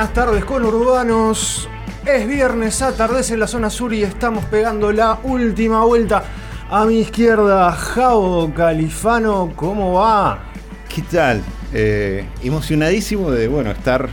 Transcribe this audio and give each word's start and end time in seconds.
Buenas 0.00 0.14
tardes 0.14 0.44
con 0.46 0.64
Urbanos. 0.64 1.68
Es 2.06 2.26
viernes, 2.26 2.80
atardece 2.80 3.34
en 3.34 3.40
la 3.40 3.46
zona 3.46 3.68
sur 3.68 3.92
y 3.92 4.02
estamos 4.02 4.46
pegando 4.46 4.90
la 4.92 5.18
última 5.24 5.84
vuelta. 5.84 6.24
A 6.70 6.86
mi 6.86 7.00
izquierda, 7.00 7.70
Javo 7.70 8.50
Califano, 8.54 9.52
¿cómo 9.54 9.92
va? 9.92 10.38
¿Qué 10.88 11.02
tal? 11.02 11.42
Eh, 11.74 12.26
emocionadísimo 12.42 13.30
de 13.30 13.46
bueno 13.46 13.72
estar 13.72 14.08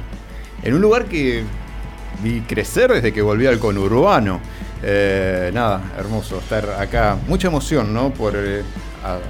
en 0.62 0.74
un 0.74 0.82
lugar 0.82 1.06
que 1.06 1.46
vi 2.22 2.42
crecer 2.42 2.92
desde 2.92 3.14
que 3.14 3.22
volví 3.22 3.48
al 3.48 3.58
conurbano. 3.58 4.42
Eh, 4.84 5.52
nada, 5.54 5.94
hermoso 5.98 6.40
estar 6.40 6.70
acá. 6.82 7.18
Mucha 7.30 7.48
emoción, 7.48 7.94
¿no? 7.94 8.14
Por 8.14 8.34
eh, 8.36 8.62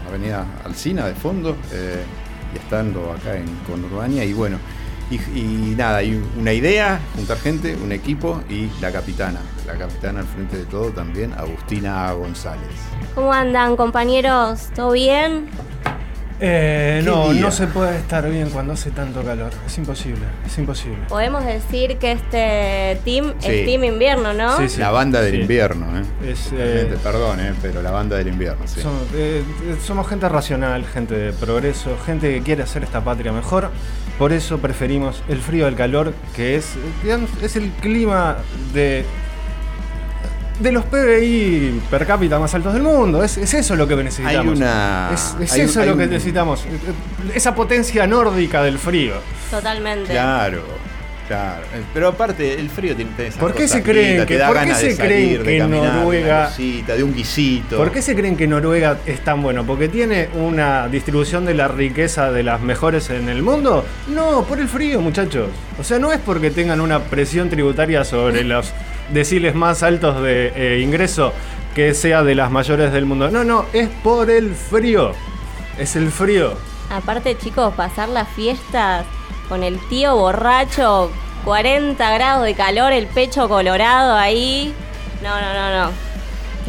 Avenida 0.09 0.44
Alcina 0.66 1.05
de 1.05 1.13
fondo 1.13 1.55
eh, 1.71 2.03
y 2.52 2.58
estando 2.58 3.12
acá 3.12 3.38
en 3.38 3.45
Conurbania. 3.67 4.26
Y 4.26 4.34
bueno, 4.34 4.58
y, 5.09 5.16
y 5.16 5.75
nada, 5.77 5.97
hay 5.97 6.21
una 6.38 6.53
idea, 6.53 6.99
juntar 7.15 7.38
gente, 7.38 7.75
un 7.75 7.91
equipo 7.91 8.41
y 8.49 8.70
la 8.81 8.91
capitana. 8.91 9.39
La 9.65 9.73
capitana 9.75 10.20
al 10.21 10.25
frente 10.27 10.57
de 10.57 10.65
todo 10.65 10.91
también, 10.91 11.34
Agustina 11.34 12.11
González. 12.13 12.67
¿Cómo 13.15 13.31
andan, 13.34 13.75
compañeros? 13.75 14.70
¿Todo 14.75 14.91
bien? 14.91 15.48
Eh, 16.39 17.01
¿Qué 17.03 17.09
no, 17.09 17.31
día? 17.31 17.41
no 17.41 17.51
se 17.51 17.65
puede 17.65 17.98
estar 17.98 18.29
bien 18.29 18.51
cuando 18.51 18.73
hace 18.73 18.91
tanto 18.91 19.23
calor. 19.23 19.49
Es 19.65 19.75
imposible, 19.79 20.21
es 20.45 20.55
imposible. 20.59 20.99
Podemos 21.09 21.43
decir 21.43 21.98
que 21.98 22.12
este 22.12 23.01
team 23.03 23.34
Sí. 23.39 23.48
es 23.49 23.65
Team 23.65 23.84
Invierno, 23.85 24.34
¿no? 24.34 24.55
Sí, 24.57 24.70
sí. 24.70 24.79
La 24.79 24.91
banda 24.91 25.20
del 25.21 25.34
Sí. 25.34 25.41
invierno, 25.41 25.87
¿eh? 25.98 26.03
Es, 26.31 26.49
eh, 26.53 26.95
perdón, 27.01 27.39
¿eh? 27.39 27.53
pero 27.59 27.81
la 27.81 27.89
banda 27.89 28.17
del 28.17 28.27
invierno, 28.27 28.67
sí. 28.67 28.81
Eh, 29.15 29.43
somos 29.84 30.07
gente 30.07 30.29
racional, 30.29 30.85
gente 30.85 31.15
de 31.15 31.34
progreso, 31.34 31.98
gente 32.05 32.31
que 32.31 32.43
quiere 32.43 32.62
hacer 32.62 32.84
esta 32.84 33.03
patria 33.03 33.31
mejor. 33.31 33.71
Por 34.17 34.34
eso 34.34 34.57
preferimos 34.57 35.21
el 35.29 35.40
frío 35.40 35.68
al 35.68 35.76
calor, 35.76 36.13
que 36.35 36.55
es, 36.55 36.71
digamos, 37.04 37.29
es 37.41 37.55
el 37.55 37.70
clima 37.70 38.37
de, 38.73 39.05
de 40.60 40.71
los 40.71 40.85
PBI 40.85 41.82
per 41.91 42.07
cápita 42.07 42.40
más 42.40 42.51
altos 42.55 42.73
del 42.73 42.82
mundo. 42.82 43.23
Es, 43.23 43.38
es 43.38 43.54
eso 43.54 43.76
lo 43.76 43.88
que 43.88 43.95
necesitamos. 43.98 44.54
Hay 44.54 44.57
una- 44.57 45.12
es 45.13 45.35
es 45.40 45.54
hay- 45.54 45.62
eso 45.62 45.82
hay 45.82 45.90
lo 45.90 45.98
que 45.98 46.04
un- 46.05 46.10
necesitamos. 46.10 46.65
Esa 47.35 47.54
potencia 47.54 48.07
nórdica 48.07 48.63
del 48.63 48.79
frío. 48.79 49.15
Totalmente. 49.51 50.12
Claro, 50.12 50.63
claro. 51.27 51.61
Eh, 51.73 51.81
Pero 51.93 52.07
aparte, 52.09 52.59
el 52.59 52.70
frío 52.70 52.95
tiene 52.95 53.11
esas 53.20 53.35
¿Por 53.39 53.53
qué 53.53 53.67
se 53.67 53.83
creen 53.83 54.25
que- 54.25 54.37
por 54.39 54.59
qué 54.63 54.73
se 54.75 54.87
de 54.87 54.95
salir, 54.95 55.41
creen 55.41 55.70
que 55.71 55.77
Noruega- 55.77 56.45
cosita, 56.47 56.95
de 56.95 57.03
un 57.03 57.13
guisito? 57.13 57.77
¿Por 57.77 57.91
qué 57.91 58.01
se 58.01 58.15
creen 58.15 58.35
que 58.37 58.47
Noruega 58.47 58.97
es 59.05 59.20
tan 59.23 59.41
bueno? 59.41 59.65
¿Porque 59.65 59.87
tiene 59.89 60.29
una 60.33 60.87
distribución 60.87 61.45
de 61.45 61.53
la 61.53 61.67
riqueza 61.67 62.31
de 62.31 62.43
las 62.43 62.61
mejores 62.61 63.09
en 63.09 63.29
el 63.29 63.41
mundo? 63.43 63.85
No, 64.07 64.44
por 64.44 64.59
el 64.59 64.67
frío, 64.67 65.01
muchachos. 65.01 65.50
O 65.79 65.83
sea, 65.83 66.00
no 66.00 66.11
es 66.11 66.19
porque 66.19 66.51
tengan 66.51 66.81
una 66.81 67.00
presión 67.00 67.50
tributaria 67.50 68.03
sobre 68.03 68.44
los 68.44 68.72
deciles 69.13 69.55
más 69.55 69.83
altos 69.83 70.22
de 70.22 70.51
eh, 70.55 70.79
ingreso 70.81 71.33
que 71.75 71.94
sea 71.94 72.23
de 72.23 72.33
las 72.35 72.50
mayores 72.51 72.91
del 72.91 73.05
mundo. 73.05 73.29
No, 73.29 73.44
no, 73.44 73.66
es 73.73 73.88
por 74.03 74.29
el 74.31 74.53
frío. 74.55 75.11
Es 75.78 75.95
el 75.95 76.09
frío. 76.11 76.53
Aparte, 76.89 77.38
chicos, 77.38 77.73
pasar 77.75 78.09
las 78.09 78.28
fiestas 78.29 79.05
con 79.50 79.63
el 79.63 79.79
tío 79.88 80.16
borracho, 80.16 81.12
40 81.45 82.13
grados 82.13 82.45
de 82.45 82.53
calor, 82.56 82.91
el 82.94 83.07
pecho 83.07 83.47
colorado 83.47 84.16
ahí. 84.16 84.73
No, 85.23 85.39
no, 85.39 85.53
no, 85.53 85.85
no. 85.85 86.07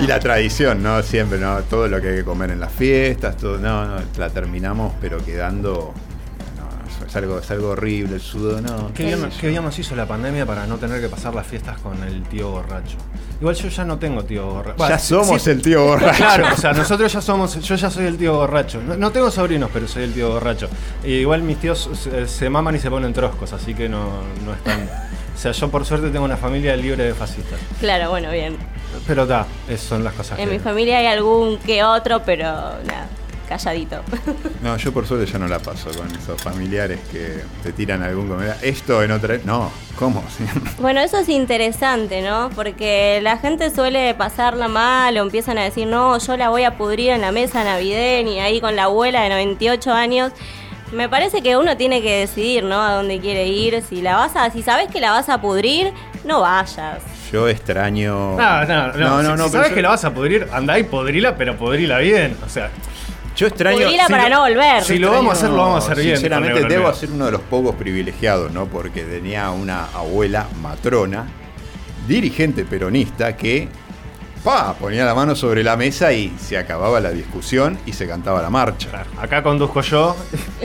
Y 0.02 0.06
la 0.06 0.20
tradición, 0.20 0.82
¿no? 0.82 1.02
Siempre, 1.02 1.38
¿no? 1.38 1.60
Todo 1.62 1.88
lo 1.88 2.00
que 2.00 2.10
hay 2.10 2.16
que 2.16 2.24
comer 2.24 2.52
en 2.52 2.60
las 2.60 2.72
fiestas, 2.72 3.36
todo, 3.36 3.58
no, 3.58 3.84
no, 3.84 3.96
la 4.16 4.30
terminamos, 4.30 4.92
pero 5.00 5.18
quedando. 5.24 5.92
Es 7.06 7.16
algo, 7.16 7.38
es 7.38 7.50
algo 7.50 7.70
horrible, 7.70 8.16
el 8.16 8.20
sudo, 8.20 8.60
no. 8.60 8.92
Qué 8.94 9.04
bien, 9.04 9.30
qué 9.40 9.48
bien 9.48 9.62
nos 9.64 9.78
hizo 9.78 9.94
la 9.96 10.06
pandemia 10.06 10.44
para 10.44 10.66
no 10.66 10.76
tener 10.76 11.00
que 11.00 11.08
pasar 11.08 11.34
las 11.34 11.46
fiestas 11.46 11.78
con 11.78 12.02
el 12.02 12.22
tío 12.24 12.50
borracho. 12.50 12.96
Igual 13.40 13.54
yo 13.54 13.68
ya 13.68 13.84
no 13.84 13.98
tengo 13.98 14.24
tío 14.24 14.44
borracho. 14.46 14.88
Ya 14.88 14.98
somos 14.98 15.40
sí- 15.42 15.50
el 15.50 15.62
tío 15.62 15.84
borracho. 15.84 16.16
Claro, 16.16 16.46
o 16.52 16.56
sea, 16.56 16.72
nosotros 16.72 17.12
ya 17.12 17.20
somos, 17.20 17.58
yo 17.60 17.74
ya 17.76 17.88
soy 17.90 18.06
el 18.06 18.18
tío 18.18 18.34
borracho. 18.34 18.80
No, 18.82 18.96
no 18.96 19.10
tengo 19.10 19.30
sobrinos, 19.30 19.70
pero 19.72 19.86
soy 19.88 20.02
el 20.04 20.12
tío 20.12 20.28
borracho. 20.30 20.68
Y 21.04 21.12
igual 21.14 21.42
mis 21.42 21.58
tíos 21.58 21.88
se, 21.94 22.26
se 22.26 22.50
maman 22.50 22.74
y 22.76 22.78
se 22.78 22.90
ponen 22.90 23.12
troscos, 23.12 23.52
así 23.52 23.74
que 23.74 23.88
no, 23.88 24.10
no 24.44 24.52
están. 24.54 24.88
O 25.38 25.40
sea, 25.40 25.52
yo 25.52 25.70
por 25.70 25.84
suerte 25.86 26.10
tengo 26.10 26.24
una 26.24 26.36
familia 26.36 26.74
libre 26.76 27.04
de 27.04 27.14
fascistas. 27.14 27.60
Claro, 27.78 28.10
bueno, 28.10 28.28
bien. 28.32 28.56
Pero 29.06 29.24
da, 29.24 29.46
esas 29.68 29.86
son 29.86 30.02
las 30.02 30.12
cosas 30.14 30.36
En 30.36 30.46
que. 30.46 30.54
mi 30.54 30.58
familia 30.58 30.98
hay 30.98 31.06
algún 31.06 31.58
que 31.58 31.84
otro, 31.84 32.22
pero 32.26 32.42
nada, 32.44 33.06
calladito. 33.48 34.02
No, 34.62 34.76
yo 34.76 34.92
por 34.92 35.06
suerte 35.06 35.30
ya 35.30 35.38
no 35.38 35.46
la 35.46 35.60
paso 35.60 35.88
con 35.96 36.10
esos 36.10 36.42
familiares 36.42 36.98
que 37.12 37.42
te 37.62 37.72
tiran 37.72 38.02
algún 38.02 38.28
comida. 38.28 38.56
Esto 38.60 39.02
en 39.04 39.12
otra. 39.12 39.38
No, 39.44 39.70
¿cómo? 39.98 40.22
Bueno, 40.80 41.00
eso 41.00 41.18
es 41.18 41.28
interesante, 41.28 42.22
¿no? 42.22 42.50
Porque 42.54 43.20
la 43.22 43.38
gente 43.38 43.70
suele 43.74 44.14
pasarla 44.14 44.66
mal 44.68 45.16
o 45.16 45.22
empiezan 45.22 45.58
a 45.58 45.64
decir, 45.64 45.86
no, 45.86 46.18
yo 46.18 46.36
la 46.36 46.48
voy 46.48 46.64
a 46.64 46.76
pudrir 46.76 47.10
en 47.10 47.20
la 47.20 47.30
mesa 47.32 47.62
navideña, 47.64 48.44
ahí 48.44 48.60
con 48.60 48.74
la 48.76 48.84
abuela 48.84 49.22
de 49.22 49.28
98 49.30 49.92
años. 49.92 50.32
Me 50.92 51.08
parece 51.08 51.42
que 51.42 51.56
uno 51.56 51.76
tiene 51.76 52.00
que 52.02 52.20
decidir, 52.20 52.64
¿no? 52.64 52.80
A 52.82 52.94
dónde 52.94 53.20
quiere 53.20 53.46
ir. 53.46 53.82
Si 53.88 54.00
la 54.02 54.16
vas 54.16 54.34
a, 54.36 54.50
si 54.50 54.62
sabes 54.62 54.88
que 54.90 55.00
la 55.00 55.10
vas 55.12 55.28
a 55.28 55.40
pudrir, 55.40 55.92
no 56.24 56.40
vayas. 56.40 57.02
Yo 57.30 57.46
extraño. 57.48 58.36
No, 58.36 58.64
no, 58.64 58.92
no. 58.92 58.92
si, 58.92 58.98
si 58.98 59.36
pero 59.36 59.48
sabes 59.50 59.68
yo- 59.68 59.74
que 59.74 59.82
la 59.82 59.88
vas 59.90 60.04
a 60.04 60.14
pudrir, 60.14 60.48
andá 60.52 60.78
y 60.78 60.84
podrila, 60.84 61.36
pero 61.36 61.56
podrila 61.56 61.98
bien. 61.98 62.36
O 62.44 62.48
sea, 62.48 62.70
Yo 63.38 63.46
extraño. 63.46 63.78
Pudrila 63.78 64.06
sí, 64.06 64.12
para 64.12 64.28
lo- 64.28 64.34
no 64.36 64.40
volver. 64.42 64.82
Si 64.84 64.98
lo 64.98 65.12
vamos 65.12 65.34
a 65.34 65.38
hacer, 65.38 65.50
lo 65.50 65.56
vamos 65.58 65.88
a 65.88 65.92
hacer 65.92 66.04
bien. 66.04 66.16
Sinceramente, 66.16 66.64
debo 66.68 66.92
ser 66.92 67.10
uno 67.12 67.26
de 67.26 67.32
los 67.32 67.40
pocos 67.42 67.74
privilegiados, 67.76 68.50
¿no? 68.52 68.66
Porque 68.66 69.02
tenía 69.02 69.50
una 69.50 69.84
abuela 69.94 70.48
matrona, 70.60 71.26
dirigente 72.06 72.64
peronista, 72.64 73.36
que 73.36 73.68
pa, 74.42 74.74
ponía 74.74 75.04
la 75.04 75.14
mano 75.14 75.36
sobre 75.36 75.62
la 75.62 75.76
mesa 75.76 76.12
y 76.12 76.34
se 76.40 76.58
acababa 76.58 77.00
la 77.00 77.10
discusión 77.10 77.78
y 77.86 77.92
se 77.92 78.08
cantaba 78.08 78.42
la 78.42 78.50
marcha. 78.50 78.88
Claro, 78.90 79.10
acá 79.20 79.42
conduzco 79.42 79.82
yo, 79.82 80.16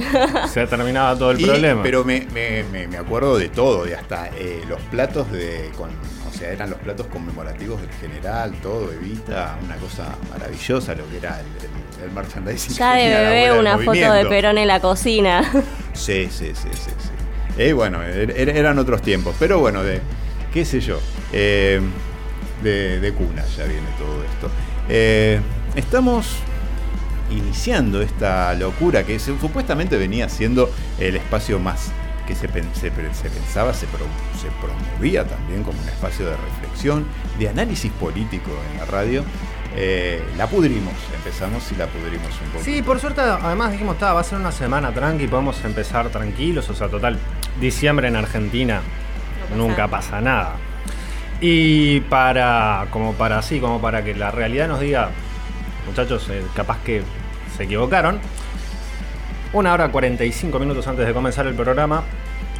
se 0.51 0.65
terminaba 0.67 1.15
todo 1.17 1.31
el 1.31 1.41
Y- 1.41 1.45
problema. 1.45 1.83
Pero 1.83 2.03
me, 2.03 2.27
me- 2.33 2.63
me- 2.71 2.87
me 2.87 2.97
acuerdo 2.97 3.37
de 3.37 3.49
todo, 3.49 3.85
de 3.85 3.95
hasta 3.95 4.29
eh, 4.29 4.63
los 4.67 4.79
platos 4.81 5.31
de. 5.31 5.69
Con, 5.77 5.89
o 5.89 6.35
sea, 6.35 6.51
eran 6.51 6.71
los 6.71 6.79
platos 6.79 7.05
conmemorativos 7.07 7.79
del 7.81 7.91
general, 8.01 8.53
todo, 8.63 8.91
Evita, 8.91 9.57
una 9.63 9.75
cosa 9.75 10.05
maravillosa 10.31 10.95
lo 10.95 11.07
que 11.09 11.17
era 11.17 11.39
el, 11.39 11.45
el- 11.45 11.82
el 12.03 12.11
merchandising. 12.11 12.75
Ya 12.75 12.93
de 12.95 13.07
bebé 13.09 13.59
una 13.59 13.77
foto 13.77 13.91
de. 14.13 14.25
Perón 14.25 14.57
en 14.57 14.67
la 14.67 14.79
cocina. 14.79 15.49
Sí, 15.93 16.27
sí, 16.31 16.51
sí, 16.55 16.69
sí. 16.73 16.89
sí. 16.97 17.09
Eh, 17.59 17.71
bueno, 17.73 18.01
er- 18.01 18.33
er- 18.35 18.49
eran 18.55 18.79
otros 18.79 19.01
tiempos, 19.03 19.35
pero 19.37 19.59
bueno, 19.59 19.83
de. 19.83 20.01
qué 20.51 20.65
sé 20.65 20.79
yo. 20.81 20.99
eh, 21.31 21.79
de, 22.63 22.99
de 22.99 23.13
cuna 23.13 23.43
ya 23.57 23.65
viene 23.65 23.87
todo 23.99 24.23
esto. 24.23 24.49
Eh, 24.89 25.39
estamos 25.75 26.25
iniciando 27.29 28.01
esta 28.01 28.53
locura 28.55 29.03
que 29.03 29.19
se- 29.19 29.37
supuestamente 29.39 29.97
venía 29.97 30.29
siendo 30.29 30.69
el 30.99 31.15
espacio 31.15 31.59
más 31.59 31.91
que 32.27 32.35
se, 32.35 32.47
se 32.47 32.73
se 32.73 32.89
pensaba, 33.29 33.73
se, 33.73 33.85
pro- 33.87 34.05
se 34.41 34.47
promovía 34.65 35.25
también 35.27 35.61
como 35.63 35.79
un 35.81 35.89
espacio 35.89 36.25
de 36.25 36.35
reflexión, 36.37 37.05
de 37.37 37.49
análisis 37.49 37.91
político 37.93 38.49
en 38.71 38.79
la 38.79 38.85
radio. 38.85 39.23
Eh, 39.75 40.21
la 40.37 40.47
pudrimos, 40.47 40.93
empezamos 41.15 41.71
y 41.71 41.75
la 41.75 41.87
pudrimos 41.87 42.29
un 42.41 42.49
poco. 42.51 42.63
Sí, 42.63 42.81
por 42.83 42.99
suerte, 42.99 43.21
además 43.21 43.71
dijimos, 43.71 43.97
"Ta, 43.97 44.13
va 44.13 44.21
a 44.21 44.23
ser 44.23 44.37
una 44.37 44.51
semana 44.51 44.93
tranqui, 44.93 45.27
podemos 45.27 45.63
empezar 45.65 46.09
tranquilos, 46.09 46.69
o 46.69 46.75
sea, 46.75 46.89
total, 46.89 47.17
diciembre 47.59 48.07
en 48.07 48.15
Argentina 48.15 48.81
pasa 49.49 49.55
nunca 49.55 49.87
pasa 49.87 50.21
nada. 50.21 50.55
Y 51.41 52.01
para, 52.01 52.87
como 52.89 53.13
para 53.13 53.39
así, 53.39 53.59
como 53.59 53.81
para 53.81 54.03
que 54.03 54.15
la 54.15 54.31
realidad 54.31 54.67
nos 54.67 54.79
diga, 54.79 55.09
muchachos, 55.85 56.29
eh, 56.29 56.43
capaz 56.55 56.77
que 56.83 57.01
se 57.57 57.63
equivocaron, 57.63 58.19
una 59.51 59.73
hora 59.73 59.89
45 59.89 60.57
minutos 60.59 60.87
antes 60.87 61.05
de 61.05 61.13
comenzar 61.13 61.45
el 61.47 61.53
programa, 61.53 62.03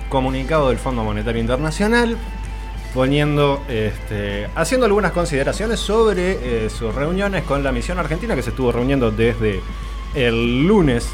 comunicado 0.09 0.69
del 0.69 0.77
Fondo 0.77 1.03
Monetario 1.03 1.41
Internacional, 1.41 2.17
poniendo, 2.93 3.63
este, 3.67 4.47
haciendo 4.55 4.85
algunas 4.85 5.11
consideraciones 5.11 5.79
sobre 5.79 6.65
eh, 6.65 6.69
sus 6.69 6.93
reuniones 6.93 7.43
con 7.43 7.63
la 7.63 7.71
misión 7.71 7.97
argentina 7.97 8.35
que 8.35 8.43
se 8.43 8.51
estuvo 8.51 8.71
reuniendo 8.71 9.11
desde 9.11 9.61
el 10.13 10.63
lunes 10.67 11.09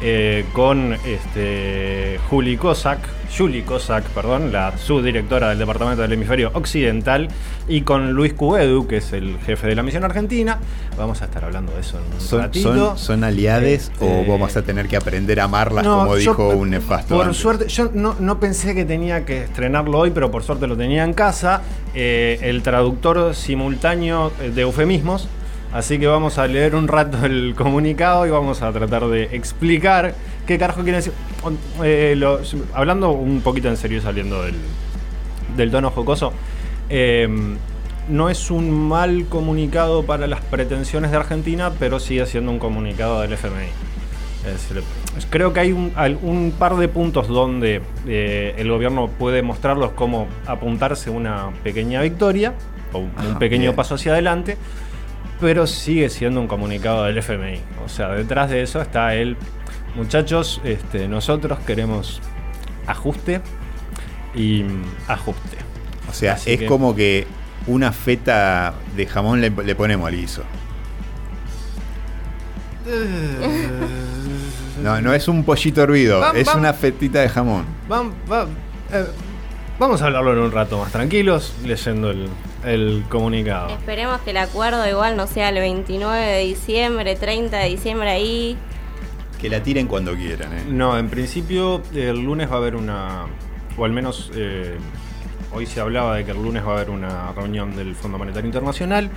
eh, 0.00 0.44
con 0.52 0.94
este, 1.04 2.18
Juli 2.30 2.56
Kozak, 2.56 2.98
Juli 3.36 3.62
Kozak, 3.62 4.04
perdón, 4.10 4.52
la 4.52 4.76
subdirectora 4.78 5.50
del 5.50 5.58
Departamento 5.58 6.02
del 6.02 6.12
Hemisferio 6.12 6.50
Occidental, 6.54 7.28
y 7.68 7.82
con 7.82 8.12
Luis 8.12 8.32
Cuedu, 8.32 8.86
que 8.86 8.96
es 8.98 9.12
el 9.12 9.38
jefe 9.44 9.66
de 9.66 9.74
la 9.74 9.82
misión 9.82 10.02
argentina. 10.04 10.58
Vamos 10.96 11.20
a 11.20 11.26
estar 11.26 11.44
hablando 11.44 11.72
de 11.74 11.80
eso 11.80 11.98
en 11.98 12.14
un 12.14 12.20
¿Son, 12.20 12.40
ratito. 12.40 12.74
son, 12.74 12.98
son 12.98 13.24
aliades 13.24 13.90
o 14.00 14.04
Este, 14.06 14.30
vamos 14.30 14.56
a 14.56 14.62
tener 14.62 14.88
que 14.88 14.96
aprender 14.96 15.38
a 15.40 15.44
amarlas 15.44 15.84
no, 15.84 15.98
como 15.98 16.16
dijo 16.16 16.48
un 16.48 16.70
nefasto? 16.70 17.14
Por 17.16 17.26
antes? 17.26 17.40
suerte, 17.40 17.68
yo 17.68 17.90
no, 17.92 18.16
no 18.18 18.40
pensé 18.40 18.74
que 18.74 18.84
tenía 18.86 19.24
que 19.26 19.42
estrenarlo 19.44 19.98
hoy, 19.98 20.10
pero 20.12 20.30
por 20.30 20.42
suerte 20.42 20.66
lo 20.66 20.76
tenía 20.76 21.04
en 21.04 21.12
casa. 21.12 21.60
eh, 21.94 22.38
el 22.42 22.62
traductor 22.62 23.34
simultáneo 23.34 24.32
de 24.54 24.62
eufemismos. 24.62 25.28
Así 25.72 25.98
que 25.98 26.06
vamos 26.06 26.38
a 26.38 26.46
leer 26.46 26.74
un 26.74 26.88
rato 26.88 27.24
el 27.26 27.54
comunicado 27.54 28.26
y 28.26 28.30
vamos 28.30 28.62
a 28.62 28.72
tratar 28.72 29.06
de 29.08 29.24
explicar 29.32 30.14
qué 30.46 30.58
carajo 30.58 30.82
quiere 30.82 30.96
decir. 30.96 31.12
Eh, 31.84 32.14
lo- 32.16 32.40
hablando 32.72 33.10
un 33.10 33.40
poquito 33.42 33.68
en 33.68 33.76
serio 33.76 33.98
y 33.98 34.00
saliendo 34.00 34.42
del, 34.42 34.54
del 35.56 35.70
tono 35.70 35.90
jocoso. 35.90 36.32
Eh, 36.88 37.28
no 38.08 38.30
es 38.30 38.50
un 38.50 38.70
mal 38.88 39.26
comunicado 39.28 40.04
para 40.04 40.26
las 40.26 40.40
pretensiones 40.40 41.10
de 41.10 41.18
Argentina, 41.18 41.70
pero 41.78 42.00
sigue 42.00 42.24
siendo 42.24 42.50
un 42.50 42.58
comunicado 42.58 43.20
del 43.20 43.34
FMI. 43.34 43.66
Es 45.16 45.26
creo 45.28 45.52
que 45.52 45.60
hay 45.60 45.72
un, 45.72 45.92
un 46.22 46.54
par 46.58 46.76
de 46.76 46.88
puntos 46.88 47.28
donde 47.28 47.82
eh, 48.06 48.54
el 48.56 48.70
gobierno 48.70 49.08
puede 49.08 49.42
mostrarlos 49.42 49.90
como 49.92 50.26
apuntarse 50.46 51.10
una 51.10 51.50
pequeña 51.62 52.00
victoria 52.00 52.54
o 52.94 52.98
un 53.00 53.10
Ajá, 53.14 53.38
pequeño 53.38 53.64
bien. 53.64 53.74
paso 53.76 53.96
hacia 53.96 54.12
adelante, 54.12 54.56
pero 55.40 55.66
sigue 55.66 56.08
siendo 56.10 56.40
un 56.40 56.46
comunicado 56.48 57.04
del 57.04 57.18
FMI. 57.18 57.60
O 57.84 57.88
sea, 57.88 58.08
detrás 58.10 58.50
de 58.50 58.62
eso 58.62 58.80
está 58.80 59.14
el 59.14 59.36
muchachos, 59.94 60.60
este, 60.64 61.08
nosotros 61.08 61.58
queremos 61.66 62.20
ajuste 62.86 63.40
y 64.34 64.62
mm, 64.64 64.82
ajuste. 65.08 65.56
O 66.08 66.12
sea, 66.12 66.34
Así 66.34 66.52
es 66.52 66.58
que- 66.60 66.66
como 66.66 66.94
que 66.94 67.26
una 67.66 67.92
feta 67.92 68.74
de 68.96 69.06
jamón 69.06 69.40
le, 69.40 69.50
le 69.50 69.74
ponemos 69.74 70.08
al 70.08 70.16
guiso. 70.16 70.42
No, 74.82 75.00
no 75.00 75.12
es 75.12 75.26
un 75.26 75.42
pollito 75.44 75.82
hervido, 75.82 76.32
es 76.34 76.54
una 76.54 76.72
fetita 76.72 77.18
de 77.20 77.28
jamón. 77.28 77.64
Vam- 77.88 78.12
va- 78.30 78.46
eh, 78.92 79.04
vamos 79.78 80.02
a 80.02 80.06
hablarlo 80.06 80.32
en 80.32 80.38
un 80.40 80.52
rato 80.52 80.78
más 80.78 80.92
tranquilos, 80.92 81.54
leyendo 81.64 82.10
el, 82.10 82.28
el 82.64 83.04
comunicado. 83.08 83.70
Esperemos 83.70 84.20
que 84.22 84.30
el 84.30 84.38
acuerdo 84.38 84.88
igual 84.88 85.16
no 85.16 85.26
sea 85.26 85.50
el 85.50 85.56
29 85.56 86.20
de 86.20 86.40
diciembre, 86.44 87.16
30 87.16 87.56
de 87.56 87.68
diciembre 87.68 88.10
ahí. 88.10 88.56
Que 89.40 89.48
la 89.48 89.62
tiren 89.62 89.86
cuando 89.86 90.14
quieran, 90.14 90.52
¿eh? 90.52 90.64
No, 90.68 90.98
en 90.98 91.08
principio 91.08 91.82
el 91.94 92.20
lunes 92.20 92.50
va 92.50 92.54
a 92.54 92.58
haber 92.58 92.74
una, 92.74 93.26
o 93.76 93.84
al 93.84 93.92
menos 93.92 94.32
eh, 94.34 94.76
hoy 95.52 95.66
se 95.66 95.80
hablaba 95.80 96.16
de 96.16 96.24
que 96.24 96.32
el 96.32 96.42
lunes 96.42 96.66
va 96.66 96.72
a 96.72 96.74
haber 96.76 96.90
una 96.90 97.32
reunión 97.32 97.76
del 97.76 97.94
Fondo 97.94 98.18
Monetario 98.18 98.46
Internacional, 98.46 99.10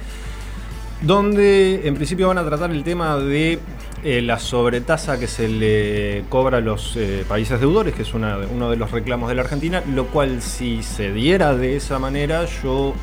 donde 1.01 1.87
en 1.87 1.95
principio 1.95 2.27
van 2.27 2.37
a 2.37 2.45
tratar 2.45 2.69
el 2.69 2.83
tema 2.83 3.17
de 3.17 3.59
eh, 4.03 4.21
la 4.21 4.39
sobretasa 4.39 5.19
que 5.19 5.27
se 5.27 5.47
le 5.47 6.23
cobra 6.29 6.57
a 6.57 6.61
los 6.61 6.95
eh, 6.97 7.23
países 7.27 7.59
deudores, 7.59 7.93
que 7.93 8.01
es 8.01 8.13
una 8.13 8.37
uno 8.37 8.69
de 8.69 8.75
los 8.77 8.91
reclamos 8.91 9.29
de 9.29 9.35
la 9.35 9.41
Argentina, 9.43 9.83
lo 9.93 10.07
cual 10.07 10.41
si 10.41 10.83
se 10.83 11.11
diera 11.11 11.53
de 11.55 11.75
esa 11.75 11.99
manera, 11.99 12.45
yo 12.63 12.93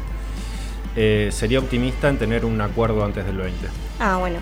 eh, 0.96 1.28
sería 1.32 1.58
optimista 1.60 2.08
en 2.08 2.18
tener 2.18 2.44
un 2.44 2.60
acuerdo 2.60 3.04
antes 3.04 3.24
del 3.24 3.36
20. 3.36 3.68
Ah, 4.00 4.16
bueno. 4.18 4.38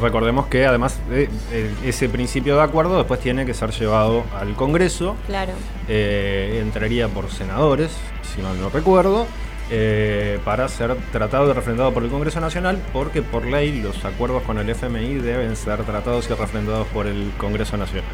Recordemos 0.00 0.46
que 0.46 0.66
además 0.66 0.98
eh, 1.12 1.28
eh, 1.52 1.70
ese 1.84 2.08
principio 2.08 2.56
de 2.56 2.62
acuerdo 2.62 2.98
después 2.98 3.20
tiene 3.20 3.46
que 3.46 3.54
ser 3.54 3.70
llevado 3.70 4.24
al 4.36 4.54
Congreso, 4.54 5.14
Claro. 5.26 5.52
eh, 5.88 6.58
entraría 6.60 7.06
por 7.08 7.30
senadores, 7.30 7.92
si 8.34 8.42
mal 8.42 8.60
no 8.60 8.68
recuerdo, 8.68 9.26
eh, 9.70 10.38
para 10.44 10.68
ser 10.68 10.94
tratado 11.12 11.50
y 11.50 11.52
refrendado 11.52 11.92
por 11.92 12.02
el 12.04 12.10
Congreso 12.10 12.40
Nacional, 12.40 12.80
porque 12.92 13.22
por 13.22 13.44
ley 13.46 13.80
los 13.82 14.04
acuerdos 14.04 14.42
con 14.44 14.58
el 14.58 14.68
FMI 14.70 15.14
deben 15.16 15.56
ser 15.56 15.82
tratados 15.84 16.28
y 16.30 16.34
refrendados 16.34 16.86
por 16.88 17.06
el 17.06 17.32
Congreso 17.38 17.76
Nacional. 17.76 18.04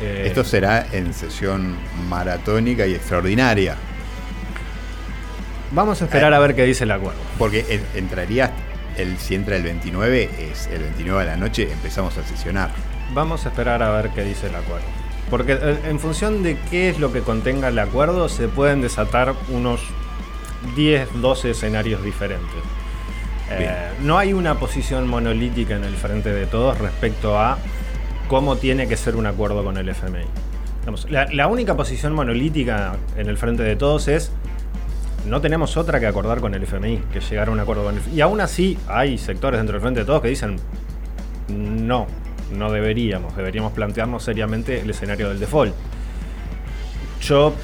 Eh, 0.00 0.24
Esto 0.26 0.42
será 0.42 0.86
en 0.92 1.14
sesión 1.14 1.76
maratónica 2.08 2.86
y 2.86 2.94
extraordinaria. 2.94 3.76
vamos 5.70 6.02
a 6.02 6.04
esperar 6.06 6.34
a 6.34 6.38
ver 6.38 6.54
qué 6.54 6.64
dice 6.64 6.84
el 6.84 6.90
acuerdo. 6.90 7.18
Porque 7.38 7.64
en- 7.68 7.86
entraría, 8.04 8.50
el, 8.96 9.16
si 9.18 9.34
entra 9.34 9.56
el 9.56 9.62
29, 9.62 10.28
es 10.50 10.66
el 10.66 10.82
29 10.82 11.20
de 11.20 11.26
la 11.26 11.36
noche, 11.36 11.70
empezamos 11.72 12.16
a 12.18 12.24
sesionar. 12.24 12.70
Vamos 13.14 13.46
a 13.46 13.50
esperar 13.50 13.82
a 13.82 13.90
ver 13.90 14.10
qué 14.10 14.22
dice 14.24 14.48
el 14.48 14.54
acuerdo. 14.54 14.86
Porque 15.30 15.52
eh, 15.60 15.78
en 15.88 15.98
función 16.00 16.42
de 16.42 16.58
qué 16.70 16.88
es 16.90 16.98
lo 16.98 17.12
que 17.12 17.20
contenga 17.20 17.68
el 17.68 17.78
acuerdo, 17.78 18.28
se 18.28 18.48
pueden 18.48 18.82
desatar 18.82 19.34
unos 19.48 19.80
10, 20.76 21.20
12 21.20 21.50
escenarios 21.50 22.02
diferentes. 22.02 22.62
Eh, 23.50 23.90
no 24.00 24.18
hay 24.18 24.32
una 24.32 24.58
posición 24.58 25.06
monolítica 25.08 25.76
en 25.76 25.84
el 25.84 25.94
frente 25.94 26.32
de 26.32 26.46
todos 26.46 26.78
respecto 26.78 27.38
a 27.38 27.58
cómo 28.28 28.56
tiene 28.56 28.88
que 28.88 28.96
ser 28.96 29.16
un 29.16 29.26
acuerdo 29.26 29.62
con 29.62 29.76
el 29.76 29.88
FMI. 29.88 30.24
Digamos, 30.80 31.10
la, 31.10 31.26
la 31.26 31.46
única 31.48 31.76
posición 31.76 32.14
monolítica 32.14 32.96
en 33.16 33.28
el 33.28 33.36
frente 33.36 33.62
de 33.62 33.76
todos 33.76 34.08
es 34.08 34.32
no 35.26 35.40
tenemos 35.40 35.76
otra 35.76 36.00
que 36.00 36.06
acordar 36.06 36.40
con 36.40 36.54
el 36.54 36.62
FMI, 36.62 36.98
que 37.12 37.20
llegar 37.20 37.48
a 37.48 37.50
un 37.52 37.60
acuerdo 37.60 37.84
con 37.84 37.94
el 37.94 38.00
FMI. 38.00 38.16
Y 38.16 38.20
aún 38.20 38.40
así 38.40 38.78
hay 38.88 39.18
sectores 39.18 39.58
dentro 39.58 39.74
del 39.74 39.82
frente 39.82 40.00
de 40.00 40.06
todos 40.06 40.22
que 40.22 40.28
dicen 40.28 40.56
no, 41.48 42.06
no 42.52 42.72
deberíamos, 42.72 43.36
deberíamos 43.36 43.72
plantearnos 43.72 44.22
seriamente 44.22 44.80
el 44.80 44.90
escenario 44.90 45.28
del 45.28 45.38
default. 45.38 45.74
Yo 47.20 47.54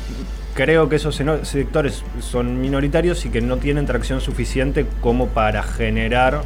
creo 0.54 0.88
que 0.88 0.96
esos 0.96 1.20
sectores 1.42 2.02
son 2.20 2.60
minoritarios 2.60 3.24
y 3.26 3.30
que 3.30 3.40
no 3.40 3.58
tienen 3.58 3.86
tracción 3.86 4.20
suficiente 4.20 4.86
como 5.00 5.28
para 5.28 5.62
generar 5.62 6.42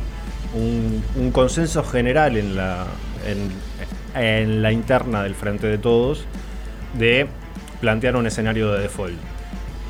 un, 0.54 1.02
un 1.16 1.30
consenso 1.32 1.82
general 1.82 2.36
en 2.36 2.56
la, 2.56 2.86
en, 3.26 4.22
en 4.22 4.62
la 4.62 4.70
interna 4.72 5.22
del 5.22 5.34
frente 5.34 5.66
de 5.66 5.78
todos 5.78 6.24
de 6.98 7.26
plantear 7.80 8.16
un 8.16 8.26
escenario 8.26 8.70
de 8.72 8.82
default. 8.82 9.14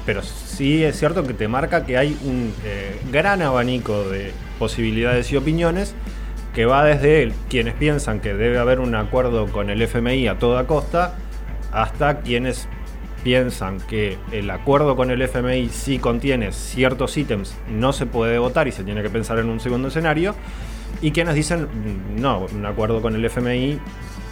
Pero 0.06 0.22
sí 0.22 0.82
es 0.84 0.98
cierto 0.98 1.24
que 1.24 1.34
te 1.34 1.48
marca 1.48 1.84
que 1.84 1.96
hay 1.98 2.16
un 2.24 2.52
eh, 2.64 2.98
gran 3.12 3.42
abanico 3.42 4.04
de 4.08 4.32
posibilidades 4.58 5.30
y 5.32 5.36
opiniones 5.36 5.94
que 6.54 6.64
va 6.66 6.84
desde 6.84 7.22
el- 7.22 7.32
quienes 7.48 7.74
piensan 7.74 8.20
que 8.20 8.34
debe 8.34 8.58
haber 8.58 8.78
un 8.80 8.94
acuerdo 8.94 9.46
con 9.46 9.70
el 9.70 9.80
FMI 9.82 10.28
a 10.28 10.38
toda 10.38 10.66
costa 10.66 11.14
hasta 11.72 12.20
quienes 12.20 12.68
piensan 13.22 13.80
que 13.80 14.18
el 14.32 14.50
acuerdo 14.50 14.96
con 14.96 15.10
el 15.10 15.22
FMI 15.22 15.68
sí 15.68 15.98
contiene 15.98 16.52
ciertos 16.52 17.16
ítems, 17.16 17.54
no 17.68 17.92
se 17.92 18.06
puede 18.06 18.38
votar 18.38 18.68
y 18.68 18.72
se 18.72 18.84
tiene 18.84 19.02
que 19.02 19.10
pensar 19.10 19.38
en 19.38 19.48
un 19.48 19.60
segundo 19.60 19.88
escenario, 19.88 20.34
y 21.00 21.12
quienes 21.12 21.34
dicen, 21.34 21.62
"Mm, 21.62 22.20
no, 22.20 22.46
un 22.52 22.66
acuerdo 22.66 23.00
con 23.00 23.14
el 23.14 23.24
FMI 23.24 23.78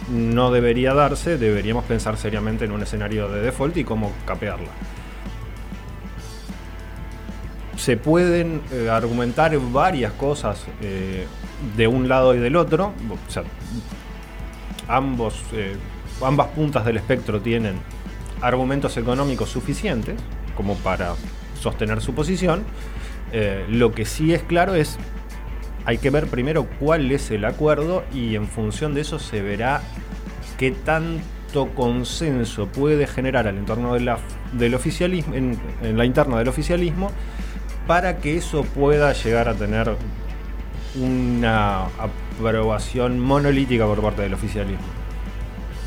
no 0.09 0.51
debería 0.51 0.93
darse, 0.93 1.37
deberíamos 1.37 1.85
pensar 1.85 2.17
seriamente 2.17 2.65
en 2.65 2.71
un 2.71 2.81
escenario 2.81 3.29
de 3.29 3.41
default 3.41 3.77
y 3.77 3.83
cómo 3.83 4.11
capearla. 4.25 4.69
Se 7.77 7.97
pueden 7.97 8.61
eh, 8.71 8.89
argumentar 8.89 9.57
varias 9.71 10.13
cosas 10.13 10.65
eh, 10.81 11.25
de 11.75 11.87
un 11.87 12.07
lado 12.07 12.35
y 12.35 12.39
del 12.39 12.55
otro, 12.55 12.93
ambos, 14.87 15.41
eh, 15.53 15.75
ambas 16.23 16.47
puntas 16.47 16.85
del 16.85 16.97
espectro 16.97 17.41
tienen 17.41 17.75
argumentos 18.41 18.97
económicos 18.97 19.49
suficientes 19.49 20.15
como 20.55 20.75
para 20.75 21.13
sostener 21.59 22.01
su 22.01 22.13
posición. 22.13 22.63
Eh, 23.31 23.65
lo 23.69 23.91
que 23.93 24.05
sí 24.05 24.33
es 24.33 24.43
claro 24.43 24.75
es, 24.75 24.97
hay 25.85 25.97
que 25.97 26.09
ver 26.09 26.27
primero 26.27 26.65
cuál 26.79 27.11
es 27.11 27.31
el 27.31 27.45
acuerdo 27.45 28.03
y 28.13 28.35
en 28.35 28.47
función 28.47 28.93
de 28.93 29.01
eso 29.01 29.19
se 29.19 29.41
verá 29.41 29.81
qué 30.57 30.71
tanto 30.71 31.69
consenso 31.75 32.67
puede 32.67 33.07
generar 33.07 33.47
al 33.47 33.57
entorno 33.57 33.93
de 33.93 34.01
la- 34.01 34.19
del 34.53 34.75
oficialismo, 34.75 35.33
en, 35.35 35.57
en 35.81 35.97
la 35.97 36.05
interna 36.05 36.37
del 36.37 36.47
oficialismo, 36.49 37.09
para 37.87 38.17
que 38.17 38.37
eso 38.37 38.63
pueda 38.63 39.11
llegar 39.13 39.47
a 39.49 39.53
tener 39.55 39.95
una 40.99 41.85
aprobación 42.37 43.19
monolítica 43.19 43.85
por 43.85 44.01
parte 44.01 44.23
del 44.23 44.33
oficialismo. 44.33 44.85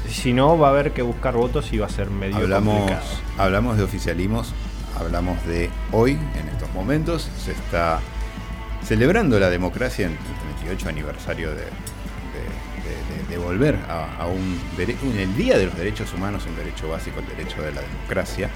Si 0.08 0.32
no, 0.32 0.56
va 0.58 0.68
a 0.68 0.70
haber 0.70 0.92
que 0.92 1.02
buscar 1.02 1.34
votos 1.34 1.72
y 1.72 1.78
va 1.78 1.86
a 1.86 1.90
ser 1.90 2.10
medio 2.10 2.36
Hablamos, 2.36 2.76
complicado. 2.76 3.06
hablamos 3.38 3.76
de 3.76 3.82
oficialismos, 3.84 4.52
hablamos 4.98 5.44
de 5.46 5.70
hoy, 5.92 6.12
en 6.38 6.48
estos 6.48 6.70
momentos, 6.72 7.28
se 7.44 7.52
está 7.52 8.00
celebrando 8.86 9.38
la 9.40 9.50
democracia 9.50 10.06
en 10.06 10.12
el 10.12 10.18
38 10.58 10.88
aniversario 10.88 11.50
de, 11.50 11.56
de- 11.56 11.64
de- 11.64 13.22
de- 13.22 13.28
de 13.30 13.38
volver 13.38 13.78
a, 13.88 14.22
a 14.22 14.26
un 14.26 14.60
derecho, 14.76 15.00
en 15.06 15.18
el 15.18 15.36
Día 15.36 15.56
de 15.58 15.66
los 15.66 15.76
Derechos 15.76 16.12
Humanos, 16.12 16.44
un 16.46 16.54
derecho 16.56 16.88
básico, 16.88 17.20
el 17.20 17.26
derecho 17.36 17.62
de 17.62 17.72
la 17.72 17.80
democracia. 17.80 18.50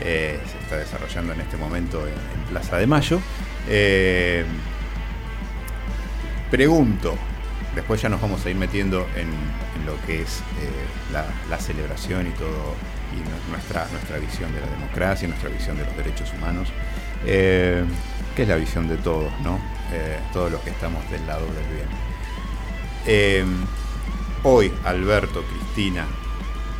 Eh, 0.00 0.40
se 0.50 0.58
está 0.58 0.76
desarrollando 0.78 1.34
en 1.34 1.42
este 1.42 1.56
momento 1.56 2.00
en, 2.06 2.14
en 2.14 2.44
Plaza 2.50 2.78
de 2.78 2.86
Mayo. 2.86 3.20
Eh, 3.68 4.44
pregunto, 6.50 7.14
después 7.74 8.00
ya 8.02 8.08
nos 8.08 8.20
vamos 8.20 8.44
a 8.46 8.50
ir 8.50 8.56
metiendo 8.56 9.06
en, 9.16 9.28
lo 9.86 10.00
que 10.06 10.22
es 10.22 10.38
eh, 10.60 10.70
la, 11.12 11.58
celebración 11.58 12.26
y 12.26 12.30
todo, 12.30 12.74
y 13.12 13.16
nu- 13.20 13.50
nuestra, 13.50 13.86
nuestra 13.92 14.18
visión 14.18 14.52
de 14.54 14.60
la 14.60 14.66
democracia, 14.66 15.28
nuestra 15.28 15.50
visión 15.50 15.76
de 15.76 15.84
los 15.84 15.96
derechos 15.96 16.32
humanos, 16.36 16.68
eh, 17.26 17.84
que 18.34 18.42
es 18.42 18.48
la 18.48 18.56
visión 18.56 18.88
de 18.88 18.96
todos, 18.96 19.30
¿no? 19.42 19.58
Eh, 19.92 20.18
todos 20.32 20.50
los 20.50 20.60
que 20.62 20.70
estamos 20.70 21.08
del 21.10 21.26
lado 21.26 21.46
del 21.46 21.64
bien. 23.06 23.66
Hoy, 24.42 24.72
Alberto, 24.84 25.42
Cristina, 25.44 26.04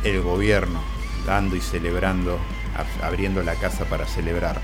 el 0.03 0.21
gobierno, 0.21 0.81
dando 1.25 1.55
y 1.55 1.61
celebrando, 1.61 2.37
ab- 2.77 3.03
abriendo 3.05 3.41
la 3.43 3.55
casa 3.55 3.85
para 3.85 4.05
celebrar. 4.05 4.59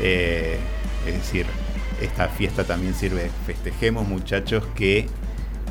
Es 0.00 0.58
decir, 1.14 1.46
esta 2.00 2.28
fiesta 2.28 2.64
también 2.64 2.94
sirve, 2.94 3.30
festejemos 3.46 4.06
muchachos 4.08 4.64
que 4.74 5.06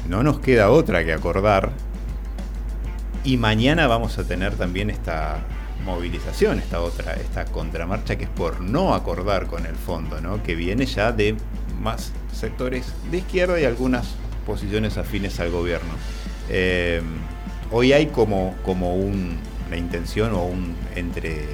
no 0.07 0.23
nos 0.23 0.39
queda 0.39 0.69
otra 0.69 1.03
que 1.03 1.13
acordar. 1.13 1.71
Y 3.23 3.37
mañana 3.37 3.87
vamos 3.87 4.17
a 4.17 4.25
tener 4.25 4.55
también 4.55 4.89
esta 4.89 5.39
movilización, 5.85 6.59
esta 6.59 6.81
otra, 6.81 7.13
esta 7.13 7.45
contramarcha 7.45 8.17
que 8.17 8.25
es 8.25 8.29
por 8.29 8.61
no 8.61 8.93
acordar 8.93 9.47
con 9.47 9.65
el 9.65 9.75
fondo, 9.75 10.21
¿no? 10.21 10.41
que 10.43 10.55
viene 10.55 10.85
ya 10.85 11.11
de 11.11 11.35
más 11.81 12.11
sectores 12.33 12.93
de 13.11 13.17
izquierda 13.17 13.59
y 13.59 13.65
algunas 13.65 14.15
posiciones 14.45 14.97
afines 14.97 15.39
al 15.39 15.51
gobierno. 15.51 15.93
Eh, 16.49 17.01
hoy 17.71 17.93
hay 17.93 18.07
como, 18.07 18.55
como 18.63 18.95
una 18.95 19.77
intención 19.77 20.33
o 20.33 20.43
un 20.45 20.75
entre, 20.95 21.45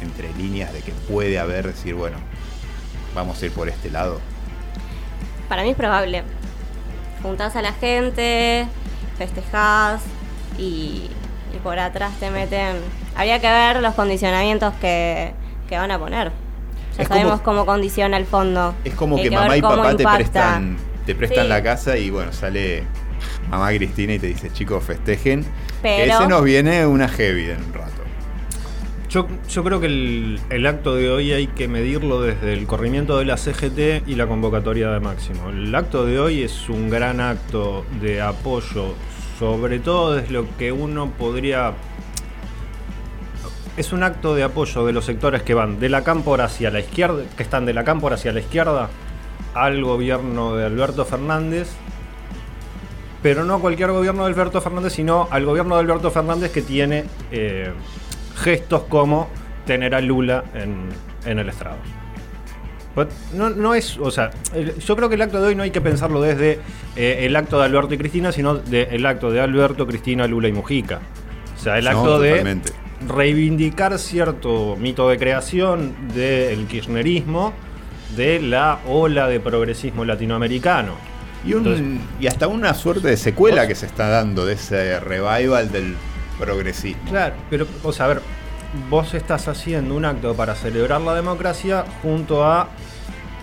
entre 0.00 0.32
líneas 0.34 0.72
de 0.72 0.80
que 0.80 0.92
puede 1.08 1.38
haber, 1.38 1.66
decir, 1.68 1.94
bueno, 1.94 2.16
vamos 3.14 3.40
a 3.42 3.46
ir 3.46 3.52
por 3.52 3.68
este 3.68 3.90
lado. 3.90 4.20
Para 5.48 5.62
mí 5.62 5.70
es 5.70 5.76
probable. 5.76 6.22
Juntás 7.22 7.56
a 7.56 7.62
la 7.62 7.72
gente, 7.72 8.66
festejás 9.16 10.02
y, 10.58 11.08
por 11.62 11.78
atrás 11.78 12.12
te 12.18 12.30
meten... 12.30 12.76
Habría 13.14 13.40
que 13.40 13.48
ver 13.48 13.80
los 13.80 13.94
condicionamientos 13.94 14.74
que, 14.80 15.32
van 15.70 15.90
a 15.90 15.98
poner. 15.98 16.32
Ya 16.98 17.06
sabemos 17.06 17.40
cómo 17.40 17.64
condiciona 17.64 18.16
el 18.16 18.26
fondo. 18.26 18.74
Es 18.84 18.94
como 18.94 19.16
que, 19.16 19.30
mamá 19.30 19.56
y 19.56 19.62
papá 19.62 19.96
te 19.96 20.04
prestan, 20.04 20.76
te 21.06 21.14
prestan 21.14 21.48
la 21.48 21.62
casa 21.62 21.96
y 21.96 22.10
bueno, 22.10 22.32
sale 22.32 22.84
mamá 23.48 23.70
Cristina 23.70 24.14
y 24.14 24.18
te 24.18 24.26
dice, 24.26 24.52
chicos, 24.52 24.84
festejen. 24.84 25.46
Que 25.80 26.04
ese 26.04 26.26
nos 26.26 26.42
viene 26.44 26.84
una 26.86 27.08
heavy 27.08 27.50
en 27.50 27.64
un 27.64 27.72
rato. 27.72 28.01
Yo, 29.12 29.26
creo 29.62 29.78
que 29.78 29.88
el, 29.88 30.66
acto 30.66 30.94
de 30.94 31.10
hoy 31.10 31.32
hay 31.32 31.46
que 31.46 31.68
medirlo 31.68 32.22
desde 32.22 32.54
el 32.54 32.66
corrimiento 32.66 33.18
de 33.18 33.26
la 33.26 33.36
CGT 33.36 34.08
y 34.08 34.14
la 34.14 34.26
convocatoria 34.26 34.90
de 34.90 35.00
Máximo. 35.00 35.50
El 35.50 35.74
acto 35.74 36.06
de 36.06 36.18
hoy 36.18 36.40
es 36.40 36.70
un 36.70 36.88
gran 36.88 37.20
acto 37.20 37.84
de 38.00 38.22
apoyo, 38.22 38.94
sobre 39.38 39.80
todo 39.80 40.14
desde 40.14 40.32
lo 40.32 40.46
que 40.56 40.72
uno 40.72 41.10
podría... 41.10 41.74
Es 43.76 43.92
un 43.92 44.02
acto 44.02 44.34
de 44.34 44.44
apoyo 44.44 44.86
de 44.86 44.94
los 44.94 45.04
sectores 45.04 45.42
que 45.42 45.52
van 45.52 45.78
de 45.78 45.90
la 45.90 46.04
cámpora 46.04 46.44
hacia 46.44 46.70
la 46.70 46.80
izquierda, 46.80 47.22
que 47.36 47.42
están 47.42 47.66
de 47.66 47.74
la 47.74 47.84
cámpora 47.84 48.14
hacia 48.14 48.32
la 48.32 48.40
izquierda, 48.40 48.88
al 49.52 49.84
gobierno 49.84 50.56
de 50.56 50.64
Alberto 50.64 51.04
Fernández 51.04 51.68
pero 53.22 53.44
no 53.44 53.60
cualquier 53.60 53.92
gobierno 53.92 54.24
de 54.24 54.32
Alberto 54.32 54.60
Fernández, 54.60 54.94
sino 54.94 55.28
al 55.30 55.44
gobierno 55.44 55.76
de 55.76 55.82
Alberto 55.82 56.10
Fernández 56.10 56.50
que 56.50 56.60
tiene 56.60 57.04
eh, 57.30 57.72
gestos 58.42 58.82
como 58.88 59.28
tener 59.66 59.94
a 59.94 60.00
Lula 60.00 60.44
en, 60.54 61.38
el 61.38 61.48
estrado. 61.48 61.76
No, 63.34 63.48
no, 63.48 63.74
es, 63.74 63.96
o 63.96 64.10
sea, 64.10 64.30
yo 64.84 64.96
creo 64.96 65.08
que 65.08 65.14
el 65.14 65.22
acto 65.22 65.40
de 65.40 65.48
hoy 65.48 65.54
no 65.54 65.62
hay 65.62 65.70
que 65.70 65.80
pensarlo 65.80 66.20
desde 66.20 66.58
eh, 66.94 67.20
el 67.22 67.34
acto 67.36 67.58
de 67.58 67.64
Alberto 67.64 67.94
y 67.94 67.98
Cristina, 67.98 68.32
sino 68.32 68.56
del 68.56 69.06
acto 69.06 69.30
de 69.30 69.40
Alberto, 69.40 69.86
Cristina, 69.86 70.26
Lula 70.26 70.48
y 70.48 70.52
Mujica. 70.52 71.00
O 71.56 71.62
sea, 71.62 71.78
el 71.78 71.86
acto 71.86 72.18
de 72.18 72.60
reivindicar 73.08 73.98
cierto 73.98 74.76
mito 74.78 75.08
de 75.08 75.16
creación 75.16 75.94
del 76.14 76.66
kirchnerismo, 76.66 77.54
de 78.14 78.40
la 78.40 78.80
ola 78.86 79.26
de 79.28 79.40
progresismo 79.40 80.04
latinoamericano. 80.04 80.96
Y, 81.44 81.54
y 82.22 82.26
hasta 82.26 82.46
una 82.46 82.74
suerte 82.74 83.08
de 83.08 83.16
secuela 83.16 83.66
que 83.66 83.74
se 83.74 83.86
está 83.86 84.08
dando 84.08 84.44
de 84.44 84.54
ese 84.54 85.00
revival 85.00 85.72
del 85.72 85.96
progresismo. 86.42 87.08
Claro, 87.08 87.34
pero, 87.48 87.66
o 87.82 87.92
sea, 87.92 88.06
a 88.06 88.08
ver, 88.08 88.22
vos 88.90 89.14
estás 89.14 89.48
haciendo 89.48 89.94
un 89.94 90.04
acto 90.04 90.34
para 90.34 90.54
celebrar 90.54 91.00
la 91.00 91.14
democracia 91.14 91.84
junto 92.02 92.44
a 92.44 92.68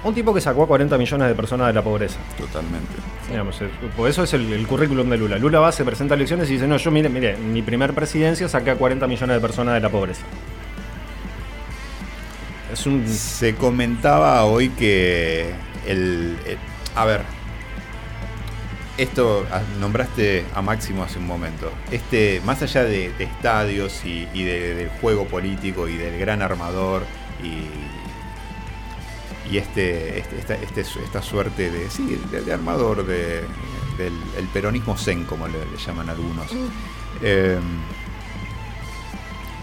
un 0.03 0.13
tipo 0.13 0.33
que 0.33 0.41
sacó 0.41 0.63
a 0.63 0.67
40 0.67 0.97
millones 0.97 1.27
de 1.27 1.35
personas 1.35 1.67
de 1.67 1.73
la 1.73 1.81
pobreza. 1.81 2.19
Totalmente. 2.37 2.93
Digamos, 3.29 3.61
por 3.95 4.09
eso 4.09 4.23
es 4.23 4.33
el, 4.33 4.65
currículum 4.67 5.09
de 5.09 5.17
Lula. 5.17 5.37
Lula 5.37 5.59
va, 5.59 5.71
se 5.71 5.85
presenta 5.85 6.13
a 6.13 6.17
elecciones 6.17 6.49
y 6.49 6.53
dice, 6.53 6.67
no, 6.67 6.77
yo 6.77 6.91
mire, 6.91 7.09
mire, 7.09 7.37
mi 7.37 7.61
primer 7.61 7.93
presidencia 7.93 8.49
saqué 8.49 8.71
a 8.71 8.75
40 8.75 9.07
millones 9.07 9.35
de 9.35 9.41
personas 9.41 9.75
de 9.75 9.81
la 9.81 9.89
pobreza. 9.89 10.23
Es 12.71 12.85
un... 12.85 13.07
Se 13.07 13.55
comentaba 13.55 14.43
hoy 14.45 14.69
que 14.69 15.53
el 15.85 16.37
a 16.95 17.05
ver, 17.05 17.21
esto 18.99 19.45
ah, 19.51 19.61
nombraste 19.79 20.45
a 20.53 20.61
Máximo 20.61 21.03
hace 21.03 21.19
un 21.19 21.27
momento. 21.27 21.71
Este, 21.89 22.41
más 22.45 22.61
allá 22.61 22.83
de, 22.83 23.13
estadios 23.19 24.03
y, 24.03 24.25
del 24.43 24.89
juego 25.01 25.25
político 25.25 25.87
y 25.87 25.95
del 25.95 26.19
gran 26.19 26.41
armador 26.41 27.03
y, 27.41 27.63
este, 29.57 30.19
este, 30.19 30.63
este 30.63 30.81
esta, 30.81 31.23
suerte 31.23 31.71
de, 31.71 31.89
sí, 31.89 32.19
de, 32.31 32.53
armador 32.53 33.05
del 33.05 33.45
el 33.97 34.47
peronismo 34.53 34.97
zen, 34.97 35.23
como 35.23 35.47
le, 35.47 35.57
llaman 35.85 36.09
algunos. 36.09 36.47
Em, 37.23 37.61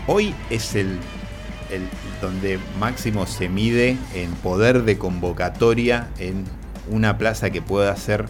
hoy 0.07 0.35
es 0.51 0.75
el, 0.75 0.99
el 1.71 1.89
donde 2.21 2.59
Máximo 2.81 3.27
se 3.27 3.49
mide 3.49 3.97
en 4.15 4.33
poder 4.33 4.83
de 4.83 4.99
convocatoria 4.99 6.09
en 6.19 6.45
una 6.91 7.19
plaza 7.19 7.51
que 7.51 7.63
pueda 7.63 7.95
ser 7.97 8.27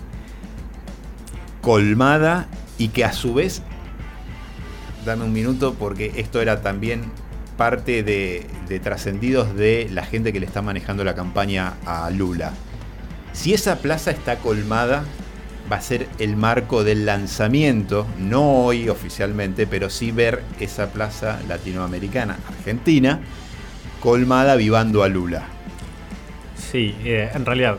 colmada 1.66 2.46
y 2.78 2.90
que 2.90 3.04
a 3.04 3.12
su 3.12 3.34
vez, 3.34 3.60
dame 5.04 5.24
un 5.24 5.32
minuto 5.32 5.74
porque 5.74 6.12
esto 6.14 6.40
era 6.40 6.62
también 6.62 7.10
parte 7.56 8.04
de, 8.04 8.46
trascendidos 8.84 9.52
de 9.56 9.88
la 9.90 10.04
gente 10.04 10.32
que 10.32 10.38
le 10.38 10.46
está 10.46 10.62
manejando 10.62 11.02
la 11.02 11.16
campaña 11.16 11.74
a 11.84 12.08
Lula. 12.10 12.52
Si 13.32 13.52
esa 13.52 13.78
plaza 13.80 14.12
está 14.12 14.36
colmada, 14.36 15.02
va 15.70 15.78
a 15.78 15.80
ser 15.80 16.08
el 16.20 16.36
marco 16.36 16.84
del 16.84 17.04
lanzamiento, 17.04 18.06
no 18.16 18.62
hoy 18.64 18.88
oficialmente, 18.88 19.66
pero 19.66 19.90
sí 19.90 20.12
ver 20.12 20.44
esa 20.60 20.92
plaza 20.92 21.40
latinoamericana, 21.48 22.36
argentina, 22.46 23.18
colmada 23.98 24.54
vivando 24.54 25.02
a 25.02 25.08
Lula. 25.08 25.55
Sí, 26.76 26.94
eh, 27.06 27.30
en 27.32 27.46
realidad 27.46 27.78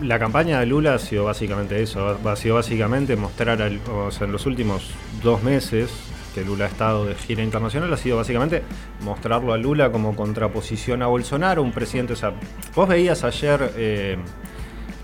la 0.00 0.18
campaña 0.18 0.58
de 0.58 0.64
Lula 0.64 0.94
ha 0.94 0.98
sido 0.98 1.26
básicamente 1.26 1.82
eso, 1.82 2.18
ha 2.24 2.34
sido 2.34 2.54
básicamente 2.54 3.14
mostrar, 3.14 3.60
o 3.90 4.10
sea, 4.10 4.26
en 4.26 4.32
los 4.32 4.46
últimos 4.46 4.90
dos 5.22 5.42
meses 5.42 5.90
que 6.34 6.46
Lula 6.46 6.64
ha 6.64 6.68
estado 6.68 7.04
de 7.04 7.14
gira 7.14 7.42
internacional, 7.42 7.92
ha 7.92 7.98
sido 7.98 8.16
básicamente 8.16 8.62
mostrarlo 9.02 9.52
a 9.52 9.58
Lula 9.58 9.92
como 9.92 10.16
contraposición 10.16 11.02
a 11.02 11.08
Bolsonaro, 11.08 11.62
un 11.62 11.72
presidente, 11.72 12.14
o 12.14 12.16
sea, 12.16 12.32
vos 12.74 12.88
veías 12.88 13.22
ayer 13.22 13.70
eh, 13.76 14.16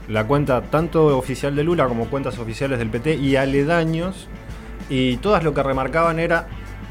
la 0.08 0.26
cuenta 0.26 0.62
tanto 0.62 1.18
oficial 1.18 1.54
de 1.54 1.64
Lula 1.64 1.86
como 1.86 2.08
cuentas 2.08 2.38
oficiales 2.38 2.78
del 2.78 2.88
PT 2.88 3.16
y 3.16 3.36
aledaños, 3.36 4.26
y 4.88 5.18
todas 5.18 5.44
lo 5.44 5.52
que 5.52 5.62
remarcaban 5.62 6.18
era 6.18 6.46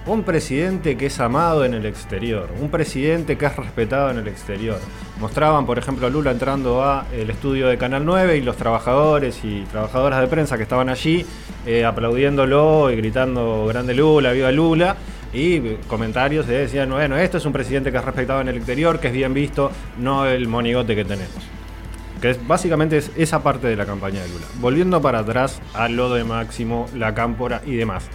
un 0.06 0.24
presidente 0.24 0.98
que 0.98 1.06
es 1.06 1.20
amado 1.20 1.64
en 1.64 1.74
el 1.74 1.86
exterior, 1.86 2.50
un 2.60 2.70
presidente 2.70 3.38
que 3.38 3.46
es 3.46 3.56
respetado 3.56 4.12
en 4.12 4.18
el 4.18 4.28
exterior. 4.28 4.80
Mostraban, 5.20 5.66
por 5.66 5.78
ejemplo, 5.78 6.08
a 6.08 6.10
Lula 6.10 6.32
entrando 6.32 6.84
a 6.84 7.06
el 7.14 7.30
estudio 7.30 7.68
de 7.68 7.78
Canal 7.78 8.06
9 8.06 8.38
y 8.38 8.42
los 8.42 8.58
trabajadores 8.58 9.40
y 9.44 9.62
trabajadoras 9.72 10.20
de 10.20 10.28
prensa 10.28 10.58
que 10.58 10.64
estaban 10.64 10.90
allí 10.90 11.26
eh, 11.66 11.86
aplaudiéndolo 11.86 12.92
y 12.92 12.98
gritando 12.98 13.66
grande 13.68 13.94
Lula, 13.94 14.34
viva 14.34 14.52
Lula. 14.52 14.98
Y 15.34 15.78
comentarios 15.88 16.46
de 16.46 16.60
decían, 16.60 16.92
bueno, 16.92 17.18
esto 17.18 17.38
es 17.38 17.46
un 17.46 17.54
presidente 17.54 17.92
que 17.92 17.98
es 17.98 18.06
respetado 18.06 18.42
en 18.42 18.50
el 18.50 18.58
exterior, 18.58 19.00
que 19.00 19.08
es 19.08 19.14
bien 19.14 19.34
visto, 19.34 19.72
no 19.98 20.28
el 20.28 20.48
monigote 20.48 20.96
que 20.96 21.06
tenemos. 21.06 21.32
Que 22.22 22.32
es, 22.32 22.48
básicamente 22.48 22.98
es 22.98 23.12
esa 23.16 23.42
parte 23.42 23.68
de 23.68 23.76
la 23.76 23.86
campaña 23.86 24.22
de 24.22 24.30
Lula. 24.30 24.46
Volviendo 24.60 25.02
para 25.02 25.20
atrás 25.20 25.60
a 25.74 25.90
lo 25.90 26.14
de 26.14 26.24
Máximo, 26.24 26.88
la 26.94 27.16
cámpora 27.16 27.62
y 27.66 27.76
demás. 27.76 28.10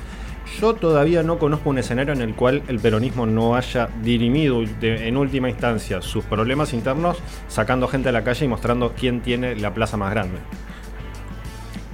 Yo 0.60 0.74
todavía 0.74 1.22
no 1.22 1.38
conozco 1.38 1.70
un 1.70 1.78
escenario 1.78 2.12
en 2.12 2.20
el 2.20 2.34
cual 2.34 2.62
el 2.68 2.80
peronismo 2.80 3.26
no 3.26 3.54
haya 3.54 3.88
dirimido 4.02 4.62
en 4.82 5.16
última 5.16 5.48
instancia 5.48 6.02
sus 6.02 6.24
problemas 6.24 6.72
internos 6.72 7.18
sacando 7.48 7.86
gente 7.86 8.08
a 8.08 8.12
la 8.12 8.24
calle 8.24 8.44
y 8.44 8.48
mostrando 8.48 8.92
quién 8.98 9.20
tiene 9.20 9.54
la 9.56 9.72
plaza 9.72 9.96
más 9.96 10.10
grande. 10.10 10.38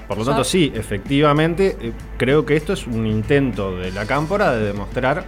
Por 0.09 0.19
lo 0.19 0.25
tanto, 0.25 0.45
sí, 0.45 0.71
efectivamente, 0.75 1.77
eh, 1.81 1.93
creo 2.19 2.45
que 2.45 2.57
esto 2.57 2.75
es 2.75 2.87
un 2.87 3.07
intento 3.07 3.77
de 3.77 3.91
la 3.91 4.07
cámpora 4.07 4.53
de 4.53 4.67
demostrar 4.67 5.25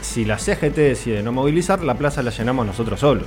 si 0.00 0.24
la 0.24 0.38
CGT 0.38 0.76
decide 0.76 1.22
no 1.22 1.32
movilizar, 1.32 1.82
la 1.82 1.94
plaza 1.94 2.22
la 2.22 2.30
llenamos 2.30 2.64
nosotros 2.64 3.00
solos. 3.00 3.26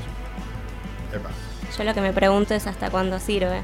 Yo 1.77 1.83
lo 1.83 1.93
que 1.93 2.01
me 2.01 2.13
pregunto 2.13 2.53
es 2.53 2.67
hasta 2.67 2.89
cuándo 2.89 3.19
sirve. 3.19 3.61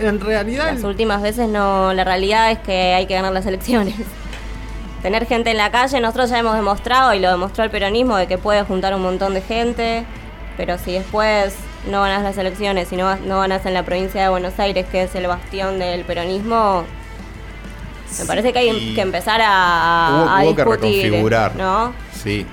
En 0.00 0.20
realidad. 0.20 0.72
Las 0.72 0.84
últimas 0.84 1.22
veces 1.22 1.48
no. 1.48 1.92
La 1.92 2.04
realidad 2.04 2.50
es 2.50 2.58
que 2.58 2.94
hay 2.94 3.06
que 3.06 3.14
ganar 3.14 3.32
las 3.32 3.46
elecciones. 3.46 3.94
Tener 5.02 5.26
gente 5.26 5.50
en 5.50 5.58
la 5.58 5.70
calle, 5.70 6.00
nosotros 6.00 6.30
ya 6.30 6.38
hemos 6.38 6.54
demostrado, 6.54 7.12
y 7.12 7.20
lo 7.20 7.30
demostró 7.30 7.62
el 7.62 7.70
peronismo, 7.70 8.16
de 8.16 8.26
que 8.26 8.38
puede 8.38 8.62
juntar 8.64 8.94
un 8.94 9.02
montón 9.02 9.34
de 9.34 9.42
gente, 9.42 10.06
pero 10.56 10.78
si 10.78 10.92
después 10.92 11.54
no 11.90 12.00
ganas 12.00 12.22
las 12.22 12.38
elecciones 12.38 12.90
y 12.90 12.96
no, 12.96 13.14
no 13.16 13.40
ganas 13.40 13.66
en 13.66 13.74
la 13.74 13.82
provincia 13.82 14.22
de 14.22 14.28
Buenos 14.30 14.58
Aires, 14.58 14.86
que 14.90 15.02
es 15.02 15.14
el 15.14 15.26
bastión 15.26 15.78
del 15.78 16.06
peronismo, 16.06 16.84
me 18.18 18.24
parece 18.26 18.52
que 18.52 18.60
hay 18.60 18.94
que 18.94 19.00
empezar 19.00 19.40
a, 19.44 20.40
hubo, 20.42 20.54
que 20.54 20.64
reconfigurar. 20.64 21.56
¿no? 21.56 21.92
Sí. 22.12 22.46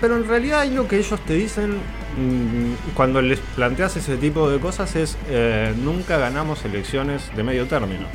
pero, 0.00 0.16
en 0.16 0.28
realidad 0.28 0.60
hay 0.60 0.70
lo 0.70 0.86
que 0.86 0.98
ellos 0.98 1.18
te 1.20 1.34
dicen 1.34 1.80
cuando 2.94 3.20
les 3.20 3.40
planteas 3.40 3.96
ese 3.96 4.16
tipo 4.16 4.48
de 4.48 4.58
cosas 4.58 4.96
es 4.96 5.18
eh, 5.28 5.74
nunca 5.76 6.16
ganamos 6.16 6.64
elecciones 6.64 7.30
de 7.36 7.42
medio 7.42 7.66
término. 7.66 8.06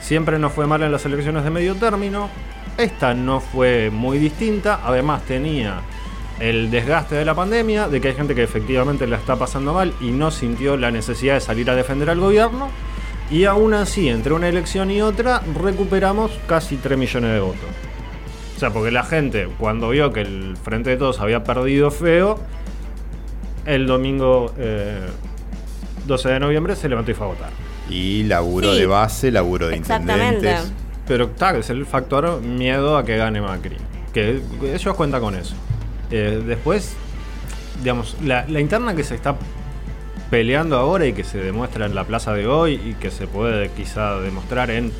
Siempre 0.00 0.38
nos 0.38 0.52
fue 0.52 0.66
mal 0.66 0.82
en 0.82 0.92
las 0.92 1.04
elecciones 1.04 1.44
de 1.44 1.50
medio 1.50 1.74
término. 1.74 2.28
Esta 2.76 3.14
no 3.14 3.40
fue 3.40 3.90
muy 3.90 4.18
distinta, 4.18 4.80
además 4.84 5.22
tenía 5.24 5.80
el 6.40 6.70
desgaste 6.70 7.14
de 7.14 7.24
la 7.24 7.34
pandemia, 7.34 7.88
de 7.88 8.00
que 8.00 8.08
hay 8.08 8.14
gente 8.14 8.34
que 8.34 8.42
efectivamente 8.42 9.06
la 9.06 9.16
está 9.16 9.36
pasando 9.36 9.72
mal 9.72 9.94
y 10.00 10.10
no 10.10 10.30
sintió 10.30 10.76
la 10.76 10.90
necesidad 10.90 11.34
de 11.34 11.40
salir 11.40 11.70
a 11.70 11.74
defender 11.74 12.10
al 12.10 12.20
gobierno. 12.20 12.68
Y 13.30 13.44
aún 13.44 13.72
así, 13.74 14.08
entre 14.08 14.34
una 14.34 14.48
elección 14.48 14.90
y 14.90 15.00
otra, 15.00 15.42
recuperamos 15.62 16.32
casi 16.46 16.76
3 16.76 16.98
millones 16.98 17.32
de 17.32 17.40
votos. 17.40 17.70
O 18.56 18.60
sea, 18.60 18.70
porque 18.70 18.90
la 18.90 19.04
gente, 19.04 19.48
cuando 19.58 19.90
vio 19.90 20.12
que 20.12 20.20
el 20.20 20.56
Frente 20.62 20.90
de 20.90 20.96
Todos 20.96 21.20
había 21.20 21.42
perdido 21.44 21.90
feo, 21.90 22.38
el 23.66 23.86
domingo 23.86 24.52
eh, 24.58 25.00
12 26.06 26.28
de 26.28 26.40
noviembre 26.40 26.76
se 26.76 26.88
levantó 26.88 27.10
y 27.10 27.14
fue 27.14 27.26
a 27.26 27.30
votar. 27.30 27.50
Y 27.88 28.24
laburo 28.24 28.72
Sí. 28.72 28.80
de 28.80 28.86
base, 28.86 29.30
laburo 29.30 29.68
de 29.68 29.76
Exactamente. 29.76 30.34
intendentes. 30.36 30.72
Pero 31.06 31.28
tal, 31.28 31.56
es 31.56 31.68
el 31.70 31.84
factor 31.86 32.40
miedo 32.40 32.96
a 32.96 33.04
que 33.04 33.16
gane 33.16 33.40
Macri. 33.40 33.76
Que 34.12 34.40
ellos 34.72 34.94
cuentan 34.96 35.20
con 35.20 35.34
eso. 35.34 35.54
Eh, 36.10 36.42
después, 36.46 36.94
digamos, 37.80 38.16
la, 38.24 38.46
la 38.48 38.60
interna 38.60 38.94
que 38.94 39.04
se 39.04 39.14
está 39.14 39.36
peleando 40.30 40.76
ahora 40.78 41.06
y 41.06 41.12
que 41.12 41.24
se 41.24 41.38
demuestra 41.38 41.86
en 41.86 41.94
la 41.94 42.04
plaza 42.04 42.32
de 42.32 42.46
hoy 42.46 42.80
y 42.84 42.94
que 42.94 43.10
se 43.10 43.26
puede 43.26 43.68
quizá 43.70 44.18
demostrar 44.20 44.70
en 44.70 44.92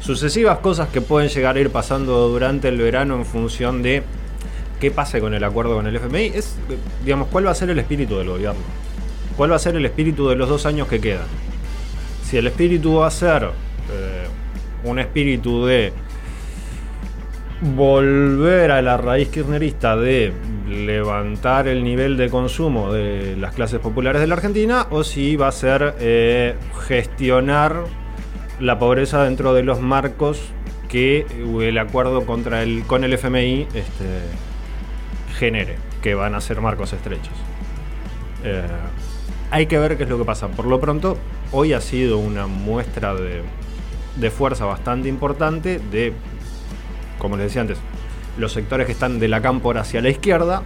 sucesivas 0.00 0.58
cosas 0.58 0.88
que 0.88 1.00
pueden 1.02 1.28
llegar 1.28 1.56
a 1.56 1.60
ir 1.60 1.70
pasando 1.70 2.28
durante 2.28 2.68
el 2.68 2.78
verano 2.78 3.16
en 3.16 3.26
función 3.26 3.82
de 3.82 4.02
qué 4.80 4.90
pase 4.90 5.20
con 5.20 5.34
el 5.34 5.44
acuerdo 5.44 5.74
con 5.76 5.86
el 5.86 5.94
FMI, 5.94 6.32
es, 6.34 6.56
digamos, 7.04 7.28
cuál 7.28 7.46
va 7.46 7.50
a 7.50 7.54
ser 7.54 7.70
el 7.70 7.78
espíritu 7.78 8.16
del 8.16 8.28
gobierno. 8.28 8.60
¿Cuál 9.36 9.52
va 9.52 9.56
a 9.56 9.60
ser 9.60 9.76
el 9.76 9.84
espíritu 9.86 10.28
de 10.28 10.36
los 10.36 10.48
dos 10.48 10.66
años 10.66 10.88
que 10.88 11.00
quedan? 11.00 11.26
Si 12.24 12.36
el 12.36 12.46
espíritu 12.46 12.96
va 12.96 13.06
a 13.06 13.10
ser 13.10 13.44
eh, 13.44 14.26
un 14.84 14.98
espíritu 14.98 15.66
de 15.66 15.92
volver 17.60 18.70
a 18.70 18.80
la 18.80 18.96
raíz 18.96 19.28
kirchnerista 19.28 19.96
de 19.96 20.32
levantar 20.68 21.68
el 21.68 21.84
nivel 21.84 22.16
de 22.16 22.30
consumo 22.30 22.92
de 22.92 23.36
las 23.36 23.54
clases 23.54 23.80
populares 23.80 24.20
de 24.20 24.26
la 24.26 24.34
Argentina 24.34 24.86
o 24.90 25.04
si 25.04 25.36
va 25.36 25.48
a 25.48 25.52
ser 25.52 25.94
eh, 26.00 26.54
gestionar 26.86 27.84
la 28.60 28.78
pobreza 28.78 29.24
dentro 29.24 29.52
de 29.52 29.62
los 29.62 29.80
marcos 29.80 30.40
que 30.88 31.26
el 31.60 31.78
acuerdo 31.78 32.24
contra 32.24 32.62
el, 32.62 32.82
con 32.86 33.04
el 33.04 33.12
FMI 33.12 33.66
este, 33.74 34.20
genere, 35.40 35.76
que 36.02 36.14
van 36.14 36.34
a 36.34 36.40
ser 36.40 36.60
marcos 36.60 36.92
estrechos. 36.92 37.32
Eh, 38.44 38.62
hay 39.50 39.66
que 39.66 39.78
ver 39.78 39.96
qué 39.96 40.04
es 40.04 40.08
lo 40.08 40.18
que 40.18 40.24
pasa. 40.24 40.48
Por 40.48 40.66
lo 40.66 40.78
pronto, 40.78 41.16
hoy 41.50 41.72
ha 41.72 41.80
sido 41.80 42.18
una 42.18 42.46
muestra 42.46 43.14
de, 43.14 43.42
de 44.16 44.30
fuerza 44.30 44.66
bastante 44.66 45.08
importante 45.08 45.80
de, 45.90 46.12
como 47.18 47.36
les 47.36 47.46
decía 47.46 47.62
antes, 47.62 47.78
los 48.38 48.52
sectores 48.52 48.86
que 48.86 48.92
están 48.92 49.18
de 49.18 49.28
la 49.28 49.40
cámpora 49.40 49.80
hacia 49.80 50.02
la 50.02 50.10
izquierda, 50.10 50.62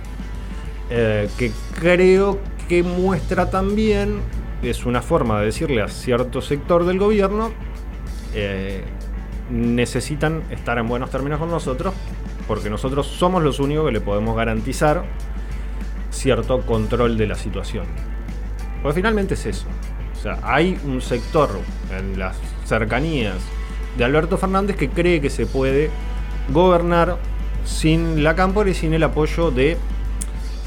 eh, 0.91 1.29
que 1.39 1.53
creo 1.79 2.41
que 2.69 2.83
muestra 2.83 3.51
también, 3.51 4.21
es 4.63 4.87
una 4.87 5.03
forma 5.03 5.39
de 5.41 5.47
decirle 5.47 5.83
a 5.83 5.89
cierto 5.89 6.43
sector 6.43 6.85
del 6.85 6.99
gobierno, 6.99 7.53
eh, 8.35 8.83
necesitan 9.51 10.43
estar 10.51 10.79
en 10.79 10.89
buenos 10.89 11.11
términos 11.11 11.39
con 11.39 11.51
nosotros, 11.51 11.95
porque 12.47 12.71
nosotros 12.71 13.07
somos 13.07 13.43
los 13.43 13.61
únicos 13.61 13.87
que 13.87 13.93
le 13.93 14.01
podemos 14.01 14.37
garantizar 14.37 15.05
cierto 16.11 16.61
control 16.63 17.17
de 17.17 17.27
la 17.27 17.35
situación. 17.35 17.87
Porque 18.83 18.97
finalmente 18.97 19.35
es 19.35 19.47
eso. 19.47 19.67
O 20.13 20.23
sea, 20.23 20.39
hay 20.43 20.79
un 20.85 21.01
sector 21.01 21.51
en 21.97 22.19
las 22.19 22.37
cercanías 22.65 23.37
de 23.97 24.05
Alberto 24.05 24.39
Fernández 24.39 24.77
que 24.77 24.89
cree 24.89 25.21
que 25.21 25.31
se 25.31 25.47
puede 25.47 25.91
gobernar 26.51 27.19
sin 27.65 28.23
la 28.23 28.35
cámpora 28.35 28.71
y 28.71 28.75
sin 28.75 28.95
el 28.95 29.03
apoyo 29.03 29.51
de 29.51 29.77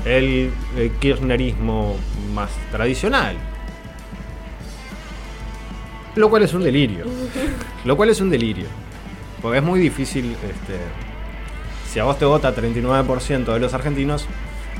el, 0.05 0.51
eh, 0.77 0.91
kirchnerismo 0.99 1.95
más 2.33 2.49
tradicional. 2.71 3.35
Lo 6.15 6.29
cual 6.29 6.43
es 6.43 6.53
un 6.53 6.63
delirio. 6.63 7.05
Lo 7.85 7.95
cual 7.95 8.09
es 8.09 8.21
un 8.21 8.29
delirio. 8.29 8.65
Porque 9.41 9.59
es 9.59 9.63
muy 9.63 9.79
difícil, 9.79 10.31
este, 10.31 10.79
si 11.91 11.99
a 11.99 12.03
vos 12.03 12.17
te 12.19 12.25
vota 12.25 12.53
39% 12.55 13.45
de 13.53 13.59
los 13.59 13.73
argentinos, 13.73 14.25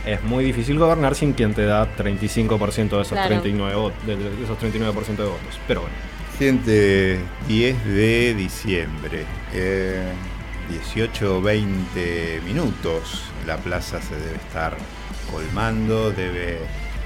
es 0.06 0.24
muy 0.24 0.44
difícil 0.44 0.78
gobernar 0.80 1.16
sin 1.16 1.34
quien 1.34 1.54
te 1.54 1.66
da 1.66 1.88
35% 1.98 2.90
de 2.98 3.02
esos, 3.02 3.08
Claro. 3.10 3.28
39, 3.28 3.76
vo- 3.76 3.92
de, 4.06 4.16
de 4.16 4.44
esos 4.44 4.58
39% 4.60 5.18
de 5.18 5.24
votos. 5.30 5.60
Pero 5.68 5.82
bueno. 5.82 5.96
Gente, 6.40 7.20
10 7.48 7.86
de 7.86 8.34
diciembre. 8.36 9.26
Eh, 9.54 10.04
18 10.70 11.42
20 11.42 12.42
minutos. 12.46 13.24
La 13.46 13.58
plaza 13.58 14.02
se 14.02 14.16
debe 14.16 14.36
estar 14.36 14.76
colmando, 15.32 16.12
debe 16.12 16.60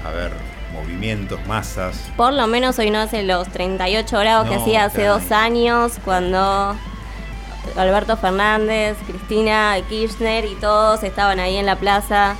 haber 0.06 0.32
movimientos, 0.72 1.38
masas. 1.46 2.10
Por 2.16 2.32
lo 2.32 2.46
menos 2.46 2.78
hoy 2.78 2.90
no 2.90 2.98
hace 2.98 3.22
los 3.22 3.48
38 3.48 4.18
grados 4.18 4.48
que 4.48 4.54
hacía 4.56 4.84
hace 4.84 5.02
claro. 5.02 5.14
dos 5.18 5.30
años 5.32 5.92
cuando 6.04 6.76
Alberto 7.76 8.16
Fernández, 8.16 8.96
Cristina 9.06 9.76
Kirchner 9.88 10.44
y 10.44 10.54
todos 10.56 11.02
estaban 11.02 11.40
ahí 11.40 11.56
en 11.56 11.66
la 11.66 11.76
plaza. 11.76 12.36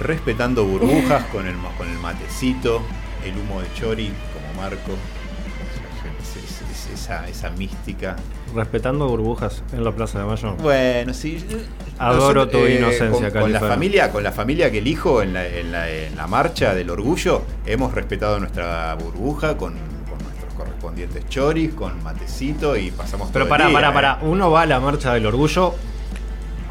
Respetando 0.00 0.64
burbujas 0.64 1.24
con 1.26 1.46
el, 1.46 1.54
con 1.78 1.88
el 1.88 1.98
matecito, 1.98 2.82
el 3.24 3.36
humo 3.38 3.60
de 3.60 3.72
Chori 3.74 4.12
como 4.32 4.62
marco. 4.62 4.92
Es- 6.20 6.36
es- 6.36 6.60
es- 6.70 6.74
Esa, 6.94 7.28
esa 7.28 7.50
mística. 7.50 8.16
Respetando 8.54 9.06
burbujas 9.08 9.62
en 9.72 9.84
la 9.84 9.92
Plaza 9.92 10.20
de 10.20 10.24
Mayo. 10.26 10.54
Bueno, 10.54 11.12
sí. 11.12 11.44
Adoro 11.98 12.48
tu 12.48 12.58
inocencia, 12.66 13.30
con, 13.32 13.42
con 13.42 13.52
la 13.52 13.60
familia, 13.60 14.10
con 14.12 14.22
la 14.22 14.32
familia 14.32 14.70
que 14.70 14.78
elijo 14.78 15.20
en 15.22 15.32
la, 15.34 15.46
en 15.46 15.72
la- 15.72 15.90
en 15.90 16.16
la 16.16 16.26
marcha 16.26 16.72
del 16.74 16.90
orgullo, 16.90 17.42
hemos 17.66 17.92
respetado 17.94 18.38
nuestra 18.38 18.94
burbuja 18.94 19.56
con, 19.56 19.74
correspondientes 20.54 21.28
choris, 21.28 21.74
con 21.74 22.02
matecito 22.02 22.76
y 22.76 22.90
pasamos 22.90 23.30
Pero 23.32 23.44
todo 23.44 23.50
pará, 23.50 23.64
el 23.64 23.70
día, 23.70 23.78
pará, 23.78 23.88
¿eh? 23.90 23.94
pará. 23.94 24.18
Uno 24.22 24.50
va 24.50 24.62
a 24.62 24.66
la 24.66 24.80
marcha 24.80 25.12
del 25.14 25.26
orgullo, 25.26 25.74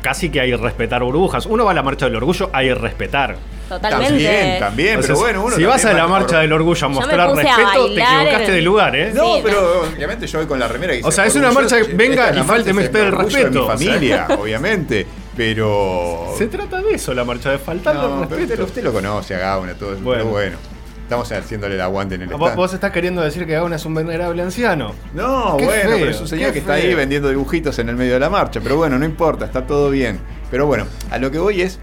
casi 0.01 0.29
que 0.29 0.39
hay 0.41 0.51
que 0.51 0.57
respetar 0.57 1.03
burbujas. 1.03 1.45
Uno 1.45 1.65
va 1.65 1.71
a 1.71 1.73
la 1.73 1.83
marcha 1.83 2.05
del 2.05 2.15
orgullo, 2.15 2.49
hay 2.53 2.73
respetar. 2.73 3.37
Totalmente. 3.69 4.07
También, 4.09 4.59
también, 4.59 4.99
pero 5.01 5.15
bueno, 5.17 5.43
uno 5.45 5.55
si 5.55 5.63
vas 5.63 5.83
a 5.85 5.93
la 5.93 6.05
marcha 6.05 6.39
del 6.39 6.51
orgullo 6.53 6.85
a 6.85 6.89
me 6.89 6.95
mostrar 6.95 7.19
a 7.21 7.27
respeto, 7.33 7.85
te 7.95 8.01
equivocaste 8.03 8.51
de 8.51 8.61
lugar, 8.61 8.95
¿eh? 8.95 9.11
No, 9.13 9.35
Sí, 9.35 9.41
pero 9.43 9.81
obviamente 9.95 10.27
yo 10.27 10.39
voy 10.39 10.47
con 10.47 10.59
la 10.59 10.67
remera 10.67 10.91
que 10.91 10.97
dice 10.97 11.09
O 11.09 11.11
sea, 11.11 11.25
es 11.25 11.35
una 11.35 11.51
marcha 11.51 11.77
que 11.81 11.93
venga 11.93 12.29
y 12.35 12.43
marcha, 12.43 12.71
usted 12.71 12.95
el 12.99 13.07
orgullo 13.13 13.37
de 13.37 13.43
respeto, 13.45 13.61
Mi 13.61 13.67
familia, 13.67 14.27
obviamente, 14.39 15.07
pero. 15.35 16.35
Se 16.37 16.47
trata 16.47 16.81
de 16.81 16.93
eso, 16.93 17.13
la 17.13 17.23
marcha 17.23 17.51
de 17.51 17.57
faltarle 17.57 18.01
No, 18.01 18.07
el 18.23 18.27
pero 18.27 18.41
usted, 18.41 18.47
respeto. 18.49 18.63
usted 18.65 18.83
lo 18.83 18.93
conoce 18.93 19.35
a 19.35 19.39
Gauna, 19.39 19.73
todo 19.75 19.93
eso, 19.93 20.03
Bueno. 20.03 20.21
pero 20.23 20.31
bueno. 20.31 20.57
Estamos 21.03 21.31
haciéndole 21.31 21.75
el 21.75 21.81
aguante 21.81 22.15
en 22.15 22.23
el 22.23 22.27
¿Vos, 22.29 22.39
stand. 22.39 22.55
vos 22.55 22.73
estás 22.73 22.91
queriendo 22.91 23.21
decir 23.21 23.45
que 23.45 23.53
Gauna 23.53 23.75
es 23.75 23.85
un 23.85 23.93
venerable 23.93 24.41
anciano. 24.41 24.93
No, 25.13 25.57
Qué 25.57 25.65
bueno, 25.65 25.81
feo, 25.89 25.97
pero 25.99 26.11
es 26.11 26.21
un 26.21 26.27
señor 26.27 26.53
que 26.53 26.59
está 26.59 26.73
ahí 26.73 26.93
vendiendo 26.95 27.29
dibujitos 27.29 27.77
en 27.79 27.89
el 27.89 27.95
medio 27.95 28.13
de 28.13 28.19
la 28.19 28.29
marcha. 28.29 28.59
Pero 28.61 28.77
bueno, 28.77 28.97
no 28.97 29.05
importa, 29.05 29.45
está 29.45 29.67
todo 29.67 29.89
bien. 29.89 30.19
Pero 30.49 30.65
bueno, 30.65 30.85
a 31.11 31.17
lo 31.17 31.29
que 31.29 31.37
voy 31.39 31.61
es 31.61 31.77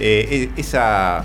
eh, 0.00 0.50
e- 0.56 0.60
esa. 0.60 1.24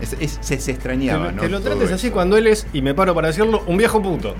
es- 0.00 0.16
es- 0.18 0.38
se, 0.40 0.72
extrañaba, 0.72 1.30
¿no? 1.30 1.42
que 1.42 1.48
lo 1.48 1.60
Todo 1.60 1.76
trates 1.76 1.92
así 1.92 2.06
eso. 2.08 2.14
cuando 2.14 2.36
él 2.36 2.46
es, 2.48 2.66
y 2.72 2.82
me 2.82 2.94
paro 2.94 3.14
para 3.14 3.28
decirlo, 3.28 3.62
un 3.66 3.76
viejo 3.76 4.02
puto. 4.02 4.34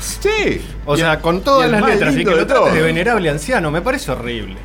Sí. 0.00 0.60
O 0.86 0.96
sea, 0.96 1.20
con 1.20 1.42
todas 1.42 1.70
las 1.70 1.84
letras 1.86 2.16
y 2.16 2.24
que 2.24 2.30
lo 2.30 2.46
trates 2.46 2.74
de 2.74 2.82
venerable 2.82 3.28
anciano, 3.30 3.70
me 3.70 3.82
parece 3.82 4.10
horrible. 4.10 4.56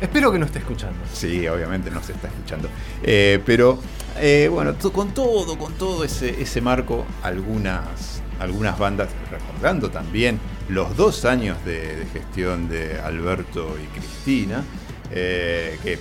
Espero 0.00 0.32
que 0.32 0.38
no 0.38 0.46
esté 0.46 0.60
escuchando. 0.60 0.96
Sí, 1.12 1.46
obviamente 1.46 1.90
no 1.90 2.02
se 2.02 2.12
está 2.12 2.28
escuchando. 2.28 2.68
Eh, 3.02 3.40
pero 3.44 3.78
eh, 4.20 4.48
bueno, 4.48 4.74
con 4.92 5.12
todo, 5.12 5.58
con 5.58 5.74
todo 5.74 6.04
ese, 6.04 6.40
ese 6.40 6.60
marco, 6.60 7.06
algunas, 7.22 8.22
algunas 8.40 8.78
bandas, 8.78 9.08
recordando 9.30 9.90
también 9.90 10.40
los 10.68 10.96
dos 10.96 11.24
años 11.24 11.56
de, 11.64 11.96
de 11.96 12.06
gestión 12.06 12.68
de 12.68 13.00
Alberto 13.00 13.76
y 13.82 13.86
Cristina, 13.98 14.62
eh, 15.10 15.78
que 15.82 15.90
les 15.90 16.00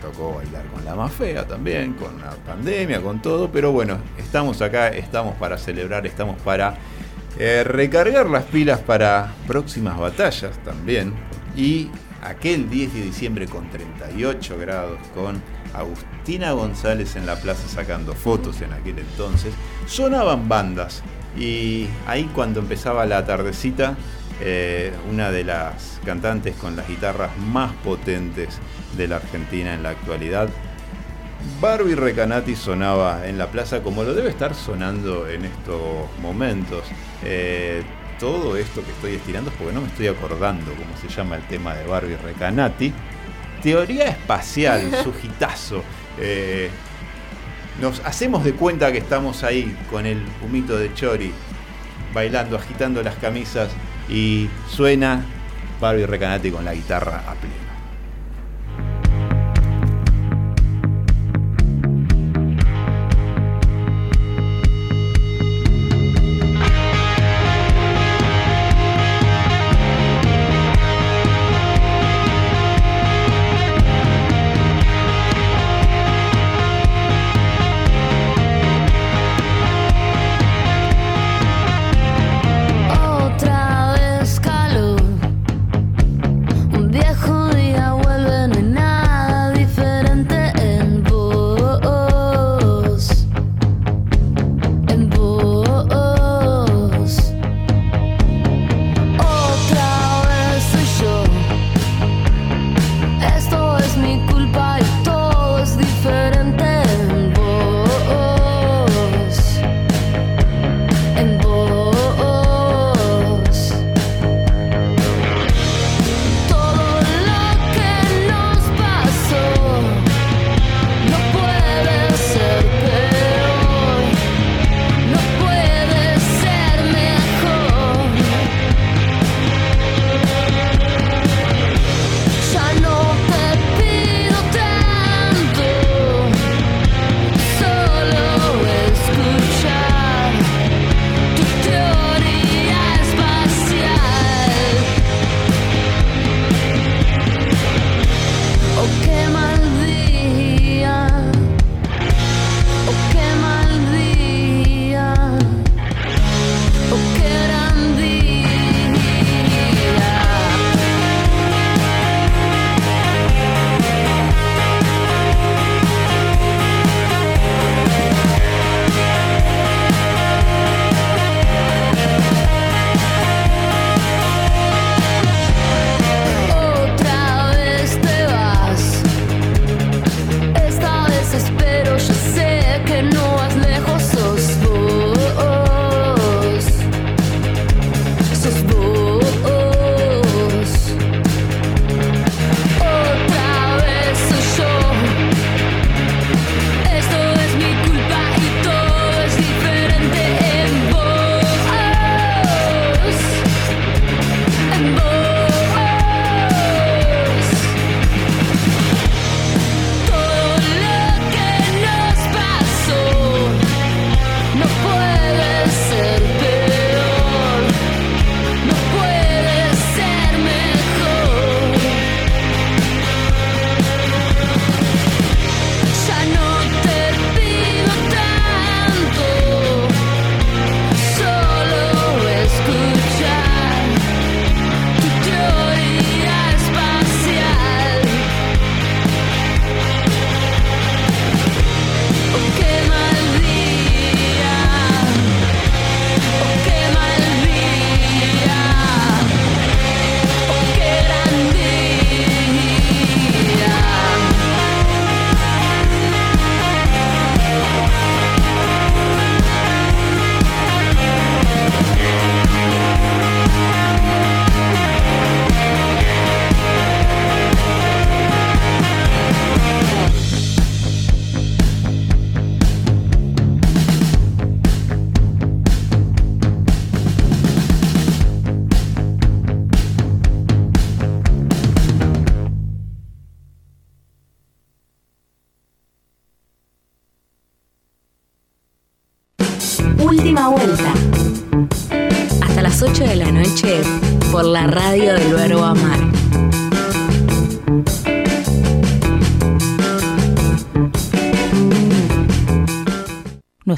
tocó 0.00 0.36
bailar 0.36 0.66
con 0.66 0.84
la 0.84 0.94
más 0.94 1.12
fea 1.12 1.46
también, 1.46 1.94
con 1.94 2.18
la 2.20 2.30
pandemia, 2.30 3.02
con 3.02 3.20
todo, 3.20 3.50
pero 3.50 3.72
bueno, 3.72 3.98
estamos 4.16 4.62
acá, 4.62 4.88
estamos 4.88 5.34
para 5.36 5.58
celebrar, 5.58 6.06
estamos 6.06 6.40
para 6.42 6.76
eh, 7.38 7.62
recargar 7.64 8.28
las 8.28 8.44
pilas 8.44 8.80
para 8.80 9.32
próximas 9.46 9.98
batallas 9.98 10.58
también. 10.64 11.12
Y 11.56 11.90
aquel 12.22 12.68
10 12.68 12.94
de 12.94 13.02
diciembre 13.02 13.46
con 13.46 13.68
38 13.70 14.58
grados, 14.58 14.98
con 15.14 15.42
Agustina 15.74 16.52
González 16.52 17.16
en 17.16 17.26
la 17.26 17.36
plaza 17.36 17.68
sacando 17.68 18.14
fotos 18.14 18.60
en 18.60 18.72
aquel 18.72 18.98
entonces, 18.98 19.52
sonaban 19.86 20.48
bandas. 20.48 21.02
Y 21.36 21.86
ahí 22.06 22.30
cuando 22.34 22.60
empezaba 22.60 23.06
la 23.06 23.24
tardecita, 23.24 23.96
eh, 24.40 24.92
una 25.10 25.30
de 25.30 25.44
las 25.44 26.00
cantantes 26.04 26.54
con 26.56 26.76
las 26.76 26.88
guitarras 26.88 27.36
más 27.38 27.72
potentes 27.84 28.58
de 28.96 29.08
la 29.08 29.16
Argentina 29.16 29.74
en 29.74 29.82
la 29.82 29.90
actualidad, 29.90 30.48
Barbie 31.60 31.94
Recanati 31.94 32.56
sonaba 32.56 33.26
en 33.26 33.38
la 33.38 33.48
plaza 33.48 33.82
como 33.82 34.02
lo 34.02 34.14
debe 34.14 34.30
estar 34.30 34.54
sonando 34.54 35.28
en 35.28 35.44
estos 35.44 36.08
momentos. 36.20 36.84
Eh, 37.24 37.82
todo 38.18 38.56
esto 38.56 38.82
que 38.84 38.90
estoy 38.90 39.14
estirando 39.14 39.50
es 39.50 39.56
porque 39.56 39.72
no 39.72 39.80
me 39.80 39.86
estoy 39.88 40.08
acordando 40.08 40.72
cómo 40.72 40.96
se 41.00 41.08
llama 41.08 41.36
el 41.36 41.42
tema 41.46 41.74
de 41.74 41.86
Barbie 41.86 42.16
Recanati. 42.16 42.92
Teoría 43.60 44.04
espacial, 44.04 44.90
su 45.04 45.12
hitazo. 45.22 45.82
Eh, 46.18 46.70
nos 47.80 48.00
hacemos 48.04 48.44
de 48.44 48.54
cuenta 48.54 48.90
que 48.90 48.98
estamos 48.98 49.44
ahí 49.44 49.76
con 49.90 50.04
el 50.06 50.22
humito 50.44 50.76
de 50.76 50.92
Chori, 50.94 51.32
bailando, 52.12 52.56
agitando 52.56 53.02
las 53.02 53.14
camisas 53.16 53.70
y 54.08 54.48
suena 54.68 55.24
Barbie 55.80 56.06
Recanati 56.06 56.50
con 56.50 56.64
la 56.64 56.74
guitarra 56.74 57.22
a 57.26 57.34
pleno. 57.34 57.67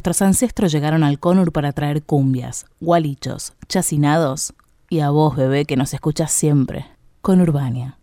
Nuestros 0.01 0.23
ancestros 0.23 0.73
llegaron 0.73 1.05
al 1.05 1.19
Conur 1.19 1.53
para 1.53 1.73
traer 1.73 2.03
cumbias, 2.03 2.65
gualichos, 2.81 3.53
chacinados 3.69 4.55
y 4.89 5.01
a 5.01 5.11
vos, 5.11 5.37
bebé, 5.37 5.67
que 5.67 5.77
nos 5.77 5.93
escuchas 5.93 6.33
siempre. 6.33 6.87
Con 7.21 7.43
Urbania. 7.43 8.00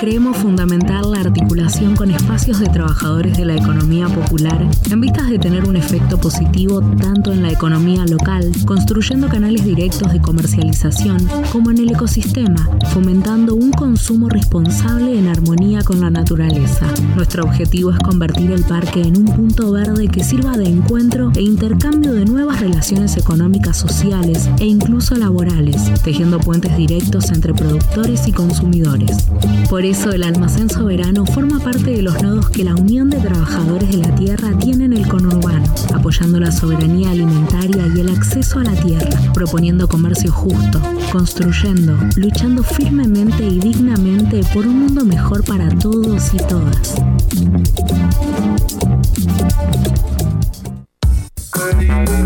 Creemos 0.00 0.38
fundamental 0.38 1.12
la 1.12 1.20
articulación 1.20 1.94
con 1.94 2.10
espacios 2.10 2.58
de 2.58 2.68
trabajadores 2.68 3.36
de 3.36 3.44
la 3.44 3.54
economía 3.54 4.08
popular 4.08 4.66
en 4.90 4.98
vistas 4.98 5.28
de 5.28 5.38
tener 5.38 5.68
un 5.68 5.76
efecto 5.76 6.18
positivo 6.18 6.80
tanto 6.80 7.34
en 7.34 7.42
la 7.42 7.50
economía 7.50 8.06
local, 8.06 8.50
construyendo 8.64 9.28
canales 9.28 9.62
directos 9.62 10.10
de 10.10 10.22
comercialización, 10.22 11.28
como 11.52 11.70
en 11.70 11.80
el 11.80 11.90
ecosistema, 11.90 12.66
fomentando 12.94 13.54
un 13.54 13.72
consumo 13.72 14.30
responsable 14.30 15.18
en 15.18 15.28
armonía 15.28 15.82
con 15.82 16.00
la 16.00 16.08
naturaleza. 16.08 16.86
Nuestro 17.14 17.44
objetivo 17.44 17.90
es 17.90 17.98
convertir 17.98 18.52
el 18.52 18.64
parque 18.64 19.02
en 19.02 19.18
un 19.18 19.26
punto 19.26 19.70
verde 19.70 20.08
que 20.08 20.24
sirva 20.24 20.56
de 20.56 20.64
encuentro 20.64 21.30
e 21.36 21.42
intercambio 21.42 22.14
de 22.14 22.24
nuevas 22.24 22.60
relaciones 22.60 23.18
económicas, 23.18 23.76
sociales 23.76 24.48
e 24.60 24.64
incluso 24.64 25.14
laborales, 25.16 25.92
tejiendo 26.02 26.40
puentes 26.40 26.74
directos 26.74 27.30
entre 27.32 27.52
productores 27.52 28.26
y 28.28 28.32
consumidores. 28.32 29.28
Por 29.68 29.89
eso, 29.90 30.12
el 30.12 30.22
almacén 30.22 30.70
soberano 30.70 31.26
forma 31.26 31.58
parte 31.58 31.90
de 31.90 32.02
los 32.02 32.22
nodos 32.22 32.48
que 32.48 32.62
la 32.62 32.76
Unión 32.76 33.10
de 33.10 33.18
Trabajadores 33.18 33.90
de 33.90 33.96
la 33.96 34.14
Tierra 34.14 34.56
tiene 34.56 34.84
en 34.84 34.92
el 34.92 35.08
conurbano, 35.08 35.66
apoyando 35.92 36.38
la 36.38 36.52
soberanía 36.52 37.10
alimentaria 37.10 37.88
y 37.88 38.00
el 38.00 38.08
acceso 38.08 38.60
a 38.60 38.64
la 38.64 38.74
tierra, 38.74 39.10
proponiendo 39.34 39.88
comercio 39.88 40.30
justo, 40.30 40.80
construyendo, 41.10 41.98
luchando 42.14 42.62
firmemente 42.62 43.44
y 43.44 43.58
dignamente 43.58 44.42
por 44.54 44.64
un 44.64 44.78
mundo 44.78 45.04
mejor 45.04 45.44
para 45.44 45.68
todos 45.70 46.34
y 46.34 46.36
todas. 46.36 46.94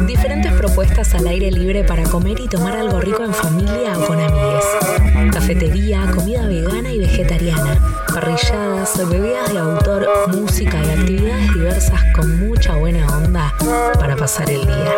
Diferentes 0.06 0.52
propuestas 0.52 1.14
al 1.14 1.26
aire 1.26 1.50
libre 1.50 1.84
para 1.84 2.02
comer 2.04 2.38
y 2.40 2.48
tomar 2.48 2.76
algo 2.76 3.00
rico 3.00 3.24
en 3.24 3.34
familia 3.34 3.98
o 3.98 4.06
con 4.06 4.20
amigues. 4.20 4.64
Cafetería, 5.32 6.10
comida 6.14 6.46
vegana 6.46 6.92
y 6.92 6.98
vegetariana, 6.98 7.78
parrilladas, 8.12 9.08
bebidas 9.08 9.52
de 9.52 9.58
autor, 9.58 10.08
música 10.28 10.80
y 10.84 10.90
actividades 10.90 11.54
diversas 11.54 12.00
con 12.14 12.38
mucha 12.48 12.76
buena 12.76 13.06
onda 13.18 13.54
para 13.98 14.16
pasar 14.16 14.50
el 14.50 14.64
día. 14.66 14.94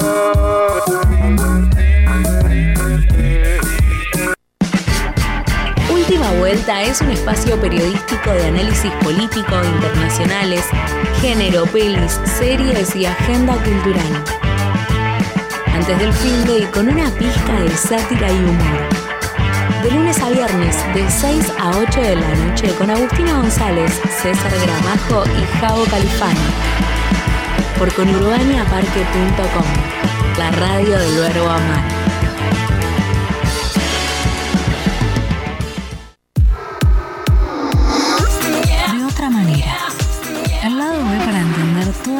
Vuelta 6.46 6.80
es 6.80 7.00
un 7.00 7.10
espacio 7.10 7.60
periodístico 7.60 8.30
de 8.30 8.46
análisis 8.46 8.92
político, 9.02 9.52
internacionales, 9.64 10.64
género, 11.20 11.66
pelis, 11.66 12.20
series 12.38 12.94
y 12.94 13.04
agenda 13.04 13.54
cultural. 13.54 14.24
Antes 15.74 15.98
del 15.98 16.12
fin 16.12 16.44
de 16.44 16.70
con 16.70 16.88
una 16.88 17.10
pizca 17.10 17.60
de 17.60 17.70
sátira 17.70 18.30
y 18.30 18.36
humor. 18.36 18.78
De 19.82 19.90
lunes 19.90 20.20
a 20.20 20.30
viernes, 20.30 20.76
de 20.94 21.10
6 21.10 21.52
a 21.58 21.78
8 21.78 22.00
de 22.00 22.14
la 22.14 22.34
noche, 22.36 22.72
con 22.78 22.90
Agustina 22.90 23.38
González, 23.38 24.00
César 24.22 24.52
Gramajo 24.62 25.24
y 25.26 25.58
Javo 25.58 25.84
Califano. 25.86 26.40
Por 27.76 27.92
conurbaniaparque.com, 27.92 29.66
la 30.38 30.52
radio 30.52 30.96
del 30.96 31.18
verbo 31.18 31.50
amar. 31.50 31.95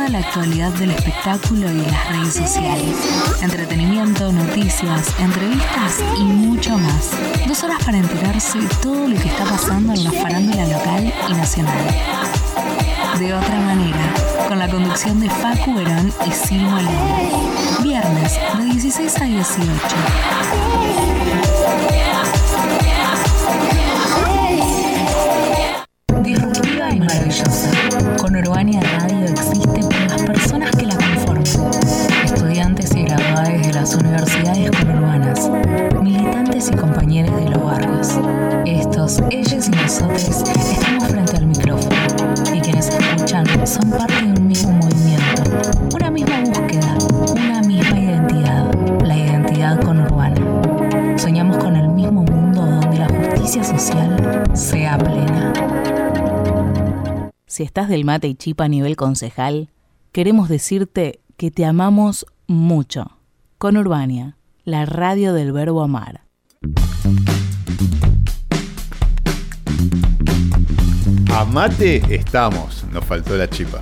La 0.09 0.19
actualidad 0.19 0.73
del 0.75 0.91
espectáculo 0.91 1.71
y 1.71 1.81
las 1.81 2.09
redes 2.09 2.35
sociales. 2.35 2.97
Entretenimiento, 3.43 4.33
noticias, 4.33 5.09
entrevistas 5.19 6.01
y 6.19 6.23
mucho 6.23 6.79
más. 6.79 7.11
Dos 7.47 7.65
horas 7.65 7.83
para 7.85 7.99
enterarse 7.99 8.59
de 8.59 8.69
todo 8.83 9.09
lo 9.09 9.17
que 9.17 9.29
está 9.29 9.45
pasando 9.45 9.93
en 9.95 10.05
la 10.05 10.13
farándula 10.13 10.67
local 10.67 11.13
y 11.29 11.33
nacional. 11.33 11.85
De 13.19 13.35
otra 13.35 13.61
manera, 13.61 14.15
con 14.49 14.59
la 14.59 14.69
conducción 14.69 15.19
de 15.21 15.29
Facu 15.29 15.75
Verón 15.75 16.13
y 16.27 16.31
Sil 16.31 16.63
Molina. 16.63 16.91
Viernes, 17.83 18.39
de 18.59 18.65
16 18.65 19.21
a 19.21 19.25
18. 19.25 19.73
Disruptiva 26.23 26.91
y 26.91 27.01
maravillosa. 27.01 27.71
Con 28.19 28.37
Urbania 28.37 28.81
Radio 28.81 29.66
universidades 33.95 34.71
conurbanas. 34.71 35.51
Militantes 36.03 36.71
y 36.73 36.77
compañeros 36.77 37.35
de 37.37 37.51
los 37.51 37.63
barrios. 37.63 38.09
Estos, 38.65 39.21
ellos 39.31 39.69
y 39.69 39.71
nosotros 39.71 40.23
estamos 40.23 41.05
frente 41.09 41.37
al 41.37 41.47
micrófono. 41.47 41.97
Y 42.55 42.61
quienes 42.61 42.89
escuchan 42.89 43.47
son 43.67 43.91
parte 43.91 44.15
de 44.25 44.33
un 44.33 44.47
mismo 44.47 44.73
movimiento. 44.73 45.43
Una 45.95 46.11
misma 46.11 46.41
búsqueda. 46.41 46.99
Una 47.31 47.63
misma 47.63 47.99
identidad. 48.01 48.75
La 49.05 49.17
identidad 49.17 49.81
conurbana. 49.83 51.19
Soñamos 51.19 51.59
con 51.59 51.77
el 51.77 51.89
mismo 51.89 52.23
mundo 52.25 52.67
donde 52.67 52.99
la 52.99 53.09
justicia 53.09 53.63
social 53.63 54.45
sea 54.55 54.99
plena. 54.99 55.53
Si 57.47 57.63
estás 57.63 57.89
del 57.89 58.05
mate 58.05 58.27
y 58.29 58.35
chipa 58.35 58.65
a 58.65 58.69
nivel 58.69 58.97
concejal, 58.97 59.71
queremos 60.13 60.49
decirte 60.49 61.21
que 61.37 61.51
te 61.51 61.65
amamos 61.65 62.27
mucho. 62.49 63.16
Con 63.59 63.77
Urbania, 63.77 64.37
la 64.65 64.85
radio 64.87 65.33
del 65.33 65.53
verbo 65.53 65.83
amar. 65.83 66.23
A 71.33 71.45
mate 71.45 72.03
estamos, 72.15 72.85
nos 72.93 73.05
faltó 73.05 73.37
la 73.37 73.49
chipa. 73.49 73.81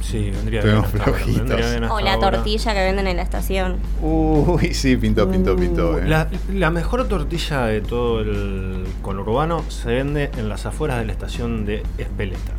Sí, 0.00 0.30
vendría 0.30 0.62
bien. 0.62 0.76
Estuvimos 0.76 0.86
hasta 0.86 0.98
ahora, 1.04 1.18
flojitos. 1.18 1.48
vendría 1.48 1.70
bien 1.70 1.84
hasta 1.84 1.94
O 1.96 2.00
la 2.00 2.12
ahora. 2.14 2.30
tortilla 2.32 2.74
que 2.74 2.80
venden 2.84 3.06
en 3.06 3.16
la 3.16 3.22
estación. 3.22 3.76
Uy, 4.02 4.74
sí, 4.74 4.96
pintó, 4.96 5.30
pintó, 5.30 5.56
pintó. 5.56 5.98
eh. 5.98 6.06
La, 6.08 6.28
la 6.52 6.70
mejor 6.70 7.08
tortilla 7.08 7.62
de 7.66 7.80
todo 7.80 8.20
el 8.20 8.84
conurbano 9.00 9.64
se 9.70 9.88
vende 9.88 10.30
en 10.36 10.48
las 10.48 10.66
afueras 10.66 10.98
de 10.98 11.06
la 11.06 11.12
estación 11.12 11.64
de 11.64 11.82
Espeleta. 11.98 12.52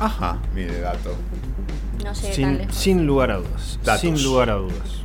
Ajá, 0.00 0.38
mire, 0.54 0.80
dato. 0.80 1.14
No 1.98 2.12
tan 2.12 2.14
Sin, 2.14 2.72
sin 2.72 3.06
lugar 3.06 3.30
a 3.30 3.36
dudas. 3.36 3.78
Datos. 3.84 4.00
Sin 4.00 4.22
lugar 4.22 4.50
a 4.50 4.54
dudas. 4.54 5.04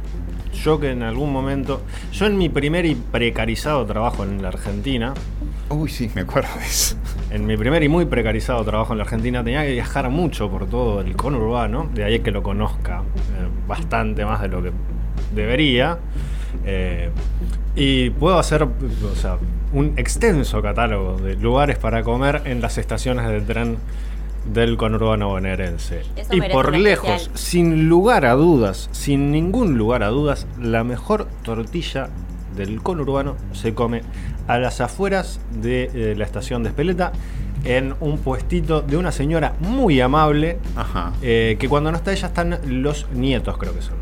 Yo 0.53 0.79
que 0.79 0.91
en 0.91 1.03
algún 1.03 1.31
momento. 1.31 1.81
Yo 2.11 2.25
en 2.25 2.37
mi 2.37 2.49
primer 2.49 2.85
y 2.85 2.95
precarizado 2.95 3.85
trabajo 3.85 4.23
en 4.23 4.41
la 4.41 4.49
Argentina. 4.49 5.13
Uy, 5.69 5.89
sí, 5.89 6.09
me 6.13 6.21
acuerdo 6.21 6.49
de 6.59 6.65
eso. 6.65 6.95
En 7.31 7.45
mi 7.45 7.57
primer 7.57 7.81
y 7.83 7.89
muy 7.89 8.05
precarizado 8.05 8.63
trabajo 8.63 8.93
en 8.93 8.99
la 8.99 9.05
Argentina 9.05 9.43
tenía 9.43 9.63
que 9.63 9.71
viajar 9.71 10.09
mucho 10.09 10.49
por 10.49 10.67
todo 10.67 11.01
el 11.01 11.15
conurbano, 11.15 11.89
de 11.93 12.03
ahí 12.03 12.19
que 12.19 12.31
lo 12.31 12.43
conozca 12.43 12.99
eh, 12.99 13.47
bastante 13.67 14.23
más 14.23 14.41
de 14.41 14.49
lo 14.49 14.61
que 14.61 14.71
debería. 15.33 15.97
Eh, 16.65 17.09
y 17.75 18.11
puedo 18.11 18.37
hacer 18.37 18.63
o 18.63 19.15
sea, 19.15 19.37
un 19.73 19.93
extenso 19.97 20.61
catálogo 20.61 21.17
de 21.17 21.35
lugares 21.35 21.79
para 21.79 22.03
comer 22.03 22.43
en 22.45 22.61
las 22.61 22.77
estaciones 22.77 23.27
de 23.27 23.41
tren 23.41 23.77
del 24.45 24.77
conurbano 24.77 25.29
bonaerense. 25.29 26.01
Eso 26.15 26.35
Y 26.35 26.41
por 26.41 26.75
lejos, 26.77 27.09
especial. 27.09 27.37
sin 27.37 27.89
lugar 27.89 28.25
a 28.25 28.33
dudas, 28.33 28.89
sin 28.91 29.31
ningún 29.31 29.77
lugar 29.77 30.03
a 30.03 30.07
dudas, 30.09 30.47
la 30.59 30.83
mejor 30.83 31.27
tortilla 31.43 32.09
del 32.55 32.81
conurbano 32.81 33.35
se 33.53 33.73
come 33.73 34.01
a 34.47 34.57
las 34.59 34.81
afueras 34.81 35.39
de 35.61 35.89
eh, 35.93 36.15
la 36.15 36.25
estación 36.25 36.63
de 36.63 36.69
Espeleta 36.69 37.11
en 37.63 37.95
un 38.01 38.17
puestito 38.17 38.81
de 38.81 38.97
una 38.97 39.11
señora 39.11 39.53
muy 39.59 40.01
amable 40.01 40.59
Ajá. 40.75 41.13
eh, 41.21 41.55
que 41.59 41.69
cuando 41.69 41.91
no 41.91 41.97
está 41.97 42.11
ella 42.11 42.27
están 42.27 42.59
los 42.67 43.07
nietos 43.13 43.57
creo 43.57 43.73
que 43.73 43.81
son 43.81 43.95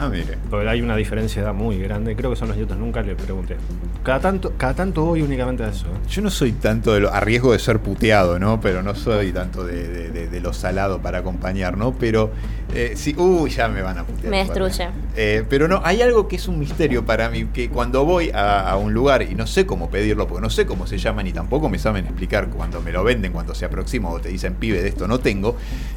Ah, 0.00 0.08
mire. 0.08 0.38
porque 0.50 0.68
hay 0.68 0.80
una 0.80 0.96
diferencia 0.96 1.42
de 1.42 1.46
edad 1.48 1.54
muy 1.54 1.78
grande 1.78 2.14
creo 2.16 2.30
que 2.30 2.36
son 2.36 2.48
los 2.48 2.56
nietos 2.56 2.76
nunca 2.76 3.02
le 3.02 3.14
pregunté 3.16 3.56
cada 4.02 4.20
tanto 4.20 4.52
cada 4.56 4.74
tanto 4.74 5.04
voy 5.04 5.22
únicamente 5.22 5.64
a 5.64 5.68
eso 5.70 5.86
¿eh? 5.86 6.08
Yo 6.08 6.22
no 6.22 6.30
soy 6.30 6.52
tanto 6.52 6.94
de 6.94 7.00
lo, 7.00 7.12
a 7.12 7.20
riesgo 7.20 7.52
de 7.52 7.58
ser 7.58 7.80
puteado, 7.80 8.38
¿no? 8.38 8.60
Pero 8.60 8.82
no 8.82 8.94
soy 8.94 9.32
tanto 9.32 9.64
de, 9.64 9.86
de- 9.88 10.10
de- 10.10 10.28
de 10.28 10.40
lo 10.40 10.52
salado 10.52 11.00
para 11.00 11.18
acompañar, 11.18 11.76
¿no? 11.76 11.92
Pero 11.92 12.30
eh, 12.74 12.92
sí, 12.96 13.14
uy, 13.16 13.50
ya 13.50 13.68
me 13.68 13.82
van 13.82 13.98
a 13.98 14.04
putear. 14.04 14.30
Me 14.30 14.38
destruye. 14.38 14.88
Eh, 15.16 15.44
pero 15.48 15.68
no, 15.68 15.80
hay 15.84 16.00
algo 16.02 16.28
que 16.28 16.36
es 16.36 16.48
un 16.48 16.58
misterio 16.58 17.04
para 17.04 17.28
mí, 17.30 17.46
que 17.52 17.68
cuando 17.70 18.04
voy 18.04 18.30
a, 18.30 18.68
a 18.70 18.76
un 18.76 18.92
lugar 18.94 19.22
y 19.22 19.34
no 19.34 19.46
sé 19.46 19.66
cómo 19.66 19.90
pedirlo, 19.90 20.26
porque 20.26 20.42
no 20.42 20.50
sé 20.50 20.64
cómo 20.66 20.86
se 20.86 20.98
llaman 20.98 21.26
y 21.26 21.32
tampoco 21.32 21.68
me 21.68 21.78
saben 21.78 22.04
explicar 22.06 22.48
cuando 22.48 22.80
me 22.82 22.92
lo 22.92 23.04
venden, 23.04 23.32
cuando 23.32 23.54
se 23.54 23.64
aproxima 23.64 24.10
o 24.10 24.20
te 24.20 24.28
dicen, 24.28 24.54
pibe, 24.54 24.82
de 24.82 24.88
esto 24.88 25.08
no 25.08 25.18
tengo, 25.20 25.56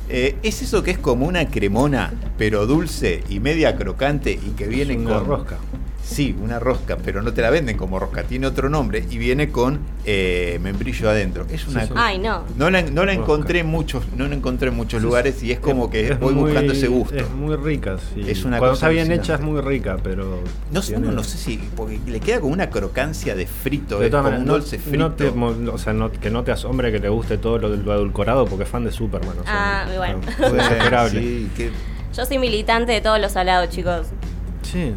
eh, 0.10 0.36
es 0.44 0.62
eso 0.62 0.82
que 0.84 0.92
es 0.92 0.98
como 0.98 1.26
una 1.28 1.46
cremona, 1.48 2.12
pero 2.38 2.66
dulce 2.66 3.24
y 3.30 3.40
media 3.40 3.76
crocante 3.76 3.91
y 4.32 4.52
que 4.58 4.68
viene 4.68 4.98
una 4.98 5.16
con... 5.20 5.26
rosca 5.28 5.58
Sí, 6.04 6.36
una 6.42 6.58
rosca, 6.60 6.98
pero 6.98 7.22
no 7.22 7.32
te 7.32 7.42
la 7.44 7.52
venden 7.52 7.78
como 7.78 7.98
rosca, 8.00 8.24
tiene 8.24 8.48
otro 8.48 8.70
nombre 8.70 9.06
y 9.10 9.18
viene 9.20 9.50
con 9.50 9.80
eh, 10.04 10.60
membrillo 10.62 11.10
adentro. 11.10 11.46
Es 11.50 11.68
una 11.68 11.82
Sí, 11.84 11.88
sí. 11.90 11.94
Ay, 11.96 12.18
no. 12.18 12.44
no 12.58 12.70
la, 12.72 12.82
no 12.82 13.06
la 13.06 13.14
Rosca. 13.14 13.22
encontré 13.22 13.60
en 13.60 13.68
muchos, 13.68 14.04
no 14.18 14.28
la 14.28 14.34
encontré 14.36 14.70
en 14.70 14.76
muchos 14.76 15.02
lugares 15.02 15.42
y 15.44 15.52
es 15.52 15.60
como 15.60 15.92
que 15.92 16.10
Es 16.10 16.20
voy 16.20 16.34
muy- 16.34 16.46
buscando 16.52 16.74
ese 16.74 16.88
gusto. 16.88 17.16
es 17.16 17.30
muy 17.30 17.56
rica 17.56 17.98
sí. 18.16 18.24
Es 18.28 18.44
una 18.46 18.58
cuando 18.58 18.74
cosa 18.74 18.88
está 18.88 18.90
bien 18.90 19.02
alucinante. 19.12 19.24
hecha 19.26 19.36
es 19.36 19.42
muy 19.42 19.62
rica 19.62 19.98
pero 20.04 20.40
No 20.74 20.82
sé, 20.82 20.94
tiene- 20.94 21.08
uno 21.08 21.16
no 21.18 21.24
sé 21.24 21.38
si, 21.38 21.58
porque 21.78 22.00
le 22.08 22.20
queda 22.20 22.40
como 22.42 22.52
una 22.54 22.72
crocancia 22.72 23.36
de 23.36 23.46
frito, 23.46 24.00
De 24.00 24.08
es 24.08 24.12
como 24.12 24.24
maneras, 24.24 24.42
un 24.42 24.48
no- 24.48 24.54
dulce 24.54 24.80
frito. 24.80 24.98
no 24.98 25.12
te 25.14 25.32
mo- 25.32 25.56
o 25.72 25.78
sea, 25.78 25.94
no- 25.94 26.12
que 26.12 26.32
no 26.32 26.44
te 26.44 26.52
asombre 26.52 26.92
que 26.92 27.00
te 27.00 27.10
guste 27.10 27.38
todo 27.38 27.60
lo 27.60 27.70
del 27.70 27.90
adulcorado 27.90 28.48
porque 28.48 28.64
es 28.64 28.70
fan 28.70 28.84
de 28.84 28.92
Superman. 28.92 29.38
o 29.40 29.44
sea, 29.44 29.84
Ah, 29.84 29.88
bueno. 29.96 30.20
es 30.28 30.38
Bueno, 30.40 30.56
desesperable. 30.56 31.22
sí, 31.22 31.50
que- 31.56 31.72
Yo 32.16 32.26
soy 32.26 32.38
militante 32.38 32.92
de 32.92 33.02
todos 33.02 33.20
los 33.20 33.32
salados, 33.32 33.70
chicos. 33.70 34.08
Sí, 34.64 34.94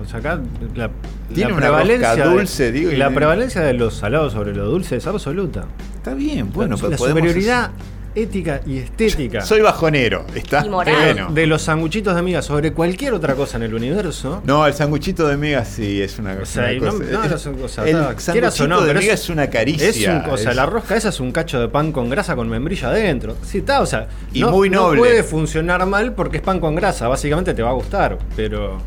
o 0.00 0.08
sea, 0.08 0.18
acá 0.20 0.40
la, 0.74 0.90
Tiene 1.34 1.50
la 1.50 1.56
una 1.56 1.66
prevalencia 1.66 2.14
de- 2.16 2.24
dulce, 2.30 2.72
digo, 2.72 2.90
y- 2.92 2.96
La 2.96 3.10
prevalencia 3.10 3.60
de 3.62 3.72
los 3.74 3.94
salados 3.94 4.32
sobre 4.32 4.54
lo 4.54 4.64
dulce 4.66 4.96
es 4.96 5.06
absoluta. 5.06 5.64
está 5.96 6.14
bien, 6.14 6.52
bueno, 6.52 6.76
la, 6.76 6.80
pues 6.80 7.00
la 7.00 7.06
superioridad 7.08 7.70
ética 8.14 8.60
y 8.66 8.78
estética 8.78 9.42
Soy 9.42 9.60
bajonero, 9.60 10.24
está 10.34 10.64
Y 10.64 10.68
moral. 10.68 10.94
bueno. 10.96 11.32
de 11.32 11.46
los 11.46 11.62
sanguchitos 11.62 12.16
de 12.16 12.22
miga 12.22 12.42
sobre 12.42 12.72
cualquier 12.72 13.12
otra 13.14 13.34
cosa 13.34 13.56
en 13.58 13.64
el 13.64 13.74
universo. 13.74 14.42
No, 14.44 14.66
el 14.66 14.74
sanguchito 14.74 15.26
de 15.28 15.36
miga 15.36 15.64
sí 15.64 16.02
es 16.02 16.18
una, 16.18 16.34
O 16.40 16.44
sea, 16.46 16.64
una 16.64 16.72
no, 16.72 16.80
cosa. 16.98 17.04
no, 17.12 17.24
el 17.24 17.30
no 17.30 17.38
son 17.38 17.54
cosas- 17.56 17.86
el 17.86 17.96
está- 17.96 18.20
sanguchito 18.20 18.66
no, 18.68 18.80
de 18.82 18.94
miga 18.94 19.14
es- 19.14 19.20
es, 19.20 19.28
una 19.30 19.48
caricia. 19.50 19.88
Es 19.88 19.96
un, 20.26 20.30
o 20.30 20.36
sea, 20.36 20.50
es- 20.50 20.56
la 20.56 20.66
rosca 20.66 20.96
esa 20.96 21.10
es 21.10 21.20
un 21.20 21.30
cacho 21.32 21.60
de 21.60 21.68
pan 21.68 21.92
con 21.92 22.08
grasa 22.10 22.34
con 22.34 22.48
membrilla 22.48 22.88
adentro. 22.88 23.36
Sí, 23.42 23.58
está, 23.58 23.80
o 23.82 23.86
sea, 23.86 24.08
Y 24.32 24.40
no, 24.40 24.50
muy 24.50 24.70
no 24.70 24.82
noble. 24.84 24.98
puede 25.00 25.22
funcionar 25.22 25.84
mal 25.86 26.12
porque 26.14 26.38
es 26.38 26.42
pan 26.42 26.60
con 26.60 26.74
grasa. 26.74 27.08
Básicamente 27.08 27.54
te 27.54 27.62
va 27.62 27.70
a 27.70 27.74
gustar, 27.74 28.18
pero. 28.34 28.78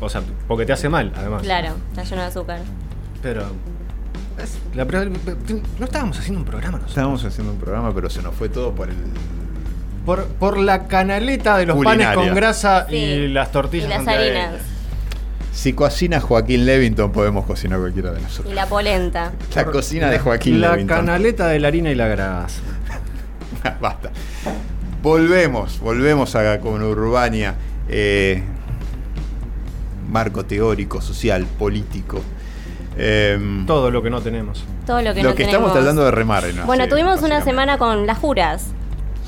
O 0.00 0.08
sea, 0.08 0.22
porque 0.46 0.66
te 0.66 0.72
hace 0.72 0.88
mal, 0.88 1.12
además. 1.16 1.42
Claro, 1.42 1.70
está 1.90 2.04
lleno 2.04 2.22
de 2.22 2.28
azúcar. 2.28 2.60
Pero. 3.22 3.44
La 4.74 4.84
no 4.84 5.84
estábamos 5.84 6.18
haciendo 6.18 6.40
un 6.40 6.44
programa 6.46 6.72
nosotros. 6.78 6.90
Estábamos 6.90 7.24
haciendo 7.24 7.52
un 7.52 7.58
programa, 7.58 7.94
pero 7.94 8.10
se 8.10 8.22
nos 8.22 8.34
fue 8.34 8.48
todo 8.48 8.72
por 8.74 8.88
el. 8.90 8.96
Por, 10.04 10.26
por 10.26 10.58
la 10.58 10.86
canaleta 10.86 11.56
de 11.56 11.66
los 11.66 11.76
Culinaria. 11.76 12.12
panes 12.14 12.26
con 12.28 12.34
grasa 12.36 12.86
Sí. 12.90 12.96
y 12.96 13.28
las 13.28 13.50
tortillas. 13.52 13.86
Y 13.86 13.88
las 13.90 14.06
harinas. 14.06 14.54
Si 15.52 15.72
cocina 15.72 16.20
Joaquín 16.20 16.66
Levington, 16.66 17.12
podemos 17.12 17.46
cocinar 17.46 17.78
cualquiera 17.78 18.10
de 18.10 18.20
nosotros. 18.20 18.52
Y 18.52 18.54
la 18.56 18.66
polenta. 18.66 19.32
La 19.54 19.64
cocina 19.66 20.10
de 20.10 20.18
Joaquín 20.18 20.60
La 20.60 20.72
Levington. 20.72 20.98
canaleta 20.98 21.46
de 21.46 21.60
la 21.60 21.68
harina 21.68 21.90
y 21.90 21.94
la 21.94 22.08
grasa. 22.08 22.60
Basta. 23.80 24.10
Volvemos, 25.02 25.78
volvemos 25.80 26.34
a 26.34 26.58
con 26.60 26.82
Urbania. 26.82 27.54
eh, 27.88 28.42
marco 30.10 30.44
teórico, 30.44 31.00
social, 31.00 31.46
político. 31.58 32.20
Em, 32.96 33.66
Todo 33.66 33.90
lo 33.90 34.02
que 34.02 34.10
no 34.10 34.20
tenemos. 34.20 34.64
Todo 34.86 35.02
lo 35.02 35.14
que 35.14 35.22
lo 35.22 35.30
no 35.30 35.34
que 35.34 35.44
tenemos. 35.44 35.68
estamos 35.68 35.72
tratando 35.72 36.04
de 36.04 36.10
remar 36.10 36.44
en 36.44 36.64
Bueno, 36.66 36.88
tuvimos 36.88 37.22
una 37.22 37.42
semana 37.42 37.78
con 37.78 38.06
las 38.06 38.18
juras. 38.18 38.68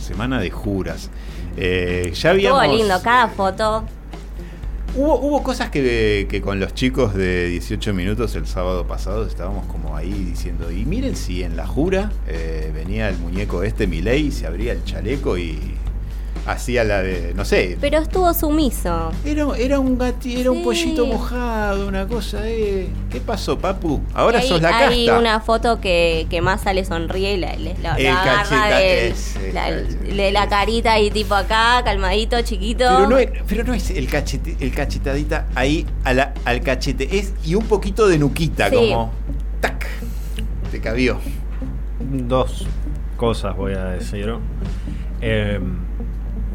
Semana 0.01 0.41
de 0.41 0.51
juras. 0.51 1.11
Eh, 1.57 2.13
ya 2.15 2.31
habíamos. 2.31 2.63
Estuvo 2.63 2.77
lindo, 2.79 3.03
cada 3.03 3.29
foto. 3.29 3.85
Hubo, 4.95 5.19
hubo 5.21 5.43
cosas 5.43 5.69
que, 5.69 6.27
que 6.31 6.41
con 6.41 6.59
los 6.59 6.73
chicos 6.75 7.13
de 7.13 7.49
18 7.49 7.93
minutos 7.93 8.35
el 8.35 8.47
sábado 8.47 8.87
pasado 8.87 9.27
estábamos 9.27 9.67
como 9.67 9.95
ahí 9.95 10.11
diciendo, 10.13 10.71
y 10.71 10.87
miren 10.87 11.17
si 11.17 11.43
en 11.43 11.55
la 11.55 11.67
jura 11.67 12.13
eh, 12.27 12.71
venía 12.75 13.09
el 13.11 13.19
muñeco 13.19 13.63
este 13.63 13.87
Milei, 13.87 14.31
se 14.31 14.47
abría 14.47 14.73
el 14.73 14.85
chaleco 14.85 15.37
y 15.37 15.75
hacía 16.47 16.85
la 16.85 17.03
de, 17.03 17.33
no 17.35 17.45
sé, 17.45 17.77
Pero 17.81 17.99
estuvo 17.99 18.33
sumiso. 18.35 19.11
era, 19.25 19.47
era 19.59 19.79
un 19.81 19.99
gati, 19.99 20.41
era 20.41 20.51
un 20.51 20.63
pollito 20.63 21.05
mojado, 21.07 21.87
una 21.89 22.07
cosa 22.07 22.41
de... 22.41 22.89
¿Qué 23.11 23.21
pasó, 23.21 23.59
papu? 23.59 24.01
Ahora 24.15 24.39
hay, 24.39 24.49
sos 24.49 24.63
la 24.63 24.77
Hay 24.79 25.07
casta. 25.07 25.19
una 25.21 25.41
foto 25.41 25.81
que, 25.81 26.27
que 26.31 26.41
más 26.41 26.63
sale 26.63 26.85
sonríe 26.85 27.35
y 27.35 27.37
la, 27.39 27.57
le- 27.57 27.77
la- 27.83 27.97
El 27.97 28.05
la 28.05 28.21
agarra 28.23 28.81
ese 28.83 29.53
de 30.15 30.31
la 30.33 30.49
carita 30.49 30.99
y 31.01 31.11
tipo 31.11 31.35
acá, 31.35 31.83
calmadito, 31.85 32.41
chiquito. 32.43 32.85
Pero 32.85 33.09
no, 33.09 33.19
es, 33.19 33.29
pero 33.49 33.65
no 33.65 33.75
es 33.75 33.91
el, 33.91 34.07
cachete, 34.09 34.57
el 34.61 34.73
cachetadita 34.73 35.47
ahí 35.55 35.85
a 36.05 36.13
la- 36.15 36.33
al 36.45 36.61
cachete, 36.63 37.19
es 37.19 37.33
y 37.45 37.55
un 37.55 37.65
poquito 37.65 38.07
de 38.09 38.19
nuquita, 38.19 38.69
Sí. 38.71 38.77
como... 38.77 39.13
¡Tac! 39.61 39.87
Te 40.71 40.81
cabió. 40.81 41.19
Dos 42.01 42.67
cosas 43.17 43.57
voy 43.57 43.73
a 43.73 43.85
decir. 43.87 44.33
Eh, 45.21 45.59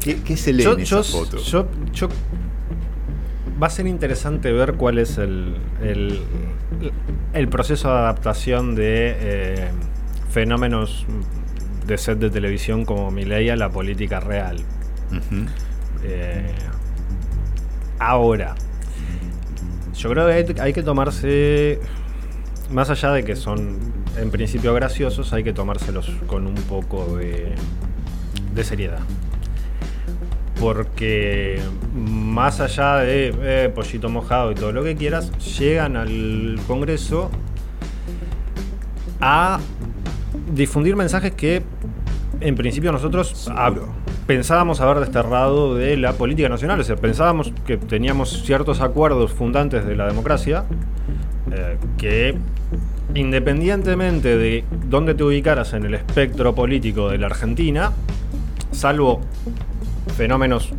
¿Qué, 0.02 0.20
qué 0.22 0.36
se 0.36 0.52
lee 0.52 0.64
yo, 0.64 0.72
en 0.74 0.80
esa 0.80 0.96
yo- 0.96 1.04
foto? 1.04 1.36
yo- 1.38 1.68
yo- 1.92 2.08
va 3.62 3.66
a 3.68 3.70
ser 3.70 3.86
interesante 3.86 4.50
ver 4.52 4.74
cuál 4.74 4.98
es 4.98 5.18
el, 5.18 5.54
el, 5.82 6.20
el 7.32 7.48
proceso 7.48 7.88
de 7.92 7.98
adaptación 7.98 8.74
de 8.74 9.16
eh, 9.20 9.68
fenómenos 10.30 11.06
de 11.86 11.98
set 11.98 12.18
de 12.18 12.30
televisión 12.30 12.84
como 12.84 13.10
Milei 13.10 13.50
a 13.50 13.56
la 13.56 13.68
política 13.70 14.18
real. 14.20 14.56
Eh, 16.04 16.50
ahora, 17.98 18.54
yo 19.94 20.10
creo 20.10 20.26
que 20.26 20.32
hay, 20.32 20.46
hay 20.60 20.72
que 20.72 20.82
tomarse, 20.82 21.78
más 22.70 22.90
allá 22.90 23.12
de 23.12 23.24
que 23.24 23.36
son 23.36 23.78
en 24.18 24.30
principio 24.30 24.74
graciosos, 24.74 25.32
hay 25.32 25.44
que 25.44 25.52
tomárselos 25.52 26.10
con 26.26 26.46
un 26.46 26.54
poco 26.54 27.16
de, 27.18 27.52
de 28.54 28.64
seriedad. 28.64 29.00
Porque 30.62 31.58
más 31.92 32.60
allá 32.60 32.98
de 32.98 33.34
eh, 33.42 33.68
pollito 33.74 34.08
mojado 34.08 34.52
y 34.52 34.54
todo 34.54 34.70
lo 34.70 34.84
que 34.84 34.94
quieras, 34.94 35.32
llegan 35.58 35.96
al 35.96 36.56
Congreso 36.68 37.32
a 39.20 39.58
difundir 40.54 40.94
mensajes 40.94 41.32
que 41.32 41.64
en 42.40 42.54
principio 42.54 42.92
nosotros 42.92 43.48
a- 43.48 43.72
pensábamos 44.28 44.80
haber 44.80 45.00
desterrado 45.00 45.74
de 45.74 45.96
la 45.96 46.12
política 46.12 46.48
nacional. 46.48 46.78
O 46.78 46.84
sea, 46.84 46.94
pensábamos 46.94 47.52
que 47.66 47.76
teníamos 47.76 48.44
ciertos 48.44 48.80
acuerdos 48.80 49.32
fundantes 49.32 49.84
de 49.84 49.96
la 49.96 50.06
democracia 50.06 50.62
eh, 51.50 51.76
que 51.98 52.36
independientemente 53.16 54.36
de 54.38 54.64
dónde 54.88 55.14
te 55.14 55.24
ubicaras 55.24 55.72
en 55.72 55.86
el 55.86 55.94
espectro 55.94 56.54
político 56.54 57.08
de 57.10 57.18
la 57.18 57.26
Argentina, 57.26 57.90
salvo 58.70 59.20
fenómenos 60.16 60.70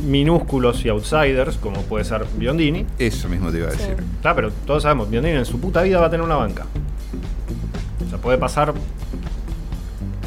minúsculos 0.00 0.84
y 0.84 0.88
outsiders, 0.88 1.56
como 1.56 1.82
puede 1.82 2.04
ser 2.04 2.24
Biondini, 2.36 2.86
Eso 2.98 3.28
mismo 3.28 3.50
te 3.50 3.58
iba 3.58 3.68
a 3.68 3.72
Sí. 3.72 3.78
decir. 3.78 3.96
Ah, 4.24 4.34
pero 4.34 4.50
todos 4.66 4.82
sabemos, 4.84 5.10
Biondini 5.10 5.36
en 5.36 5.44
su 5.44 5.60
puta 5.60 5.82
vida 5.82 6.00
va 6.00 6.06
a 6.06 6.10
tener 6.10 6.24
una 6.24 6.36
banca. 6.36 6.64
O 8.06 8.08
sea, 8.08 8.18
puede 8.18 8.38
pasar 8.38 8.72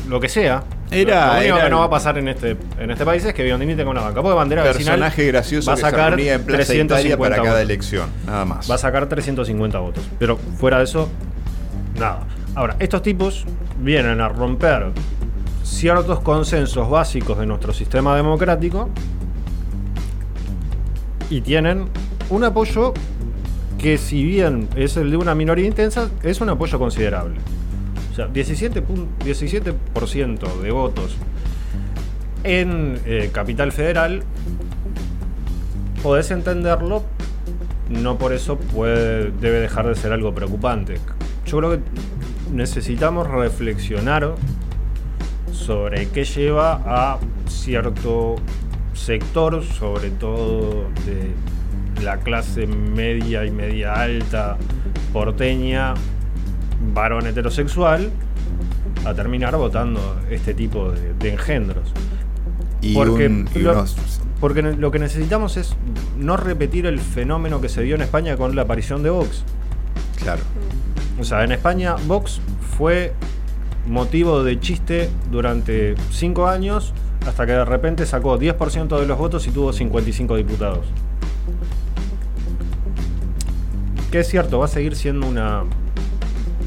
lo 0.10 0.20
que 0.20 0.30
sea. 0.30 0.64
Era- 0.92 1.28
lo 1.36 1.40
único 1.40 1.56
era 1.56 1.64
que 1.66 1.70
no 1.70 1.80
va 1.80 1.86
a 1.86 1.90
pasar 1.90 2.18
en 2.18 2.28
este, 2.28 2.58
en 2.78 2.92
este 2.92 3.06
país 3.06 3.24
es 3.24 3.34
que 3.34 3.44
Biondini 3.44 3.76
tenga 3.76 3.90
una 3.90 4.02
banca. 4.02 4.22
Porque 4.22 4.36
bandera 4.36 4.64
Personaje 4.64 5.26
gracioso 5.28 5.68
va 5.68 5.74
a 5.74 5.76
que 5.78 5.82
se 5.82 5.90
sacar 5.90 6.20
en 6.20 6.44
Plaza 6.44 6.74
Italia 6.76 6.88
350 7.16 7.18
para 7.18 7.36
cada 7.38 7.50
votos. 7.52 7.62
elección, 7.62 8.10
nada 8.28 8.44
más. 8.46 8.70
Va 8.70 8.76
a 8.76 8.78
sacar 8.78 9.08
350 9.08 9.80
votos. 9.80 10.04
Pero 10.20 10.38
fuera 10.60 10.80
de 10.80 10.84
eso, 10.84 11.10
nada. 11.98 12.26
Ahora, 12.56 12.76
estos 12.80 13.02
tipos 13.02 13.46
vienen 13.80 14.20
a 14.20 14.28
romper 14.28 14.88
ciertos 15.72 16.20
consensos 16.20 16.90
básicos 16.90 17.38
de 17.40 17.46
nuestro 17.46 17.74
sistema 17.74 18.16
democrático 18.16 18.90
y 21.30 21.42
tienen 21.42 21.86
un 22.30 22.44
apoyo 22.44 22.94
que 23.78 23.98
si 23.98 24.24
bien 24.24 24.68
es 24.76 24.98
el 24.98 25.10
de 25.12 25.18
una 25.18 25.34
minoría 25.34 25.66
intensa, 25.66 26.10
es 26.24 26.42
un 26.42 26.50
apoyo 26.50 26.78
considerable. 26.78 27.36
O 28.12 28.16
sea, 28.16 28.28
17, 28.28 28.84
pun- 28.86 29.08
17% 29.26 30.62
de 30.62 30.72
votos 30.72 31.16
en 32.44 33.00
eh, 33.06 33.30
Capital 33.34 33.72
Federal, 33.72 34.24
podés 36.04 36.30
entenderlo, 36.32 37.04
no 37.90 38.18
por 38.18 38.34
eso 38.34 38.58
puede, 38.58 39.32
debe 39.32 39.60
dejar 39.62 39.88
de 39.88 39.96
ser 39.96 40.12
algo 40.12 40.36
preocupante. 40.36 40.98
Yo 41.48 41.58
creo 41.58 41.72
que 41.72 41.80
necesitamos 42.54 43.28
reflexionar 43.28 44.36
sobre 45.52 46.08
qué 46.10 46.24
lleva 46.24 46.82
a 46.86 47.20
cierto 47.48 48.36
sector, 48.94 49.64
sobre 49.64 50.10
todo 50.12 50.86
de 51.06 51.32
la 52.04 52.18
clase 52.18 52.66
media 52.68 53.46
y 53.46 53.52
media 53.52 53.94
alta 53.94 54.58
porteña, 55.14 55.94
varón 56.94 57.28
heterosexual, 57.28 58.12
a 59.06 59.14
terminar 59.14 59.56
votando 59.56 60.20
este 60.30 60.54
tipo 60.54 60.92
de, 60.92 61.14
de 61.14 61.34
engendros. 61.34 61.92
y 62.82 62.96
porque 62.96 63.28
un- 63.28 63.48
y 63.54 63.60
lo- 63.60 63.74
unos- 63.74 63.96
Porque 64.40 64.64
lo 64.64 64.90
que 64.90 64.98
necesitamos 64.98 65.56
es 65.58 65.76
no 66.18 66.36
repetir 66.36 66.88
el 66.88 67.00
fenómeno 67.00 67.62
que 67.62 67.70
se 67.70 67.84
dio 67.84 67.94
en 67.94 68.02
España 68.02 68.38
con 68.38 68.56
la 68.56 68.64
aparición 68.64 69.04
de 69.04 69.12
Vox. 69.12 69.44
Claro. 70.24 70.42
O 71.20 71.24
sea, 71.24 71.44
en 71.44 71.52
España 71.52 71.96
Vox 72.08 72.42
fue 72.76 73.14
motivo 73.88 74.44
de 74.44 74.60
chiste 74.60 75.10
durante 75.32 75.96
cinco 76.12 76.48
años 76.48 76.94
hasta 77.28 77.46
que 77.46 77.52
de 77.54 77.66
repente 77.66 78.06
sacó 78.06 78.38
10% 78.40 79.00
de 79.00 79.06
los 79.06 79.18
votos 79.18 79.48
y 79.48 79.52
tuvo 79.52 79.74
55 79.74 80.36
diputados. 80.38 80.86
Que 84.12 84.20
es 84.20 84.28
cierto, 84.28 84.60
va 84.60 84.66
a 84.66 84.68
seguir 84.68 84.96
siendo 84.96 85.28
una 85.28 85.64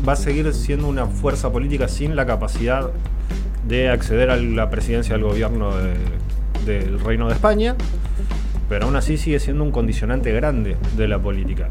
va 0.07 0.13
a 0.13 0.17
seguir 0.17 0.53
siendo 0.53 0.87
una 0.89 1.07
fuerza 1.07 1.51
política 1.51 1.89
sin 1.89 2.15
la 2.15 2.27
capacidad 2.27 2.91
de 3.67 3.89
acceder 3.89 4.29
a 4.31 4.37
la 4.37 4.69
presidencia 4.69 5.15
del 5.15 5.25
gobierno 5.25 5.71
de- 5.77 5.95
del 6.67 7.01
Reino 7.01 7.27
de 7.29 7.35
España, 7.35 7.75
pero 8.69 8.85
aún 8.87 8.97
así 8.97 9.17
sigue 9.17 9.41
siendo 9.41 9.65
un 9.65 9.71
condicionante 9.71 10.31
grande 10.33 10.77
de 10.97 11.09
la 11.09 11.19
política. 11.19 11.69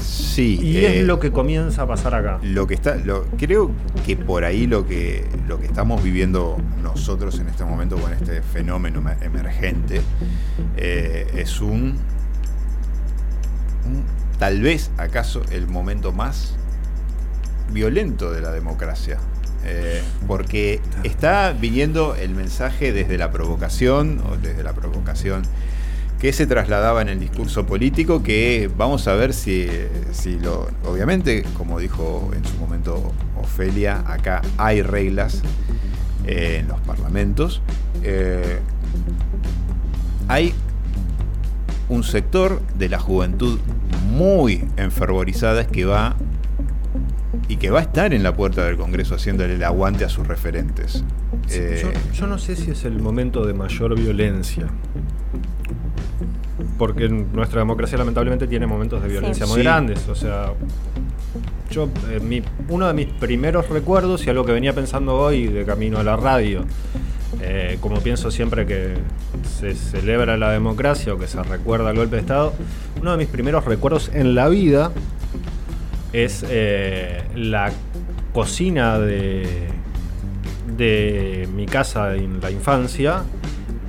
Sí. 0.00 0.58
Y 0.62 0.78
eh, 0.78 1.00
es 1.00 1.06
lo 1.06 1.18
que 1.18 1.32
comienza 1.32 1.82
a 1.82 1.86
pasar 1.86 2.14
acá. 2.14 2.38
Lo 2.42 2.66
que 2.66 2.74
está, 2.74 2.96
lo, 2.96 3.24
creo 3.38 3.70
que 4.06 4.16
por 4.16 4.44
ahí 4.44 4.66
lo 4.66 4.86
que, 4.86 5.24
lo 5.48 5.58
que 5.58 5.66
estamos 5.66 6.02
viviendo 6.02 6.56
nosotros 6.82 7.38
en 7.40 7.48
este 7.48 7.64
momento 7.64 7.96
con 7.96 8.12
este 8.12 8.40
fenómeno 8.42 9.00
emer- 9.02 9.22
emergente 9.22 10.00
eh, 10.76 11.26
es 11.34 11.60
un, 11.60 11.96
un- 13.86 14.04
tal 14.38 14.60
vez 14.62 14.90
acaso 14.96 15.42
el 15.50 15.66
momento 15.66 16.12
más 16.12 16.54
violento 17.72 18.30
de 18.32 18.40
la 18.40 18.50
democracia. 18.52 19.18
eh, 19.64 20.00
porque 20.28 20.80
está 21.02 21.52
viniendo 21.52 22.14
el 22.14 22.30
mensaje 22.34 22.92
desde 22.92 23.18
la 23.18 23.30
provocación, 23.32 24.22
o 24.30 24.36
desde 24.36 24.62
la 24.62 24.72
provocación 24.72 25.42
que 26.18 26.32
se 26.32 26.46
trasladaba 26.46 27.00
en 27.02 27.08
el 27.08 27.20
discurso 27.20 27.64
político, 27.64 28.22
que 28.22 28.68
vamos 28.76 29.06
a 29.06 29.14
ver 29.14 29.32
si, 29.32 29.68
si 30.10 30.38
lo... 30.38 30.68
Obviamente, 30.84 31.44
como 31.56 31.78
dijo 31.78 32.30
en 32.34 32.44
su 32.44 32.56
momento 32.56 33.12
Ofelia, 33.36 34.02
acá 34.06 34.42
hay 34.56 34.82
reglas 34.82 35.42
eh, 36.26 36.58
en 36.60 36.68
los 36.68 36.80
parlamentos. 36.80 37.62
Eh, 38.02 38.58
hay 40.26 40.52
un 41.88 42.02
sector 42.02 42.60
de 42.76 42.88
la 42.88 42.98
juventud 42.98 43.60
muy 44.10 44.64
enfervorizada 44.76 45.66
que 45.66 45.84
va 45.84 46.16
y 47.46 47.56
que 47.56 47.70
va 47.70 47.78
a 47.78 47.82
estar 47.82 48.12
en 48.12 48.24
la 48.24 48.34
puerta 48.34 48.64
del 48.64 48.76
Congreso 48.76 49.14
haciéndole 49.14 49.54
el 49.54 49.62
aguante 49.62 50.04
a 50.04 50.08
sus 50.08 50.26
referentes. 50.26 51.04
Eh, 51.50 51.80
yo, 51.80 52.12
yo 52.12 52.26
no 52.26 52.38
sé 52.38 52.56
si 52.56 52.72
es 52.72 52.84
el 52.84 53.00
momento 53.00 53.46
de 53.46 53.54
mayor 53.54 53.98
violencia. 53.98 54.66
Porque 56.78 57.08
nuestra 57.08 57.58
democracia 57.60 57.98
lamentablemente 57.98 58.46
tiene 58.46 58.66
momentos 58.66 59.02
de 59.02 59.08
violencia 59.08 59.44
muy 59.46 59.56
Sí. 59.56 59.62
grandes. 59.62 60.08
O 60.08 60.14
sea, 60.14 60.52
yo, 61.70 61.88
eh, 62.10 62.20
mi- 62.20 62.42
uno 62.68 62.86
de 62.86 62.94
mis 62.94 63.06
primeros 63.06 63.68
recuerdos 63.68 64.26
y 64.26 64.30
algo 64.30 64.44
que 64.44 64.52
venía 64.52 64.72
pensando 64.72 65.16
hoy 65.16 65.48
de 65.48 65.64
camino 65.64 65.98
a 65.98 66.02
la 66.04 66.16
radio, 66.16 66.64
eh, 67.42 67.78
como 67.80 68.00
pienso 68.00 68.30
siempre 68.30 68.64
que 68.64 68.94
se 69.58 69.74
celebra 69.74 70.36
la 70.36 70.50
democracia 70.52 71.12
o 71.12 71.18
que 71.18 71.26
se 71.26 71.42
recuerda 71.42 71.90
el 71.90 71.96
golpe 71.96 72.16
de 72.16 72.20
Estado, 72.22 72.54
uno 73.00 73.10
de 73.12 73.16
mis 73.18 73.26
primeros 73.28 73.64
recuerdos 73.64 74.10
en 74.14 74.34
la 74.34 74.48
vida 74.48 74.92
es 76.12 76.44
eh, 76.48 77.22
la 77.34 77.70
cocina 78.32 78.98
de, 78.98 79.66
de 80.76 81.48
mi 81.54 81.66
casa 81.66 82.14
en 82.14 82.40
la 82.40 82.50
infancia, 82.50 83.24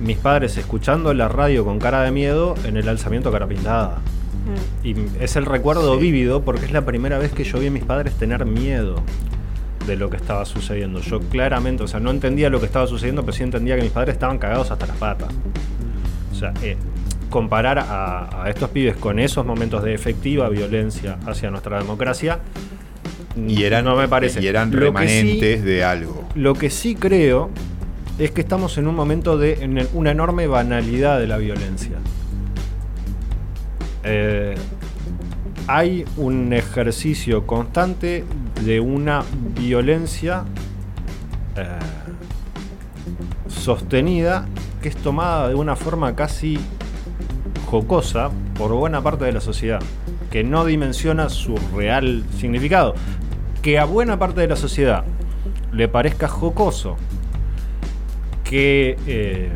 mis 0.00 0.16
padres 0.16 0.56
escuchando 0.56 1.12
la 1.14 1.28
radio 1.28 1.64
con 1.64 1.78
cara 1.78 2.02
de 2.02 2.10
miedo 2.10 2.54
en 2.64 2.76
el 2.76 2.88
alzamiento 2.88 3.30
cara 3.30 3.46
pintada. 3.46 3.98
Mm. 4.82 4.86
Y 4.86 4.96
es 5.20 5.36
el 5.36 5.44
recuerdo 5.46 5.94
Sí. 5.96 6.00
vívido 6.00 6.42
porque 6.42 6.64
es 6.66 6.72
la 6.72 6.84
primera 6.84 7.18
vez 7.18 7.32
que 7.32 7.44
yo 7.44 7.58
vi 7.58 7.66
a 7.66 7.70
mis 7.70 7.84
padres 7.84 8.14
tener 8.14 8.46
miedo 8.46 8.96
de 9.86 9.96
lo 9.96 10.08
que 10.10 10.16
estaba 10.16 10.44
sucediendo. 10.46 11.00
Yo 11.00 11.20
claramente, 11.20 11.82
o 11.82 11.88
sea, 11.88 12.00
no 12.00 12.10
entendía 12.10 12.48
lo 12.50 12.60
que 12.60 12.66
estaba 12.66 12.86
sucediendo, 12.86 13.22
pero 13.22 13.32
sí 13.34 13.42
entendía 13.42 13.76
que 13.76 13.82
mis 13.82 13.90
padres 13.92 14.14
estaban 14.14 14.38
cagados 14.38 14.70
hasta 14.70 14.86
las 14.86 14.96
patas. 14.96 15.28
O 16.32 16.34
sea, 16.34 16.52
eh, 16.62 16.76
comparar 17.28 17.78
a, 17.78 18.44
a 18.44 18.50
estos 18.50 18.70
pibes 18.70 18.96
con 18.96 19.18
esos 19.18 19.44
momentos 19.44 19.82
de 19.82 19.94
efectiva 19.94 20.48
violencia 20.48 21.18
hacia 21.26 21.50
nuestra 21.50 21.78
democracia 21.78 22.38
y 23.46 23.62
eran, 23.62 23.84
no 23.84 23.94
me 23.96 24.08
parece. 24.08 24.42
y 24.42 24.46
eran 24.48 24.70
sí- 24.70 24.76
remanentes 24.76 25.62
de 25.64 25.84
algo. 25.84 26.24
lo 26.34 26.54
que 26.54 26.70
sí 26.70 26.94
creo 26.94 27.50
es 28.24 28.32
que 28.32 28.42
estamos 28.42 28.76
en 28.76 28.86
un 28.86 28.94
momento 28.94 29.38
de 29.38 29.88
una 29.94 30.10
enorme 30.10 30.46
banalidad 30.46 31.18
de 31.18 31.26
la 31.26 31.38
violencia. 31.38 31.96
Eh, 34.04 34.54
hay 35.66 36.04
un 36.18 36.52
ejercicio 36.52 37.46
constante 37.46 38.26
de 38.62 38.78
una 38.78 39.24
violencia 39.54 40.44
eh, 41.56 41.66
sostenida 43.48 44.46
que 44.82 44.90
es 44.90 44.96
tomada 44.96 45.48
de 45.48 45.54
una 45.54 45.74
forma 45.74 46.14
casi 46.14 46.58
jocosa 47.70 48.30
por 48.54 48.74
buena 48.74 49.02
parte 49.02 49.24
de 49.24 49.32
la 49.32 49.40
sociedad, 49.40 49.80
que 50.30 50.44
no 50.44 50.66
dimensiona 50.66 51.30
su 51.30 51.56
real 51.74 52.24
significado. 52.38 52.94
Que 53.62 53.78
a 53.78 53.86
buena 53.86 54.18
parte 54.18 54.42
de 54.42 54.48
la 54.48 54.56
sociedad 54.56 55.04
le 55.72 55.88
parezca 55.88 56.28
jocoso 56.28 56.98
que 58.50 58.96
eh, 59.06 59.48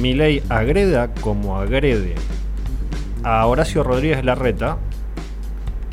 Milei 0.00 0.42
agreda 0.48 1.12
como 1.20 1.58
agrede 1.58 2.14
a 3.22 3.44
Horacio 3.46 3.82
Rodríguez 3.82 4.24
Larreta, 4.24 4.78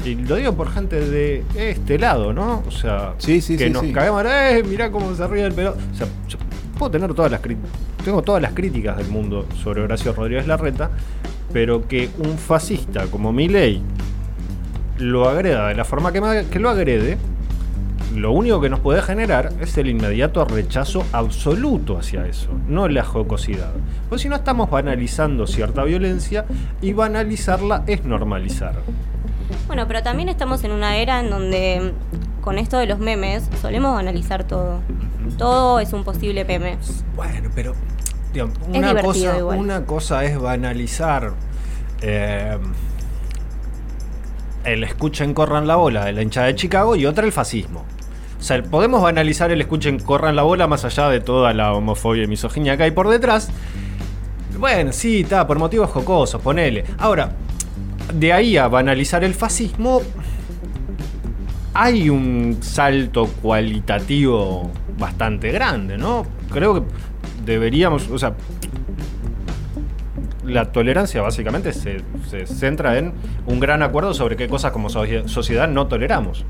y 0.06 0.16
lo 0.16 0.38
digo 0.38 0.54
por 0.54 0.72
gente 0.72 1.00
de 1.02 1.44
este 1.56 2.00
lado, 2.00 2.32
¿no? 2.34 2.64
O 2.66 2.72
sea, 2.72 3.14
Sí, 3.18 3.42
sí, 3.42 3.58
que 3.58 3.66
sí, 3.68 3.70
nos 3.72 3.84
sí. 3.84 3.92
caguemos, 3.92 4.24
¡eh! 4.26 4.64
Mirá 4.68 4.90
cómo 4.90 5.14
se 5.14 5.28
ríe 5.28 5.46
el 5.46 5.54
pelo. 5.54 5.72
O 5.94 5.96
sea, 5.98 6.08
yo 6.30 6.38
puedo 6.80 6.90
tener 6.92 7.14
todas 7.14 7.30
las 7.30 7.42
críticas, 7.42 7.70
tengo 8.04 8.22
todas 8.22 8.42
las 8.42 8.54
críticas 8.54 8.96
del 8.98 9.10
mundo 9.10 9.46
sobre 9.62 9.82
Horacio 9.82 10.14
Rodríguez 10.14 10.48
Larreta, 10.48 10.90
pero 11.54 11.88
que 11.88 12.10
un 12.20 12.38
fascista 12.38 13.06
como 13.08 13.32
Milei 13.34 13.82
lo 14.98 15.28
agreda 15.28 15.68
de 15.68 15.76
la 15.76 15.84
forma 15.86 16.12
que, 16.14 16.46
que 16.50 16.60
lo 16.60 16.70
agrede, 16.70 17.18
lo 18.16 18.32
único 18.32 18.60
que 18.62 18.70
nos 18.70 18.80
puede 18.80 19.02
generar 19.02 19.52
es 19.62 19.78
el 19.78 19.88
inmediato 19.88 20.44
rechazo 20.46 21.04
absoluto 21.12 21.98
hacia 21.98 22.26
eso, 22.26 22.50
no 22.68 22.88
la 22.88 23.04
jocosidad. 23.04 23.72
Pues 24.10 24.22
si 24.22 24.30
no 24.30 24.36
estamos 24.36 24.70
banalizando 24.70 25.48
cierta 25.48 25.84
violencia 25.84 26.46
y 26.82 26.94
banalizarla 26.94 27.84
es 27.88 28.04
normalizar. 28.04 28.76
Bueno, 29.68 29.88
pero 29.88 30.04
también 30.04 30.30
estamos 30.30 30.64
en 30.64 30.72
una 30.72 30.98
era 30.98 31.20
en 31.20 31.30
donde 31.30 31.94
con 32.42 32.58
esto 32.58 32.78
de 32.78 32.88
los 32.88 33.00
memes 33.00 33.50
solemos 33.62 34.00
analizar 34.00 34.44
todo. 34.44 34.82
Todo 35.38 35.80
es 35.80 35.94
un 35.94 36.04
posible 36.04 36.44
meme. 36.44 36.78
Bueno, 37.16 37.50
pero 37.56 37.74
una, 38.68 39.02
cosa, 39.02 39.38
igual. 39.38 39.60
una 39.60 39.86
cosa 39.86 40.24
es 40.24 40.40
banalizar 40.40 41.34
eh, 42.02 42.58
el 44.64 44.84
escuchen 44.84 45.34
corran 45.34 45.68
la 45.68 45.76
bola 45.76 46.06
de 46.06 46.14
la 46.14 46.22
hinchada 46.22 46.48
de 46.48 46.56
Chicago 46.56 46.96
y 46.96 47.06
otra 47.06 47.26
el 47.26 47.32
fascismo. 47.32 47.86
O 48.42 48.44
sea, 48.44 48.62
podemos 48.64 49.04
banalizar 49.04 49.52
el 49.52 49.62
escuchen 49.62 50.00
corran 50.00 50.36
la 50.36 50.42
bola 50.42 50.66
más 50.66 50.84
allá 50.84 51.10
de 51.10 51.20
toda 51.20 51.54
la 51.54 51.74
homofobia 51.74 52.24
y 52.24 52.28
misoginia 52.28 52.76
que 52.76 52.82
hay 52.84 52.92
por 52.92 53.08
detrás. 53.08 53.52
Bueno, 54.58 54.92
sí, 54.92 55.22
está, 55.22 55.46
por 55.46 55.60
motivos 55.60 55.92
jocosos, 55.92 56.42
ponele. 56.42 56.84
Ahora, 56.98 57.34
de 58.16 58.34
ahí 58.34 58.58
a 58.58 58.68
banalizar 58.68 59.24
el 59.24 59.36
fascismo, 59.36 60.02
hay 61.76 62.10
un 62.10 62.58
salto 62.62 63.28
cualitativo 63.44 64.72
bastante 64.98 65.52
grande, 65.52 66.00
¿no? 66.00 66.26
Creo 66.52 66.74
que 66.74 66.82
deberíamos, 67.46 68.10
o 68.10 68.18
sea, 68.18 68.34
la 70.46 70.72
tolerancia 70.72 71.22
básicamente 71.22 71.74
se, 71.74 72.02
centra 72.48 72.98
en 72.98 73.14
un 73.46 73.60
gran 73.60 73.84
acuerdo 73.84 74.16
sobre 74.16 74.36
qué 74.36 74.48
cosas 74.48 74.72
como 74.72 74.90
socie- 74.90 75.28
sociedad 75.28 75.68
no 75.68 75.86
toleramos. 75.86 76.44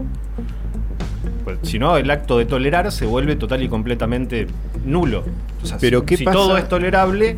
Pues, 1.43 1.57
si 1.63 1.79
no, 1.79 1.97
el 1.97 2.09
acto 2.11 2.37
de 2.37 2.45
tolerar 2.45 2.91
se 2.91 3.05
vuelve 3.05 3.35
total 3.35 3.63
y 3.63 3.69
completamente 3.69 4.47
nulo. 4.85 5.23
O 5.61 5.65
sea, 5.65 5.77
Pero 5.79 6.01
si, 6.01 6.05
¿qué 6.05 6.17
si 6.17 6.23
pasa? 6.23 6.37
todo 6.37 6.57
es 6.57 6.67
tolerable, 6.69 7.37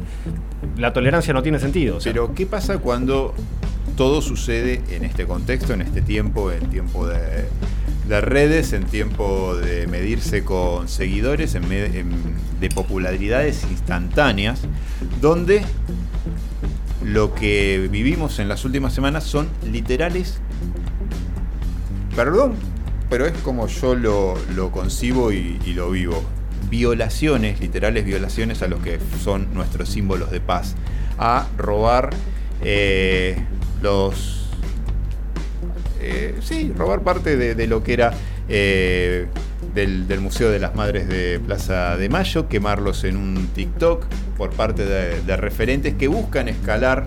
la 0.77 0.93
tolerancia 0.93 1.33
no 1.33 1.41
tiene 1.43 1.59
sentido. 1.59 1.97
o 1.97 1.99
sea, 2.01 2.11
Pero 2.11 2.33
¿qué 2.33 2.45
pasa 2.45 2.77
cuando 2.79 3.33
todo 3.97 4.21
sucede 4.21 4.81
en 4.91 5.05
este 5.05 5.25
contexto, 5.25 5.73
en 5.73 5.81
este 5.81 6.01
tiempo, 6.01 6.51
en 6.51 6.69
tiempo 6.69 7.05
de, 7.07 7.19
de 8.07 8.21
redes, 8.21 8.73
en 8.73 8.85
tiempo 8.85 9.55
de 9.55 9.87
medirse 9.87 10.43
con 10.43 10.87
seguidores, 10.87 11.55
en 11.55 11.67
me- 11.69 11.85
en- 11.99 12.33
de 12.59 12.69
popularidades 12.69 13.65
instantáneas, 13.69 14.61
donde 15.21 15.63
lo 17.03 17.33
que 17.35 17.87
vivimos 17.91 18.39
en 18.39 18.47
las 18.47 18.63
últimas 18.65 18.93
semanas 18.93 19.25
son 19.25 19.49
literales, 19.71 20.39
perdón, 22.15 22.53
pero 23.13 23.27
es 23.27 23.37
como 23.43 23.67
yo 23.67 23.93
lo, 23.93 24.33
lo 24.55 24.71
concibo 24.71 25.31
y, 25.31 25.59
y 25.67 25.73
lo 25.73 25.91
vivo. 25.91 26.23
Violaciones, 26.71 27.59
literales 27.59 28.05
violaciones 28.05 28.63
a 28.63 28.67
los 28.67 28.81
que 28.81 28.97
son 29.23 29.53
nuestros 29.53 29.87
símbolos 29.89 30.31
de 30.31 30.41
paz. 30.41 30.73
A 31.19 31.45
robar 31.55 32.09
eh, 32.63 33.37
los... 33.83 34.49
eh, 36.01 36.39
sí, 36.41 36.73
robar 36.75 37.01
parte 37.01 37.37
de, 37.37 37.53
de 37.53 37.67
lo 37.67 37.83
que 37.83 37.93
era 37.93 38.15
eh, 38.49 39.27
del, 39.75 40.07
del 40.07 40.19
Museo 40.19 40.49
de 40.49 40.57
las 40.57 40.73
Madres 40.73 41.07
de 41.07 41.39
Plaza 41.39 41.97
de 41.97 42.09
Mayo, 42.09 42.49
quemarlos 42.49 43.03
en 43.03 43.17
un 43.17 43.45
TikTok 43.49 44.07
por 44.39 44.49
parte 44.53 44.87
de, 44.87 45.21
de 45.21 45.37
referentes 45.37 45.93
que 45.93 46.07
buscan 46.07 46.49
escalar 46.49 47.05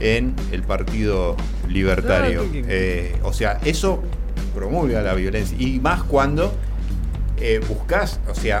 en 0.00 0.34
el 0.52 0.62
Partido 0.64 1.34
Libertario. 1.66 2.42
Ah, 2.42 2.56
Eh, 2.68 3.16
o 3.22 3.32
sea, 3.32 3.58
eso 3.64 4.02
promulga 4.50 5.02
la 5.02 5.14
violencia. 5.14 5.56
Y 5.58 5.80
más 5.80 6.02
cuando 6.02 6.52
eh, 7.38 7.60
buscas, 7.68 8.20
o 8.30 8.34
sea, 8.34 8.60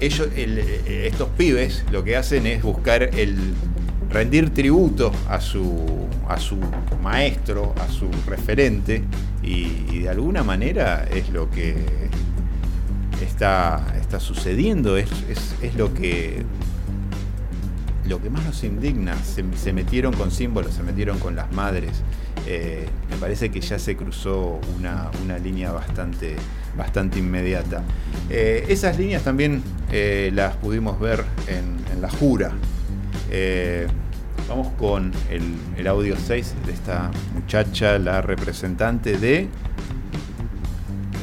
ellos, 0.00 0.28
el- 0.36 0.58
eh, 0.58 1.08
estos 1.10 1.28
pibes 1.36 1.84
lo 1.90 2.04
que 2.04 2.16
hacen 2.16 2.46
es 2.46 2.62
buscar 2.62 3.02
el 3.02 3.36
rendir 4.10 4.50
tributo 4.54 5.10
a 5.28 5.40
su, 5.40 6.06
a 6.28 6.38
su 6.38 6.56
maestro, 7.02 7.74
a 7.80 7.90
su 7.92 8.08
referente, 8.28 9.02
y, 9.42 9.98
de 10.00 10.08
alguna 10.08 10.42
manera 10.42 11.06
es 11.12 11.28
lo 11.30 11.50
que 11.50 11.74
está, 13.22 13.84
está 14.00 14.20
sucediendo, 14.20 14.96
es, 14.96 15.08
es- 15.62 15.74
lo 15.76 15.92
que 15.94 16.42
lo 18.06 18.20
que 18.20 18.28
más 18.28 18.44
nos 18.44 18.62
indigna, 18.64 19.16
se 19.24 19.72
metieron 19.72 20.12
con 20.12 20.30
símbolos, 20.30 20.74
se 20.74 20.82
metieron 20.82 21.18
con 21.18 21.34
las 21.34 21.50
madres. 21.52 22.02
Eh, 22.46 22.86
me 23.10 23.16
parece 23.16 23.50
que 23.50 23.60
ya 23.60 23.78
se 23.78 23.96
cruzó 23.96 24.60
una, 24.76 25.10
una 25.22 25.38
línea 25.38 25.72
bastante, 25.72 26.36
bastante 26.76 27.18
inmediata. 27.18 27.82
Eh, 28.30 28.66
esas 28.68 28.98
líneas 28.98 29.22
también 29.22 29.62
eh, 29.90 30.30
las 30.34 30.56
pudimos 30.56 30.98
ver 31.00 31.24
en, 31.46 31.76
en 31.92 32.02
la 32.02 32.10
jura. 32.10 32.52
Eh, 33.30 33.86
vamos 34.48 34.68
con 34.78 35.12
el, 35.30 35.42
el 35.76 35.86
audio 35.86 36.16
6 36.16 36.54
de 36.66 36.72
esta 36.72 37.10
muchacha, 37.34 37.98
la 37.98 38.20
representante 38.20 39.18
de... 39.18 39.48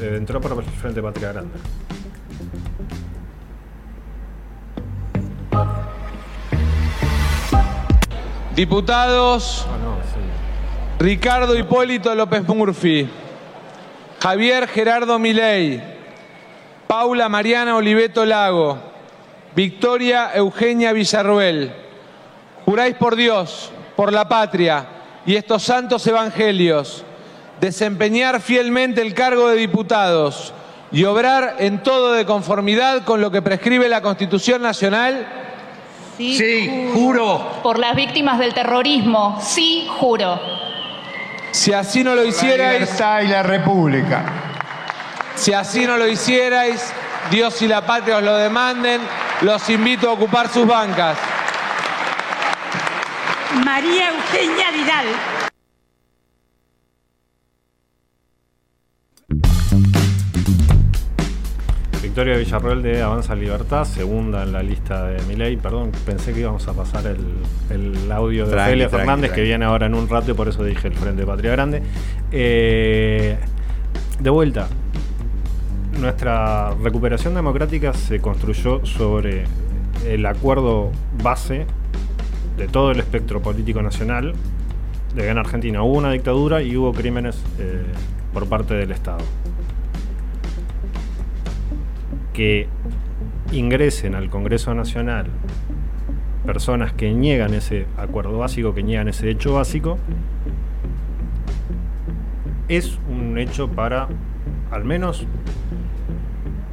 Entró 0.01 0.41
por 0.41 0.63
el 0.63 0.63
Frente 0.63 1.01
Patria 1.01 1.31
Grande. 1.31 1.53
Diputados. 8.55 9.65
Ricardo 11.01 11.57
Hipólito 11.57 12.13
López 12.13 12.47
Murphy, 12.47 13.09
Javier 14.21 14.67
Gerardo 14.67 15.17
Milei, 15.17 15.81
Paula 16.85 17.27
Mariana 17.27 17.75
Oliveto 17.75 18.23
Lago, 18.23 18.77
Victoria 19.55 20.29
Eugenia 20.35 20.93
Villarruel. 20.93 21.73
Juráis 22.65 22.95
por 22.97 23.15
Dios, 23.15 23.71
por 23.95 24.13
la 24.13 24.29
patria 24.29 24.85
y 25.25 25.37
estos 25.37 25.63
santos 25.63 26.05
evangelios, 26.05 27.03
desempeñar 27.59 28.39
fielmente 28.39 29.01
el 29.01 29.15
cargo 29.15 29.49
de 29.49 29.55
diputados 29.55 30.53
y 30.91 31.03
obrar 31.05 31.55
en 31.57 31.81
todo 31.81 32.13
de 32.13 32.27
conformidad 32.27 33.05
con 33.05 33.21
lo 33.21 33.31
que 33.31 33.41
prescribe 33.41 33.89
la 33.89 34.03
Constitución 34.03 34.61
Nacional. 34.61 35.25
Sí, 36.15 36.91
juro. 36.93 37.43
Por 37.63 37.79
las 37.79 37.95
víctimas 37.95 38.37
del 38.37 38.53
terrorismo, 38.53 39.39
sí, 39.41 39.87
juro. 39.97 40.60
Si 41.51 41.73
así 41.73 42.03
no 42.03 42.15
lo 42.15 42.23
La 42.23 42.29
hicierais, 42.29 42.79
libertad 42.81 43.21
y 43.21 43.27
la 43.27 43.43
república. 43.43 44.23
Si 45.35 45.53
así 45.53 45.85
no 45.85 45.97
lo 45.97 46.07
hicierais, 46.07 46.93
Dios 47.29 47.61
y 47.61 47.67
la 47.67 47.85
patria 47.85 48.17
os 48.17 48.23
lo 48.23 48.35
demanden, 48.37 49.01
los 49.41 49.69
invito 49.69 50.09
a 50.09 50.13
ocupar 50.13 50.49
sus 50.49 50.65
bancas. 50.65 51.17
María 53.65 54.09
Eugenia 54.09 54.71
Vidal. 54.71 55.07
Victoria 62.11 62.35
Villarroel 62.35 62.81
de 62.81 63.01
Avanza 63.01 63.35
Libertad, 63.35 63.85
segunda 63.85 64.43
en 64.43 64.51
la 64.51 64.61
lista 64.61 65.05
de 65.05 65.23
Milei. 65.27 65.55
Perdón, 65.55 65.93
pensé 66.05 66.33
que 66.33 66.41
íbamos 66.41 66.67
a 66.67 66.73
pasar 66.73 67.05
el, 67.07 67.25
el 67.69 68.11
audio 68.11 68.45
de 68.45 68.53
Ofelia 68.53 68.89
tranqui, 68.89 68.97
Fernández, 68.97 69.31
que 69.31 69.41
viene 69.43 69.63
ahora 69.63 69.85
en 69.85 69.95
un 69.95 70.09
rato 70.09 70.31
y 70.31 70.33
por 70.33 70.49
eso 70.49 70.61
dije 70.61 70.89
el 70.89 70.93
Frente 70.93 71.25
Patria 71.25 71.51
Grande. 71.51 71.81
Eh, 72.33 73.37
de 74.19 74.29
vuelta, 74.29 74.67
nuestra 76.01 76.71
recuperación 76.83 77.33
democrática 77.33 77.93
se 77.93 78.19
construyó 78.19 78.85
sobre 78.85 79.45
el 80.05 80.25
acuerdo 80.25 80.91
base 81.23 81.65
de 82.57 82.67
todo 82.67 82.91
el 82.91 82.99
espectro 82.99 83.41
político 83.41 83.81
nacional 83.81 84.33
de 85.15 85.21
que 85.21 85.29
en 85.29 85.37
Argentina 85.37 85.81
hubo 85.81 85.93
una 85.93 86.11
dictadura 86.11 86.61
y 86.61 86.75
hubo 86.75 86.91
crímenes 86.91 87.41
eh, 87.57 87.85
por 88.33 88.47
parte 88.47 88.73
del 88.73 88.91
Estado. 88.91 89.23
Que 92.33 92.67
ingresen 93.51 94.15
al 94.15 94.29
Congreso 94.29 94.73
Nacional 94.73 95.27
personas 96.45 96.93
que 96.93 97.13
niegan 97.13 97.53
ese 97.53 97.85
acuerdo 97.97 98.37
básico, 98.37 98.73
que 98.73 98.81
niegan 98.83 99.07
ese 99.07 99.29
hecho 99.29 99.53
básico, 99.53 99.97
es 102.67 102.97
un 103.09 103.37
hecho 103.37 103.67
para 103.69 104.07
al 104.71 104.85
menos 104.85 105.27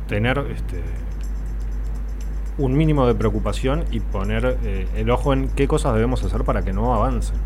tener 0.06 0.38
este, 0.54 0.80
un 2.56 2.76
mínimo 2.76 3.06
de 3.06 3.14
preocupación 3.14 3.84
y 3.90 4.00
poner 4.00 4.58
eh, 4.64 4.86
el 4.96 5.10
ojo 5.10 5.32
en 5.32 5.48
qué 5.48 5.66
cosas 5.68 5.92
debemos 5.94 6.24
hacer 6.24 6.44
para 6.44 6.62
que 6.64 6.72
no 6.72 6.94
avancen. 6.94 7.36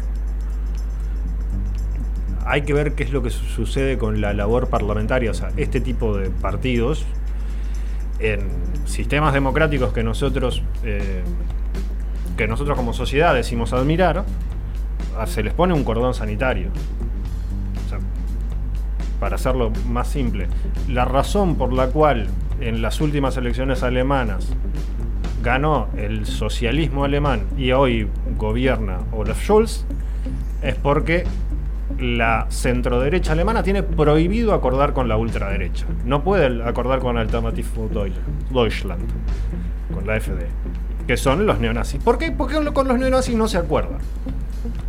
Hay 2.44 2.62
que 2.62 2.74
ver 2.74 2.92
qué 2.94 3.04
es 3.04 3.12
lo 3.12 3.22
que 3.22 3.30
su- 3.30 3.44
sucede 3.46 3.98
con 3.98 4.20
la 4.20 4.32
labor 4.34 4.68
parlamentaria, 4.68 5.30
o 5.30 5.34
sea, 5.34 5.50
este 5.56 5.80
tipo 5.80 6.16
de 6.16 6.28
partidos 6.30 7.04
en 8.22 8.48
sistemas 8.86 9.34
democráticos 9.34 9.92
que 9.92 10.02
nosotros 10.02 10.62
eh, 10.84 11.22
que 12.36 12.48
nosotros 12.48 12.76
como 12.76 12.92
sociedad 12.92 13.34
decimos 13.34 13.72
admirar, 13.72 14.24
se 15.26 15.42
les 15.42 15.52
pone 15.52 15.74
un 15.74 15.84
cordón 15.84 16.14
sanitario. 16.14 16.68
O 17.84 17.88
sea, 17.88 17.98
para 19.20 19.36
hacerlo 19.36 19.70
más 19.88 20.08
simple, 20.08 20.48
la 20.88 21.04
razón 21.04 21.56
por 21.56 21.72
la 21.72 21.88
cual 21.88 22.28
en 22.60 22.80
las 22.80 23.00
últimas 23.00 23.36
elecciones 23.36 23.82
alemanas 23.82 24.48
ganó 25.42 25.88
el 25.96 26.24
socialismo 26.24 27.04
alemán 27.04 27.42
y 27.56 27.72
hoy 27.72 28.08
gobierna 28.38 29.00
Olaf 29.12 29.42
Scholz 29.42 29.84
es 30.62 30.76
porque 30.76 31.24
la 31.98 32.46
centroderecha 32.48 33.32
alemana 33.32 33.62
tiene 33.62 33.82
prohibido 33.82 34.54
acordar 34.54 34.92
con 34.92 35.08
la 35.08 35.16
ultraderecha. 35.16 35.86
No 36.04 36.22
puede 36.22 36.62
acordar 36.62 37.00
con 37.00 37.16
Alternative 37.16 37.68
Deutschland, 38.50 39.02
con 39.92 40.06
la 40.06 40.20
FD, 40.20 40.46
que 41.06 41.16
son 41.16 41.46
los 41.46 41.58
neonazis. 41.58 42.02
¿Por 42.02 42.18
qué? 42.18 42.32
Porque 42.32 42.56
con 42.72 42.88
los 42.88 42.98
neonazis 42.98 43.36
no 43.36 43.48
se 43.48 43.58
acuerda. 43.58 43.98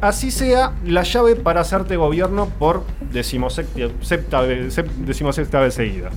Así 0.01 0.31
sea 0.31 0.73
la 0.85 1.03
llave 1.03 1.35
para 1.35 1.61
hacerte 1.61 1.95
gobierno 1.95 2.49
por 2.59 2.83
decimosexta 3.11 4.41
vez 4.41 5.73
seguida. 5.73 6.09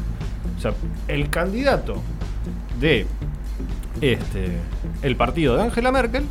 O 0.56 0.60
sea, 0.60 0.72
el 1.08 1.30
candidato 1.30 2.02
de 2.80 3.06
este, 4.00 4.48
el 5.02 5.16
partido 5.16 5.56
de 5.56 5.62
Angela 5.62 5.90
Merkel 5.92 6.26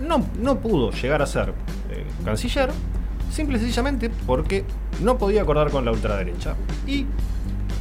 no, 0.00 0.24
no 0.40 0.58
pudo 0.60 0.90
llegar 0.92 1.22
a 1.22 1.26
ser 1.26 1.52
eh, 1.90 2.04
canciller, 2.24 2.70
simple 3.36 3.58
y 3.58 3.60
sencillamente 3.60 4.10
porque 4.26 4.64
no 5.02 5.18
podía 5.18 5.42
acordar 5.42 5.70
con 5.70 5.84
la 5.84 5.92
ultraderecha. 5.92 6.56
Y 6.86 7.06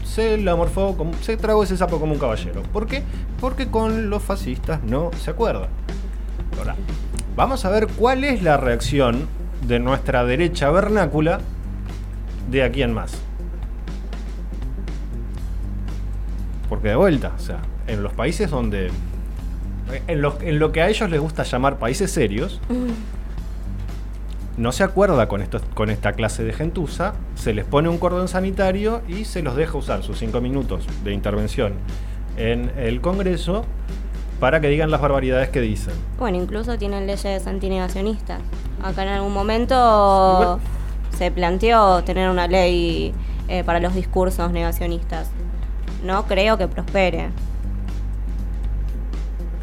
se 0.04 0.38
la 0.38 0.56
morfó, 0.56 0.96
como, 0.98 1.14
se 1.22 1.38
tragó 1.38 1.64
ese 1.64 1.78
sapo 1.78 2.00
como 2.00 2.14
un 2.14 2.20
caballero. 2.20 2.62
¿Por 2.62 2.88
qué? 2.88 3.04
Porque 3.40 3.68
con 3.68 4.10
los 4.10 4.22
fascistas 4.22 4.84
no 4.84 5.12
se 5.18 5.32
acuerda. 5.32 5.70
Ahora, 6.58 6.76
vamos 7.36 7.64
a 7.64 7.70
ver 7.70 7.88
cuál 7.88 8.26
es 8.26 8.44
la 8.44 8.58
reacción 8.58 9.28
de 9.66 9.80
nuestra 9.80 10.26
derecha 10.26 10.70
vernácula 10.70 11.40
de 12.52 12.64
aquí 12.64 12.84
en 12.84 12.94
más. 12.94 13.14
Porque 16.68 16.90
de 16.90 16.96
vuelta, 16.96 17.32
o 17.36 17.40
sea, 17.40 17.60
en 17.88 18.04
los 18.04 18.12
países 18.14 18.50
donde. 18.52 18.92
En 20.08 20.22
lo, 20.22 20.42
en 20.42 20.58
lo 20.58 20.72
que 20.72 20.82
a 20.82 20.90
ellos 20.90 21.10
les 21.12 21.22
gusta 21.22 21.44
llamar 21.44 21.78
países 21.78 22.12
serios, 22.12 22.60
no 24.58 24.72
se 24.72 24.84
acuerda 24.84 25.28
con, 25.28 25.42
esto, 25.42 25.60
con 25.74 25.90
esta 25.90 26.14
clase 26.14 26.44
de 26.44 26.54
gentuza, 26.54 27.14
se 27.36 27.54
les 27.54 27.66
pone 27.66 27.90
un 27.90 27.98
cordón 27.98 28.28
sanitario 28.28 29.02
y 29.08 29.26
se 29.26 29.42
los 29.42 29.56
deja 29.56 29.78
usar 29.78 30.04
sus 30.04 30.18
cinco 30.18 30.42
minutos 30.42 30.86
de 31.04 31.14
intervención 31.14 31.74
en 32.38 32.72
el 32.78 33.02
Congreso 33.02 33.66
para 34.40 34.60
que 34.60 34.68
digan 34.68 34.92
las 34.92 35.02
barbaridades 35.02 35.50
que 35.50 35.62
dicen. 35.62 35.94
Bueno, 36.20 36.38
incluso 36.38 36.78
tienen 36.78 37.08
leyes 37.08 37.48
antinegacionistas. 37.48 38.42
Acá 38.84 39.04
en 39.04 39.10
algún 39.10 39.34
momento 39.34 40.60
se 41.18 41.32
planteó 41.32 42.04
tener 42.04 42.30
una 42.30 42.48
ley 42.48 43.14
eh, 43.48 43.64
para 43.64 43.80
los 43.80 43.94
discursos 43.94 44.52
negacionistas. 44.52 45.30
No 46.04 46.26
creo 46.26 46.58
que 46.58 46.68
prospere. 46.68 47.30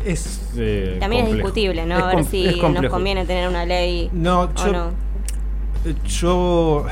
Es. 0.05 0.51
eh, 0.57 0.97
También 1.01 1.27
es 1.27 1.35
discutible, 1.35 1.87
¿no? 1.87 1.97
Es 1.97 2.03
a 2.03 2.07
ver 2.17 2.25
si 2.25 2.61
nos 2.61 2.87
conviene 2.91 3.25
tener 3.27 3.49
una 3.49 3.65
ley 3.65 4.09
No, 4.13 4.43
o 4.43 4.55
yo, 4.55 4.73
no. 4.73 4.91
yo. 6.07 6.87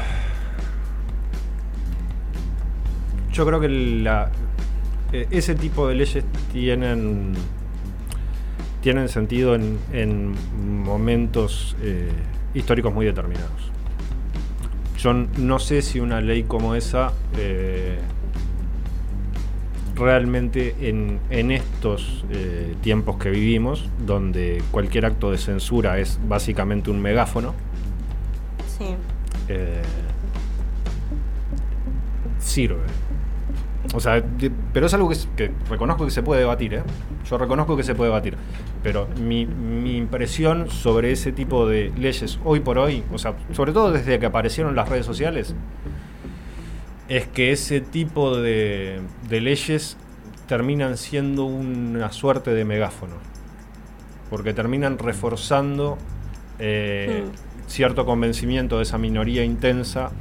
Yo 3.33 3.47
creo 3.47 3.61
que 3.61 3.69
la, 3.69 4.31
eh, 5.13 5.27
ese 5.31 5.55
tipo 5.55 5.87
de 5.89 5.95
leyes 5.95 6.25
tienen. 6.53 7.33
tienen 8.83 9.09
sentido 9.09 9.55
en, 9.55 9.79
en 9.93 10.35
momentos 10.85 11.77
eh, 11.83 12.11
históricos 12.55 12.93
muy 12.93 13.07
determinados. 13.07 13.51
Yo 14.99 15.13
no 15.15 15.59
sé 15.59 15.81
si 15.83 16.01
una 16.01 16.21
ley 16.21 16.43
como 16.45 16.75
esa. 16.75 17.13
eh, 17.37 17.99
realmente 20.01 20.74
en, 20.80 21.20
en 21.30 21.51
estos 21.53 22.24
eh, 22.30 22.74
tiempos 22.80 23.16
que 23.18 23.30
vivimos, 23.30 23.88
donde 24.07 24.62
cualquier 24.70 25.07
acto 25.07 25.30
de 25.30 25.38
censura 25.38 25.98
es 26.01 26.18
básicamente 26.26 26.90
un 26.90 27.01
megáfono, 27.01 27.55
Sí. 28.78 28.94
eh, 29.48 29.82
sirve. 32.38 32.78
O 33.94 34.01
sea, 34.01 34.22
pero 34.72 34.86
es 34.86 34.94
algo 34.94 35.09
que, 35.09 35.16
que 35.36 35.51
reconozco 35.68 36.05
que 36.05 36.11
se 36.11 36.22
puede 36.22 36.40
debatir, 36.40 36.74
¿eh? 36.74 36.82
Yo 37.28 37.38
reconozco 37.38 37.76
que 37.76 37.82
se 37.82 37.94
puede 37.94 38.11
debatir. 38.11 38.36
pero 38.82 39.09
mi, 39.20 39.44
mi 39.46 39.96
impresión 39.96 40.70
sobre 40.70 41.12
ese 41.12 41.32
tipo 41.32 41.66
de 41.68 41.92
leyes 41.98 42.38
hoy 42.44 42.61
por 42.61 42.78
hoy, 42.78 43.03
o 43.12 43.18
sea, 43.18 43.34
sobre 43.53 43.72
todo 43.72 43.92
desde 43.92 44.18
que 44.18 44.26
aparecieron 44.26 44.74
las 44.74 44.88
redes 44.88 45.05
sociales, 45.05 45.55
es 47.11 47.27
que 47.27 47.51
ese 47.51 47.81
tipo 47.81 48.37
de, 48.37 49.01
de 49.29 49.41
leyes 49.41 49.97
terminan 50.47 50.97
siendo 50.97 51.45
una 51.45 52.13
suerte 52.13 52.55
de 52.55 52.65
megáfono, 52.65 53.17
porque 54.31 54.55
terminan 54.55 54.97
reforzando 54.97 55.99
eh, 56.61 57.25
cierto 57.67 58.07
convencimiento 58.07 58.77
de 58.77 58.85
esa 58.85 58.97
minoría 58.97 59.43
intensa 59.43 60.13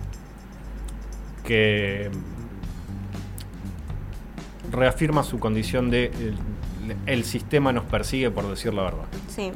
que 1.44 2.10
reafirma 4.72 5.24
su 5.24 5.40
condición 5.40 5.92
de 5.92 6.06
el, 6.06 6.36
el 7.06 7.24
sistema 7.24 7.72
nos 7.72 7.84
persigue 7.86 8.32
por 8.32 8.50
decir 8.50 8.74
la 8.74 8.84
verdad. 8.84 9.06
Sí. 9.28 9.52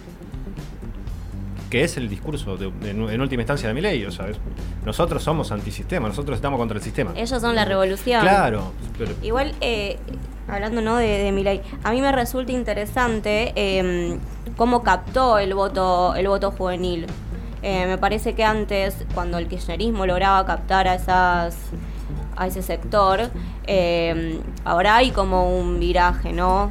Que 1.73 1.83
es 1.83 1.97
el 1.97 2.07
discurso 2.07 2.55
de- 2.55 2.69
de- 2.69 2.91
en 2.91 3.19
última 3.19 3.41
instancia 3.41 3.67
de 3.67 3.73
mi 3.73 3.81
ley. 3.81 4.05
O 4.05 4.11
sea, 4.11 4.27
es- 4.27 4.37
nosotros 4.85 5.23
somos 5.23 5.51
antisistema, 5.51 6.07
nosotros 6.07 6.35
estamos 6.35 6.59
contra 6.59 6.77
el 6.77 6.83
sistema. 6.83 7.13
Ellos 7.15 7.41
son 7.41 7.55
la 7.55 7.65
revolución. 7.65 8.21
Claro, 8.21 8.73
pero 8.95 9.11
Igual, 9.23 9.55
eh, 9.59 9.97
hablando 10.47 10.81
¿no? 10.81 10.97
de, 10.97 11.07
de 11.07 11.31
Milei, 11.31 11.61
a 11.83 11.89
mí 11.91 11.99
me 11.99 12.11
resulta 12.11 12.51
interesante 12.51 13.53
eh, 13.55 14.19
cómo 14.55 14.83
captó 14.83 15.39
el 15.39 15.55
voto, 15.55 16.13
el 16.13 16.27
voto 16.27 16.51
juvenil. 16.51 17.07
Eh, 17.63 17.87
me 17.87 17.97
parece 17.97 18.35
que 18.35 18.43
antes, 18.43 18.95
cuando 19.15 19.39
el 19.39 19.47
kirchnerismo 19.47 20.05
lograba 20.05 20.45
captar 20.45 20.87
a 20.87 20.93
esas 20.93 21.57
a 22.35 22.45
ese 22.45 22.61
sector, 22.61 23.31
eh, 23.65 24.39
ahora 24.63 24.97
hay 24.97 25.09
como 25.09 25.57
un 25.57 25.79
viraje, 25.79 26.33
¿no? 26.33 26.69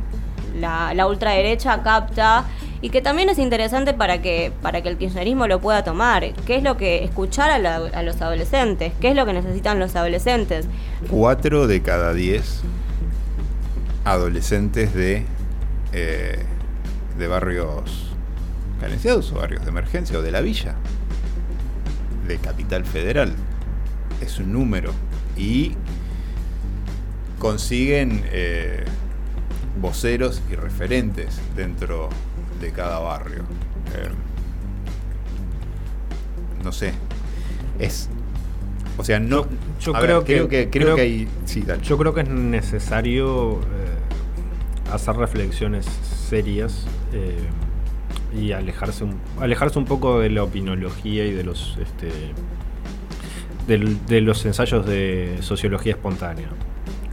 La, 0.55 0.95
la 0.95 1.09
ultraderecha 1.09 1.83
capta 1.83 2.45
y 2.83 2.91
que 2.91 3.01
también 3.01 3.29
es 3.29 3.39
interesante 3.39 3.95
para 3.95 4.21
que 4.21 4.53
para 4.61 4.83
que 4.83 4.89
el 4.89 4.99
kirchnerismo 4.99 5.47
lo 5.47 5.61
pueda 5.61 5.85
tomar. 5.85 6.35
¿Qué 6.47 6.57
es 6.57 6.65
lo 6.65 6.77
que 6.77 7.05
escuchar 7.05 7.51
a, 7.51 8.03
los 8.03 8.21
adolescentes? 8.21 8.93
¿Qué 9.01 9.11
es 9.11 9.17
lo 9.17 9.25
que 9.25 9.33
necesitan 9.33 9.79
los 9.79 9.95
adolescentes? 9.95 10.67
Cuatro 11.09 11.69
de 11.69 11.81
cada 11.81 12.13
diez 12.13 12.61
adolescentes 14.05 14.93
de, 14.95 15.25
eh, 15.93 16.43
de 17.17 17.29
barrios 17.29 18.09
carenciados 18.81 19.31
o 19.31 19.37
barrios 19.37 19.63
de 19.63 19.71
emergencia 19.71 20.19
o 20.19 20.23
de 20.23 20.33
la 20.33 20.41
villa 20.41 20.75
de 22.27 22.37
Capital 22.39 22.85
Federal. 22.85 23.33
Es 24.21 24.41
un 24.41 24.53
número. 24.53 24.93
Y 25.37 25.77
consiguen 27.39 28.25
eh, 28.27 28.85
voceros 29.81 30.43
y 30.51 30.57
referentes 30.57 31.41
dentro 31.57 32.09
de 32.63 32.73
cada 32.73 32.99
barrio. 33.01 33.43
Eh, 33.95 34.09
no 36.65 36.73
sé. 36.73 36.95
Es. 37.79 38.09
O 38.97 39.05
sea, 39.05 39.21
no. 39.21 39.47
yo 39.81 39.93
ver, 39.93 40.03
creo, 40.03 40.25
que, 40.25 40.35
creo 40.35 40.49
que 40.49 40.71
creo, 40.71 40.97
que 40.97 41.03
hay. 41.03 41.29
Sí, 41.45 41.63
dale. 41.63 41.83
Yo 41.83 41.99
creo 41.99 42.15
que 42.15 42.23
es 42.23 42.29
necesario 42.29 43.61
eh, 43.61 44.93
hacer 44.93 45.17
reflexiones 45.17 45.87
serias 45.87 46.87
eh, 47.13 47.37
y 48.39 48.53
alejarse 48.53 49.05
un, 49.05 49.19
alejarse 49.41 49.79
un 49.79 49.85
poco 49.85 50.21
de 50.21 50.31
la 50.31 50.43
opinología 50.43 51.27
y 51.27 51.33
de 51.33 51.45
los 51.45 51.77
este, 51.81 52.11
de 53.67 54.21
los 54.21 54.45
ensayos 54.47 54.87
de 54.87 55.39
sociología 55.41 55.93
espontánea. 55.93 56.49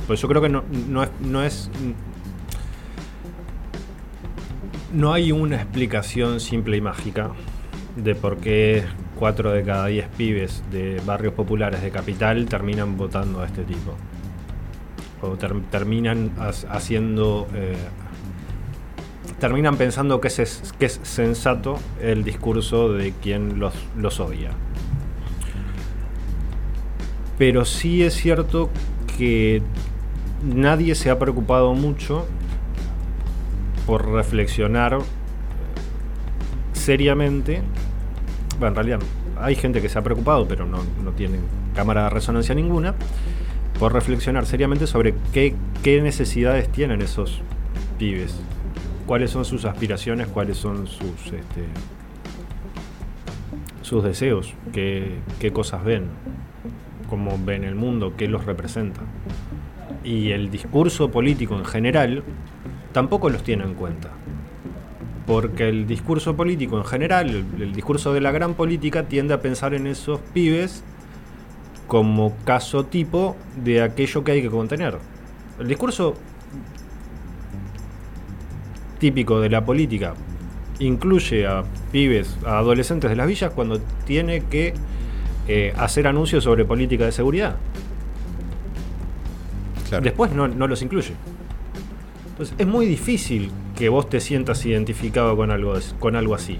Pues 0.07 0.21
yo 0.21 0.27
creo 0.27 0.41
que 0.41 0.49
no, 0.49 0.63
no 0.89 1.03
es, 1.03 1.09
no 1.21 1.43
es 1.43 1.69
no 4.93 5.13
hay 5.13 5.31
una 5.31 5.55
explicación 5.57 6.39
simple 6.39 6.77
y 6.77 6.81
mágica 6.81 7.31
de 7.95 8.15
por 8.15 8.37
qué 8.37 8.83
4 9.17 9.51
de 9.51 9.63
cada 9.63 9.87
10 9.87 10.07
pibes 10.17 10.63
de 10.71 11.01
barrios 11.05 11.33
populares 11.33 11.81
de 11.81 11.91
capital 11.91 12.45
terminan 12.45 12.97
votando 12.97 13.41
a 13.41 13.45
este 13.45 13.63
tipo. 13.63 13.95
O 15.21 15.35
ter- 15.35 15.61
terminan 15.69 16.31
haciendo. 16.69 17.47
eh, 17.53 17.75
terminan 19.39 19.75
pensando 19.77 20.19
que 20.21 20.27
es, 20.29 20.73
que 20.79 20.85
es 20.85 20.99
sensato 21.03 21.77
el 22.01 22.23
discurso 22.23 22.91
de 22.93 23.13
quien 23.21 23.59
los, 23.59 23.73
los 23.97 24.19
odia. 24.19 24.51
Pero 27.37 27.63
sí 27.65 28.03
es 28.03 28.13
cierto 28.15 28.69
que 29.17 29.61
nadie 30.43 30.95
se 30.95 31.09
ha 31.09 31.19
preocupado 31.19 31.73
mucho 31.73 32.25
por 33.89 34.07
reflexionar 34.07 34.99
seriamente. 36.73 37.63
Bueno, 38.59 38.67
en 38.67 38.75
realidad 38.75 38.99
hay 39.41 39.55
gente 39.55 39.81
que 39.81 39.89
se 39.89 39.97
ha 39.97 40.03
preocupado, 40.03 40.47
pero 40.47 40.67
no, 40.67 40.77
no 41.03 41.11
tienen 41.13 41.41
cámara 41.73 42.03
de 42.03 42.11
resonancia 42.11 42.53
ninguna. 42.53 42.93
Por 43.79 43.91
reflexionar 43.91 44.45
seriamente 44.45 44.85
sobre 44.85 45.15
qué, 45.33 45.55
qué 45.81 46.03
necesidades 46.03 46.71
tienen 46.71 47.01
esos 47.01 47.41
pibes. 47.97 48.39
Cuáles 49.07 49.31
son 49.31 49.43
sus 49.43 49.65
aspiraciones, 49.65 50.27
cuáles 50.27 50.57
son 50.57 50.85
sus, 50.85 51.25
este, 51.25 51.65
sus 53.81 54.03
deseos, 54.03 54.53
qué, 54.71 55.15
qué 55.39 55.51
cosas 55.51 55.83
ven, 55.83 56.03
cómo 57.09 57.39
ven 57.43 57.63
el 57.63 57.73
mundo, 57.73 58.13
qué 58.15 58.27
los 58.27 58.45
representa. 58.45 59.01
Y 60.03 60.29
el 60.29 60.51
discurso 60.51 61.09
político 61.09 61.57
en 61.57 61.65
general 61.65 62.23
tampoco 62.91 63.29
los 63.29 63.43
tiene 63.43 63.63
en 63.63 63.73
cuenta. 63.73 64.09
Porque 65.25 65.69
el 65.69 65.85
discurso 65.85 66.35
político 66.35 66.77
en 66.77 66.85
general, 66.85 67.29
el, 67.29 67.61
el 67.61 67.73
discurso 67.73 68.13
de 68.13 68.21
la 68.21 68.31
gran 68.31 68.55
política, 68.55 69.03
tiende 69.03 69.33
a 69.33 69.41
pensar 69.41 69.73
en 69.73 69.87
esos 69.87 70.19
pibes 70.33 70.83
como 71.87 72.35
caso 72.45 72.85
tipo 72.85 73.35
de 73.63 73.81
aquello 73.81 74.23
que 74.23 74.31
hay 74.31 74.41
que 74.41 74.49
contener. 74.49 74.97
El 75.59 75.67
discurso 75.67 76.15
típico 78.99 79.39
de 79.39 79.49
la 79.49 79.65
política 79.65 80.13
incluye 80.79 81.47
a 81.47 81.63
pibes, 81.91 82.37
a 82.45 82.59
adolescentes 82.59 83.09
de 83.09 83.15
las 83.15 83.27
villas 83.27 83.51
cuando 83.53 83.79
tiene 84.05 84.43
que 84.45 84.73
eh, 85.47 85.73
hacer 85.77 86.07
anuncios 86.07 86.43
sobre 86.43 86.65
política 86.65 87.05
de 87.05 87.11
seguridad. 87.11 87.57
Después 90.01 90.31
no, 90.31 90.47
no 90.47 90.67
los 90.67 90.81
incluye. 90.81 91.13
Entonces 92.39 92.55
es 92.57 92.67
muy 92.67 92.85
difícil 92.85 93.51
que 93.77 93.89
vos 93.89 94.09
te 94.09 94.21
sientas 94.21 94.65
identificado 94.65 95.35
con 95.35 95.51
algo, 95.51 95.73
con 95.99 96.15
algo 96.15 96.35
así. 96.35 96.57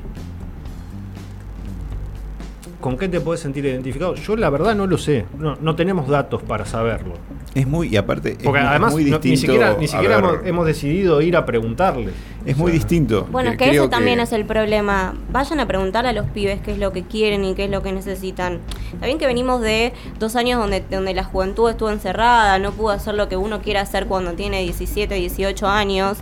¿Con 2.80 2.98
qué 2.98 3.10
te 3.10 3.20
podés 3.20 3.42
sentir 3.42 3.66
identificado? 3.66 4.16
Yo 4.16 4.36
la 4.38 4.50
verdad 4.50 4.74
no 4.74 4.88
lo 4.88 4.98
sé. 4.98 5.26
No, 5.38 5.58
no 5.60 5.76
tenemos 5.76 6.08
datos 6.08 6.42
para 6.44 6.66
saberlo. 6.66 7.16
Es 7.54 7.68
muy, 7.68 7.90
y 7.90 7.98
aparte, 7.98 8.32
es 8.32 8.38
Porque 8.38 8.60
muy- 8.62 8.70
además 8.70 8.94
muy 8.94 9.04
no- 9.06 9.20
ni 9.22 9.36
siquiera, 9.36 9.76
ni 9.78 9.88
siquiera 9.88 10.18
ver, 10.18 10.26
hemos, 10.36 10.46
hemos 10.46 10.66
decidido 10.66 11.20
ir 11.22 11.36
a 11.36 11.46
preguntarle. 11.46 12.12
Es 12.46 12.56
muy 12.56 12.72
distinto. 12.72 13.28
Bueno, 13.30 13.52
es 13.52 13.58
que 13.58 13.70
ese 13.70 13.88
también 13.90 14.22
es 14.22 14.32
el 14.32 14.46
problema. 14.46 15.14
Vayan 15.30 15.60
a 15.60 15.68
preguntar 15.68 16.06
a 16.06 16.14
los 16.14 16.26
pibes 16.28 16.62
qué 16.62 16.72
es 16.72 16.78
lo 16.78 16.94
que 16.94 17.04
quieren 17.04 17.44
y 17.44 17.54
qué 17.54 17.66
es 17.66 17.70
lo 17.70 17.84
que 17.84 17.92
necesitan. 17.92 18.60
Está 18.94 19.08
bien 19.08 19.18
que 19.18 19.28
venimos 19.28 19.60
de 19.62 19.92
dos 20.20 20.38
años 20.38 20.58
donde, 20.60 20.82
donde 20.90 21.14
la 21.14 21.26
juventud 21.26 21.70
estuvo 21.70 21.90
encerrada, 21.90 22.58
no 22.60 22.72
pudo 22.72 22.92
hacer 22.92 23.14
lo 23.16 23.28
que 23.28 23.36
uno 23.36 23.62
quiere 23.62 23.80
hacer 23.80 24.06
cuando 24.06 24.34
tiene 24.34 24.62
17, 24.62 25.14
18 25.16 25.68
años, 25.68 26.20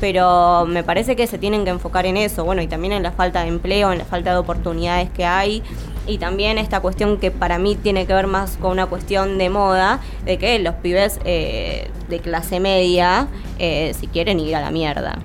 pero 0.00 0.64
me 0.66 0.82
parece 0.84 1.16
que 1.16 1.26
se 1.26 1.36
tienen 1.38 1.64
que 1.64 1.70
enfocar 1.70 2.06
en 2.06 2.16
eso. 2.16 2.44
Bueno, 2.44 2.62
y 2.62 2.66
también 2.66 2.92
en 2.94 3.02
la 3.02 3.12
falta 3.12 3.42
de 3.42 3.48
empleo, 3.48 3.92
en 3.92 3.98
la 3.98 4.04
falta 4.04 4.32
de 4.32 4.38
oportunidades 4.38 5.10
que 5.10 5.24
hay. 5.26 5.62
Y 6.08 6.16
también 6.16 6.56
esta 6.56 6.80
cuestión 6.80 7.18
que 7.18 7.30
para 7.30 7.58
mí 7.58 7.76
tiene 7.76 8.06
que 8.06 8.14
ver 8.14 8.26
más 8.26 8.56
con 8.56 8.72
una 8.72 8.86
cuestión 8.86 9.36
de 9.36 9.50
moda, 9.50 10.00
de 10.24 10.38
que 10.38 10.58
los 10.58 10.74
pibes 10.76 11.20
eh, 11.26 11.90
de 12.08 12.18
clase 12.20 12.60
media, 12.60 13.28
eh, 13.58 13.92
si 13.94 14.06
quieren 14.06 14.40
ir 14.40 14.56
a 14.56 14.60
la 14.62 14.70
mierda. 14.70 15.18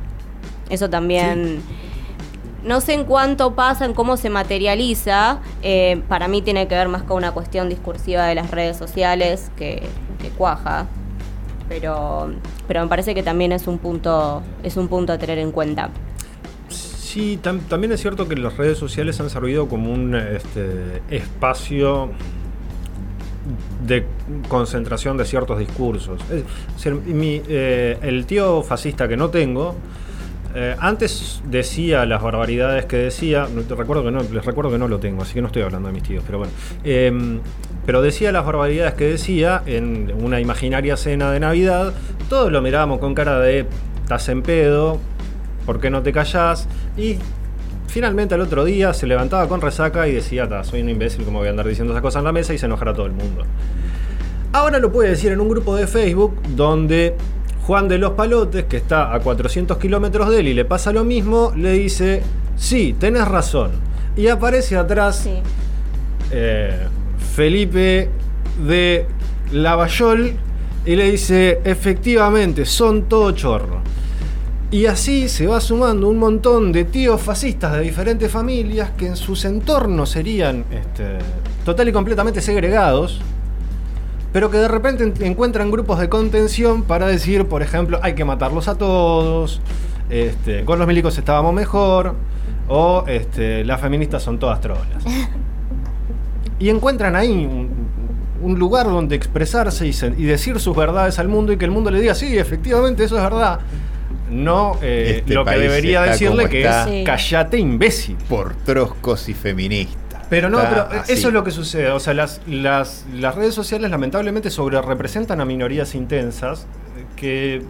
Eso 0.69 0.89
también. 0.89 1.61
No 2.63 2.81
sé 2.81 2.93
en 2.93 3.05
cuánto 3.05 3.55
pasa, 3.55 3.85
en 3.85 3.93
cómo 3.93 4.17
se 4.17 4.29
materializa. 4.29 5.39
eh, 5.61 6.01
para 6.09 6.27
mí 6.27 6.41
tiene 6.41 6.67
que 6.67 6.75
ver 6.75 6.89
más 6.89 7.03
con 7.03 7.17
una 7.17 7.31
cuestión 7.31 7.69
discursiva 7.69 8.25
de 8.25 8.35
las 8.35 8.51
redes 8.51 8.75
sociales 8.75 9.51
que, 9.55 9.83
que 10.21 10.29
cuaja. 10.29 10.87
Pero, 11.69 12.33
pero 12.67 12.81
me 12.81 12.87
parece 12.87 13.15
que 13.15 13.23
también 13.23 13.53
es 13.53 13.67
un 13.67 13.77
punto, 13.77 14.43
es 14.63 14.75
un 14.75 14.89
punto 14.89 15.13
a 15.13 15.17
tener 15.17 15.39
en 15.39 15.51
cuenta. 15.51 15.89
Sí, 17.13 17.37
tam- 17.43 17.59
también 17.69 17.91
es 17.91 18.01
cierto 18.01 18.27
que 18.27 18.35
las 18.35 18.57
redes 18.57 18.79
sociales 18.79 19.19
han 19.19 19.29
servido 19.29 19.67
como 19.67 19.93
un 19.93 20.15
este, 20.15 21.03
espacio 21.11 22.09
de 23.85 24.03
concentración 24.47 25.15
de 25.17 25.25
ciertos 25.25 25.59
discursos. 25.59 26.19
Eh, 26.31 27.97
el 28.01 28.25
tío 28.25 28.63
fascista 28.63 29.07
que 29.07 29.15
no 29.15 29.29
tengo, 29.29 29.75
eh, 30.55 30.75
antes 30.79 31.43
decía 31.51 32.03
las 32.07 32.19
barbaridades 32.19 32.85
que 32.85 32.97
decía, 32.97 33.47
les 33.55 33.67
recuerdo 33.69 34.03
que 34.71 34.77
no 34.79 34.87
lo 34.87 34.97
tengo, 34.99 35.21
así 35.21 35.35
que 35.35 35.41
no 35.41 35.47
estoy 35.47 35.61
hablando 35.61 35.89
de 35.89 35.93
mis 35.93 36.01
tíos, 36.03 36.23
pero 36.25 36.39
bueno. 36.39 36.53
Em, 36.83 37.41
pero 37.85 38.01
decía 38.01 38.31
las 38.31 38.43
barbaridades 38.43 38.95
que 38.95 39.05
decía 39.05 39.61
en 39.67 40.11
una 40.19 40.39
imaginaria 40.39 40.97
cena 40.97 41.31
de 41.31 41.39
Navidad, 41.39 41.93
todos 42.27 42.51
lo 42.51 42.59
mirábamos 42.63 42.97
con 42.97 43.13
cara 43.13 43.37
de 43.39 43.67
estás 44.01 44.27
en 44.29 44.41
pedo, 44.41 44.99
¿por 45.65 45.79
qué 45.79 45.89
no 45.89 46.01
te 46.03 46.11
callás? 46.11 46.67
Y 46.97 47.17
finalmente 47.87 48.35
al 48.35 48.41
otro 48.41 48.65
día 48.65 48.93
se 48.93 49.07
levantaba 49.07 49.47
con 49.47 49.61
resaca 49.61 50.07
y 50.07 50.13
decía, 50.13 50.47
"Ta, 50.49 50.63
soy 50.63 50.81
un 50.81 50.89
imbécil, 50.89 51.23
como 51.25 51.39
voy 51.39 51.47
a 51.47 51.51
andar 51.51 51.67
diciendo 51.67 51.93
esas 51.93 52.01
cosas 52.01 52.19
en 52.21 52.25
la 52.25 52.31
mesa 52.31 52.53
y 52.53 52.57
se 52.57 52.65
enojará 52.65 52.91
a 52.91 52.93
todo 52.93 53.05
el 53.05 53.11
mundo. 53.13 53.43
Ahora 54.51 54.79
lo 54.79 54.91
puede 54.91 55.09
decir 55.09 55.31
en 55.31 55.39
un 55.41 55.49
grupo 55.49 55.75
de 55.75 55.87
Facebook 55.87 56.35
donde 56.55 57.15
Juan 57.65 57.87
de 57.87 57.97
los 57.97 58.11
Palotes, 58.11 58.65
que 58.65 58.77
está 58.77 59.13
a 59.13 59.19
400 59.19 59.77
kilómetros 59.77 60.29
de 60.29 60.39
él 60.41 60.47
y 60.49 60.53
le 60.53 60.65
pasa 60.65 60.91
lo 60.91 61.03
mismo, 61.03 61.53
le 61.55 61.71
dice, 61.71 62.21
sí, 62.55 62.95
tenés 62.99 63.27
razón. 63.27 63.71
Y 64.15 64.27
aparece 64.27 64.75
atrás 64.77 65.21
Sí. 65.23 65.33
eh, 66.31 66.77
Felipe 67.35 68.09
de 68.67 69.05
Lavallol 69.51 70.33
y 70.85 70.95
le 70.95 71.09
dice, 71.11 71.61
efectivamente, 71.63 72.65
son 72.65 73.03
todo 73.03 73.31
chorro. 73.31 73.81
Y 74.73 74.87
así 74.87 75.29
se 75.29 75.45
va 75.45 75.61
sumando 75.61 76.09
un 76.09 76.17
montón 76.17 76.71
de 76.71 76.83
tíos 76.83 77.21
fascistas 77.21 77.73
de 77.73 77.81
diferentes 77.81 78.31
familias 78.31 78.89
que 78.97 79.05
en 79.05 79.15
sus 79.15 79.45
entornos 79.45 80.09
serían 80.09 80.65
este, 80.71 81.19
total 81.63 81.89
y 81.89 81.91
completamente 81.91 82.41
segregados, 82.41 83.21
pero 84.31 84.49
que 84.49 84.57
de 84.57 84.67
repente 84.67 85.03
en- 85.03 85.13
encuentran 85.23 85.69
grupos 85.69 85.99
de 85.99 86.09
contención 86.09 86.81
para 86.81 87.05
decir, 87.05 87.45
por 87.45 87.61
ejemplo, 87.61 87.99
hay 88.01 88.15
que 88.15 88.25
matarlos 88.25 88.67
a 88.67 88.73
todos, 88.73 89.61
este, 90.09 90.65
con 90.65 90.79
los 90.79 90.87
milicos 90.87 91.19
estábamos 91.19 91.53
mejor, 91.53 92.15
o 92.67 93.03
este, 93.05 93.63
las 93.65 93.79
feministas 93.79 94.23
son 94.23 94.39
todas 94.39 94.59
trolas. 94.59 94.87
Y 96.57 96.69
encuentran 96.69 97.15
ahí 97.15 97.29
un, 98.41 98.57
lugar 98.57 98.87
donde 98.87 99.15
expresarse 99.15 99.85
y, 99.85 99.93
se- 99.93 100.15
y 100.17 100.23
decir 100.23 100.59
sus 100.59 100.75
verdades 100.75 101.19
al 101.19 101.27
mundo 101.27 101.53
y 101.53 101.57
que 101.57 101.65
el 101.65 101.71
mundo 101.71 101.91
le 101.91 102.01
diga, 102.01 102.15
sí, 102.15 102.39
efectivamente, 102.39 103.03
eso 103.03 103.17
es 103.17 103.23
verdad. 103.23 103.59
No 104.29 104.77
eh, 104.81 105.17
Este 105.19 105.33
lo 105.33 105.45
que 105.45 105.57
debería 105.57 106.01
decirle 106.03 106.49
que 106.49 106.61
está. 106.61 106.89
es 106.93 107.05
callate 107.05 107.57
imbécil. 107.57 108.15
Por 108.29 108.53
troscos 108.55 109.29
y 109.29 109.33
feministas. 109.33 110.25
Pero 110.29 110.49
no, 110.49 110.59
pero 110.67 110.87
así. 110.89 111.13
eso 111.13 111.27
es 111.27 111.33
lo 111.33 111.43
que 111.43 111.51
sucede. 111.51 111.89
O 111.91 111.99
sea, 111.99 112.13
las, 112.13 112.41
las, 112.47 113.05
las 113.13 113.35
redes 113.35 113.53
sociales 113.53 113.91
lamentablemente 113.91 114.49
sobre 114.49 114.81
representan 114.81 115.39
a 115.41 115.45
minorías 115.45 115.93
intensas 115.93 116.65
eh, 116.97 117.05
que, 117.15 117.61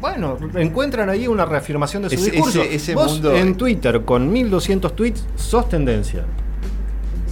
bueno, 0.00 0.38
encuentran 0.54 1.10
ahí 1.10 1.26
una 1.26 1.44
reafirmación 1.44 2.02
de 2.04 2.08
su 2.10 2.14
Ese- 2.16 2.30
discurso. 2.30 2.62
ese- 2.62 2.74
ese 2.76 2.94
Vos 2.94 3.12
mundo- 3.14 3.34
en 3.36 3.56
Twitter 3.56 4.02
con 4.02 4.32
1200 4.32 4.96
tweets 4.96 5.26
sos 5.36 5.68
tendencia. 5.68 6.24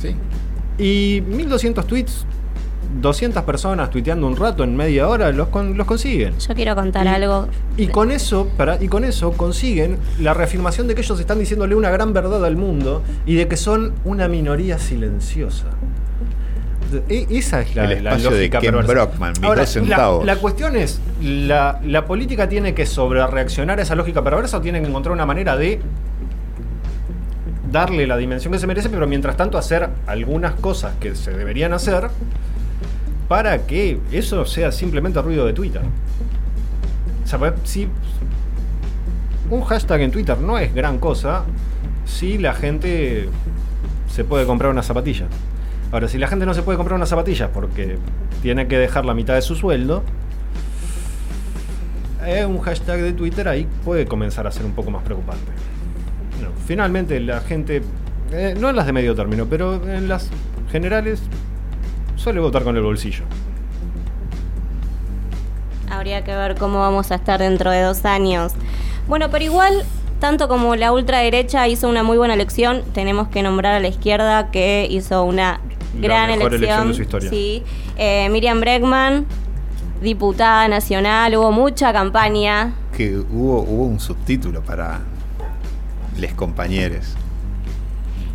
Sí. 0.00 0.14
Y 0.82 1.22
1200 1.22 1.86
tweets, 1.86 2.26
200 3.00 3.42
personas 3.44 3.90
tuiteando 3.90 4.26
un 4.26 4.36
rato 4.36 4.64
en 4.64 4.76
media 4.76 5.08
hora, 5.08 5.30
los, 5.32 5.48
con- 5.48 5.76
los 5.76 5.86
consiguen. 5.86 6.38
Yo 6.38 6.54
quiero 6.54 6.74
contar 6.74 7.06
Y- 7.06 7.08
algo. 7.08 7.48
Y 7.76 7.86
con 7.88 8.10
eso, 8.10 8.48
para, 8.56 8.82
y 8.82 8.88
con 8.88 9.04
eso 9.04 9.32
consiguen 9.32 9.98
la 10.20 10.34
reafirmación 10.34 10.86
de 10.88 10.94
que 10.94 11.00
ellos 11.02 11.18
están 11.20 11.38
diciéndole 11.38 11.74
una 11.74 11.90
gran 11.90 12.12
verdad 12.12 12.44
al 12.44 12.56
mundo 12.56 13.02
y 13.26 13.34
de 13.34 13.48
que 13.48 13.56
son 13.56 13.92
una 14.04 14.28
minoría 14.28 14.78
silenciosa. 14.78 15.66
E- 17.08 17.26
esa 17.30 17.60
es 17.62 17.74
la, 17.74 17.84
El 17.90 18.04
la 18.04 18.16
de 18.16 18.22
lógica 18.22 18.60
Ken 18.60 18.70
perversa. 18.72 18.92
Brockman, 18.92 19.32
Ahora, 19.42 19.64
la, 19.86 20.20
la 20.24 20.36
cuestión 20.36 20.76
es, 20.76 21.00
la, 21.20 21.80
la 21.84 22.04
política 22.04 22.48
tiene 22.48 22.72
que 22.74 22.86
sobre 22.86 23.26
reaccionar 23.26 23.80
a 23.80 23.82
esa 23.82 23.96
lógica 23.96 24.22
perversa 24.22 24.58
o 24.58 24.60
tiene 24.60 24.80
que 24.80 24.86
encontrar 24.86 25.12
una 25.12 25.26
manera 25.26 25.56
de 25.56 25.80
darle 27.72 28.06
la 28.06 28.16
dimensión 28.16 28.52
que 28.52 28.58
se 28.60 28.66
merece, 28.68 28.88
pero 28.88 29.06
mientras 29.08 29.36
tanto 29.36 29.58
hacer 29.58 29.88
algunas 30.06 30.54
cosas 30.54 30.92
que 31.00 31.16
se 31.16 31.32
deberían 31.32 31.72
hacer 31.72 32.08
para 33.28 33.66
que 33.66 33.98
eso 34.12 34.44
sea 34.44 34.72
simplemente 34.72 35.20
ruido 35.22 35.46
de 35.46 35.52
Twitter. 35.52 35.82
O 35.82 37.38
pues, 37.38 37.52
si 37.64 37.88
un 39.50 39.62
hashtag 39.62 40.02
en 40.02 40.10
Twitter 40.10 40.38
no 40.38 40.58
es 40.58 40.74
gran 40.74 40.98
cosa, 40.98 41.44
si 42.04 42.38
la 42.38 42.54
gente 42.54 43.28
se 44.08 44.24
puede 44.24 44.46
comprar 44.46 44.70
una 44.70 44.82
zapatilla. 44.82 45.26
Ahora, 45.90 46.08
si 46.08 46.18
la 46.18 46.26
gente 46.26 46.46
no 46.46 46.54
se 46.54 46.62
puede 46.62 46.76
comprar 46.76 46.96
una 46.96 47.06
zapatilla 47.06 47.52
porque 47.52 47.98
tiene 48.42 48.66
que 48.66 48.78
dejar 48.78 49.04
la 49.04 49.14
mitad 49.14 49.34
de 49.34 49.42
su 49.42 49.54
sueldo, 49.54 50.02
eh, 52.24 52.44
un 52.44 52.58
hashtag 52.60 53.00
de 53.00 53.12
Twitter 53.12 53.48
ahí 53.48 53.66
puede 53.84 54.06
comenzar 54.06 54.46
a 54.46 54.50
ser 54.50 54.64
un 54.64 54.72
poco 54.72 54.90
más 54.90 55.02
preocupante. 55.02 55.52
Finalmente 56.66 57.20
la 57.20 57.40
gente, 57.40 57.82
eh, 58.32 58.54
no 58.58 58.70
en 58.70 58.76
las 58.76 58.86
de 58.86 58.92
medio 58.92 59.14
término, 59.14 59.46
pero 59.46 59.74
en 59.88 60.08
las 60.08 60.30
generales, 60.70 61.22
suele 62.16 62.40
votar 62.40 62.62
con 62.64 62.76
el 62.76 62.82
bolsillo. 62.82 63.24
Habría 65.90 66.24
que 66.24 66.34
ver 66.34 66.56
cómo 66.56 66.80
vamos 66.80 67.10
a 67.12 67.16
estar 67.16 67.38
dentro 67.40 67.70
de 67.70 67.82
dos 67.82 68.04
años. 68.04 68.52
Bueno, 69.06 69.30
pero 69.30 69.44
igual, 69.44 69.84
tanto 70.18 70.48
como 70.48 70.76
la 70.76 70.92
ultraderecha 70.92 71.68
hizo 71.68 71.88
una 71.88 72.02
muy 72.02 72.16
buena 72.16 72.34
elección, 72.34 72.82
tenemos 72.94 73.28
que 73.28 73.42
nombrar 73.42 73.74
a 73.74 73.80
la 73.80 73.88
izquierda 73.88 74.50
que 74.50 74.86
hizo 74.90 75.24
una 75.24 75.60
La 75.94 76.00
gran 76.00 76.30
mejor 76.30 76.54
elección 76.54 76.88
elección. 76.88 76.88
de 76.88 76.94
su 76.94 77.02
historia. 77.02 77.30
Sí. 77.30 77.62
Eh, 77.96 78.28
Miriam 78.30 78.60
Bregman, 78.60 79.26
diputada 80.02 80.66
nacional, 80.68 81.36
hubo 81.36 81.52
mucha 81.52 81.92
campaña. 81.92 82.72
Que 82.96 83.16
hubo, 83.16 83.60
hubo 83.62 83.84
un 83.84 84.00
subtítulo 84.00 84.62
para 84.62 85.00
les 86.18 86.32
compañeros. 86.32 87.14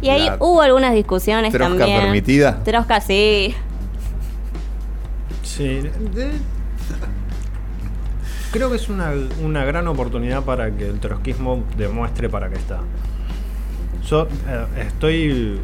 Y 0.02 0.10
ahí 0.10 0.28
La 0.28 0.38
hubo 0.40 0.62
algunas 0.62 0.94
discusiones 0.94 1.52
trosca 1.52 1.78
también. 1.80 2.02
permitida. 2.04 2.64
Trosca, 2.64 3.02
sí. 3.02 3.54
Sí, 5.60 5.82
creo 8.52 8.70
que 8.70 8.78
es 8.78 8.88
una, 8.88 9.12
una 9.44 9.66
gran 9.66 9.88
oportunidad 9.90 10.44
para 10.44 10.72
que 10.72 10.88
el 10.88 11.00
trotskismo 11.02 11.64
demuestre 11.78 12.30
para 12.30 12.50
qué 12.50 12.56
está. 12.56 12.80
Yo 14.08 14.28
eh, 14.48 14.66
estoy 14.88 15.60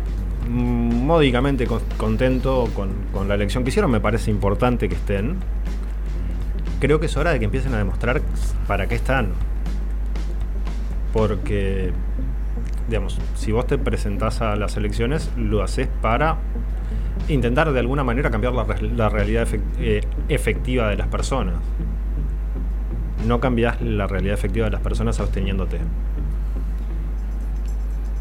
módicamente 0.49 1.65
con- 1.65 1.81
contento 1.97 2.69
con, 2.75 2.89
con 3.13 3.27
la 3.29 3.35
elección 3.35 3.63
que 3.63 3.69
hicieron, 3.69 3.89
me 3.89 4.01
parece 4.01 4.29
importante 4.31 4.89
que 4.89 4.95
estén. 4.95 5.37
Creo 6.81 6.99
que 6.99 7.05
es 7.05 7.15
hora 7.17 7.31
de 7.31 7.39
que 7.39 7.45
empiecen 7.45 7.73
a 7.73 7.77
demostrar 7.77 8.21
para 8.67 8.87
qué 8.87 8.95
están. 8.95 9.29
Porque, 11.13 11.91
digamos, 12.89 13.17
si 13.35 13.53
vos 13.53 13.65
te 13.65 13.77
presentás 13.77 14.41
a 14.41 14.57
las 14.57 14.75
elecciones, 14.75 15.31
lo 15.37 15.63
haces 15.63 15.87
para 16.01 16.35
intentar 17.27 17.71
de 17.71 17.79
alguna 17.79 18.03
manera 18.03 18.29
cambiar 18.29 18.53
la, 18.53 18.63
re- 18.63 18.81
la 18.81 19.09
realidad 19.09 19.47
eh, 19.79 20.01
efectiva 20.29 20.89
de 20.89 20.97
las 20.97 21.07
personas. 21.07 21.55
No 23.25 23.39
cambias 23.39 23.81
la 23.81 24.07
realidad 24.07 24.35
efectiva 24.35 24.65
de 24.65 24.71
las 24.71 24.81
personas 24.81 25.19
absteniéndote. 25.19 25.79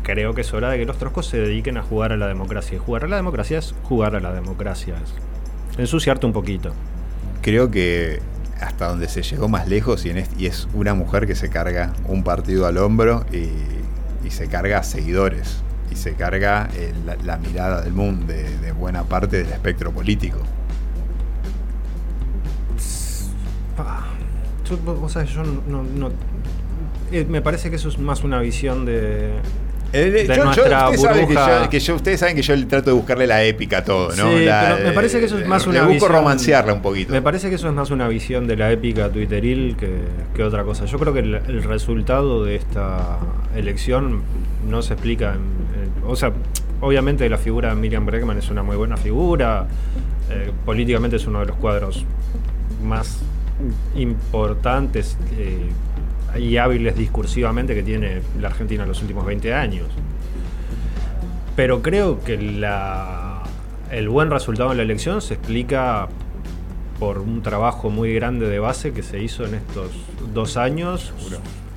Creo 0.02 0.34
que 0.34 0.42
es 0.42 0.52
hora 0.52 0.70
de 0.70 0.78
que 0.78 0.84
los 0.84 0.98
troscos 0.98 1.26
se 1.26 1.38
dediquen 1.38 1.76
a 1.78 1.82
jugar 1.82 2.12
a 2.12 2.16
la 2.16 2.26
democracia. 2.26 2.76
Y 2.76 2.78
jugar 2.78 3.04
a 3.04 3.08
la 3.08 3.16
democracia 3.16 3.58
es 3.58 3.74
jugar 3.84 4.16
a 4.16 4.20
la 4.20 4.32
democracia. 4.32 4.94
Es 5.72 5.78
ensuciarte 5.78 6.26
un 6.26 6.32
poquito. 6.32 6.72
Creo 7.42 7.70
que 7.70 8.20
hasta 8.60 8.88
donde 8.88 9.08
se 9.08 9.22
llegó 9.22 9.48
más 9.48 9.68
lejos 9.68 10.06
y, 10.06 10.10
en 10.10 10.24
y 10.38 10.46
es 10.46 10.68
una 10.74 10.94
mujer 10.94 11.26
que 11.26 11.34
se 11.34 11.50
carga 11.50 11.92
un 12.06 12.22
partido 12.22 12.66
al 12.66 12.78
hombro 12.78 13.26
y, 13.32 13.48
y 14.26 14.30
se 14.30 14.48
carga 14.48 14.82
seguidores 14.82 15.62
se 15.94 16.14
carga 16.14 16.68
eh, 16.74 16.92
la, 17.24 17.36
mirada 17.38 17.80
del 17.82 17.92
mundo 17.92 18.26
de, 18.26 18.72
buena 18.72 19.04
parte 19.04 19.38
del 19.38 19.52
espectro 19.52 19.92
político. 19.92 20.38
Yo, 24.68 24.76
yo 25.24 25.42
no- 25.44 26.10
eh, 27.12 27.24
me 27.28 27.42
parece 27.42 27.70
que 27.70 27.76
eso 27.76 27.88
es 27.88 27.98
más 27.98 28.24
una 28.24 28.40
visión 28.40 28.84
de. 28.84 29.34
Eh, 29.94 30.10
de 30.10 30.26
yo- 30.36 30.44
nuestra 30.44 30.90
que 30.90 30.96
burbuja. 30.96 31.64
yo- 31.64 31.70
que 31.70 31.80
yo- 31.80 31.94
ustedes 31.94 32.20
saben 32.20 32.34
que 32.36 32.42
yo 32.42 32.66
trato 32.66 32.90
de 32.90 32.96
buscarle 32.96 33.26
la 33.26 33.42
épica 33.44 33.78
a 33.78 33.84
todo, 33.84 34.08
¿no? 34.16 34.30
Sí, 34.36 34.44
La- 34.44 34.74
pero 34.76 34.88
me 34.88 34.92
parece 34.92 35.20
que 35.20 35.26
eso 35.26 35.38
es 35.38 35.46
más 35.46 35.64
le 35.66 35.70
una 35.70 35.82
busco 35.82 35.92
visión- 36.06 36.12
romancearla 36.12 36.72
un 36.74 36.82
poquito. 36.82 37.12
Me 37.12 37.22
parece 37.22 37.48
que 37.48 37.54
eso 37.54 37.68
es 37.68 37.74
más 37.74 37.90
una 37.90 38.08
visión 38.08 38.46
de 38.46 38.56
la 38.56 38.70
épica 38.72 39.08
twitteril 39.10 39.76
que, 39.76 39.90
que 40.34 40.42
otra 40.42 40.64
cosa. 40.64 40.84
Yo 40.86 40.98
creo 40.98 41.12
que 41.12 41.20
el, 41.20 41.34
el 41.34 41.62
resultado 41.62 42.44
de 42.44 42.56
esta 42.56 43.18
elección 43.56 44.22
no 44.68 44.82
se 44.82 44.94
explica. 44.94 45.34
en- 45.34 45.40
en- 45.82 46.10
o 46.10 46.16
sea, 46.16 46.32
obviamente 46.80 47.28
la 47.28 47.38
figura 47.38 47.68
de 47.70 47.76
Miriam 47.76 48.04
Bregman 48.04 48.38
es 48.38 48.50
una 48.50 48.62
muy 48.62 48.76
buena 48.76 48.96
figura. 48.96 49.66
eh, 50.30 50.50
políticamente 50.64 51.16
es 51.16 51.26
uno 51.26 51.40
de 51.40 51.46
los 51.46 51.56
cuadros 51.56 52.04
más 52.82 53.20
importantes 53.94 55.16
eh, 55.38 55.58
y 56.38 56.56
hábiles 56.56 56.96
discursivamente 56.96 57.74
que 57.74 57.82
tiene 57.82 58.22
la 58.40 58.48
Argentina 58.48 58.82
en 58.82 58.88
los 58.88 59.00
últimos 59.02 59.24
20 59.24 59.54
años. 59.54 59.88
Pero 61.56 61.82
creo 61.82 62.20
que 62.20 62.36
la, 62.36 63.42
el 63.90 64.08
buen 64.08 64.30
resultado 64.30 64.72
en 64.72 64.78
la 64.78 64.82
elección 64.82 65.22
se 65.22 65.34
explica 65.34 66.08
por 66.98 67.18
un 67.18 67.42
trabajo 67.42 67.90
muy 67.90 68.14
grande 68.14 68.48
de 68.48 68.58
base 68.58 68.92
que 68.92 69.02
se 69.02 69.22
hizo 69.22 69.44
en 69.44 69.54
estos 69.54 69.90
dos 70.32 70.56
años 70.56 71.12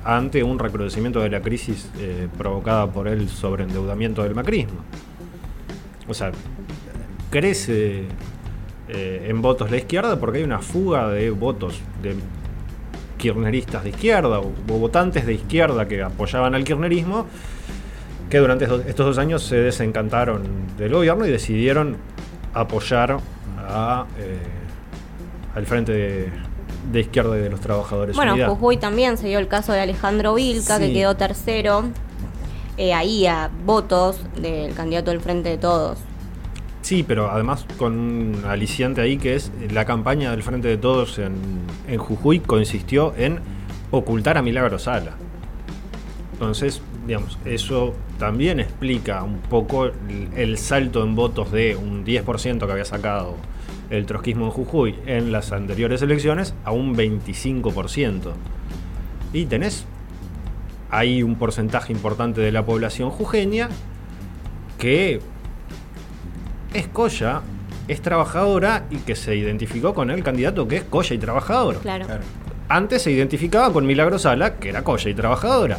ante 0.04 0.42
un 0.42 0.58
recrudecimiento 0.58 1.20
de 1.20 1.28
la 1.28 1.42
crisis 1.42 1.90
eh, 1.98 2.28
provocada 2.38 2.90
por 2.90 3.08
el 3.08 3.28
sobreendeudamiento 3.28 4.22
del 4.22 4.34
macrismo. 4.34 4.80
O 6.08 6.14
sea, 6.14 6.32
crece 7.30 8.04
eh, 8.88 9.26
en 9.28 9.42
votos 9.42 9.70
la 9.70 9.76
izquierda 9.76 10.18
porque 10.18 10.38
hay 10.38 10.44
una 10.44 10.60
fuga 10.60 11.08
de 11.08 11.30
votos 11.30 11.80
de 12.02 12.16
kirchneristas 13.18 13.84
de 13.84 13.90
izquierda 13.90 14.40
o, 14.40 14.50
votantes 14.66 15.26
de 15.26 15.34
izquierda 15.34 15.86
que 15.86 16.02
apoyaban 16.02 16.54
al 16.54 16.64
kirchnerismo, 16.64 17.26
que 18.30 18.38
durante 18.38 18.64
estos 18.64 19.06
dos 19.06 19.18
años 19.18 19.42
se 19.42 19.56
desencantaron 19.56 20.42
del 20.78 20.92
gobierno 20.92 21.26
y 21.26 21.30
decidieron 21.30 21.96
apoyar 22.54 23.18
a, 23.58 24.06
eh, 24.18 24.38
al 25.54 25.66
frente 25.66 26.30
de, 26.90 27.00
izquierda 27.00 27.36
y 27.36 27.40
de 27.40 27.50
los 27.50 27.60
trabajadores. 27.60 28.16
Bueno, 28.16 28.36
Jujuy 28.46 28.78
también 28.78 29.18
se 29.18 29.28
dio 29.28 29.38
el 29.38 29.48
caso 29.48 29.72
de 29.72 29.80
Alejandro 29.80 30.34
Vilca, 30.34 30.78
que 30.78 30.92
quedó 30.92 31.16
tercero, 31.16 31.84
eh, 32.76 32.94
ahí 32.94 33.26
a 33.26 33.50
votos 33.64 34.20
del 34.40 34.72
candidato 34.74 35.10
del 35.10 35.20
Frente 35.20 35.50
de 35.50 35.58
Todos. 35.58 35.98
Sí, 36.88 37.04
pero 37.06 37.30
además 37.30 37.66
con 37.76 37.98
un 37.98 38.44
aliciante 38.46 39.02
ahí 39.02 39.18
que 39.18 39.34
es 39.34 39.52
la 39.70 39.84
campaña 39.84 40.30
del 40.30 40.42
Frente 40.42 40.68
de 40.68 40.78
Todos 40.78 41.18
en, 41.18 41.34
en 41.86 41.98
Jujuy 41.98 42.40
consistió 42.40 43.12
en 43.18 43.40
ocultar 43.90 44.38
a 44.38 44.42
Milagro 44.42 44.78
Sala. 44.78 45.12
Entonces, 46.32 46.80
digamos, 47.06 47.38
eso 47.44 47.94
también 48.18 48.58
explica 48.58 49.22
un 49.22 49.36
poco 49.36 49.90
el, 50.34 50.56
salto 50.56 51.04
en 51.04 51.14
votos 51.14 51.52
de 51.52 51.76
un 51.76 52.06
10% 52.06 52.64
que 52.64 52.72
había 52.72 52.86
sacado 52.86 53.34
el 53.90 54.06
trotskismo 54.06 54.46
en 54.46 54.50
Jujuy 54.52 54.94
en 55.04 55.30
las 55.30 55.52
anteriores 55.52 56.00
elecciones 56.00 56.54
a 56.64 56.72
un 56.72 56.96
25%. 56.96 58.32
Y 59.34 59.44
tenés 59.44 59.84
ahí 60.88 61.22
un 61.22 61.34
porcentaje 61.34 61.92
importante 61.92 62.40
de 62.40 62.50
la 62.50 62.64
población 62.64 63.10
jujeña 63.10 63.68
que 64.78 65.20
es 66.74 66.88
colla, 66.88 67.42
es 67.88 68.02
trabajadora 68.02 68.84
y 68.90 68.98
que 68.98 69.16
se 69.16 69.34
identificó 69.36 69.94
con 69.94 70.10
el 70.10 70.22
candidato 70.22 70.68
que 70.68 70.76
es 70.76 70.84
colla 70.84 71.14
y 71.14 71.18
trabajador. 71.18 71.78
Claro. 71.78 72.06
Antes 72.68 73.02
se 73.02 73.10
identificaba 73.10 73.72
con 73.72 73.86
Milagro 73.86 74.18
Sala, 74.18 74.56
que 74.56 74.68
era 74.68 74.84
colla 74.84 75.10
y 75.10 75.14
trabajadora. 75.14 75.78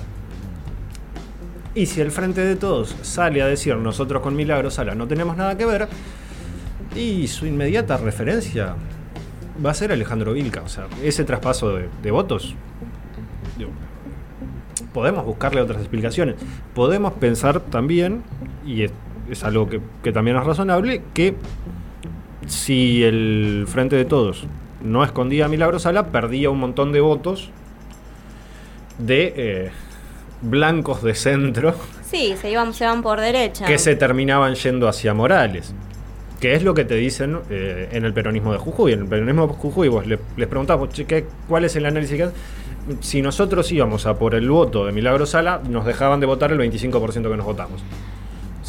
Y 1.76 1.86
si 1.86 2.02
el 2.02 2.12
frente 2.12 2.42
de 2.42 2.56
todos 2.56 2.96
sale 3.04 3.42
a 3.42 3.48
decir 3.48 3.76
nosotros 3.78 4.24
con 4.24 4.36
Milagro 4.36 4.72
Sala 4.72 4.96
no 4.96 5.08
tenemos 5.08 5.38
nada 5.38 5.56
que 5.56 5.66
ver, 5.66 5.88
y 6.96 7.28
su 7.28 7.46
inmediata 7.46 7.98
referencia 7.98 8.76
va 9.64 9.72
a 9.72 9.74
ser 9.74 9.92
Alejandro 9.92 10.34
Vilca. 10.34 10.62
O 10.62 10.70
sea, 10.70 10.88
ese 11.04 11.24
traspaso 11.24 11.78
de, 12.02 12.12
votos, 12.12 12.56
podemos 14.94 15.26
buscarle 15.26 15.62
otras 15.62 15.80
explicaciones. 15.80 16.36
Podemos 16.74 17.14
pensar 17.14 17.60
también, 17.60 18.24
y 18.66 18.88
es, 19.30 19.44
algo 19.44 19.70
que, 19.70 19.82
que, 20.04 20.12
también 20.12 20.38
es 20.38 20.44
razonable, 20.44 21.04
que 21.14 21.36
si 22.48 23.04
el 23.04 23.66
Frente 23.68 23.96
de 23.96 24.06
Todos 24.06 24.48
no 24.82 25.04
escondía 25.04 25.46
a 25.46 25.48
Milagro 25.48 25.80
Sala, 25.80 26.08
perdía 26.08 26.50
un 26.50 26.60
montón 26.60 26.92
de 26.92 27.02
votos 27.02 27.52
de 28.98 29.34
eh, 29.36 29.72
blancos 30.42 31.04
de 31.04 31.16
centro. 31.16 31.74
Sí, 32.04 32.36
se, 32.40 32.52
iban, 32.52 32.74
se 32.74 32.86
van 32.86 33.02
por 33.02 33.20
derecha. 33.20 33.66
Que 33.66 33.78
se 33.78 33.96
terminaban 33.96 34.56
yendo 34.56 34.88
hacia 34.88 35.14
Morales. 35.14 35.74
Que 36.40 36.56
es 36.56 36.64
lo 36.64 36.74
que 36.74 36.86
te 36.86 36.96
dicen 36.96 37.40
eh, 37.50 37.90
en 37.92 38.06
el 38.06 38.14
peronismo 38.14 38.54
de 38.54 38.58
Jujuy. 38.58 38.94
En 38.94 39.02
el 39.02 39.08
peronismo 39.08 39.48
de 39.48 39.54
Jujuy 39.54 39.90
vos 39.90 40.08
les, 40.08 40.20
les 40.38 40.48
preguntás, 40.48 40.80
¿cuál 41.48 41.66
es 41.66 41.76
el 41.76 41.86
análisis 41.86 42.18
que 42.18 42.30
Si 43.02 43.22
nosotros 43.22 43.70
íbamos 43.72 44.06
a 44.06 44.18
por 44.18 44.36
el 44.36 44.50
voto 44.50 44.86
de 44.86 44.92
Milagro 44.92 45.26
Sala, 45.26 45.62
nos 45.68 45.86
dejaban 45.86 46.20
de 46.20 46.26
votar 46.26 46.52
el 46.52 46.60
25% 46.60 47.30
que 47.30 47.38
nos 47.38 47.46
votamos. 47.46 47.84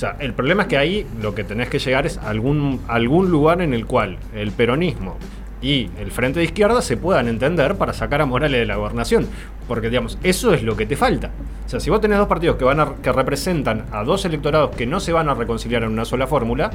Sea, 0.01 0.16
el 0.18 0.32
problema 0.32 0.62
es 0.62 0.68
que 0.68 0.78
ahí 0.78 1.07
lo 1.20 1.34
que 1.34 1.44
tenés 1.44 1.68
que 1.68 1.78
llegar 1.78 2.07
es 2.07 2.16
algún, 2.16 2.80
algún 2.88 3.30
lugar 3.30 3.61
en 3.61 3.74
el 3.74 3.84
cual 3.84 4.16
el 4.34 4.51
peronismo 4.51 5.18
y 5.61 5.90
el 5.98 6.11
frente 6.11 6.38
de 6.38 6.46
izquierda 6.46 6.80
se 6.80 6.96
puedan 6.96 7.28
entender 7.28 7.74
para 7.74 7.92
sacar 7.92 8.22
a 8.22 8.24
Morales 8.24 8.61
de 8.61 8.64
la 8.64 8.76
gobernación. 8.76 9.28
Porque, 9.68 9.90
digamos, 9.90 10.16
eso 10.22 10.55
es 10.55 10.62
lo 10.62 10.74
que 10.74 10.86
te 10.86 10.96
falta. 10.96 11.32
O 11.66 11.68
sea, 11.68 11.80
si 11.80 11.90
vos 11.90 12.01
tenés 12.01 12.16
dos 12.16 12.28
partidos 12.28 12.57
que, 12.57 12.64
van 12.64 12.80
a, 12.80 12.94
que 13.03 13.12
representan 13.12 13.84
a 13.92 14.03
dos 14.03 14.24
electorados 14.24 14.74
que 14.74 14.86
no 14.86 15.01
se 15.01 15.12
van 15.12 15.28
a 15.28 15.34
reconciliar 15.34 15.82
en 15.82 15.90
una 15.90 16.07
sola 16.07 16.26
fórmula, 16.26 16.70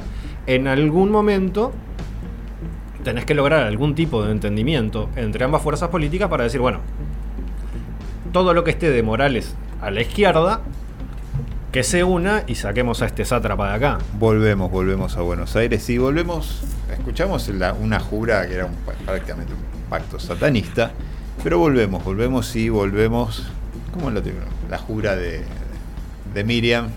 en 0.46 0.68
algún 0.68 1.10
momento 1.10 1.72
tenés 3.02 3.24
que 3.24 3.34
lograr 3.34 3.64
algún 3.64 3.96
tipo 3.96 4.22
de 4.22 4.30
entendimiento 4.30 5.10
entre 5.16 5.44
ambas 5.44 5.62
fuerzas 5.62 5.88
políticas 5.88 6.28
para 6.28 6.44
decir, 6.44 6.60
bueno, 6.60 6.78
todo 8.32 8.54
lo 8.54 8.62
que 8.62 8.70
esté 8.70 8.88
de 8.88 9.02
Morales 9.02 9.56
a 9.80 9.90
la 9.90 10.02
izquierda 10.02 10.60
que 11.76 11.82
se 11.82 12.02
una 12.02 12.42
y 12.46 12.54
saquemos 12.54 13.02
a 13.02 13.04
este 13.04 13.26
sátrapa 13.26 13.68
de 13.68 13.74
acá. 13.74 13.98
Volvemos, 14.14 14.70
volvemos 14.70 15.14
a 15.18 15.20
Buenos 15.20 15.56
Aires 15.56 15.86
y 15.90 15.98
volvemos, 15.98 16.62
escuchamos 16.90 17.50
una 17.78 18.00
jura 18.00 18.48
que 18.48 18.54
era 18.54 18.66
prácticamente 19.04 19.52
un 19.52 19.60
pacto 19.90 20.18
satanista, 20.18 20.92
pero 21.44 21.58
volvemos, 21.58 22.02
volvemos 22.02 22.56
y 22.56 22.70
volvemos, 22.70 23.50
¿cómo 23.92 24.10
lo 24.10 24.22
tengo? 24.22 24.38
La 24.70 24.78
jura 24.78 25.16
de, 25.16 25.44
de 26.32 26.44
Miriam, 26.44 26.88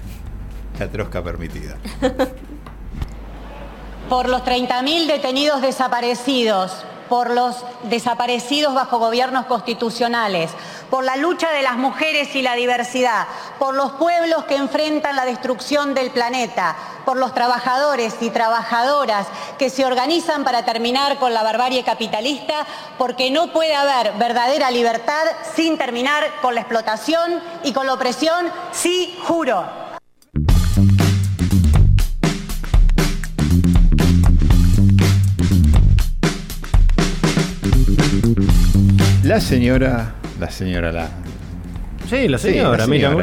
la 0.79 0.87
trosca 0.87 1.21
permitida. 1.21 1.75
Por 4.07 4.29
los 4.29 4.45
30.000 4.45 5.07
detenidos 5.07 5.61
desaparecidos, 5.61 6.85
por 7.09 7.31
los 7.31 7.57
desaparecidos 7.83 8.73
bajo 8.73 8.99
gobiernos 8.99 9.45
constitucionales, 9.47 10.51
por 10.89 11.03
la 11.03 11.17
lucha 11.17 11.49
de 11.51 11.61
las 11.61 11.75
mujeres 11.75 12.35
y 12.35 12.41
la 12.41 12.55
diversidad, 12.55 13.27
por 13.57 13.75
los 13.75 13.91
pueblos 13.93 14.45
que 14.45 14.55
enfrentan 14.55 15.15
la 15.15 15.25
destrucción 15.25 15.93
del 15.93 16.11
planeta, 16.11 16.75
por 17.05 17.17
los 17.17 17.33
trabajadores 17.33 18.15
y 18.21 18.29
trabajadoras 18.29 19.27
que 19.57 19.69
se 19.69 19.85
organizan 19.85 20.43
para 20.43 20.63
terminar 20.63 21.17
con 21.17 21.33
la 21.33 21.43
barbarie 21.43 21.83
capitalista, 21.83 22.65
porque 22.97 23.31
no 23.31 23.51
puede 23.51 23.75
haber 23.75 24.13
verdadera 24.13 24.71
libertad 24.71 25.25
sin 25.55 25.77
terminar 25.77 26.23
con 26.41 26.55
la 26.55 26.61
explotación 26.61 27.41
y 27.63 27.73
con 27.73 27.87
la 27.87 27.93
opresión, 27.93 28.51
sí 28.71 29.17
juro. 29.27 29.88
La 39.29 39.39
señora. 39.39 40.15
La 40.39 40.49
señora, 40.49 40.91
la. 40.91 41.07
Sí, 42.09 42.27
la 42.27 42.39
señora, 42.39 42.87
mira, 42.87 43.13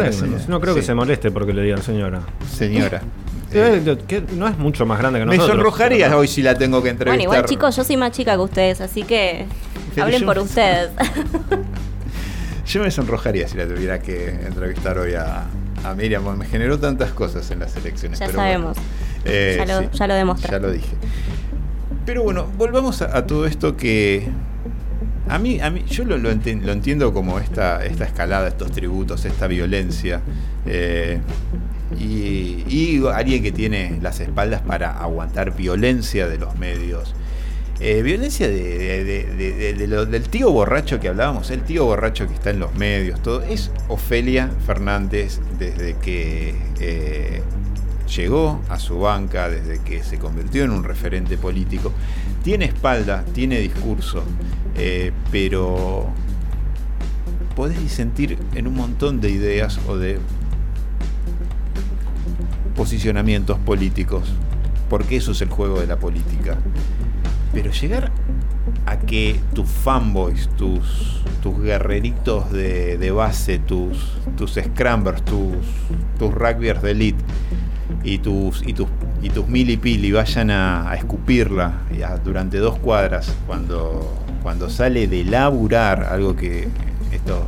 No 0.47 0.61
creo 0.61 0.73
que 0.73 0.83
se 0.83 0.95
moleste 0.95 1.33
porque 1.33 1.53
le 1.53 1.63
digan 1.63 1.83
señora. 1.83 2.21
Señora. 2.49 3.03
Eh, 3.53 3.97
que 4.09 4.23
no 4.35 4.49
es 4.49 4.59
mucho 4.59 4.85
más 4.87 4.99
grande 4.99 5.21
que 5.21 5.25
nosotros. 5.25 5.49
Me 5.49 5.55
sonrojaría 5.55 6.17
hoy 6.17 6.27
si 6.27 6.43
la 6.43 6.57
tengo 6.57 6.83
que 6.83 6.91
entrevistar. 6.91 7.17
Bueno, 7.17 7.23
igual 7.23 7.49
chicos, 7.49 7.77
yo 7.77 7.85
soy 7.85 7.97
más 7.97 8.11
chica 8.11 8.35
que 8.35 8.41
ustedes, 8.41 8.81
así 8.81 9.05
que 9.05 9.47
hablen 9.99 10.27
por 10.27 10.41
ustedes. 10.41 10.91
yo 12.67 12.83
me 12.83 12.91
sonrojaría 12.91 13.47
si 13.47 13.57
la 13.57 13.67
tuviera 13.67 14.01
que 14.01 14.31
entrevistar 14.31 14.99
hoy 14.99 15.15
a, 15.15 15.45
a 15.85 15.95
Miriam, 15.95 16.25
porque 16.25 16.41
me 16.41 16.47
generó 16.47 16.79
tantas 16.81 17.13
cosas 17.13 17.49
en 17.53 17.61
las 17.61 17.77
elecciones. 17.77 18.19
Ya 18.19 18.29
sabemos. 18.31 18.77
Eh, 19.25 19.55
ya, 19.65 19.81
lo, 19.81 19.91
ya, 19.93 20.07
lo, 20.09 20.15
demostré. 20.15 20.51
Ya 20.51 20.59
lo 20.59 20.73
dije. 20.73 20.95
Pero 22.05 22.25
bueno, 22.25 22.47
volvamos 22.59 23.01
a 23.01 23.27
todo 23.27 23.47
esto 23.47 23.77
que 23.77 24.29
a 25.29 25.39
mí, 25.39 25.61
a 25.61 25.71
mí 25.71 25.85
yo 25.89 26.05
lo, 26.05 26.19
lo, 26.19 26.31
entiendo 26.31 27.13
como 27.13 27.39
esta, 27.39 27.85
esta 27.85 28.05
escalada, 28.05 28.49
estos 28.49 28.71
tributos, 28.73 29.25
esta 29.25 29.47
violencia. 29.47 30.21
Eh, 30.67 31.21
y, 31.99 33.03
alguien 33.13 33.43
que 33.43 33.53
tiene 33.53 33.99
las 34.03 34.21
espaldas 34.21 34.63
para 34.63 34.99
aguantar 34.99 35.57
violencia 35.57 36.29
de 36.29 36.39
los 36.39 36.57
medios. 36.57 37.15
Eh, 37.79 38.03
violencia 38.03 38.49
del 38.49 40.23
tío 40.31 40.51
borracho 40.51 40.99
que 40.99 41.09
hablábamos, 41.09 41.51
el 41.51 41.61
tío 41.63 41.85
borracho 41.85 42.27
que 42.27 42.35
está 42.35 42.51
en 42.51 42.59
los 42.59 42.75
medios, 42.75 43.23
todo. 43.23 43.43
Es 43.43 43.71
Ofelia 43.89 44.51
Fernández 44.67 45.41
desde 45.59 45.95
que 45.97 46.55
eh, 46.81 47.43
llegó 48.07 48.63
a 48.69 48.79
su 48.79 49.01
banca, 49.01 49.49
desde 49.51 49.79
que 49.83 50.03
se 50.03 50.19
convirtió 50.19 50.65
en 50.65 50.71
un 50.71 50.85
referente 50.85 51.37
político. 51.37 51.93
Tiene 52.47 52.67
espalda, 52.67 53.25
tiene 53.33 53.59
discurso, 53.59 54.23
eh, 54.77 55.11
pero 55.33 56.07
podés 57.57 57.81
disentir 57.81 58.39
en 58.55 58.69
un 58.69 58.75
montón 58.75 59.21
de 59.21 59.31
ideas 59.31 59.81
o 59.89 59.97
de 59.97 60.21
posicionamientos 62.77 63.59
políticos, 63.59 64.33
porque 64.89 65.17
eso 65.17 65.33
es 65.33 65.41
el 65.41 65.49
juego 65.49 65.81
de 65.81 65.89
la 65.89 65.99
política. 65.99 66.57
Pero 67.53 67.73
llegar 67.73 68.13
a 68.87 68.97
que 68.97 69.41
tus 69.53 69.69
fanboys, 69.69 70.49
tus, 70.51 71.25
guerreritos 71.61 72.53
de, 72.53 73.11
base, 73.11 73.59
tus, 73.59 74.19
tus 74.37 74.53
scrambers, 74.53 75.25
tus, 75.25 75.57
tus 76.17 76.33
rugbyers 76.33 76.81
de 76.81 76.93
elite 76.93 77.25
y 78.03 78.19
tus, 78.19 78.63
y 78.67 78.73
tus, 78.73 78.89
y 79.23 79.31
tus 79.31 79.49
milipili 79.49 80.13
vayan 80.13 80.51
a, 80.51 80.95
escupirla 80.95 81.81
durante 82.25 82.59
dos 82.59 82.79
cuadras 82.79 83.35
cuando 83.47 84.27
cuando 84.47 84.71
sale 84.71 85.09
de 85.09 85.25
laburar, 85.25 86.05
algo 86.05 86.37
que 86.37 86.69
estos, 87.11 87.41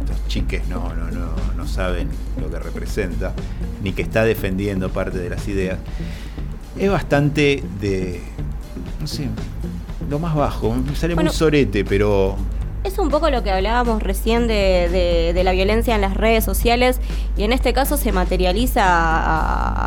estos 0.00 0.26
chiques 0.26 0.66
no, 0.68 0.94
no, 0.94 1.10
no, 1.10 1.34
no 1.54 1.68
saben 1.68 2.08
lo 2.40 2.50
que 2.50 2.58
representa, 2.58 3.34
ni 3.82 3.92
que 3.92 4.00
está 4.00 4.24
defendiendo 4.24 4.88
parte 4.88 5.18
de 5.18 5.28
las 5.28 5.46
ideas, 5.48 5.78
es 6.78 6.90
bastante 6.90 7.62
de, 7.78 8.22
no 8.98 9.06
sé, 9.06 9.28
lo 10.08 10.18
más 10.18 10.34
bajo, 10.34 10.74
me 10.74 10.96
sale 10.96 11.14
muy 11.14 11.28
sorete, 11.28 11.84
pero 11.84 12.38
Es 12.86 13.00
un 13.00 13.08
poco 13.08 13.30
lo 13.30 13.42
que 13.42 13.50
hablábamos 13.50 14.00
recién 14.00 14.46
de, 14.46 15.40
la 15.42 15.50
violencia 15.50 15.96
en 15.96 16.02
las 16.02 16.16
redes 16.16 16.44
sociales 16.44 17.00
y 17.36 17.42
en 17.42 17.52
este 17.52 17.72
caso 17.72 17.96
se 17.96 18.12
materializa 18.12 18.84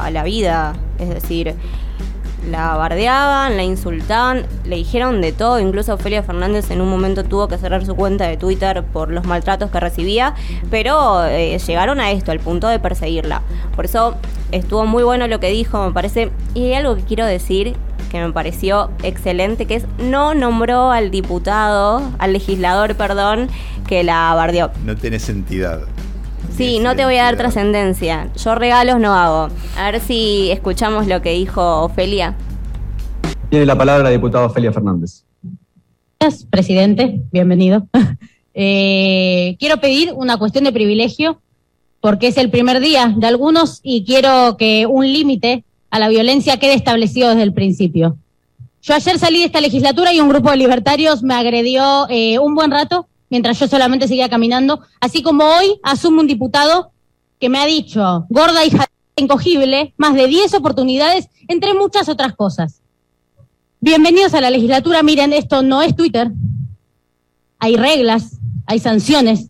a 0.04 0.12
la 0.12 0.24
vida, 0.24 0.76
es 1.00 1.08
decir, 1.08 1.56
la 2.52 2.76
bardeaban, 2.76 3.56
la 3.56 3.64
insultaban, 3.64 4.46
le 4.66 4.76
dijeron 4.76 5.22
de 5.22 5.32
todo, 5.32 5.62
incluso 5.62 5.94
Ofelia 5.94 6.24
Fernández 6.24 6.72
en 6.72 6.82
un 6.82 6.90
momento 6.90 7.24
tuvo 7.24 7.48
que 7.48 7.58
cerrar 7.58 7.86
su 7.86 7.96
cuenta 7.96 8.28
de 8.28 8.36
Twitter 8.36 8.84
por 8.84 9.12
los 9.12 9.26
maltratos 9.26 9.72
que 9.72 9.80
recibía, 9.80 10.36
pero 10.70 11.26
eh, 11.26 11.58
llegaron 11.58 12.02
a 12.02 12.12
esto, 12.12 12.34
al 12.34 12.42
punto 12.42 12.68
de 12.68 12.80
perseguirla. 12.80 13.44
Por 13.78 13.86
eso 13.86 14.16
estuvo 14.52 14.86
muy 14.86 15.04
bueno 15.04 15.26
lo 15.28 15.40
que 15.40 15.50
dijo, 15.50 15.86
me 15.86 15.94
parece, 15.94 16.32
y 16.54 16.66
hay 16.66 16.74
algo 16.74 16.98
que 16.98 17.04
quiero 17.04 17.26
decir 17.26 17.78
que 18.10 18.20
me 18.20 18.32
pareció 18.34 18.90
excelente, 19.04 19.66
que 19.66 19.76
es 19.76 19.86
no 20.00 20.34
nombró 20.34 20.92
al 20.92 21.12
diputado, 21.12 22.02
al 22.18 22.34
legislador, 22.34 22.96
perdón, 22.96 23.48
que 23.88 24.04
la 24.04 24.34
bardeó. 24.34 24.72
No 24.84 24.96
tenés 24.96 25.30
entidad. 25.30 25.82
Sí, 26.56 26.80
no 26.80 26.96
te 26.96 27.06
voy 27.06 27.16
a 27.16 27.24
dar 27.24 27.38
trascendencia. 27.38 28.30
Yo 28.36 28.56
regalos 28.56 29.00
no 29.00 29.14
hago. 29.14 29.50
A 29.78 29.92
ver 29.92 30.02
si 30.02 30.52
escuchamos 30.52 31.08
lo 31.08 31.22
que 31.22 31.32
dijo 31.32 31.84
Ofelia. 31.84 32.36
Tiene 33.50 33.66
la 33.66 33.78
palabra 33.78 34.04
la 34.04 34.10
diputada 34.10 34.46
Ofelia 34.46 34.74
Fernández. 34.74 35.24
Gracias, 36.20 36.46
presidente. 36.50 37.22
Bienvenido. 37.32 37.88
Eh, 38.62 39.56
quiero 39.58 39.78
pedir 39.78 40.12
una 40.14 40.38
cuestión 40.38 40.66
de 40.66 40.74
privilegio 40.74 41.40
porque 42.02 42.28
es 42.28 42.38
el 42.38 42.50
primer 42.50 42.82
día 42.82 43.14
de 43.16 43.28
algunos 43.28 43.80
y 43.84 44.04
quiero 44.04 44.58
que 44.58 44.86
un 44.86 45.06
límite 45.06 45.64
a 45.90 46.00
la 46.00 46.10
violencia 46.10 46.58
quede 46.58 46.74
establecido 46.74 47.30
desde 47.30 47.44
el 47.44 47.54
principio. 47.54 48.18
Yo 48.82 48.94
ayer 48.94 49.20
salí 49.20 49.40
de 49.40 49.46
esta 49.46 49.62
legislatura 49.62 50.14
y 50.14 50.20
un 50.20 50.30
grupo 50.30 50.52
de 50.52 50.58
libertarios 50.58 51.22
me 51.22 51.34
agredió 51.34 52.08
eh, 52.10 52.40
un 52.40 52.56
buen 52.56 52.72
rato 52.72 53.08
mientras 53.30 53.60
yo 53.60 53.68
solamente 53.68 54.08
seguía 54.08 54.30
caminando, 54.30 54.82
así 55.00 55.22
como 55.22 55.44
hoy 55.44 55.80
asume 55.84 56.22
un 56.22 56.28
diputado 56.28 56.92
que 57.40 57.50
me 57.50 57.60
ha 57.60 57.66
dicho, 57.66 58.26
gorda 58.30 58.66
hija 58.66 58.86
incogible, 59.16 59.94
más 59.98 60.14
de 60.14 60.28
10 60.28 60.54
oportunidades, 60.56 61.28
entre 61.48 61.74
muchas 61.74 62.10
otras 62.10 62.36
cosas. 62.36 62.82
Bienvenidos 63.82 64.34
a 64.34 64.42
la 64.42 64.50
legislatura, 64.50 65.04
miren, 65.04 65.34
esto 65.34 65.62
no 65.62 65.82
es 65.82 65.96
Twitter, 65.96 66.32
hay 67.60 67.76
reglas, 67.76 68.40
hay 68.66 68.80
sanciones. 68.80 69.50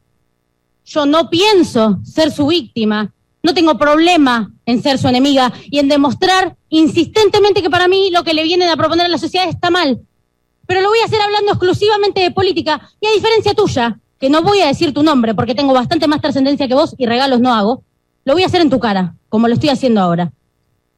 Yo 0.85 1.05
no 1.05 1.29
pienso 1.29 1.99
ser 2.03 2.31
su 2.31 2.47
víctima, 2.47 3.13
no 3.41 3.53
tengo 3.53 3.77
problema 3.77 4.51
en 4.65 4.81
ser 4.81 4.97
su 4.97 5.07
enemiga 5.07 5.53
y 5.69 5.79
en 5.79 5.87
demostrar 5.87 6.55
insistentemente 6.69 7.61
que 7.61 7.69
para 7.69 7.87
mí 7.87 8.09
lo 8.11 8.23
que 8.23 8.33
le 8.33 8.43
vienen 8.43 8.69
a 8.69 8.77
proponer 8.77 9.05
a 9.05 9.09
la 9.09 9.17
sociedad 9.17 9.47
está 9.47 9.69
mal 9.69 10.01
pero 10.69 10.81
lo 10.81 10.89
voy 10.89 10.99
a 10.99 11.05
hacer 11.05 11.19
hablando 11.19 11.51
exclusivamente 11.51 12.21
de 12.21 12.29
política. 12.29 12.79
Y 13.01 13.07
a 13.07 13.11
diferencia 13.11 13.55
tuya, 13.55 13.99
que 14.19 14.29
no 14.29 14.43
voy 14.43 14.61
a 14.61 14.67
decir 14.67 14.93
tu 14.93 15.01
nombre 15.01 15.33
porque 15.33 15.55
tengo 15.55 15.73
bastante 15.73 16.07
más 16.07 16.21
trascendencia 16.21 16.67
que 16.67 16.75
vos 16.75 16.93
y 16.95 17.07
regalos 17.07 17.39
no 17.39 17.51
hago, 17.51 17.81
lo 18.23 18.33
voy 18.33 18.43
a 18.43 18.45
hacer 18.45 18.61
en 18.61 18.69
tu 18.69 18.79
cara, 18.79 19.15
como 19.29 19.47
lo 19.47 19.55
estoy 19.55 19.69
haciendo 19.69 19.99
ahora. 19.99 20.31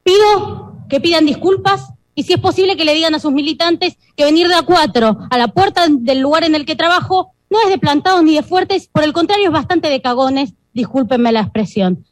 Pido 0.03 0.75
que 0.89 0.99
pidan 0.99 1.25
disculpas 1.25 1.93
y 2.15 2.23
si 2.23 2.33
es 2.33 2.39
posible 2.41 2.75
que 2.75 2.83
le 2.83 2.93
digan 2.93 3.15
a 3.15 3.19
sus 3.19 3.31
militantes 3.31 3.95
que 4.17 4.25
venir 4.25 4.49
de 4.49 4.55
a 4.55 4.63
cuatro 4.63 5.19
a 5.29 5.37
la 5.37 5.47
puerta 5.47 5.87
del 5.89 6.19
lugar 6.19 6.43
en 6.43 6.53
el 6.53 6.65
que 6.65 6.75
trabajo 6.75 7.31
no 7.49 7.57
es 7.63 7.69
de 7.69 7.77
plantados 7.77 8.23
ni 8.23 8.35
de 8.35 8.43
fuertes, 8.43 8.89
por 8.91 9.05
el 9.05 9.13
contrario 9.13 9.45
es 9.45 9.53
bastante 9.53 9.87
de 9.87 10.01
cagones, 10.01 10.53
discúlpenme 10.73 11.31
la 11.31 11.41
expresión. 11.43 12.03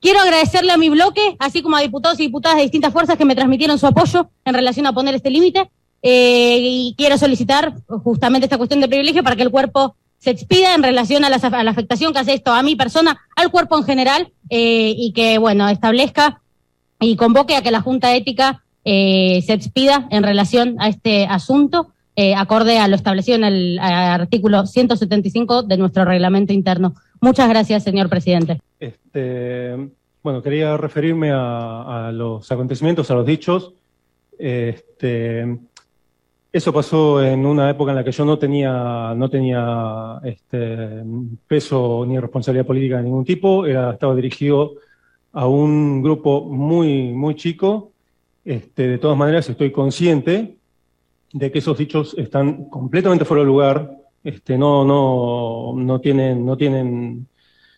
Quiero 0.00 0.20
agradecerle 0.20 0.72
a 0.72 0.78
mi 0.78 0.88
bloque, 0.88 1.36
así 1.38 1.60
como 1.60 1.76
a 1.76 1.80
diputados 1.80 2.18
y 2.20 2.24
diputadas 2.24 2.56
de 2.56 2.62
distintas 2.62 2.92
fuerzas 2.92 3.18
que 3.18 3.26
me 3.26 3.34
transmitieron 3.34 3.78
su 3.78 3.86
apoyo 3.86 4.30
en 4.46 4.54
relación 4.54 4.86
a 4.86 4.94
poner 4.94 5.14
este 5.14 5.30
límite. 5.30 5.70
Eh, 6.02 6.58
y 6.58 6.94
quiero 6.96 7.18
solicitar 7.18 7.74
justamente 7.86 8.46
esta 8.46 8.56
cuestión 8.56 8.80
de 8.80 8.88
privilegio 8.88 9.22
para 9.22 9.36
que 9.36 9.42
el 9.42 9.50
cuerpo 9.50 9.96
se 10.18 10.30
expida 10.30 10.74
en 10.74 10.82
relación 10.82 11.22
a 11.24 11.28
la, 11.28 11.36
afectación 11.36 12.14
que 12.14 12.18
hace 12.18 12.32
esto 12.32 12.50
a 12.50 12.62
mi 12.62 12.76
persona, 12.76 13.20
al 13.36 13.50
cuerpo 13.50 13.76
en 13.76 13.84
general, 13.84 14.32
eh, 14.48 14.94
y 14.96 15.12
que, 15.12 15.36
bueno, 15.36 15.68
establezca 15.68 16.40
y 16.98 17.16
convoque 17.16 17.56
a 17.56 17.62
que 17.62 17.70
la 17.70 17.82
Junta 17.82 18.14
Ética 18.14 18.64
eh, 18.86 19.42
se 19.46 19.52
expida 19.52 20.08
en 20.10 20.22
relación 20.22 20.76
a 20.78 20.88
este 20.88 21.26
asunto, 21.26 21.92
acorde 22.36 22.78
a 22.78 22.86
lo 22.86 22.96
establecido 22.96 23.38
en 23.38 23.44
el 23.44 23.78
artículo 23.78 24.66
175 24.66 25.62
de 25.62 25.78
nuestro 25.78 26.04
reglamento 26.04 26.52
interno. 26.52 26.94
Muchas 27.20 27.48
gracias, 27.48 27.84
señor 27.84 28.08
presidente. 28.08 28.60
Este, 28.78 29.76
bueno, 30.22 30.42
quería 30.42 30.76
referirme 30.76 31.30
a, 31.32 32.10
los 32.12 32.50
acontecimientos, 32.50 33.10
a 33.10 33.14
los 33.14 33.26
dichos. 33.26 33.74
Este, 34.38 35.58
eso 36.52 36.72
pasó 36.72 37.22
en 37.22 37.44
una 37.44 37.70
época 37.70 37.92
en 37.92 37.96
la 37.96 38.04
que 38.04 38.12
yo 38.12 38.24
no 38.24 38.38
tenía, 38.38 39.14
no 39.14 39.28
tenía 39.28 40.18
este, 40.24 41.02
peso 41.46 42.04
ni 42.06 42.18
responsabilidad 42.18 42.66
política 42.66 42.96
de 42.96 43.04
ningún 43.04 43.24
tipo, 43.24 43.66
era, 43.66 43.92
estaba 43.92 44.14
dirigido 44.14 44.74
a 45.32 45.46
un 45.46 46.02
grupo 46.02 46.44
muy, 46.44 47.12
muy 47.12 47.36
chico. 47.36 47.92
Este, 48.44 48.88
de 48.88 48.98
todas 48.98 49.18
maneras, 49.18 49.48
estoy 49.48 49.70
consciente 49.70 50.56
de 51.32 51.52
que 51.52 51.58
esos 51.58 51.78
dichos 51.78 52.14
están 52.18 52.64
completamente 52.68 53.24
fuera 53.24 53.42
de 53.42 53.46
lugar, 53.46 53.99
este, 54.24 54.58
no, 54.58 54.84
no, 54.84 55.74
no, 55.76 56.00
tienen, 56.00 56.44
no, 56.44 56.56
tienen, 56.56 57.26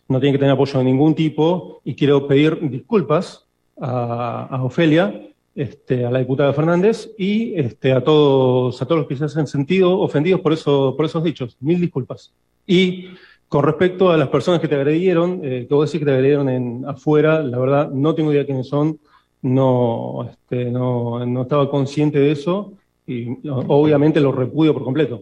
no 0.07 0.19
tienen 0.19 0.33
que 0.33 0.39
tener 0.39 0.53
apoyo 0.53 0.79
de 0.79 0.85
ningún 0.85 1.15
tipo, 1.15 1.81
y 1.83 1.95
quiero 1.95 2.27
pedir 2.27 2.59
disculpas 2.69 3.45
a, 3.79 4.45
a 4.45 4.63
Ofelia 4.63 5.33
este, 5.55 6.03
a 6.03 6.09
la 6.09 6.19
diputada 6.19 6.51
Fernández 6.53 7.11
y 7.17 7.53
este, 7.59 7.91
a, 7.93 8.03
todos, 8.03 8.81
a 8.81 8.85
todos 8.85 9.01
los 9.01 9.07
que 9.07 9.15
se 9.15 9.25
hacen 9.25 9.45
sentido 9.45 9.99
ofendidos 9.99 10.41
por, 10.41 10.53
eso, 10.53 10.95
por 10.97 11.05
esos 11.05 11.23
dichos. 11.23 11.57
Mil 11.59 11.79
disculpas. 11.79 12.33
Y 12.65 13.09
con 13.47 13.63
respecto 13.63 14.09
a 14.09 14.17
las 14.17 14.29
personas 14.29 14.59
que 14.59 14.67
te 14.67 14.75
agredieron, 14.75 15.41
eh, 15.43 15.67
que 15.67 15.75
vos 15.75 15.87
decís 15.87 15.99
que 15.99 16.05
te 16.05 16.15
agredieron 16.15 16.49
en, 16.49 16.85
afuera, 16.87 17.43
la 17.43 17.59
verdad 17.59 17.91
no 17.91 18.15
tengo 18.15 18.33
idea 18.33 18.45
quiénes 18.45 18.67
son, 18.67 18.99
no, 19.43 20.27
este, 20.27 20.71
no, 20.71 21.23
no 21.25 21.43
estaba 21.43 21.69
consciente 21.69 22.17
de 22.17 22.31
eso 22.31 22.73
y 23.05 23.27
obviamente 23.47 24.19
lo 24.21 24.31
repudio 24.31 24.73
por 24.73 24.83
completo. 24.83 25.21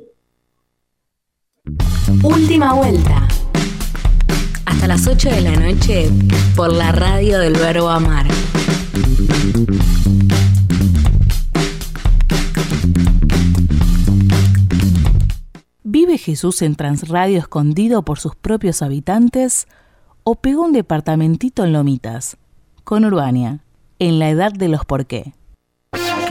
Última 2.24 2.74
vuelta. 2.74 3.28
Hasta 4.66 4.88
las 4.88 5.08
8 5.08 5.30
de 5.30 5.42
la 5.42 5.56
noche 5.56 6.10
por 6.56 6.74
la 6.74 6.92
radio 6.92 7.40
del 7.40 7.54
Verbo 7.54 7.90
Amar. 7.90 8.28
¿Vive 15.84 16.18
Jesús 16.18 16.62
en 16.62 16.76
Transradio 16.76 17.40
escondido 17.40 18.04
por 18.04 18.20
sus 18.20 18.36
propios 18.36 18.82
habitantes 18.82 19.68
o 20.24 20.36
pegó 20.36 20.64
un 20.64 20.74
departamentito 20.74 21.64
en 21.64 21.74
Lomitas? 21.74 22.38
Con 22.84 23.06
Urbania, 23.06 23.64
en 24.00 24.20
la 24.20 24.30
edad 24.30 24.52
de 24.52 24.68
los 24.68 24.86
por 24.86 25.06
qué 25.06 25.34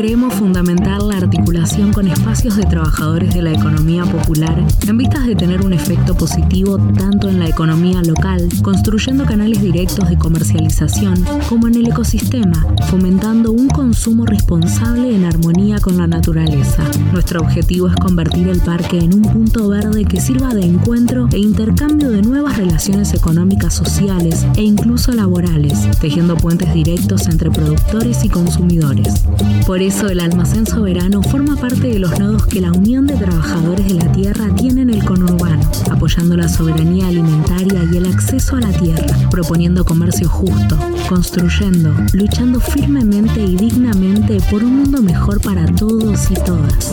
creemos 0.01 0.33
fundamental 0.33 1.09
la 1.09 1.19
articulación 1.19 1.93
con 1.93 2.09
espacios 2.09 2.57
de 2.57 2.65
trabajadores 2.65 3.35
de 3.35 3.43
la 3.43 3.53
economía 3.53 4.03
popular 4.07 4.65
en 4.89 4.97
vistas 4.97 5.27
de 5.27 5.35
tener 5.35 5.61
un 5.61 5.75
efecto 5.75 6.17
positivo 6.17 6.79
tanto 6.99 7.29
en 7.29 7.39
la 7.39 7.47
economía 7.47 8.01
local, 8.01 8.49
construyendo 8.63 9.27
canales 9.27 9.61
directos 9.61 10.09
de 10.09 10.17
comercialización, 10.17 11.23
como 11.51 11.69
en 11.69 11.75
el 11.75 11.89
ecosistema, 11.89 12.67
fomentando 12.89 13.53
un 13.53 13.69
consumo 13.69 14.25
responsable 14.25 15.15
en 15.15 15.27
armonía 15.27 15.79
con 15.81 15.99
la 15.99 16.07
naturaleza. 16.07 16.83
Nuestro 17.13 17.43
objetivo 17.43 17.89
es 17.89 17.97
convertir 17.97 18.49
el 18.49 18.61
parque 18.61 19.01
en 19.01 19.13
un 19.13 19.21
punto 19.21 19.69
verde 19.69 20.07
que 20.07 20.19
sirva 20.19 20.55
de 20.55 20.65
encuentro 20.65 21.29
e 21.31 21.39
intercambio 21.39 22.09
de 22.09 22.23
nuevas 22.23 22.57
relaciones 22.57 23.13
económicas, 23.13 23.75
sociales 23.75 24.47
e 24.57 24.63
incluso 24.63 25.13
laborales, 25.13 25.91
tejiendo 26.01 26.39
puentes 26.39 26.73
directos 26.73 27.29
entre 27.29 27.51
productores 27.51 28.25
y 28.25 28.31
consumidores. 28.31 29.25
Por 29.67 29.83
eso 29.91 30.09
el 30.09 30.21
almacén 30.21 30.69
soberano 30.69 31.21
forma 31.21 31.57
parte 31.57 31.89
de 31.89 31.99
los 31.99 32.17
nodos 32.17 32.47
que 32.47 32.61
la 32.61 32.71
Unión 32.71 33.09
de 33.09 33.17
Trabajadores 33.17 33.89
de 33.89 33.95
la 33.95 34.13
Tierra 34.13 34.47
tiene 34.55 34.83
en 34.83 34.91
el 34.91 35.05
conurbano, 35.05 35.69
apoyando 35.91 36.37
la 36.37 36.49
soberanía 36.49 37.09
alimentaria 37.09 37.83
y 37.93 37.97
el 37.97 38.07
acceso 38.07 38.55
a 38.55 38.61
la 38.61 38.71
tierra, 38.71 39.05
proponiendo 39.33 39.85
comercio 39.85 40.29
justo, 40.29 40.79
construyendo, 41.09 41.93
luchando 42.13 42.61
firmemente 42.61 43.43
y 43.43 43.57
dignamente 43.57 44.39
por 44.49 44.63
un 44.63 44.77
mundo 44.77 45.03
mejor 45.03 45.41
para 45.41 45.67
todos 45.75 46.31
y 46.31 46.35
todas. 46.35 46.93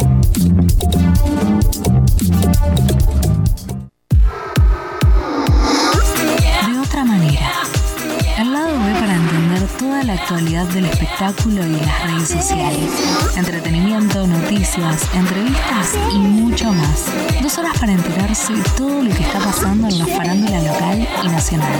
De 6.65 6.79
otra 6.79 7.05
manera 7.05 7.47
toda 9.79 10.03
la 10.03 10.13
actualidad 10.13 10.65
del 10.67 10.85
espectáculo 10.85 11.06
y 11.19 11.49
de 11.49 11.81
las 11.83 12.03
redes 12.03 12.29
sociales. 12.29 12.91
Entretenimiento, 13.35 14.27
noticias, 14.27 15.01
entrevistas 15.15 15.97
y 16.13 16.19
mucho 16.19 16.71
más. 16.71 17.05
Dos 17.41 17.57
horas 17.57 17.75
para 17.79 17.93
enterarse 17.93 18.53
de 18.53 18.61
todo 18.77 19.01
lo 19.01 19.09
que 19.09 19.23
está 19.23 19.39
pasando 19.39 19.87
en 19.87 19.97
la 19.97 20.05
farándula 20.05 20.61
local 20.61 21.07
y 21.23 21.27
nacional. 21.27 21.79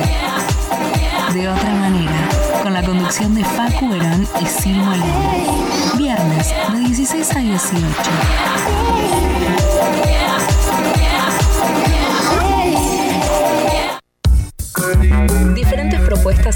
De 1.35 1.47
otra 1.47 1.69
manera, 1.69 2.29
con 2.63 2.73
la 2.73 2.83
conducción 2.83 3.35
de 3.35 3.45
Facu 3.45 3.88
Verón 3.89 4.27
y 4.41 4.45
Silmo 4.47 4.91
Lima. 4.91 5.95
Viernes 5.97 6.47
de 6.73 6.79
16 6.79 7.35
a 7.35 7.39
18. 7.39 7.77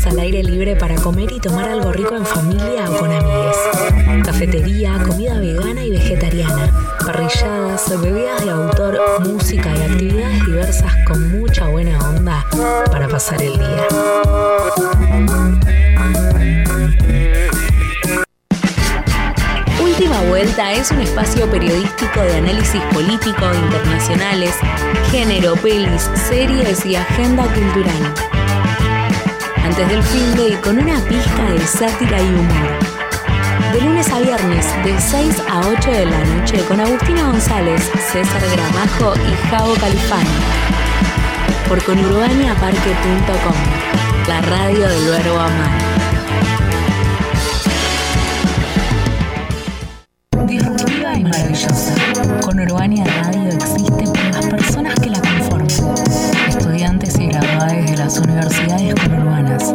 Al 0.05 0.19
aire 0.19 0.43
libre 0.43 0.76
para 0.76 0.95
comer 0.95 1.32
y 1.32 1.39
tomar 1.39 1.69
algo 1.69 1.91
rico 1.91 2.15
en 2.15 2.26
familia 2.26 2.89
o 2.89 2.97
con 2.97 3.11
amigos. 3.11 3.55
Cafetería, 4.24 4.97
comida 5.05 5.39
vegana 5.39 5.84
y 5.84 5.91
vegetariana, 5.91 6.72
parrilladas, 7.05 8.01
bebidas 8.01 8.43
de 8.43 8.51
autor, 8.51 8.99
música 9.19 9.76
y 9.76 9.82
actividades 9.84 10.45
diversas 10.45 10.93
con 11.05 11.30
mucha 11.39 11.67
buena 11.67 11.99
onda 12.09 12.45
para 12.89 13.07
pasar 13.07 13.41
el 13.41 13.57
día. 13.57 13.88
Última 20.02 20.22
Vuelta 20.22 20.72
es 20.72 20.89
un 20.89 20.99
espacio 20.99 21.47
periodístico 21.52 22.22
de 22.22 22.38
análisis 22.38 22.82
político, 22.91 23.54
internacionales, 23.54 24.56
género, 25.12 25.54
pelis, 25.58 26.10
series 26.28 26.84
y 26.88 26.95
agenda 26.95 27.43
cultural. 27.43 28.12
Antes 29.64 29.88
del 29.89 30.02
fin 30.02 30.36
de 30.36 30.60
con 30.62 30.80
una 30.80 30.99
pizca 31.02 31.52
de 31.52 31.60
sátira 31.60 32.20
y 32.20 32.30
humor. 32.30 32.80
De 33.74 33.82
lunes 33.82 34.12
a 34.12 34.18
viernes, 34.22 34.66
de 34.84 34.99
6 34.99 35.36
a 35.47 35.68
8 35.68 35.91
de 35.91 36.06
la 36.08 36.26
noche, 36.26 36.66
con 36.68 36.80
Agustina 36.80 37.28
González, 37.28 37.84
César 38.12 38.41
Gramajo 38.56 39.14
y 39.18 39.49
Javo 39.49 39.76
Califano. 39.76 40.32
Por 41.70 41.84
conurbaniaparque.com, 41.84 43.56
la 44.28 44.41
radio 44.41 44.89
del 44.89 45.10
verbo 45.10 45.39
amar. 45.39 45.90
Disruptiva 50.52 51.18
y 51.18 51.24
maravillosa. 51.24 51.95
Con 52.43 52.60
Urbania 52.60 53.06
Radio 53.06 53.52
existe 53.54 54.04
por 54.04 54.34
las 54.34 54.47
personas 54.47 54.99
que 54.99 55.10
la 55.10 55.22
conforman. 55.22 55.68
Estudiantes 56.49 57.18
y 57.20 57.28
graduados 57.28 57.89
de 57.89 57.95
las 57.95 58.20
universidades 58.20 58.95
conurbanas, 58.95 59.74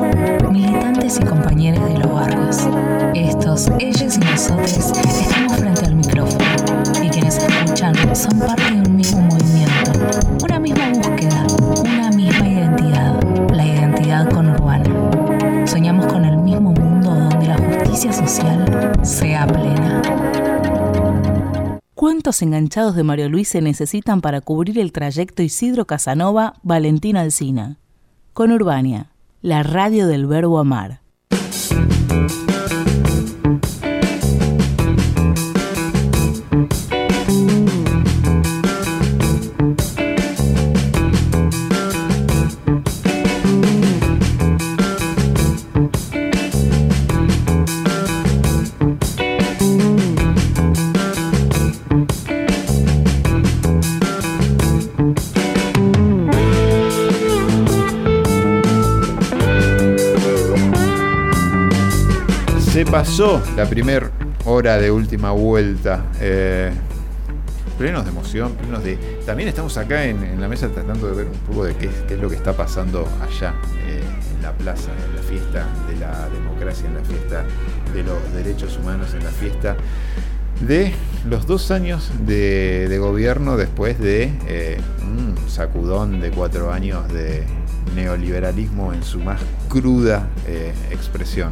militantes 0.53 1.18
y 1.18 1.24
compañeros 1.24 1.89
de 1.89 1.95
¿Cuántos 22.27 22.43
enganchados 22.43 22.97
de 22.97 23.05
Mario 23.05 23.29
Luis 23.29 23.47
se 23.51 23.62
necesitan 23.62 24.20
para 24.20 24.41
cubrir 24.41 24.81
el 24.81 24.91
trayecto 24.91 25.45
Isidro 25.45 25.87
Casanova 25.87 26.55
Valentín 26.64 27.16
Alsina? 27.16 27.79
Con 28.33 28.51
Urbania, 28.51 29.12
la 29.43 29.62
radio 29.62 30.09
del 30.09 30.27
verbo 30.27 30.59
amar. 30.59 31.03
Pasó 62.91 63.43
la 63.57 63.68
primera 63.68 64.11
hora 64.45 64.78
de 64.78 64.91
última 64.91 65.32
vuelta. 65.32 66.05
eh, 66.20 66.72
plenos 67.76 68.05
de 68.05 68.11
emoción, 68.11 68.53
plenos 68.53 68.82
de. 68.82 68.97
También 69.26 69.49
estamos 69.49 69.76
acá 69.76 70.05
en, 70.05 70.41
la 70.41 70.49
mesa 70.49 70.68
tratando 70.68 71.09
de 71.09 71.14
ver 71.14 71.26
un 71.26 71.39
poco 71.41 71.64
de 71.64 71.74
qué, 71.74 71.91
es 72.09 72.18
lo 72.18 72.30
que 72.30 72.37
está 72.37 72.57
pasando 72.57 73.07
allá, 73.20 73.55
eh, 73.87 74.03
en 74.34 74.43
la 74.43 74.53
plaza, 74.53 74.91
en 75.09 75.16
la 75.16 75.22
fiesta 75.22 75.66
de 75.89 75.97
la 75.97 76.28
democracia, 76.30 76.87
en 76.87 76.95
la 76.95 77.05
fiesta 77.05 77.45
de 77.93 78.03
los 78.03 78.32
derechos 78.32 78.78
humanos, 78.78 79.12
en 79.14 79.24
la 79.24 79.30
fiesta 79.30 79.76
de 80.61 80.95
los 81.28 81.47
dos 81.47 81.70
años 81.70 82.11
de, 82.20 82.89
de 82.89 82.99
gobierno 82.99 83.57
después 83.57 83.99
de 83.99 84.32
eh, 84.47 84.80
un 85.03 85.37
sacudón 85.49 86.20
de 86.20 86.30
cuatro 86.30 86.72
años 86.72 87.12
de 87.12 87.45
neoliberalismo 87.95 88.93
en 88.93 89.03
su 89.03 89.20
más 89.20 89.41
cruda 89.68 90.28
eh, 90.47 90.72
expresión. 90.91 91.51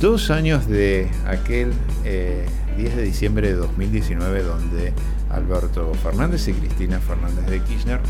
Dos 0.00 0.30
años 0.30 0.66
de 0.66 1.08
aquel 1.26 1.72
eh, 2.04 2.44
10 2.76 2.96
de 2.96 3.02
diciembre 3.02 3.48
de 3.48 3.54
2019 3.54 4.42
donde 4.42 4.92
Alberto 5.30 5.92
Fernández 5.94 6.48
y 6.48 6.52
Cristina 6.52 6.98
Fernández 7.00 7.46
de 7.46 7.60
Kirchner 7.62 8.00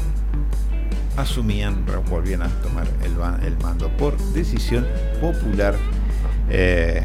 asumían, 1.16 1.84
volvían 2.08 2.42
a 2.42 2.48
tomar 2.62 2.86
el, 3.04 3.56
mando 3.58 3.88
por 3.96 4.18
decisión 4.32 4.86
popular 5.20 5.76
eh, 6.50 7.02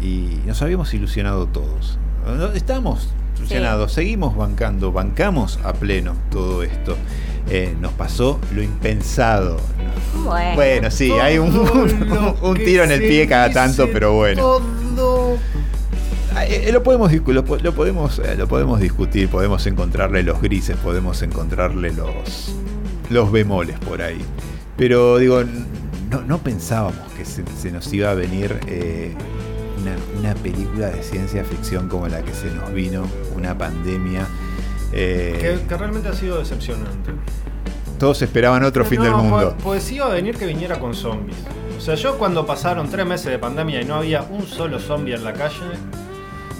y 0.00 0.40
nos 0.46 0.62
habíamos 0.62 0.92
ilusionado 0.94 1.46
todos. 1.46 1.98
No, 2.24 2.52
Seguimos 3.88 4.36
bancando, 4.36 4.92
bancamos 4.92 5.58
a 5.64 5.72
pleno 5.72 6.14
todo 6.30 6.62
esto. 6.62 6.96
Eh, 7.50 7.74
nos 7.80 7.92
pasó 7.92 8.38
lo 8.54 8.62
impensado. 8.62 9.58
Bueno, 10.24 10.54
Bueno, 10.56 10.90
sí, 10.90 11.10
hay 11.12 11.38
un, 11.38 11.56
un- 11.56 12.34
un 12.42 12.56
tiro 12.56 12.84
en 12.84 12.90
el 12.92 13.00
pie 13.00 13.26
cada 13.26 13.50
tanto, 13.50 13.88
pero 13.92 14.12
bueno. 14.14 14.42
Ah, 16.34 16.44
eh, 16.46 16.70
lo 16.72 16.82
podemos 16.82 17.10
lo, 17.12 17.42
lo 17.42 17.72
podemos 17.74 18.18
eh, 18.18 18.36
lo 18.36 18.46
podemos 18.46 18.80
discutir, 18.80 19.28
podemos 19.28 19.66
encontrarle 19.66 20.22
los 20.22 20.40
grises, 20.42 20.76
podemos 20.76 21.22
encontrarle 21.22 21.92
los 21.92 22.54
los 23.10 23.32
bemoles 23.32 23.78
por 23.78 24.02
ahí. 24.02 24.20
Pero 24.76 25.16
digo, 25.18 25.42
no, 26.10 26.20
no 26.20 26.38
pensábamos 26.38 27.00
que 27.16 27.24
se, 27.24 27.42
se 27.60 27.72
nos 27.72 27.90
iba 27.92 28.10
a 28.10 28.14
venir 28.14 28.60
eh, 28.66 29.14
una, 29.80 29.96
una 30.20 30.34
película 30.34 30.88
de 30.90 31.02
ciencia 31.02 31.42
ficción 31.44 31.88
como 31.88 32.06
la 32.08 32.20
que 32.22 32.34
se 32.34 32.50
nos 32.54 32.72
vino, 32.72 33.04
una 33.38 33.56
pandemia. 33.56 34.26
eh, 34.92 35.38
Que, 35.60 35.66
que 35.68 35.76
realmente 35.76 36.08
ha 36.08 36.12
sido 36.14 36.38
decepcionante. 36.38 37.12
todos 37.98 38.20
esperaban 38.22 38.62
otro 38.64 38.84
fin 38.84 39.00
del 39.02 39.12
mundo. 39.14 39.54
Pues, 39.62 39.82
pues 39.84 39.92
iba 39.92 40.06
a 40.06 40.10
venir 40.10 40.36
que 40.36 40.46
viniera 40.46 40.78
con 40.78 40.94
zombies. 40.94 41.36
O 41.76 41.80
sea, 41.80 41.94
yo 41.94 42.18
cuando 42.18 42.44
pasaron 42.46 42.88
tres 42.90 43.06
meses 43.06 43.26
de 43.26 43.38
pandemia 43.38 43.80
y 43.80 43.84
no 43.84 43.94
había 43.96 44.22
un 44.22 44.46
solo 44.46 44.78
zombie 44.80 45.14
en 45.14 45.24
la 45.24 45.32
calle, 45.32 45.54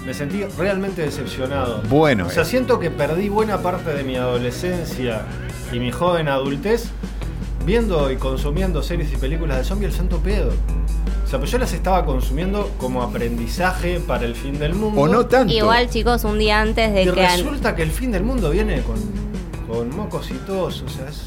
me 0.05 0.13
sentí 0.13 0.43
realmente 0.57 1.01
decepcionado. 1.01 1.81
Bueno, 1.89 2.27
O 2.27 2.29
sea, 2.29 2.43
eh. 2.43 2.45
siento 2.45 2.79
que 2.79 2.89
perdí 2.89 3.29
buena 3.29 3.61
parte 3.61 3.91
de 3.93 4.03
mi 4.03 4.15
adolescencia 4.15 5.23
y 5.71 5.79
mi 5.79 5.91
joven 5.91 6.27
adultez 6.29 6.89
viendo 7.65 8.09
y 8.11 8.15
consumiendo 8.15 8.81
series 8.81 9.11
y 9.13 9.17
películas 9.17 9.57
de 9.59 9.63
zombies 9.65 9.91
al 9.91 9.97
santo 9.97 10.17
pedo. 10.19 10.51
O 11.29 11.31
sea, 11.31 11.37
pues 11.37 11.51
yo 11.51 11.59
las 11.59 11.73
estaba 11.73 12.05
consumiendo 12.05 12.71
como 12.79 13.03
aprendizaje 13.03 13.99
para 13.99 14.25
el 14.25 14.33
fin 14.33 14.57
del 14.57 14.73
mundo. 14.73 14.99
O 14.99 15.07
no 15.07 15.27
tanto. 15.27 15.53
Igual, 15.53 15.87
chicos, 15.87 16.23
un 16.23 16.39
día 16.39 16.59
antes 16.59 16.91
de 16.91 17.03
Y 17.03 17.05
que. 17.05 17.11
resulta 17.11 17.75
que 17.75 17.83
el 17.83 17.91
fin 17.91 18.11
del 18.11 18.23
mundo 18.23 18.49
viene 18.49 18.81
con, 18.81 18.95
con 19.67 19.95
mocos 19.95 20.31
y 20.31 20.33
tos. 20.47 20.81
O 20.81 20.89
sea, 20.89 21.07
es... 21.07 21.25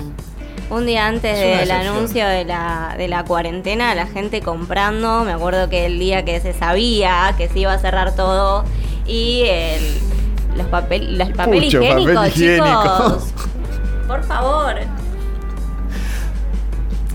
Un 0.70 0.87
día 0.87 1.07
antes 1.07 1.39
del 1.39 1.69
decepción. 1.69 1.87
anuncio 1.87 2.27
de 2.27 2.45
la, 2.45 2.97
de 2.99 3.07
la 3.07 3.24
cuarentena, 3.24 3.95
la 3.95 4.09
gente 4.09 4.41
comprando, 4.41 5.23
me 5.23 5.31
acuerdo 5.35 5.69
que 5.69 5.87
el 5.87 6.01
día 6.01 6.24
que 6.24 6.41
se 6.41 6.53
sabía 6.53 7.33
que 7.39 7.49
se 7.49 7.61
iba 7.61 7.73
a 7.73 7.79
cerrar 7.79 8.16
todo 8.16 8.65
y 9.07 9.45
el, 9.47 9.83
los 10.57 10.66
papel, 10.66 11.20
el 11.20 11.33
papel 11.33 11.62
Mucho 11.62 11.81
higiénico, 11.81 12.12
papel 12.15 12.29
higiénico. 12.33 12.83
chicos. 12.83 13.24
Por 14.09 14.24
favor. 14.24 14.74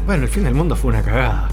Bueno, 0.06 0.24
el 0.24 0.30
fin 0.30 0.46
del 0.46 0.54
mundo 0.54 0.74
fue 0.78 0.92
una 0.92 1.02
cagada. 1.02 1.50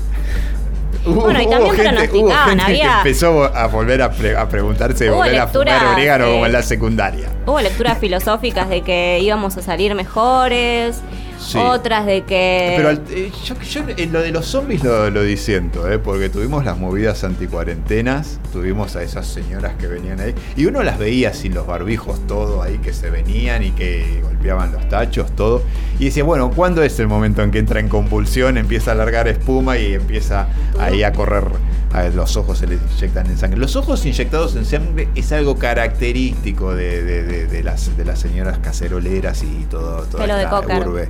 Bueno, 1.05 1.40
y 1.43 1.47
también 1.48 1.74
pronosticaban, 1.76 2.48
gente 2.48 2.64
había- 2.64 2.82
que 2.85 2.97
empezó 2.98 3.44
a 3.55 3.66
volver 3.66 4.02
a, 4.02 4.10
pre- 4.10 4.36
a 4.36 4.48
preguntarse, 4.48 5.10
Hubo 5.10 5.18
volver 5.18 5.39
a 5.40 5.44
lecturas, 5.44 5.78
fumar 5.78 5.94
orégano 5.94 6.24
eh, 6.26 6.32
como 6.32 6.47
en 6.47 6.52
la 6.52 6.62
secundaria. 6.62 7.28
Hubo 7.47 7.60
lecturas 7.60 7.98
filosóficas 7.98 8.68
de 8.70 8.81
que 8.82 9.18
íbamos 9.20 9.56
a 9.56 9.62
salir 9.62 9.94
mejores, 9.94 11.01
Sí. 11.44 11.58
otras 11.58 12.06
de 12.06 12.22
que... 12.24 12.74
Pero 12.76 12.88
al- 12.90 13.02
eh, 13.10 13.30
yo, 13.44 13.54
yo 13.60 13.82
en 13.96 14.12
lo 14.12 14.20
de 14.20 14.30
los 14.32 14.46
zombies 14.46 14.82
lo, 14.82 15.10
lo 15.10 15.22
disiento, 15.22 15.90
eh, 15.90 15.98
porque 15.98 16.28
tuvimos 16.28 16.64
las 16.64 16.78
movidas 16.78 17.22
anticuarentenas, 17.24 18.38
tuvimos 18.52 18.96
a 18.96 19.02
esas 19.02 19.26
señoras 19.26 19.74
que 19.78 19.86
venían 19.86 20.20
ahí, 20.20 20.34
y 20.56 20.66
uno 20.66 20.82
las 20.82 20.98
veía 20.98 21.32
sin 21.32 21.54
los 21.54 21.66
barbijos, 21.66 22.18
todo 22.26 22.62
ahí 22.62 22.78
que 22.78 22.92
se 22.92 23.10
venían 23.10 23.62
y 23.62 23.70
que 23.72 24.20
golpeaban 24.22 24.72
los 24.72 24.88
tachos, 24.88 25.30
todo. 25.36 25.62
Y 25.98 26.06
decía, 26.06 26.24
bueno, 26.24 26.50
¿cuándo 26.50 26.82
es 26.82 26.98
el 27.00 27.06
momento 27.08 27.42
en 27.42 27.50
que 27.50 27.58
entra 27.58 27.80
en 27.80 27.88
convulsión, 27.88 28.58
empieza 28.58 28.92
a 28.92 28.94
largar 28.94 29.28
espuma 29.28 29.78
y 29.78 29.94
empieza 29.94 30.48
ahí 30.78 31.02
a 31.02 31.12
correr? 31.12 31.44
A 31.92 32.02
ver, 32.02 32.14
los 32.16 32.36
ojos 32.36 32.58
se 32.58 32.66
les 32.66 32.80
inyectan 32.96 33.26
en 33.26 33.38
sangre. 33.38 33.56
Los 33.60 33.76
ojos 33.76 34.04
inyectados 34.04 34.56
en 34.56 34.64
sangre 34.64 35.08
es 35.14 35.30
algo 35.30 35.56
característico 35.56 36.74
de, 36.74 37.04
de- 37.04 37.22
de- 37.22 37.46
de 37.46 37.62
las, 37.62 37.96
de 37.96 38.04
las 38.04 38.18
señoras 38.18 38.58
caceroleras 38.58 39.44
y 39.44 39.64
todo, 39.70 40.02
toda 40.02 40.24
Pelo 40.24 40.38
esta 40.38 40.60
urbe. 40.88 41.08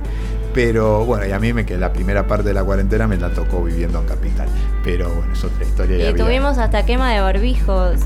Pero 0.53 1.03
bueno, 1.03 1.25
y 1.27 1.31
a 1.31 1.39
mí 1.39 1.51
me 1.51 1.65
que 1.65 1.77
la 1.77 1.91
primera 1.91 2.27
parte 2.27 2.47
de 2.49 2.53
la 2.53 2.63
cuarentena 2.63 3.07
me 3.07 3.17
la 3.17 3.29
tocó 3.29 3.63
viviendo 3.63 3.99
en 3.99 4.05
Capital. 4.05 4.47
Pero 4.83 5.09
bueno, 5.13 5.33
es 5.33 5.43
otra 5.43 5.63
historia. 5.65 6.09
Y 6.09 6.13
tuvimos 6.13 6.57
hasta 6.57 6.85
quema 6.85 7.11
de 7.13 7.19
barbijos. 7.19 7.99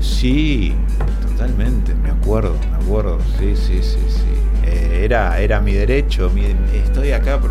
Sí, 0.00 0.74
totalmente, 1.22 1.94
me 1.94 2.10
acuerdo, 2.10 2.54
me 2.70 2.76
acuerdo, 2.84 3.18
sí, 3.38 3.54
sí, 3.56 3.80
sí, 3.82 3.98
sí. 4.08 4.22
Eh, 4.64 5.00
era, 5.04 5.40
era 5.40 5.60
mi 5.60 5.72
derecho, 5.72 6.30
mi- 6.30 6.54
estoy 6.84 7.12
acá 7.12 7.38
por 7.40 7.50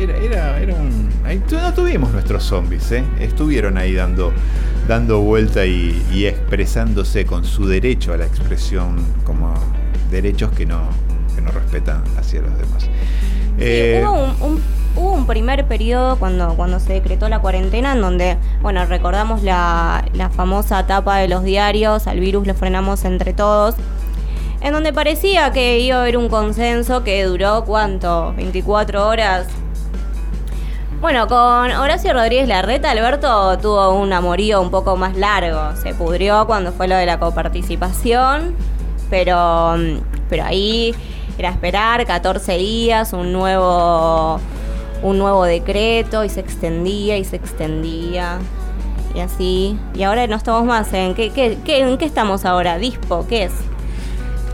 era, 0.00 0.16
era, 0.16 0.58
era 0.58 0.74
un. 0.74 1.10
ahí 1.24 1.40
no 1.50 1.72
tuvimos 1.74 2.10
nuestros 2.12 2.42
zombies, 2.44 2.90
¿eh? 2.92 3.04
Estuvieron 3.20 3.76
ahí 3.76 3.94
dando, 3.94 4.32
dando 4.88 5.20
vuelta 5.20 5.64
y, 5.66 6.02
y 6.12 6.24
expresándose 6.26 7.24
con 7.26 7.44
su 7.44 7.66
derecho 7.66 8.12
a 8.12 8.16
la 8.16 8.24
expresión 8.24 8.96
como 9.24 9.54
derechos 10.10 10.50
que 10.52 10.64
no, 10.66 10.80
no 11.42 11.50
respetan 11.50 12.02
hacia 12.18 12.40
los 12.42 12.56
demás. 12.58 12.88
Eh, 13.58 14.02
Hubo 14.04 14.12
un, 14.12 14.30
un- 14.52 14.62
hubo 14.96 15.12
un 15.12 15.26
primer 15.26 15.66
periodo 15.66 16.16
cuando, 16.18 16.54
cuando 16.54 16.78
se 16.80 16.92
decretó 16.94 17.28
la 17.28 17.38
cuarentena 17.40 17.92
en 17.92 18.00
donde, 18.00 18.36
bueno, 18.60 18.84
recordamos 18.86 19.42
la, 19.42 20.04
la 20.14 20.28
famosa 20.30 20.86
tapa 20.86 21.16
de 21.18 21.28
los 21.28 21.42
diarios, 21.44 22.06
al 22.06 22.20
virus 22.20 22.46
lo 22.46 22.54
frenamos 22.54 23.04
entre 23.04 23.32
todos, 23.32 23.74
en 24.60 24.72
donde 24.72 24.92
parecía 24.92 25.50
que 25.50 25.80
iba 25.80 25.96
a 25.96 26.02
haber 26.02 26.16
un 26.16 26.28
consenso 26.28 27.02
que 27.04 27.24
duró, 27.24 27.64
¿cuánto? 27.64 28.32
24 28.36 29.06
horas. 29.08 29.46
Bueno, 31.00 31.26
con 31.26 31.72
Horacio 31.72 32.12
Rodríguez 32.12 32.46
Larreta, 32.46 32.90
Alberto 32.92 33.58
tuvo 33.58 33.92
un 33.98 34.12
amorío 34.12 34.60
un 34.60 34.70
poco 34.70 34.96
más 34.96 35.16
largo. 35.16 35.74
Se 35.82 35.94
pudrió 35.94 36.46
cuando 36.46 36.70
fue 36.70 36.86
lo 36.86 36.94
de 36.94 37.06
la 37.06 37.18
coparticipación, 37.18 38.54
pero, 39.10 39.74
pero 40.28 40.44
ahí 40.44 40.94
era 41.38 41.50
esperar 41.50 42.04
14 42.06 42.56
días, 42.56 43.12
un 43.12 43.32
nuevo, 43.32 44.38
un 45.02 45.18
nuevo 45.18 45.44
decreto 45.44 46.24
y 46.24 46.28
se 46.28 46.40
extendía 46.40 47.16
y 47.18 47.24
se 47.24 47.36
extendía. 47.36 48.38
Y 49.14 49.20
así. 49.20 49.78
Y 49.94 50.04
ahora 50.04 50.26
no 50.26 50.36
estamos 50.36 50.64
más 50.64 50.92
en. 50.94 51.14
¿Qué, 51.14 51.30
qué, 51.30 51.58
qué- 51.64 51.80
¿En 51.80 51.98
qué 51.98 52.04
estamos 52.06 52.44
ahora? 52.46 52.78
¿Dispo? 52.78 53.26
¿Qué 53.28 53.44
es? 53.44 53.52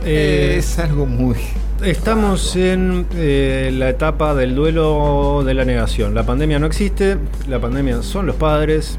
Eh, 0.05 0.57
es 0.59 0.79
algo 0.79 1.07
muy. 1.07 1.37
Estamos 1.85 2.57
en 2.57 3.07
eh, 3.15 3.71
la 3.73 3.89
etapa 3.89 4.35
del 4.35 4.57
duelo 4.57 5.43
de 5.45 5.55
la 5.55 5.65
negación. 5.65 6.13
La 6.13 6.25
pandemia 6.25 6.59
no 6.59 6.67
existe, 6.67 7.19
la 7.47 7.61
pandemia 7.61 8.03
son 8.03 8.27
los 8.27 8.35
padres. 8.35 8.99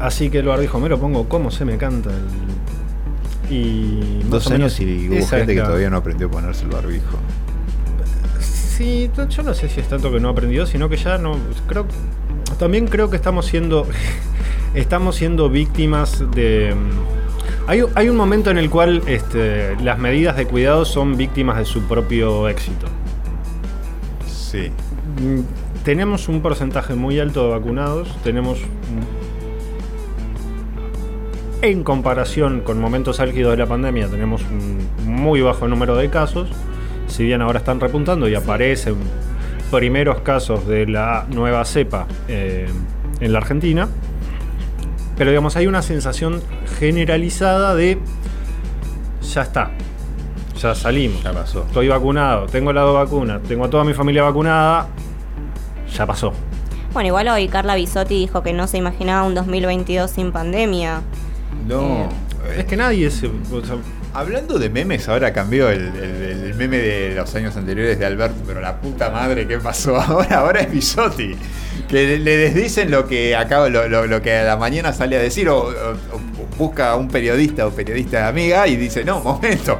Así 0.00 0.30
que 0.30 0.38
el 0.40 0.46
barbijo 0.46 0.80
me 0.80 0.88
lo 0.88 0.98
pongo 0.98 1.28
como 1.28 1.52
se 1.52 1.64
me 1.64 1.76
canta. 1.76 2.10
el- 2.10 2.53
y 3.50 4.20
Dos 4.28 4.48
menos 4.50 4.78
años 4.78 4.80
y 4.80 5.08
hubo 5.08 5.26
gente 5.26 5.54
que 5.54 5.60
todavía 5.60 5.90
no 5.90 5.96
aprendió 5.98 6.26
a 6.28 6.30
ponerse 6.30 6.64
el 6.64 6.70
barbijo. 6.70 7.18
Sí, 8.40 9.10
yo 9.28 9.42
no 9.42 9.54
sé 9.54 9.68
si 9.68 9.80
es 9.80 9.88
tanto 9.88 10.10
que 10.10 10.18
no 10.20 10.28
aprendió, 10.30 10.66
sino 10.66 10.88
que 10.88 10.96
ya 10.96 11.16
no. 11.18 11.36
Creo, 11.68 11.86
también 12.58 12.86
creo 12.88 13.08
que 13.10 13.16
estamos 13.16 13.46
siendo. 13.46 13.86
estamos 14.74 15.16
siendo 15.16 15.48
víctimas 15.48 16.24
de. 16.34 16.74
mm, 16.74 17.68
Hay, 17.70 17.82
hay 17.94 18.08
un 18.08 18.16
momento 18.16 18.50
en 18.50 18.58
el 18.58 18.68
cual 18.70 19.02
este, 19.06 19.76
las 19.80 19.98
medidas 19.98 20.36
de 20.36 20.46
cuidado 20.46 20.84
son 20.84 21.16
víctimas 21.16 21.58
de 21.58 21.64
su 21.64 21.82
propio 21.82 22.48
éxito. 22.48 22.86
Sí. 24.26 24.70
Mm, 25.20 25.40
Tenemos 25.84 26.28
un 26.28 26.40
porcentaje 26.42 26.94
muy 26.94 27.20
alto 27.20 27.44
de 27.44 27.50
vacunados, 27.50 28.08
tenemos 28.24 28.58
en 31.70 31.82
comparación 31.82 32.60
con 32.60 32.78
momentos 32.78 33.20
álgidos 33.20 33.52
de 33.52 33.56
la 33.56 33.66
pandemia, 33.66 34.08
tenemos 34.08 34.42
un 34.42 34.86
muy 35.06 35.40
bajo 35.40 35.66
número 35.66 35.96
de 35.96 36.10
casos, 36.10 36.50
si 37.06 37.24
bien 37.24 37.40
ahora 37.40 37.58
están 37.58 37.80
repuntando 37.80 38.28
y 38.28 38.34
aparecen 38.34 38.96
primeros 39.70 40.20
casos 40.20 40.66
de 40.66 40.86
la 40.86 41.26
nueva 41.30 41.64
cepa 41.64 42.06
eh, 42.28 42.66
en 43.20 43.32
la 43.32 43.38
Argentina, 43.38 43.88
pero 45.16 45.30
digamos 45.30 45.56
hay 45.56 45.66
una 45.66 45.80
sensación 45.80 46.42
generalizada 46.78 47.74
de 47.74 47.98
ya 49.32 49.40
está, 49.40 49.70
ya 50.60 50.74
salimos, 50.74 51.22
Ya 51.22 51.32
pasó. 51.32 51.62
estoy 51.62 51.88
vacunado, 51.88 52.44
tengo 52.46 52.74
la 52.74 52.82
dos 52.82 52.94
vacunas, 52.94 53.42
tengo 53.42 53.64
a 53.64 53.70
toda 53.70 53.84
mi 53.84 53.94
familia 53.94 54.22
vacunada, 54.22 54.88
ya 55.96 56.04
pasó. 56.04 56.34
Bueno, 56.92 57.08
igual 57.08 57.26
hoy 57.28 57.48
Carla 57.48 57.74
Bisotti 57.74 58.16
dijo 58.18 58.42
que 58.42 58.52
no 58.52 58.66
se 58.66 58.76
imaginaba 58.76 59.26
un 59.26 59.34
2022 59.34 60.10
sin 60.10 60.30
pandemia. 60.30 61.00
No. 61.66 62.08
Es 62.56 62.64
que 62.66 62.76
nadie 62.76 63.10
se. 63.10 63.26
o 63.26 63.64
sea, 63.64 63.76
Hablando 64.12 64.60
de 64.60 64.70
memes, 64.70 65.08
ahora 65.08 65.32
cambió 65.32 65.68
el, 65.70 65.88
el- 65.96 66.44
el 66.44 66.54
meme 66.54 66.76
de 66.78 67.14
los 67.16 67.34
años 67.34 67.56
anteriores 67.56 67.98
de 67.98 68.06
Alberto, 68.06 68.36
pero 68.46 68.60
la 68.60 68.76
puta 68.80 69.10
madre, 69.10 69.48
¿qué 69.48 69.58
pasó 69.58 69.96
ahora? 70.00 70.38
Ahora 70.38 70.60
es 70.60 70.70
Bisotti. 70.70 71.34
Que 71.88 72.18
le 72.18 72.36
desdicen 72.36 72.92
lo 72.92 73.08
que 73.08 73.34
acaba, 73.34 73.68
lo, 73.68 73.88
lo- 73.88 74.06
lo 74.06 74.22
que 74.22 74.36
a 74.36 74.44
la 74.44 74.56
mañana 74.56 74.92
sale 74.92 75.16
a 75.16 75.20
decir, 75.20 75.48
o, 75.48 75.58
o- 75.64 75.70
o 75.70 76.56
busca 76.56 76.92
a 76.92 76.96
un 76.96 77.08
periodista 77.08 77.66
o 77.66 77.70
periodista 77.70 78.28
amiga 78.28 78.68
y 78.68 78.76
dice, 78.76 79.02
no, 79.04 79.18
momento. 79.20 79.78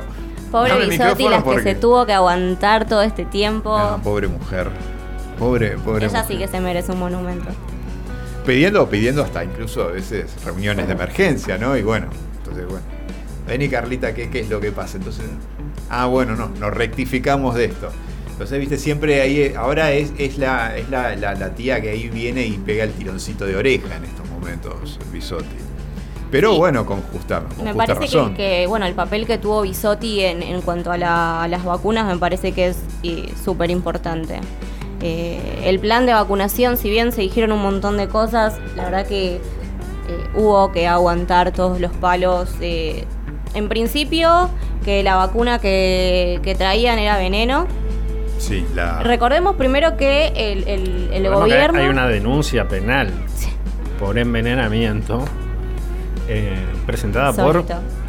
Pobre 0.50 0.86
Bisotti, 0.88 1.28
las 1.28 1.38
que 1.38 1.44
porque- 1.44 1.62
se 1.62 1.74
tuvo 1.76 2.04
que 2.06 2.12
aguantar 2.14 2.88
todo 2.88 3.02
este 3.02 3.24
tiempo. 3.26 3.78
No, 3.78 4.02
pobre 4.02 4.26
mujer. 4.26 4.68
Pobre, 5.38 5.76
pobre 5.78 6.06
Ella 6.06 6.22
mujer. 6.22 6.24
sí 6.36 6.38
que 6.38 6.48
se 6.48 6.60
merece 6.60 6.90
un 6.90 6.98
monumento. 6.98 7.50
Pidiendo, 8.46 8.88
pidiendo 8.88 9.22
hasta 9.22 9.42
incluso 9.44 9.84
a 9.84 9.88
veces 9.92 10.26
reuniones 10.44 10.86
de 10.86 10.92
emergencia, 10.92 11.56
¿no? 11.58 11.76
Y 11.76 11.82
bueno, 11.82 12.08
entonces, 12.38 12.66
bueno. 12.66 12.82
Vení, 13.46 13.68
Carlita, 13.68 14.14
¿qué, 14.14 14.28
qué 14.30 14.40
es 14.40 14.48
lo 14.50 14.60
que 14.60 14.70
pasa? 14.72 14.96
Entonces, 14.98 15.24
ah, 15.90 16.06
bueno, 16.06 16.34
no, 16.36 16.48
nos 16.60 16.72
rectificamos 16.74 17.54
de 17.54 17.66
esto. 17.66 17.88
Entonces, 18.30 18.58
viste, 18.58 18.76
siempre 18.78 19.20
ahí, 19.20 19.54
ahora 19.56 19.92
es, 19.92 20.12
es, 20.18 20.38
la, 20.38 20.76
es 20.76 20.88
la, 20.90 21.14
la- 21.16 21.34
la 21.34 21.54
tía 21.54 21.80
que 21.80 21.90
ahí 21.90 22.08
viene 22.08 22.44
y 22.46 22.52
pega 22.58 22.84
el 22.84 22.92
tironcito 22.92 23.46
de 23.46 23.56
oreja 23.56 23.96
en 23.96 24.04
estos 24.04 24.28
momentos, 24.28 24.98
Bisotti. 25.12 25.44
Pero 26.30 26.56
bueno, 26.56 26.84
con 26.84 27.00
justa, 27.02 27.44
con 27.54 27.64
Me 27.64 27.72
justa 27.72 27.94
parece 27.94 28.16
razón. 28.16 28.34
que, 28.34 28.66
bueno, 28.66 28.86
el 28.86 28.94
papel 28.94 29.24
que 29.26 29.38
tuvo 29.38 29.62
Bisotti 29.62 30.20
en, 30.20 30.42
en 30.42 30.60
cuanto 30.62 30.90
a, 30.90 30.98
la- 30.98 31.42
a 31.44 31.48
las 31.48 31.64
vacunas 31.64 32.06
me 32.12 32.18
parece 32.18 32.52
que 32.52 32.68
es 32.68 32.76
eh, 33.04 33.32
súper 33.42 33.70
importante. 33.70 34.40
Eh, 35.06 35.38
el 35.64 35.78
plan 35.80 36.06
de 36.06 36.14
vacunación, 36.14 36.78
si 36.78 36.88
bien 36.88 37.12
se 37.12 37.20
dijeron 37.20 37.52
un 37.52 37.60
montón 37.62 37.98
de 37.98 38.08
cosas, 38.08 38.58
la 38.74 38.84
verdad 38.86 39.06
que 39.06 39.36
eh, 39.36 39.40
hubo 40.34 40.72
que 40.72 40.86
aguantar 40.88 41.52
todos 41.52 41.78
los 41.78 41.92
palos. 41.92 42.50
eh, 42.60 43.04
en 43.54 43.68
principio, 43.68 44.48
que 44.84 45.02
la 45.02 45.14
vacuna 45.16 45.58
que, 45.60 46.40
que 46.42 46.54
traían 46.54 46.98
era 46.98 47.18
veneno. 47.18 47.66
Sí, 48.38 48.64
la. 48.74 49.00
Recordemos 49.02 49.56
primero 49.56 49.96
que 49.96 50.28
el, 50.34 50.66
el- 50.66 51.10
el 51.12 51.22
recordemos 51.22 51.44
que 51.44 51.50
gobierno... 51.54 51.78
Hay 51.80 51.86
una 51.88 52.08
denuncia 52.08 52.66
penal 52.66 53.10
por 54.00 54.18
envenenamiento 54.18 55.22
presentada 56.86 57.32
por 57.32 57.64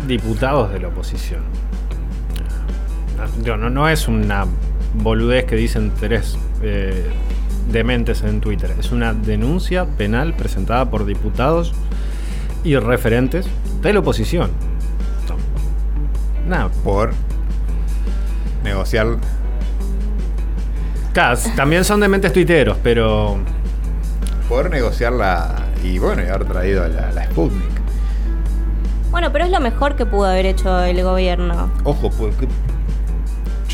diputados 0.07 0.71
de 0.71 0.79
la 0.79 0.87
oposición. 0.87 1.41
Ah, 3.19 3.27
No, 3.57 3.69
no 3.69 3.89
es 3.89 4.07
una 4.07 4.45
boludez 4.93 5.45
que 5.45 5.55
dicen 5.55 5.91
tres 5.99 6.37
eh, 6.65 7.03
dementes 7.71 8.23
en 8.23 8.41
Twitter. 8.41 8.73
Es 8.79 8.91
una 8.91 9.13
denuncia 9.13 9.85
penal 9.85 10.33
presentada 10.33 10.89
por 10.89 11.05
diputados 11.05 11.73
y 12.63 12.75
referentes 12.77 13.47
de 13.81 13.93
la 13.93 13.99
oposición. 13.99 14.51
Nada. 16.47 16.69
Por 16.83 17.11
negociar. 18.63 19.17
Claro, 21.13 21.39
también 21.55 21.83
son 21.83 21.99
dementes 21.99 22.33
tuiteros, 22.33 22.77
pero 22.83 23.37
Por 24.49 24.69
negociar 24.69 25.13
la. 25.13 25.65
Y 25.83 25.97
bueno, 25.99 26.23
y 26.23 26.27
haber 26.27 26.45
traído 26.45 26.83
a 26.83 26.87
la, 26.87 27.11
la 27.11 27.25
Sputnik. 27.25 27.63
Bueno, 29.11 29.31
pero 29.31 29.45
es 29.45 29.51
lo 29.51 29.59
mejor 29.59 29.95
que 29.95 30.05
pudo 30.05 30.25
haber 30.25 30.45
hecho 30.45 30.83
el 30.83 31.01
gobierno. 31.03 31.71
Ojo, 31.83 32.09
porque 32.09 32.47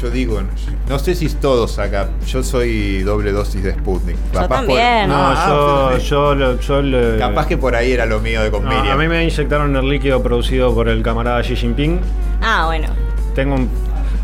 yo 0.01 0.09
digo, 0.09 0.41
no 0.89 0.97
sé 0.99 1.13
si 1.15 1.29
todos 1.29 1.77
acá, 1.79 2.09
yo 2.27 2.41
soy 2.43 3.03
doble 3.03 3.31
dosis 3.31 3.61
de 3.63 3.71
Sputnik. 3.73 4.17
Yo 4.33 4.47
también. 4.47 5.07
No, 5.09 5.15
Ah, 5.17 5.97
yo, 6.03 6.33
lo- 6.35 6.59
yo 6.59 6.81
le- 6.81 7.17
Capaz 7.17 7.45
que 7.47 7.57
por 7.57 7.75
ahí 7.75 7.91
era 7.91 8.05
lo 8.05 8.19
mío 8.19 8.41
de 8.41 8.49
con 8.49 8.63
No, 8.63 8.69
Miriam. 8.71 8.87
a 8.87 8.95
mí 9.01 9.07
me 9.07 9.23
inyectaron 9.23 9.75
el 9.75 9.87
líquido 9.87 10.21
producido 10.23 10.73
por 10.73 10.89
el 10.89 11.03
camarada 11.03 11.41
Xi 11.43 11.55
Jinping. 11.55 11.99
Ah, 12.41 12.63
bueno. 12.65 12.87
Tengo 13.35 13.55
un. 13.55 13.69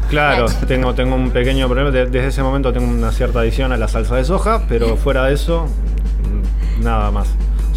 Claro, 0.09 0.45
tengo, 0.67 0.93
tengo 0.95 1.15
un 1.15 1.31
pequeño 1.31 1.67
problema. 1.67 1.91
De- 1.91 2.05
desde 2.05 2.27
ese 2.29 2.41
momento 2.41 2.71
tengo 2.73 2.87
una 2.87 3.11
cierta 3.11 3.39
adicción 3.41 3.71
a 3.73 3.77
la 3.77 3.87
salsa 3.87 4.15
de 4.15 4.23
soja, 4.23 4.63
pero 4.67 4.95
fuera 4.97 5.25
de 5.25 5.33
eso, 5.35 5.67
nada 6.81 7.11
más. 7.11 7.27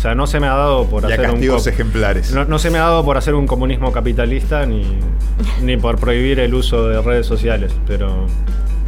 O 0.01 0.03
sea, 0.03 0.15
no 0.15 0.27
se 0.27 0.41
me 0.41 0.47
ha 0.47 0.55
dado 0.55 0.87
por 0.87 1.03
Y 1.03 1.07
a 1.07 1.09
hacer 1.09 1.27
un. 1.27 1.33
castigos 1.33 1.65
co- 1.65 1.69
ejemplares. 1.69 2.33
No, 2.33 2.47
no 2.47 2.59
se 2.59 2.71
me 2.71 2.79
ha 2.79 2.83
dado 2.85 3.05
por 3.05 3.19
hacer 3.19 3.35
un 3.35 3.47
comunismo 3.47 3.93
capitalista 3.93 4.65
ni, 4.65 4.83
ni 5.63 5.77
por 5.77 5.99
prohibir 5.99 6.41
el 6.41 6.55
uso 6.55 6.89
de 6.89 7.03
redes 7.03 7.27
sociales, 7.27 7.71
pero. 7.87 8.27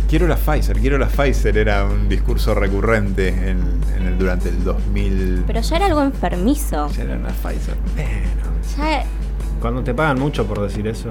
Quiero 0.09 0.27
la 0.27 0.37
Pfizer, 0.37 0.79
quiero 0.79 0.97
la 0.97 1.09
Pfizer, 1.09 1.57
era 1.59 1.85
un 1.85 2.09
discurso 2.09 2.55
recurrente 2.55 3.29
en, 3.29 3.61
en 3.95 4.07
el, 4.07 4.19
durante 4.19 4.49
el 4.49 4.65
2000. 4.65 5.45
Pero 5.47 5.61
ya 5.61 5.77
era 5.77 5.85
algo 5.87 6.03
enfermizo. 6.03 6.89
Ya 6.97 7.03
era 7.03 7.15
una 7.17 7.29
Pfizer. 7.29 7.75
Ya, 8.79 9.05
Cuando 9.61 9.83
te 9.85 9.93
pagan 9.93 10.19
mucho 10.19 10.47
por 10.47 10.63
decir 10.63 10.87
eso. 10.87 11.11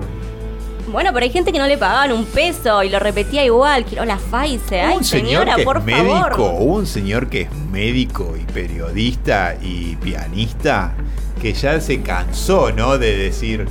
Bueno, 0.88 1.12
pero 1.14 1.24
hay 1.24 1.32
gente 1.32 1.52
que 1.52 1.60
no 1.60 1.68
le 1.68 1.78
pagaban 1.78 2.12
un 2.12 2.26
peso 2.26 2.84
y 2.84 2.90
lo 2.90 3.00
repetía 3.00 3.44
igual. 3.46 3.86
Quiero 3.86 4.06
la 4.06 4.18
Pfizer. 4.18 4.86
Ay, 4.86 4.98
un 4.98 5.04
señor 5.04 5.28
señora, 5.28 5.56
que 5.56 5.64
por 5.64 5.78
es 5.78 5.84
médico, 5.86 6.14
favor. 6.14 6.34
hubo 6.40 6.76
un 6.76 6.86
señor 6.88 7.28
que 7.30 7.42
es 7.42 7.54
médico 7.72 8.36
y 8.40 8.44
periodista 8.52 9.56
y 9.62 9.96
pianista 9.98 10.94
que 11.42 11.54
ya 11.54 11.80
se 11.82 12.02
cansó, 12.02 12.72
¿no? 12.72 12.98
De 12.98 13.18
decir 13.18 13.68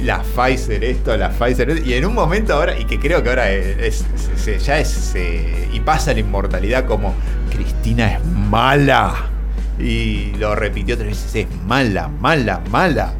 la 0.00 0.22
Pfizer 0.22 0.82
esto, 0.84 1.16
la 1.16 1.30
Pfizer 1.30 1.70
esto, 1.70 1.88
y 1.88 1.94
en 1.94 2.04
un 2.06 2.14
momento 2.14 2.54
ahora, 2.54 2.78
y 2.78 2.84
que 2.86 2.98
creo 2.98 3.22
que 3.22 3.28
ahora 3.28 3.50
es, 3.52 4.04
es- 4.14 4.46
es- 4.48 4.66
ya 4.66 4.78
es, 4.78 5.12
eh, 5.14 5.68
y 5.72 5.80
pasa 5.80 6.12
la 6.12 6.20
inmortalidad 6.20 6.86
como 6.86 7.14
Cristina 7.50 8.14
es 8.14 8.24
mala. 8.24 9.28
Y 9.78 10.32
lo 10.38 10.54
repitió 10.54 10.96
tres 10.96 11.08
veces, 11.10 11.34
es 11.34 11.46
mala, 11.66 12.08
mala, 12.08 12.60
mala. 12.70 13.14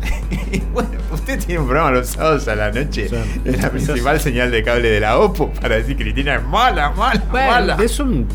Y 0.52 0.60
bueno, 0.72 0.90
usted 1.12 1.38
tiene 1.38 1.60
un 1.60 1.66
programa 1.66 1.90
los 1.92 2.08
sábados 2.08 2.46
a 2.48 2.54
la 2.54 2.70
noche 2.70 3.08
en 3.44 3.60
la 3.60 3.70
principal 3.70 4.20
señal 4.20 4.50
de 4.50 4.62
cable 4.62 4.90
de 4.90 5.00
la 5.00 5.18
OPO 5.18 5.50
para 5.60 5.76
decir 5.76 5.96
Cristina 5.96 6.36
es 6.36 6.42
mala, 6.44 6.90
mala, 6.90 7.22
Bueno, 7.30 7.50
mala. 7.50 7.76
es 7.82 7.98
un, 7.98 8.28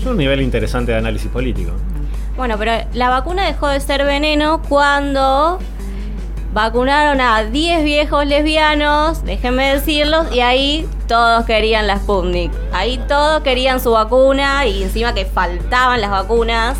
es 0.00 0.06
un 0.06 0.16
nivel 0.16 0.40
interesante 0.40 0.92
de 0.92 0.98
análisis 0.98 1.30
político. 1.30 1.72
Bueno, 2.36 2.56
pero 2.58 2.72
la 2.94 3.10
vacuna 3.10 3.46
dejó 3.46 3.68
de 3.68 3.80
ser 3.80 4.04
veneno 4.04 4.62
cuando 4.62 5.58
vacunaron 6.54 7.20
a 7.20 7.44
10 7.44 7.84
viejos 7.84 8.26
lesbianos, 8.26 9.24
déjenme 9.24 9.74
decirlos, 9.74 10.32
y 10.32 10.40
ahí 10.40 10.88
todos 11.06 11.44
querían 11.44 11.86
la 11.86 11.96
Sputnik. 11.98 12.50
Ahí 12.72 12.98
todos 13.06 13.42
querían 13.42 13.80
su 13.80 13.92
vacuna 13.92 14.66
y 14.66 14.82
encima 14.82 15.14
que 15.14 15.24
faltaban 15.26 16.00
las 16.00 16.10
vacunas. 16.10 16.78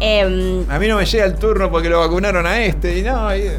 Em, 0.00 0.64
A 0.70 0.78
mí 0.78 0.86
no 0.88 0.96
me 0.96 1.04
llega 1.06 1.24
el 1.24 1.34
turno 1.34 1.70
porque 1.70 1.88
lo 1.88 2.00
vacunaron 2.00 2.46
a 2.46 2.60
este 2.62 2.98
y 2.98 3.02
no. 3.02 3.34
y- 3.36 3.50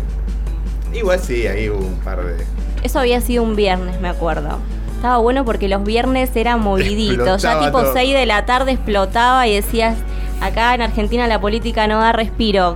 igual 0.98 1.20
sí, 1.20 1.46
ahí 1.48 1.70
hubo 1.70 1.80
un 1.80 1.96
par 2.00 2.24
de. 2.24 2.44
eso 2.84 3.00
había 3.00 3.20
sido 3.22 3.44
un 3.44 3.56
viernes, 3.56 4.00
me 4.02 4.10
acuerdo. 4.10 4.58
Estaba 4.96 5.18
bueno 5.18 5.46
porque 5.46 5.68
los 5.70 5.84
viernes 5.84 6.30
era 6.36 6.58
movidito. 6.58 7.38
Ya 7.38 7.60
tipo 7.60 7.82
todo. 7.82 7.94
6 7.94 8.14
de 8.14 8.26
la 8.26 8.46
tarde 8.46 8.72
explotaba 8.74 9.48
y 9.48 9.56
decías, 9.56 9.98
acá 10.42 10.76
en 10.76 10.82
Argentina 10.82 11.26
la 11.28 11.40
política 11.40 11.88
no 11.88 12.00
da 12.00 12.12
respiro. 12.12 12.76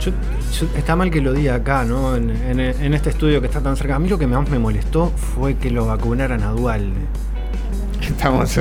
Yo- 0.00 0.12
yo- 0.58 0.66
está 0.76 0.96
mal 0.96 1.10
que 1.10 1.20
lo 1.20 1.32
diga 1.32 1.56
acá, 1.56 1.84
¿no? 1.84 2.16
En, 2.16 2.30
en- 2.30 2.60
en 2.60 2.94
este 2.94 3.10
estudio 3.10 3.40
que 3.42 3.46
está 3.46 3.60
tan 3.60 3.76
cerca. 3.76 3.96
A 3.96 3.98
mí 3.98 4.08
lo 4.08 4.18
que 4.18 4.26
más 4.26 4.48
me 4.48 4.58
molestó 4.58 5.12
fue 5.34 5.56
que 5.56 5.70
lo 5.70 5.84
vacunaran 5.86 6.42
a 6.42 6.50
Dualde. 6.52 7.00
Estamos. 8.00 8.58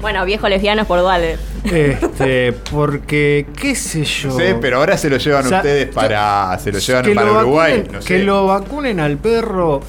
Bueno, 0.00 0.24
viejos 0.24 0.50
lesbianos 0.50 0.86
por 0.86 1.00
Dualde. 1.00 1.38
Este, 1.64 2.52
porque, 2.52 3.46
qué 3.58 3.74
sé 3.74 4.04
yo. 4.04 4.28
No 4.28 4.36
sé, 4.36 4.56
pero 4.60 4.76
ahora 4.78 4.98
se 4.98 5.08
lo 5.08 5.16
llevan 5.16 5.46
O 5.46 5.48
sea, 5.48 5.58
ustedes 5.58 5.86
para. 5.88 6.58
Se 6.58 6.70
lo 6.72 6.78
llevan 6.78 7.14
para 7.14 7.26
lo 7.30 7.38
Uruguay. 7.38 7.72
vacunen- 7.84 7.90
no 7.92 8.02
sé. 8.02 8.08
Que 8.08 8.18
lo 8.18 8.46
vacunen 8.46 9.00
al 9.00 9.16
perro. 9.16 9.80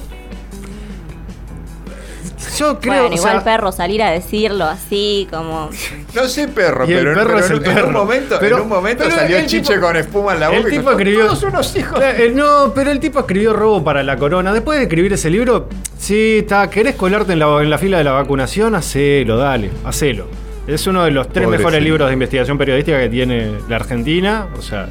Yo 2.58 2.78
creo 2.80 2.94
bueno, 3.02 3.14
o 3.14 3.18
igual 3.18 3.32
sea, 3.34 3.44
perro 3.44 3.72
salir 3.72 4.02
a 4.02 4.10
decirlo 4.10 4.64
así, 4.64 5.26
como. 5.30 5.70
No 6.14 6.24
sé, 6.28 6.48
perro, 6.48 6.88
Y 6.88 6.92
el 6.92 6.98
pero, 7.00 7.14
perro 7.14 7.26
pero 7.26 7.38
es 7.38 7.50
el 7.50 7.78
en, 7.78 7.84
un 7.86 7.92
momento, 7.92 8.36
Pero- 8.40 8.56
en 8.56 8.62
un 8.62 8.68
momento 8.68 9.04
pero 9.04 9.16
salió 9.16 9.40
chiche 9.46 9.74
tipo- 9.74 9.80
con 9.86 9.96
espuma 9.96 10.34
en 10.34 10.40
la 10.40 10.48
boca. 10.48 10.60
el 10.60 10.66
y 10.66 10.70
tipo 10.70 10.80
dijo, 10.82 10.90
escribió. 10.92 11.26
Todos 11.26 11.42
unos 11.44 11.76
hijos. 11.76 12.00
Eh, 12.02 12.32
no, 12.34 12.72
pero 12.74 12.90
el 12.90 13.00
tipo 13.00 13.20
escribió 13.20 13.52
robo 13.52 13.82
para 13.84 14.02
la 14.02 14.16
corona. 14.16 14.52
Después 14.52 14.78
de 14.78 14.84
escribir 14.84 15.12
ese 15.12 15.30
libro, 15.30 15.68
sí, 15.98 16.38
está, 16.40 16.68
¿querés 16.70 16.94
colarte 16.96 17.32
en 17.34 17.38
la, 17.38 17.62
en 17.62 17.70
la 17.70 17.78
fila 17.78 17.98
de 17.98 18.04
la 18.04 18.12
vacunación? 18.12 18.74
Hacelo, 18.74 19.36
dale, 19.36 19.70
hacelo. 19.84 20.26
Es 20.66 20.86
uno 20.86 21.04
de 21.04 21.12
los 21.12 21.28
tres 21.28 21.46
mejores 21.48 21.80
libros 21.82 22.08
de 22.08 22.14
investigación 22.14 22.58
periodística 22.58 22.98
que 22.98 23.08
tiene 23.08 23.52
la 23.68 23.76
Argentina. 23.76 24.48
O 24.58 24.62
sea, 24.62 24.88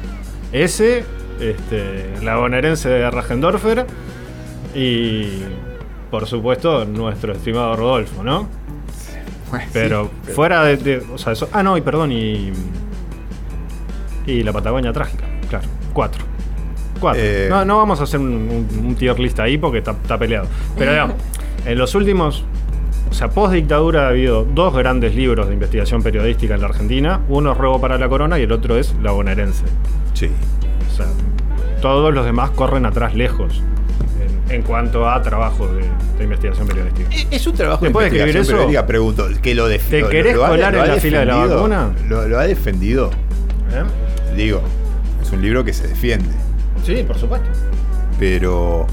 ese, 0.52 1.04
este, 1.38 2.06
la 2.22 2.36
bonaerense 2.36 2.88
de 2.88 3.10
Rajendorfer 3.10 3.84
y, 4.74 5.42
por 6.10 6.26
supuesto, 6.26 6.84
nuestro 6.84 7.32
estimado 7.32 7.76
Rodolfo, 7.76 8.22
¿no? 8.22 8.48
Bueno, 9.50 9.66
Pero 9.72 10.04
sí, 10.04 10.10
pero- 10.24 10.34
fuera 10.34 10.64
de, 10.64 10.76
de- 10.76 11.02
O 11.14 11.18
sea, 11.18 11.32
eso. 11.32 11.48
Ah, 11.52 11.62
no, 11.62 11.76
y 11.76 11.80
perdón, 11.80 12.12
y. 12.12 12.52
Y 14.26 14.42
la 14.42 14.52
Patagonia 14.52 14.92
trágica, 14.92 15.24
claro. 15.48 15.68
Cuatro. 15.92 16.24
Cuatro. 17.00 17.22
Eh. 17.24 17.46
No, 17.48 17.64
no 17.64 17.76
vamos 17.76 18.00
a 18.00 18.04
hacer 18.04 18.18
un, 18.20 18.26
un- 18.26 18.86
un 18.86 18.94
tier 18.96 19.18
list 19.20 19.38
ahí 19.38 19.56
porque 19.58 19.78
está, 19.78 19.92
está 19.92 20.18
peleado. 20.18 20.48
Pero 20.76 20.90
digamos, 20.92 21.16
en 21.66 21.78
los 21.78 21.94
últimos. 21.94 22.44
O 23.08 23.14
sea, 23.14 23.28
post 23.30 23.54
dictadura 23.54 24.06
ha 24.06 24.08
habido 24.08 24.44
dos 24.44 24.74
grandes 24.74 25.14
libros 25.14 25.46
de 25.46 25.54
investigación 25.54 26.02
periodística 26.02 26.54
en 26.56 26.60
la 26.60 26.66
Argentina. 26.66 27.20
Uno 27.28 27.52
es 27.52 27.56
Robo 27.58 27.80
para 27.80 27.98
la 27.98 28.08
Corona 28.08 28.38
y 28.38 28.42
el 28.42 28.52
otro 28.52 28.76
es 28.76 28.94
La 29.00 29.12
Bonaerense. 29.12 29.64
Sí. 30.14 30.28
O 30.92 30.96
sea, 30.96 31.06
todos 31.80 32.12
los 32.12 32.24
demás 32.24 32.50
corren 32.50 32.84
atrás 32.84 33.14
lejos 33.14 33.62
en, 34.48 34.62
cuanto 34.62 35.08
a 35.08 35.20
trabajos 35.22 35.70
de, 35.74 35.82
de 36.18 36.24
investigación 36.24 36.66
periodística. 36.66 37.08
Es 37.30 37.46
un 37.46 37.54
trabajo 37.54 37.80
de 37.82 37.88
¿Después 37.88 38.04
de 38.04 38.08
escribir 38.18 38.36
investigación 38.36 38.42
eso? 38.42 38.52
periodística, 38.52 38.86
pregunto, 38.86 39.28
que 39.42 39.54
lo 39.54 39.68
¿Te 39.68 40.00
lo- 40.00 40.08
querés 40.08 40.34
lo 40.36 40.46
colar 40.46 40.74
en 40.74 40.88
la 40.88 40.96
fila 40.96 41.18
de 41.20 41.26
la 41.26 41.36
vacuna? 41.46 41.90
Lo, 42.08 42.28
lo 42.28 42.38
ha 42.38 42.44
defendido. 42.46 43.10
¿Eh? 43.72 44.34
Digo, 44.36 44.62
es 45.22 45.30
un 45.32 45.42
libro 45.42 45.64
que 45.64 45.72
se 45.72 45.88
defiende. 45.88 46.28
Sí, 46.84 47.02
por 47.06 47.18
supuesto. 47.18 47.48
Pero. 48.18 48.86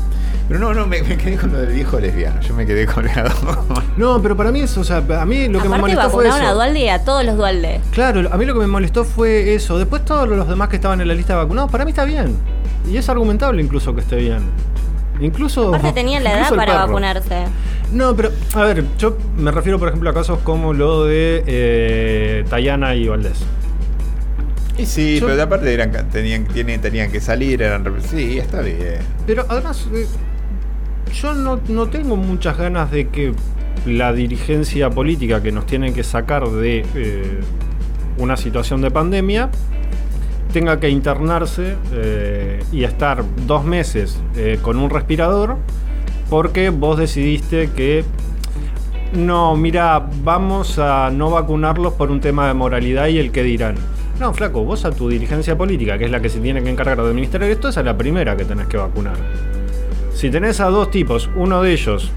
Pero 0.48 0.60
no, 0.60 0.74
no, 0.74 0.86
me, 0.86 1.02
me 1.04 1.16
quedé 1.16 1.38
con 1.38 1.54
lo 1.54 1.60
del 1.60 1.72
viejo 1.74 2.00
lesbiano. 2.00 2.42
Yo 2.42 2.54
me 2.54 2.66
quedé 2.66 2.86
colgado. 2.86 3.32
No, 3.96 4.20
pero 4.24 4.36
para 4.36 4.52
mí 4.52 4.60
eso, 4.62 4.82
o 4.82 4.84
sea, 4.84 4.98
a 5.20 5.26
mí 5.26 5.48
lo 5.48 5.62
que 5.62 5.70
me 5.70 5.78
molestó 5.78 6.10
fue 6.10 6.24
vacunaron 6.26 6.42
a 6.42 6.46
eso. 6.50 6.56
Dualde 6.56 6.80
y 6.80 6.90
a 6.90 7.04
todos 7.06 7.24
los 7.24 7.38
Dualde. 7.38 7.80
Claro, 7.92 8.28
a 8.34 8.38
mí 8.38 8.46
lo 8.46 8.54
que 8.56 8.60
me 8.62 8.66
molestó 8.68 9.06
fue 9.06 9.54
eso. 9.54 9.78
Después 9.78 10.04
todos 10.04 10.28
los 10.28 10.48
demás 10.50 10.70
que 10.70 10.78
estaban 10.78 11.00
en 11.00 11.08
la 11.08 11.14
lista 11.14 11.34
de 11.34 11.44
vacunados, 11.44 11.70
para 11.70 11.86
mí 11.86 11.92
está 11.92 12.04
bien. 12.04 12.36
Y 12.92 12.98
es 12.98 13.08
argumentable 13.08 13.62
incluso 13.62 13.94
que 13.94 14.02
esté 14.02 14.16
bien. 14.16 14.40
Incluso. 15.24 15.70
Aparte 15.70 15.94
tenían 15.94 16.24
la 16.24 16.32
edad 16.32 16.40
incluso 16.42 16.54
el 16.56 16.60
para 16.60 16.74
perro. 16.74 16.88
vacunarse. 16.88 17.44
No, 17.92 18.16
pero, 18.16 18.32
a 18.56 18.64
ver, 18.64 18.84
yo 18.98 19.18
me 19.38 19.52
refiero, 19.52 19.78
por 19.80 19.88
ejemplo, 19.90 20.10
a 20.10 20.14
casos 20.14 20.40
como 20.44 20.74
lo 20.74 21.06
de 21.06 21.44
eh, 21.46 22.46
Tayana 22.50 22.96
y 22.96 23.08
Valdés. 23.08 23.40
Y 24.78 24.86
sí, 24.88 25.20
Yo- 25.20 25.28
pero 25.28 25.44
aparte 25.44 25.72
eran, 25.72 25.92
tenían, 26.10 26.46
tienen, 26.46 26.82
tenían 26.82 27.12
que 27.12 27.22
salir, 27.22 27.62
eran. 27.62 27.86
Sí, 28.10 28.40
está 28.40 28.62
bien. 28.62 28.98
Pero 29.28 29.46
además, 29.48 29.88
eh, 29.94 30.08
yo 31.14 31.34
no, 31.36 31.60
no 31.68 31.88
tengo 31.88 32.16
muchas 32.16 32.58
ganas 32.58 32.90
de 32.90 33.08
que 33.10 33.34
la 33.86 34.14
dirigencia 34.14 34.90
política 34.90 35.44
que 35.44 35.52
nos 35.52 35.66
tienen 35.68 35.94
que 35.94 36.04
sacar 36.04 36.48
de 36.50 36.84
eh, 36.96 37.40
una 38.18 38.36
situación 38.38 38.82
de 38.82 38.90
pandemia 38.90 39.50
tenga 40.54 40.80
que 40.80 40.88
internarse 40.90 41.76
eh, 41.92 42.64
y 42.72 42.86
estar 42.86 43.26
dos 43.46 43.66
meses 43.66 44.22
eh, 44.38 44.60
con 44.62 44.78
un 44.78 44.90
respirador 44.90 45.58
porque 46.30 46.70
vos 46.70 46.98
decidiste 46.98 47.72
que 47.72 48.06
no, 49.14 49.56
mira, 49.56 50.08
vamos 50.24 50.80
a 50.80 51.10
no 51.12 51.30
vacunarlos 51.30 51.94
por 51.94 52.10
un 52.12 52.22
tema 52.22 52.48
de 52.48 52.54
moralidad 52.54 53.08
y 53.08 53.20
el 53.20 53.32
que 53.32 53.44
dirán. 53.44 53.76
No, 54.20 54.34
flaco, 54.34 54.64
vos 54.64 54.86
a 54.86 54.92
tu 54.92 55.10
dirigencia 55.10 55.58
política, 55.58 55.98
que 55.98 56.06
es 56.06 56.12
la 56.12 56.22
que 56.22 56.30
se 56.30 56.40
tiene 56.40 56.64
que 56.64 56.70
encargar 56.70 56.98
de 56.98 57.10
administrar 57.10 57.44
esto, 57.44 57.70
esa 57.70 57.82
es 57.82 57.86
la 57.86 57.98
primera 57.98 58.38
que 58.38 58.46
tenés 58.46 58.68
que 58.68 58.78
vacunar. 58.78 59.18
Si 60.14 60.30
tenés 60.30 60.60
a 60.60 60.70
dos 60.70 60.90
tipos, 60.90 61.30
uno 61.36 61.62
de 61.62 61.74
ellos 61.74 62.12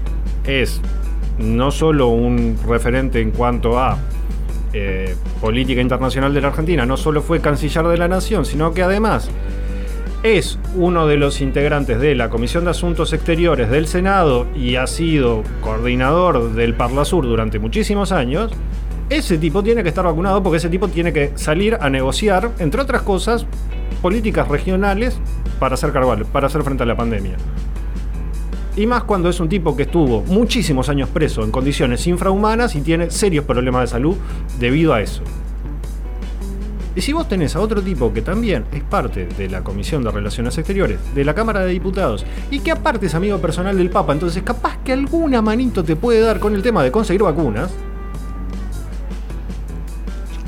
es 0.45 0.79
no 1.39 1.71
solo 1.71 2.07
un 2.07 2.57
referente 2.67 3.19
en 3.19 3.31
cuanto 3.31 3.79
a 3.79 3.97
eh, 4.73 5.15
política 5.41 5.81
internacional 5.81 6.33
de 6.33 6.41
la 6.41 6.49
Argentina, 6.49 6.85
no 6.85 6.97
solo 6.97 7.21
fue 7.21 7.41
canciller 7.41 7.85
de 7.87 7.97
la 7.97 8.07
nación, 8.07 8.45
sino 8.45 8.73
que 8.73 8.83
además 8.83 9.29
es 10.23 10.59
uno 10.75 11.07
de 11.07 11.17
los 11.17 11.41
integrantes 11.41 11.99
de 11.99 12.15
la 12.15 12.29
Comisión 12.29 12.65
de 12.65 12.71
Asuntos 12.71 13.13
Exteriores 13.13 13.69
del 13.69 13.87
Senado 13.87 14.47
y 14.55 14.75
ha 14.75 14.87
sido 14.87 15.43
coordinador 15.61 16.53
del 16.53 16.73
Parlasur 16.73 17.25
durante 17.25 17.59
muchísimos 17.59 18.11
años, 18.11 18.51
ese 19.09 19.37
tipo 19.37 19.63
tiene 19.63 19.83
que 19.83 19.89
estar 19.89 20.03
vacunado 20.03 20.43
porque 20.43 20.57
ese 20.57 20.69
tipo 20.69 20.89
tiene 20.89 21.13
que 21.13 21.31
salir 21.35 21.77
a 21.79 21.89
negociar, 21.89 22.51
entre 22.59 22.81
otras 22.81 23.03
cosas, 23.03 23.45
políticas 24.01 24.47
regionales 24.47 25.17
para 25.59 25.75
hacer 25.75 25.91
cargo, 25.93 26.15
para 26.31 26.47
hacer 26.47 26.63
frente 26.63 26.83
a 26.83 26.85
la 26.85 26.97
pandemia. 26.97 27.37
Y 28.77 28.85
más 28.85 29.03
cuando 29.05 29.27
es 29.27 29.39
un 29.39 29.49
tipo 29.49 29.75
que 29.75 29.83
estuvo 29.83 30.21
muchísimos 30.21 30.87
años 30.87 31.09
preso 31.09 31.43
en 31.43 31.49
condiciones 31.49 32.05
infrahumanas 32.05 32.75
y 32.75 32.81
tiene 32.81 33.09
serios 33.09 33.43
problemas 33.43 33.81
de 33.81 33.87
salud 33.87 34.15
debido 34.59 34.93
a 34.93 35.01
eso. 35.01 35.23
Y 36.95 37.01
si 37.01 37.11
vos 37.11 37.27
tenés 37.27 37.55
a 37.55 37.59
otro 37.59 37.81
tipo 37.81 38.13
que 38.13 38.21
también 38.21 38.65
es 38.71 38.83
parte 38.83 39.25
de 39.25 39.49
la 39.49 39.63
Comisión 39.63 40.03
de 40.03 40.11
Relaciones 40.11 40.57
Exteriores, 40.59 40.99
de 41.15 41.25
la 41.25 41.33
Cámara 41.33 41.61
de 41.61 41.71
Diputados, 41.71 42.23
y 42.51 42.59
que 42.59 42.71
aparte 42.71 43.07
es 43.07 43.15
amigo 43.15 43.39
personal 43.39 43.77
del 43.77 43.89
Papa, 43.89 44.13
entonces 44.13 44.43
capaz 44.43 44.77
que 44.83 44.93
alguna 44.93 45.41
manito 45.41 45.83
te 45.83 45.95
puede 45.95 46.21
dar 46.21 46.39
con 46.39 46.53
el 46.53 46.61
tema 46.61 46.83
de 46.83 46.91
conseguir 46.91 47.23
vacunas, 47.23 47.71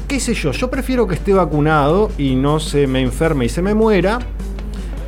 qué 0.07 0.19
sé 0.19 0.33
yo, 0.33 0.51
yo 0.51 0.71
prefiero 0.71 1.07
que 1.07 1.15
esté 1.15 1.33
vacunado 1.33 2.11
y 2.17 2.35
no 2.35 2.59
se 2.59 2.87
me 2.87 3.01
enferme 3.01 3.45
y 3.45 3.49
se 3.49 3.61
me 3.61 3.75
muera, 3.75 4.17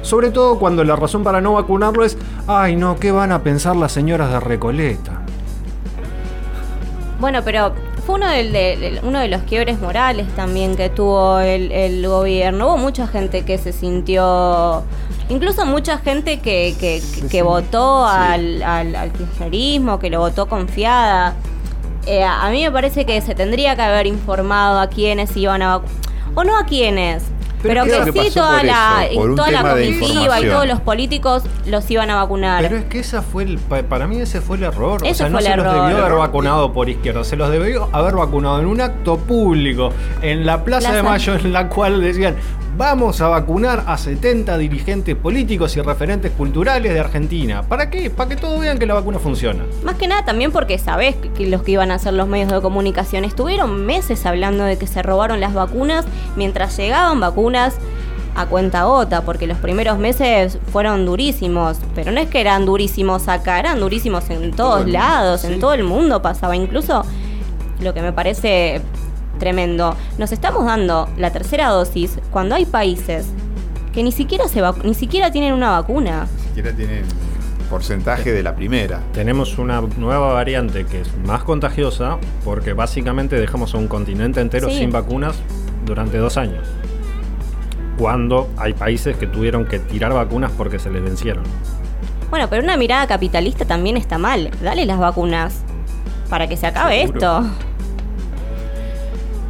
sobre 0.01 0.29
todo 0.31 0.57
cuando 0.59 0.83
la 0.83 0.95
razón 0.95 1.23
para 1.23 1.41
no 1.41 1.53
vacunarlo 1.53 2.03
es, 2.05 2.17
ay 2.47 2.75
no, 2.75 2.97
¿qué 2.97 3.11
van 3.11 3.31
a 3.31 3.43
pensar 3.43 3.75
las 3.75 3.91
señoras 3.91 4.31
de 4.31 4.39
Recoleta? 4.39 5.21
Bueno, 7.19 7.41
pero 7.45 7.73
fue 8.05 8.15
uno 8.15 8.27
de, 8.27 8.43
de- 8.49 8.99
uno 9.03 9.19
de 9.19 9.27
los 9.27 9.43
quiebres 9.43 9.79
morales 9.79 10.27
también 10.35 10.75
que 10.75 10.89
tuvo 10.89 11.39
el, 11.39 11.71
el 11.71 12.07
gobierno. 12.07 12.67
Hubo 12.67 12.77
mucha 12.77 13.05
gente 13.05 13.43
que 13.45 13.59
se 13.59 13.71
sintió, 13.73 14.81
incluso 15.29 15.65
mucha 15.67 15.99
gente 15.99 16.39
que, 16.39 16.75
que, 16.79 17.01
que 17.29 17.41
votó 17.43 18.05
al, 18.07 18.63
al, 18.63 18.95
al 18.95 19.11
kirchnerismo, 19.11 19.99
que 19.99 20.09
lo 20.09 20.19
votó 20.19 20.47
confiada. 20.47 21.35
Eh, 22.07 22.23
a 22.23 22.49
mí 22.49 22.63
me 22.63 22.71
parece 22.71 23.05
que 23.05 23.21
se 23.21 23.35
tendría 23.35 23.75
que 23.75 23.83
haber 23.83 24.07
informado 24.07 24.79
a 24.79 24.87
quienes 24.87 25.37
iban 25.37 25.61
a 25.61 25.77
vacu- 25.77 25.83
o 26.33 26.43
no 26.43 26.57
a 26.57 26.65
quienes, 26.65 27.23
pero, 27.61 27.83
que 27.83 28.11
que 28.11 28.29
sí 28.29 28.35
toda 28.35 28.63
la, 28.63 29.05
eso, 29.09 29.35
toda 29.35 29.51
la 29.51 29.61
comitiva 29.61 30.39
y 30.39 30.45
todos 30.49 30.67
los 30.67 30.79
políticos 30.81 31.43
los 31.65 31.89
iban 31.91 32.09
a 32.09 32.15
vacunar. 32.15 32.61
Pero 32.63 32.77
es 32.77 32.85
que 32.85 32.99
esa 32.99 33.21
fue 33.21 33.43
el, 33.43 33.57
pa- 33.57 33.83
para 33.83 34.07
mí 34.07 34.19
ese 34.19 34.41
fue 34.41 34.57
el 34.57 34.63
error. 34.63 35.01
O 35.03 35.13
sea, 35.13 35.29
no 35.29 35.39
se 35.41 35.55
los 35.55 35.65
debió 35.65 35.97
haber 35.97 36.13
vacunado 36.17 36.73
por 36.73 36.89
izquierda, 36.89 37.23
se 37.23 37.35
los 37.35 37.49
debió 37.51 37.89
haber 37.91 38.15
vacunado 38.15 38.59
en 38.59 38.65
un 38.65 38.81
acto 38.81 39.17
público 39.17 39.91
en 40.21 40.45
la 40.45 40.63
Plaza, 40.63 40.91
de. 40.93 41.03
Mayo 41.03 41.35
en 41.35 41.53
la 41.53 41.67
cual 41.67 42.01
decían 42.01 42.35
vamos 42.77 43.19
a 43.21 43.27
vacunar 43.27 43.83
a 43.87 43.97
70 43.97 44.57
dirigentes 44.57 45.15
políticos 45.15 45.75
y 45.77 45.81
referentes 45.81 46.31
culturales 46.31 46.93
de 46.93 46.99
Argentina. 46.99 47.63
¿Para 47.63 47.89
qué? 47.89 48.09
Para 48.09 48.29
que 48.29 48.35
todos 48.37 48.59
vean 48.59 48.79
que 48.79 48.85
la 48.85 48.93
vacuna 48.93 49.19
funciona. 49.19 49.63
Más 49.83 49.95
que 49.95 50.07
nada 50.07 50.23
también 50.25 50.51
porque 50.51 50.77
sabés 50.79 51.15
que- 51.15 51.29
que 51.31 51.47
los 51.47 51.63
que 51.63 51.71
iban 51.71 51.91
a 51.91 51.95
hacer 51.95 52.13
los 52.13 52.27
medios 52.27 52.51
de 52.51 52.61
comunicación 52.61 53.25
estuvieron 53.25 53.85
meses 53.85 54.25
hablando 54.25 54.63
de 54.63 54.77
que 54.77 54.87
se 54.87 55.01
robaron 55.03 55.39
las 55.41 55.53
vacunas 55.53 56.05
mientras 56.35 56.75
llegaban 56.77 57.19
vacunas 57.19 57.75
a 58.33 58.45
cuenta 58.45 58.83
gota, 58.85 59.23
porque 59.23 59.45
los 59.45 59.57
primeros 59.57 59.99
meses 59.99 60.57
fueron 60.71 61.05
durísimos, 61.05 61.77
pero 61.93 62.13
no 62.13 62.21
es 62.21 62.29
que 62.29 62.39
eran 62.39 62.65
durísimos 62.65 63.27
acá, 63.27 63.59
eran 63.59 63.81
durísimos 63.81 64.29
en 64.29 64.51
todos 64.53 64.87
lados, 64.87 65.43
en 65.43 65.59
todo 65.59 65.73
el 65.73 65.83
mundo 65.83 66.21
pasaba, 66.21 66.55
incluso 66.55 67.03
lo 67.81 67.93
que 67.93 68.01
me 68.01 68.13
parece 68.13 68.79
tremendo, 69.41 69.95
nos 70.19 70.31
estamos 70.31 70.65
dando 70.65 71.09
la 71.17 71.31
tercera 71.31 71.67
dosis 71.69 72.19
cuando 72.31 72.53
hay 72.55 72.65
países 72.65 73.25
que 73.91 74.03
ni 74.03 74.11
siquiera 74.11 74.47
se 74.47 74.61
vac- 74.61 74.83
ni 74.83 74.93
siquiera 74.93 75.31
tienen 75.31 75.53
una 75.53 75.71
vacuna. 75.71 76.27
Ni 76.37 76.43
siquiera 76.47 76.71
tienen 76.71 77.03
porcentaje 77.69 78.31
de 78.31 78.43
la 78.43 78.55
primera. 78.55 78.99
Tenemos 79.13 79.57
una 79.57 79.81
nueva 79.97 80.31
variante 80.33 80.85
que 80.85 81.01
es 81.01 81.09
más 81.25 81.43
contagiosa 81.43 82.17
porque 82.45 82.73
básicamente 82.73 83.39
dejamos 83.39 83.73
a 83.73 83.77
un 83.79 83.87
continente 83.87 84.41
entero 84.41 84.69
Sí. 84.69 84.77
sin 84.77 84.91
vacunas 84.91 85.35
durante 85.85 86.17
dos 86.19 86.37
años. 86.37 86.67
Cuando 87.97 88.49
hay 88.57 88.73
países 88.73 89.17
que 89.17 89.25
tuvieron 89.27 89.65
que 89.65 89.79
tirar 89.79 90.13
vacunas 90.13 90.51
porque 90.57 90.77
se 90.79 90.89
les 90.91 91.03
vencieron. 91.03 91.43
Bueno, 92.29 92.47
pero 92.49 92.63
una 92.63 92.77
mirada 92.77 93.07
capitalista 93.07 93.65
también 93.65 93.97
está 93.97 94.17
mal. 94.17 94.51
Dale 94.61 94.85
las 94.85 94.99
vacunas 94.99 95.63
para 96.29 96.47
que 96.47 96.55
se 96.57 96.67
acabe 96.67 97.01
Seguro. 97.01 97.17
esto. 97.19 97.43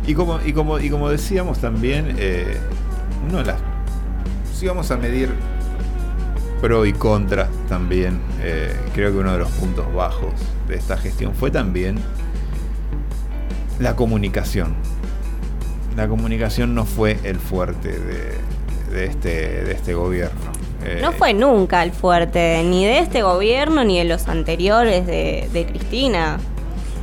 Y 0.07 0.13
como, 0.15 0.39
y 0.43 0.53
como, 0.53 0.79
y 0.79 0.89
como 0.89 1.09
decíamos 1.09 1.59
también, 1.59 2.15
eh, 2.17 2.57
uno 3.27 3.39
de 3.39 3.45
las. 3.45 3.59
Si 4.53 4.67
vamos 4.67 4.89
a 4.91 4.97
medir 4.97 5.29
pro 6.61 6.85
y 6.85 6.93
contra 6.93 7.49
también, 7.69 8.19
eh, 8.41 8.75
creo 8.93 9.11
que 9.11 9.17
uno 9.17 9.31
de 9.33 9.39
los 9.39 9.49
puntos 9.51 9.91
bajos 9.93 10.33
de 10.67 10.75
esta 10.75 10.97
gestión 10.97 11.33
fue 11.33 11.49
también 11.51 11.97
la 13.79 13.95
comunicación. 13.95 14.75
La 15.95 16.07
comunicación 16.07 16.73
no 16.75 16.85
fue 16.85 17.17
el 17.23 17.37
fuerte 17.37 17.89
de, 17.89 18.37
de 18.93 19.05
este, 19.05 19.63
de 19.63 19.71
este 19.73 19.93
gobierno. 19.93 20.39
Eh, 20.83 20.99
No 21.01 21.11
fue 21.11 21.33
nunca 21.33 21.83
el 21.83 21.91
fuerte, 21.91 22.63
ni 22.63 22.85
de 22.85 22.99
este 22.99 23.21
gobierno, 23.23 23.83
ni 23.83 23.97
de 23.99 24.05
los 24.05 24.27
anteriores 24.27 25.05
de, 25.05 25.49
de 25.51 25.65
Cristina. 25.65 26.39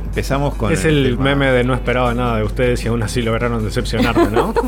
Empezamos 0.09 0.55
con 0.55 0.71
es 0.73 0.85
el, 0.85 1.11
tema- 1.11 1.23
meme 1.23 1.51
de 1.51 1.63
no 1.63 1.73
esperaba 1.73 2.13
nada 2.13 2.37
de 2.37 2.43
ustedes 2.43 2.83
y 2.83 2.87
aún 2.87 3.01
así 3.03 3.21
lograron 3.21 3.63
decepcionarme, 3.63 4.27
¿no? 4.31 4.53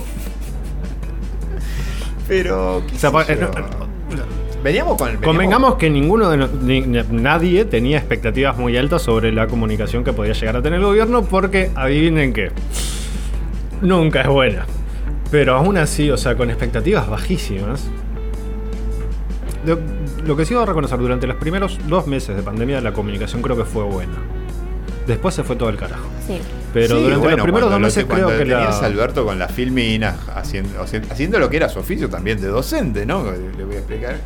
Pero. 2.27 2.83
¿qué 2.87 2.95
O 2.95 2.99
sea, 2.99 3.09
sé 3.09 3.13
pa- 3.13 3.25
yo? 3.27 3.33
eh, 3.33 3.47
Veníamos 4.63 4.95
con 4.97 5.09
el. 5.09 5.15
veníamos- 5.17 5.25
Convengamos 5.25 5.75
que 5.75 5.89
ninguno 5.89 6.29
de 6.29 6.37
no- 6.37 6.47
ni- 6.61 6.81
nadie 6.81 7.65
tenía 7.65 7.97
expectativas 7.97 8.57
muy 8.57 8.77
altas 8.77 9.01
sobre 9.01 9.31
la 9.31 9.47
comunicación 9.47 10.03
que 10.03 10.13
podía 10.13 10.33
llegar 10.33 10.55
a 10.57 10.61
tener 10.61 10.79
el 10.79 10.85
gobierno 10.85 11.23
porque 11.23 11.71
adivinen 11.75 12.31
qué. 12.33 12.51
Nunca 13.81 14.21
es 14.21 14.27
buena. 14.27 14.65
Pero 15.31 15.55
aún 15.55 15.77
así, 15.77 16.11
o 16.11 16.17
sea, 16.17 16.35
con 16.35 16.49
expectativas 16.49 17.09
bajísimas. 17.09 17.89
Lo, 19.65 19.79
lo 20.25 20.35
que 20.37 20.45
sí 20.45 20.53
iba 20.53 20.61
a 20.63 20.65
reconocer, 20.65 20.99
durante 20.99 21.25
los 21.25 21.37
primeros 21.37 21.79
dos 21.87 22.05
meses 22.05 22.35
de 22.35 22.43
pandemia 22.43 22.81
la 22.81 22.93
comunicación 22.93 23.41
creo 23.41 23.57
que 23.57 23.65
fue 23.65 23.83
buena. 23.83 24.13
Después 25.07 25.33
se 25.35 25.43
fue 25.43 25.55
todo 25.55 25.69
el 25.69 25.77
carajo. 25.77 26.05
Sí. 26.27 26.37
Pero 26.73 26.95
Sí, 26.95 27.01
durante 27.03 27.17
bueno, 27.21 27.37
los 27.37 27.43
primeros 27.43 27.69
dos 27.71 27.79
meses 27.79 28.07
te- 28.07 28.13
creo 28.13 28.27
que 28.29 28.45
la... 28.45 28.57
tenías 28.59 28.81
a 28.81 28.85
Alberto 28.85 29.25
con 29.25 29.37
la 29.39 29.47
filmina 29.49 30.15
haciendo, 30.35 30.81
haciendo 30.81 31.39
lo 31.39 31.49
que 31.49 31.57
era 31.57 31.67
su 31.69 31.79
oficio 31.79 32.09
también 32.09 32.39
de 32.39 32.47
docente, 32.47 33.05
¿no? 33.05 33.23
Le 33.57 33.65
voy 33.65 33.75
a 33.75 33.79
explicar. 33.79 34.17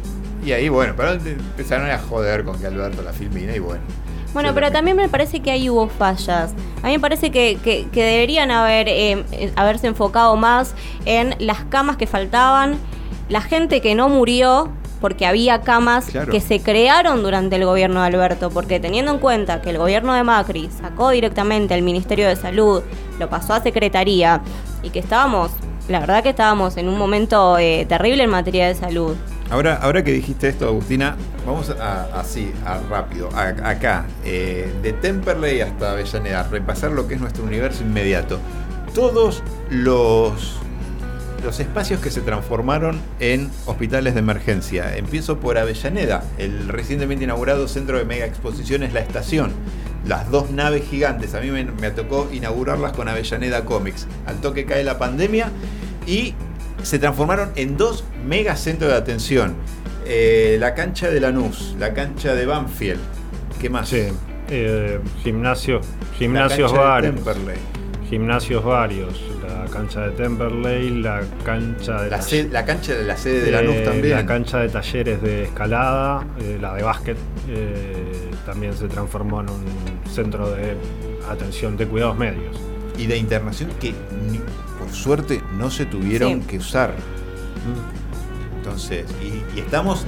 Y 0.46 0.52
ahí, 0.52 0.70
bueno, 0.70 0.94
pero 0.96 1.14
empezaron 1.14 1.90
a 1.90 1.98
joder 1.98 2.44
con 2.44 2.60
que 2.60 2.68
Alberto 2.68 3.02
la 3.02 3.14
filmina 3.14 3.56
y 3.56 3.60
bueno. 3.60 3.82
Bueno, 4.34 4.52
pero 4.54 4.70
también 4.70 4.98
me 4.98 5.08
parece 5.10 5.40
que 5.40 5.50
ahí 5.50 5.70
hubo 5.70 5.88
fallas. 5.88 6.54
A 6.84 6.88
mí 6.88 6.94
me 6.94 7.00
parece 7.00 7.32
que, 7.32 7.58
que- 7.64 7.88
que 7.92 8.04
deberían 8.04 8.52
haber 8.52 8.88
eh, 8.90 9.24
haberse 9.56 9.88
enfocado 9.88 10.36
más 10.36 10.76
en 11.06 11.36
las 11.40 11.64
camas 11.70 11.96
que 11.98 12.06
faltaban, 12.06 12.76
la 13.30 13.42
gente 13.42 13.82
que 13.82 13.96
no 13.96 14.08
murió, 14.10 14.70
porque 15.02 15.26
había 15.26 15.62
camas 15.62 16.06
Claro. 16.06 16.32
que 16.32 16.40
se 16.42 16.62
crearon 16.62 17.22
durante 17.24 17.56
el 17.58 17.66
gobierno 17.66 18.02
de 18.02 18.08
Alberto, 18.08 18.50
porque 18.50 18.80
teniendo 18.80 19.12
en 19.12 19.20
cuenta 19.20 19.62
que 19.62 19.70
el 19.72 19.78
gobierno 19.78 20.14
de 20.14 20.24
Macri 20.24 20.70
sacó 20.82 21.10
directamente 21.10 21.74
el 21.76 21.82
Ministerio 21.82 22.28
de 22.28 22.36
Salud, 22.36 22.82
lo 23.20 23.30
pasó 23.30 23.54
a 23.54 23.62
Secretaría, 23.62 24.42
y 24.84 24.90
que 24.90 25.00
estábamos, 25.00 25.52
la 25.90 26.00
verdad 26.00 26.24
que 26.24 26.30
estábamos 26.30 26.78
en 26.78 26.88
un 26.90 26.98
momento 26.98 27.58
eh, 27.58 27.86
terrible 27.88 28.24
en 28.24 28.30
materia 28.30 28.68
de 28.68 28.76
salud. 28.76 29.16
Ahora, 29.52 29.76
ahora 29.82 30.04
que 30.04 30.12
dijiste 30.12 30.48
esto, 30.50 30.68
Agustina, 30.68 31.16
vamos 31.46 31.70
a, 31.70 32.06
así, 32.20 32.52
a 32.66 32.80
rápido, 32.90 33.30
a- 33.36 33.70
acá, 33.70 34.06
eh, 34.24 34.74
de 34.82 34.94
Temperley 34.94 35.62
hasta 35.62 35.92
Avellaneda, 35.92 36.44
repasar 36.50 36.92
lo 36.92 37.08
que 37.08 37.14
es 37.16 37.22
nuestro 37.22 37.44
universo 37.44 37.84
inmediato. 37.84 38.40
Todos 38.96 39.44
los, 39.70 40.56
los 41.46 41.60
espacios 41.60 42.02
que 42.02 42.10
se 42.10 42.22
transformaron 42.22 43.00
en 43.20 43.52
hospitales 43.68 44.16
de 44.16 44.20
emergencia. 44.20 44.98
Empiezo 44.98 45.40
por 45.40 45.58
Avellaneda, 45.60 46.24
el 46.40 46.68
recientemente 46.68 47.24
inaugurado 47.24 47.68
centro 47.68 48.00
de 48.00 48.04
mega 48.04 48.26
exposiciones 48.26 48.94
La 48.94 49.00
Estación. 49.00 49.52
Las 50.08 50.30
dos 50.32 50.50
naves 50.50 50.84
gigantes, 50.90 51.36
a 51.36 51.42
mí 51.42 51.52
me, 51.52 51.64
me 51.66 51.92
tocó 51.92 52.28
inaugurarlas 52.34 52.94
con 52.94 53.08
Avellaneda 53.08 53.64
Comics. 53.64 54.08
Al 54.26 54.42
toque 54.42 54.66
cae 54.66 54.84
la 54.84 54.98
pandemia 54.98 55.52
y 56.08 56.34
se 56.82 56.98
transformaron 57.00 57.52
en 57.56 57.78
dos 57.78 58.04
megacentros 58.26 58.92
de 58.92 58.98
atención. 58.98 59.54
Eh, 60.06 60.58
la 60.60 60.74
cancha 60.74 61.10
de 61.10 61.20
Lanús, 61.20 61.76
la 61.80 61.94
cancha 61.94 62.34
de 62.34 62.46
Banfield. 62.46 63.00
¿Qué 63.62 63.70
más? 63.70 63.90
Sí, 63.90 64.08
eh, 64.50 65.00
gimnasio, 65.24 65.82
gimnasios 66.18 66.74
varios. 66.74 67.16
Gimnasios 68.10 68.64
varios. 68.64 69.22
La 69.48 69.66
cancha 69.72 70.02
de 70.08 70.12
Temperley, 70.12 71.02
la 71.02 71.22
cancha 71.44 72.04
de 72.04 72.10
La, 72.12 72.20
la 72.52 72.66
cancha 72.66 72.94
de 72.94 73.04
la 73.04 73.18
sede 73.18 73.42
de 73.46 73.52
Lanús 73.52 73.76
eh, 73.76 73.82
también. 73.84 74.14
La 74.16 74.26
cancha 74.26 74.60
de 74.60 74.70
talleres 74.70 75.22
de 75.22 75.44
escalada, 75.46 76.26
eh, 76.40 76.58
la 76.62 76.74
de 76.76 76.84
básquet, 76.84 77.18
eh, 77.50 78.30
también 78.46 78.74
se 78.74 78.88
transformó 78.88 79.42
en 79.42 79.50
un 79.50 79.64
centro 80.10 80.50
de 80.52 80.76
atención 81.30 81.76
de 81.78 81.88
cuidados 81.88 82.18
medios. 82.18 82.56
y 82.98 83.08
de 83.08 83.18
internación 83.18 83.70
que 83.82 83.94
por 84.80 84.90
suerte 84.94 85.42
no 85.58 85.70
se 85.70 85.86
tuvieron 85.86 86.42
Sí. 86.42 86.48
que 86.48 86.58
usar. 86.60 86.94
Entonces, 88.58 89.06
y, 89.22 89.58
y 89.58 89.60
estamos 89.62 90.06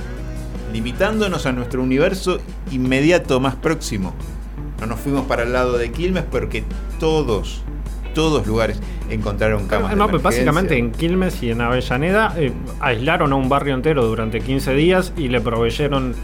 limitándonos 0.72 1.46
a 1.46 1.52
nuestro 1.52 1.82
universo 1.84 2.38
inmediato, 2.72 3.40
más 3.42 3.56
próximo. 3.56 4.14
No 4.80 4.86
nos 4.88 5.00
fuimos 5.02 5.26
para 5.26 5.44
el 5.44 5.52
lado 5.52 5.78
de 5.78 5.92
Quilmes 5.92 6.24
porque 6.32 6.64
todos, 7.00 7.62
todos 8.18 8.48
lugares 8.48 8.80
encontraron 9.12 9.68
No, 9.68 9.76
emergencia. 9.76 10.18
básicamente 10.18 10.76
en 10.76 10.92
Quilmes 10.92 11.44
y 11.44 11.52
en 11.52 11.62
Avellaneda 11.62 12.34
eh, 12.36 12.52
aislaron 12.80 13.32
a 13.32 13.36
un 13.36 13.48
barrio 13.48 13.76
entero 13.76 14.04
durante 14.08 14.42
15 14.42 14.74
días 14.74 15.14
y 15.16 15.28
le 15.28 15.40
proveyeron 15.40 16.16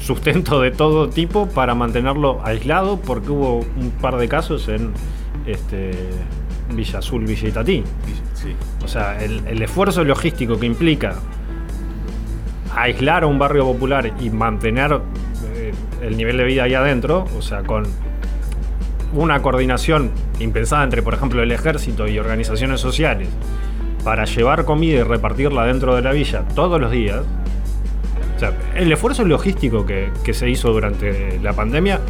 sustento 0.00 0.60
de 0.60 0.70
todo 0.70 1.08
tipo 1.08 1.48
para 1.48 1.74
mantenerlo 1.74 2.40
aislado 2.44 3.00
porque 3.00 3.32
hubo 3.32 3.58
un 3.58 3.90
par 4.00 4.18
de 4.18 4.28
casos 4.28 4.68
en 4.68 4.92
este, 5.46 5.90
Villa 6.72 7.00
Azul, 7.00 7.24
Villa 7.24 7.48
Itatí. 7.48 7.82
Sí. 8.34 8.54
O 8.84 8.86
sea, 8.86 9.20
el, 9.20 9.42
el 9.48 9.60
esfuerzo 9.62 10.04
logístico 10.04 10.60
que 10.60 10.66
implica 10.66 11.16
aislar 12.76 13.24
a 13.24 13.26
un 13.26 13.40
barrio 13.40 13.64
popular 13.64 14.12
y 14.20 14.30
mantener 14.30 15.00
eh, 15.56 15.72
el 16.02 16.16
nivel 16.16 16.36
de 16.36 16.44
vida 16.44 16.62
ahí 16.62 16.74
adentro, 16.74 17.24
o 17.36 17.42
sea, 17.42 17.64
con 17.64 17.84
una 19.14 19.40
coordinación 19.42 20.10
impensada 20.40 20.84
entre, 20.84 21.02
por 21.02 21.14
ejemplo, 21.14 21.42
el 21.42 21.52
ejército 21.52 22.08
y 22.08 22.18
organizaciones 22.18 22.80
sociales 22.80 23.28
para 24.04 24.24
llevar 24.24 24.64
comida 24.64 25.00
y 25.00 25.02
repartirla 25.02 25.64
dentro 25.64 25.94
de 25.94 26.02
la 26.02 26.12
villa 26.12 26.44
todos 26.54 26.80
los 26.80 26.90
días. 26.90 27.24
El 28.74 28.92
esfuerzo 28.92 29.24
logístico 29.24 29.86
que, 29.86 30.12
se 30.32 30.50
hizo 30.50 30.72
durante 30.72 31.40
la 31.40 31.54
pandemia 31.54 32.00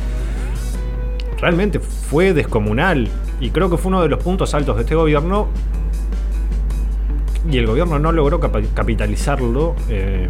realmente 1.40 1.78
fue 1.78 2.34
descomunal 2.34 3.08
y 3.40 3.50
creo 3.50 3.70
que 3.70 3.76
fue 3.76 3.88
uno 3.90 4.02
de 4.02 4.08
los 4.08 4.22
puntos 4.22 4.52
altos 4.54 4.76
de 4.76 4.82
este 4.82 4.94
gobierno 4.94 5.48
y 7.48 7.58
el 7.58 7.66
gobierno 7.66 7.98
no 7.98 8.10
logró 8.10 8.40
capitalizarlo 8.40 9.76
eh, 9.88 10.28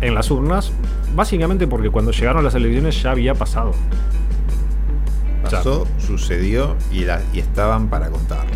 en 0.00 0.14
las 0.14 0.30
urnas, 0.30 0.72
básicamente 1.14 1.66
porque 1.68 1.90
cuando 1.90 2.10
llegaron 2.10 2.42
las 2.42 2.54
elecciones 2.54 3.00
ya 3.02 3.12
había 3.12 3.34
pasado. 3.34 3.72
Pasó, 5.58 5.86
sucedió 5.98 6.76
y, 6.92 7.04
la- 7.04 7.20
y 7.32 7.38
estaban 7.40 7.88
para 7.88 8.10
contarlo. 8.10 8.52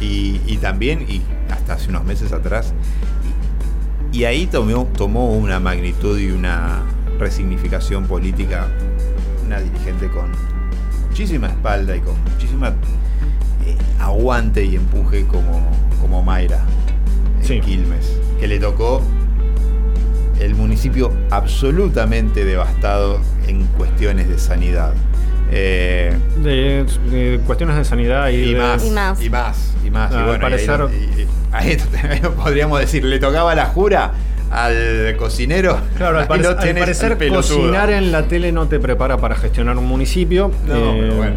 Y, 0.00 0.40
y 0.46 0.56
también, 0.58 1.02
y 1.08 1.20
hasta 1.50 1.74
hace 1.74 1.90
unos 1.90 2.04
meses 2.04 2.32
atrás, 2.32 2.72
y, 4.12 4.18
y 4.18 4.24
ahí 4.24 4.46
tomó, 4.46 4.86
tomó 4.96 5.32
una 5.34 5.60
magnitud 5.60 6.18
y 6.18 6.30
una 6.30 6.82
resignificación 7.18 8.06
política, 8.06 8.68
una 9.46 9.60
dirigente 9.60 10.08
con 10.08 10.30
muchísima 11.08 11.48
espalda 11.48 11.96
y 11.96 12.00
con 12.00 12.14
muchísima 12.32 12.68
eh, 13.66 13.76
aguante 13.98 14.64
y 14.64 14.76
empuje 14.76 15.26
como, 15.26 15.68
como 16.00 16.22
Mayra 16.22 16.64
en 17.56 17.60
Quilmes, 17.60 18.16
que 18.38 18.46
le 18.48 18.58
tocó 18.58 19.02
el 20.40 20.54
municipio 20.54 21.12
absolutamente 21.30 22.44
devastado 22.46 23.20
en 23.46 23.66
cuestiones 23.76 24.28
de 24.28 24.38
sanidad. 24.38 24.94
Eh, 25.50 26.16
De, 26.42 26.84
de 27.10 27.40
cuestiones 27.46 27.76
de 27.76 27.84
sanidad 27.84 28.28
y, 28.28 28.34
y, 28.36 28.54
de- 28.54 28.60
más, 28.60 28.84
Y 28.86 28.90
más. 28.90 29.22
y 29.22 29.30
más, 29.30 29.74
y 29.84 29.90
más. 29.90 30.10
y 30.12 30.14
bueno, 30.14 30.32
ahí 30.32 30.38
parecer- 30.40 30.88
ahí 31.52 31.76
podríamos 32.36 32.78
decir, 32.80 33.04
le 33.04 33.18
tocaba 33.18 33.54
la 33.54 33.66
jura 33.66 34.12
al 34.50 35.16
cocinero. 35.16 35.78
Claro, 35.96 36.18
al, 36.20 36.26
pare- 36.28 36.46
al 36.46 36.56
parecer 36.56 37.12
al 37.20 37.28
cocinar 37.28 37.90
en 37.90 38.12
la 38.12 38.24
tele 38.24 38.52
no 38.52 38.66
te 38.68 38.78
prepara 38.78 39.16
para 39.18 39.34
gestionar 39.36 39.76
un 39.76 39.86
municipio. 39.86 40.50
No, 40.66 40.74
Eh, 40.76 40.96
pero 41.00 41.14
bueno. 41.16 41.36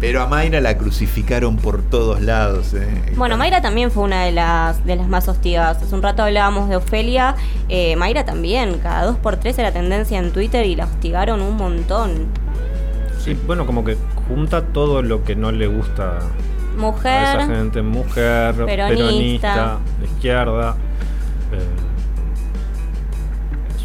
Pero 0.00 0.22
a 0.22 0.28
Mayra 0.28 0.60
la 0.60 0.78
crucificaron 0.78 1.56
por 1.56 1.82
todos 1.82 2.20
lados. 2.20 2.72
eh. 2.74 2.86
Bueno, 3.16 3.36
Mayra 3.36 3.60
también 3.60 3.90
fue 3.90 4.04
una 4.04 4.24
de 4.26 4.30
las, 4.30 4.86
de 4.86 4.94
las 4.94 5.08
más 5.08 5.26
hostigadas. 5.26 5.82
Hace 5.82 5.92
un 5.92 6.02
rato 6.02 6.22
hablábamos 6.22 6.68
de 6.68 6.76
Ofelia. 6.76 7.34
eh, 7.68 7.96
Mayra 7.96 8.24
también, 8.24 8.78
cada 8.78 9.06
dos 9.06 9.16
por 9.16 9.38
tres 9.38 9.58
era 9.58 9.72
tendencia 9.72 10.18
en 10.20 10.30
Twitter 10.30 10.64
y 10.66 10.76
la 10.76 10.84
hostigaron 10.84 11.40
un 11.42 11.56
montón. 11.56 12.26
Sí, 13.34 13.38
bueno, 13.46 13.66
como 13.66 13.84
que 13.84 13.96
junta 14.28 14.62
todo 14.62 15.02
lo 15.02 15.24
que 15.24 15.36
no 15.36 15.50
le 15.52 15.66
gusta 15.66 16.12
a 16.14 16.18
esa 16.18 16.28
Mujer, 16.76 17.40
gente. 17.46 17.82
Mujer, 17.82 18.54
Peronista. 18.54 18.88
peronista, 18.88 19.78
de 20.00 20.06
izquierda. 20.06 20.76
eh, 21.52 21.58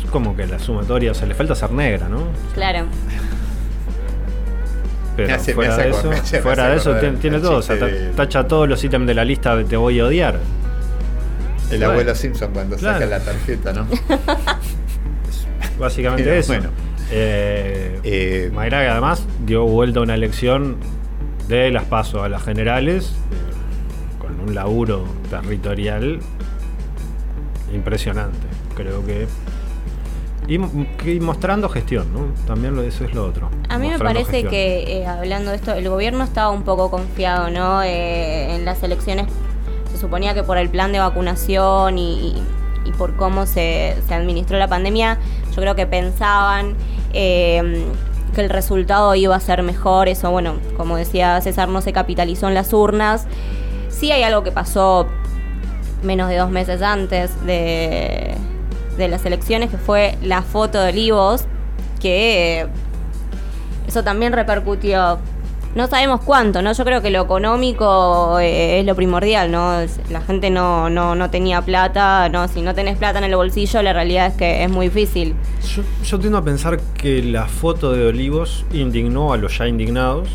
es 0.04 0.10
como 0.12 0.36
que 0.36 0.46
la 0.48 0.60
sumatoria, 0.60 1.12
o 1.12 1.14
sea, 1.16 1.28
le 1.28 1.34
falta 1.36 1.56
ser 1.56 1.72
negra, 1.72 2.08
¿no? 2.10 2.24
claro. 2.54 2.86
Pero 5.16 5.28
Me 5.28 5.34
hace- 5.36 5.52
me 5.52 5.56
fuera 5.56 5.78
de 5.78 5.90
eso, 5.92 6.12
fuera 6.42 6.70
de 6.70 7.12
tiene, 7.22 7.40
todo. 7.40 7.58
O 7.58 7.62
sea, 7.62 7.78
tacha 8.16 8.48
todos 8.48 8.68
los 8.68 8.84
ítems 8.84 9.06
de 9.06 9.14
la 9.14 9.24
lista 9.24 9.56
de 9.56 9.64
te 9.64 9.78
voy 9.78 10.00
a 10.00 10.06
odiar. 10.06 10.40
El 11.70 11.78
Bueno. 11.78 11.92
abuelo 11.92 12.16
Simpson 12.16 12.52
cuando 12.52 12.76
Claro. 12.78 12.98
saca 13.00 13.10
la 13.10 13.20
tarjeta, 13.24 13.74
¿no? 13.74 13.86
Básicamente 15.80 16.24
Pero 16.24 16.36
eso. 16.36 16.54
bueno. 16.54 16.70
Eh, 17.12 18.50
Mayra 18.54 18.82
que 18.82 18.88
además 18.88 19.26
dio 19.46 19.66
vuelta 19.66 20.00
a 20.00 20.04
una 20.04 20.16
elección 20.16 20.78
de 21.48 21.72
las 21.72 21.84
pasos 21.84 22.22
a 22.22 22.30
las 22.30 22.44
generales 22.44 23.14
eh, 23.32 24.20
con 24.20 24.40
un 24.40 24.56
laburo 24.56 25.06
territorial 25.30 26.20
impresionante. 27.74 28.48
Creo 28.76 29.06
que. 29.06 29.28
Y, 30.46 30.58
mostrando 31.22 31.70
gestión, 31.70 32.12
¿no? 32.12 32.26
También 32.46 32.76
lo, 32.76 32.84
eso 32.84 33.06
es 33.06 33.14
lo 33.14 33.26
otro. 33.26 33.50
A 33.70 33.78
mí 33.78 33.90
me 33.90 33.98
parece 33.98 34.32
gestión. 34.32 34.52
que, 34.52 34.98
eh, 34.98 35.08
hablando 35.08 35.52
de 35.52 35.56
esto, 35.56 35.72
el 35.74 35.88
gobierno 35.88 36.24
estaba 36.24 36.50
un 36.50 36.64
poco 36.64 36.92
confiado, 36.92 37.50
¿no? 37.50 37.82
Eh, 37.82 38.56
en 38.56 38.66
las 38.66 38.84
elecciones 38.84 39.28
se 39.90 39.98
suponía 39.98 40.34
que 40.34 40.44
por 40.44 40.58
el 40.58 40.70
plan 40.70 40.92
de 40.92 41.00
vacunación 41.00 41.98
y, 41.98 42.28
y 42.28 42.44
por 42.92 43.16
cómo 43.16 43.46
se, 43.46 43.96
se 44.08 44.14
administró 44.14 44.58
la 44.60 44.68
pandemia, 44.68 45.18
yo 45.50 45.62
creo 45.62 45.76
que 45.76 45.88
pensaban 45.88 46.76
eh, 47.14 47.86
que 48.34 48.42
el 48.42 48.50
resultado 48.50 49.16
iba 49.16 49.36
a 49.36 49.40
ser 49.40 49.64
mejor. 49.64 50.08
Eso, 50.08 50.32
bueno, 50.32 50.56
como 50.78 50.98
decía 50.98 51.40
César, 51.42 51.70
no 51.70 51.82
se 51.82 51.94
capitalizó 51.94 52.48
en 52.48 52.54
las 52.54 52.74
urnas. 52.74 53.28
Sí 53.90 54.12
hay 54.12 54.24
algo 54.24 54.44
que 54.44 54.52
pasó 54.52 55.08
menos 56.02 56.30
de 56.30 56.38
dos 56.38 56.50
meses 56.50 56.82
antes 56.82 57.46
de, 57.46 58.36
de 58.98 59.08
las 59.08 59.26
elecciones, 59.26 59.70
que 59.70 59.78
fue 59.78 60.18
la 60.22 60.42
foto 60.42 60.82
de 60.82 60.90
Olivos, 60.90 61.46
que 62.00 62.68
eso 63.88 64.04
también 64.04 64.34
repercutió. 64.34 65.20
No 65.76 65.88
sabemos 65.88 66.22
cuánto, 66.22 66.62
¿no? 66.62 66.72
Yo 66.74 66.86
creo 66.86 67.02
que 67.02 67.10
lo 67.10 67.22
económico 67.24 68.40
eh, 68.40 68.80
es 68.80 68.86
lo 68.86 68.96
primordial, 68.96 69.52
¿no? 69.52 69.80
La 70.12 70.22
gente 70.22 70.52
no, 70.52 70.90
no, 70.90 71.16
no 71.16 71.30
tenía 71.32 71.64
plata, 71.64 72.30
¿no? 72.30 72.48
Si 72.48 72.62
no 72.62 72.76
tenés 72.76 72.98
plata 72.98 73.18
en 73.18 73.24
el 73.26 73.36
bolsillo, 73.36 73.82
la 73.82 73.92
realidad 73.92 74.28
es 74.28 74.34
que 74.34 74.64
es 74.64 74.70
muy 74.70 74.90
difícil. 74.90 75.34
Yo, 75.76 75.82
yo 76.04 76.20
tiendo 76.20 76.38
a 76.38 76.44
pensar 76.44 76.80
que 76.96 77.24
la 77.24 77.48
foto 77.48 77.92
de 77.92 78.06
Olivos 78.06 78.66
indignó 78.72 79.34
a 79.34 79.38
los 79.38 79.58
ya 79.58 79.68
indignados 79.68 80.30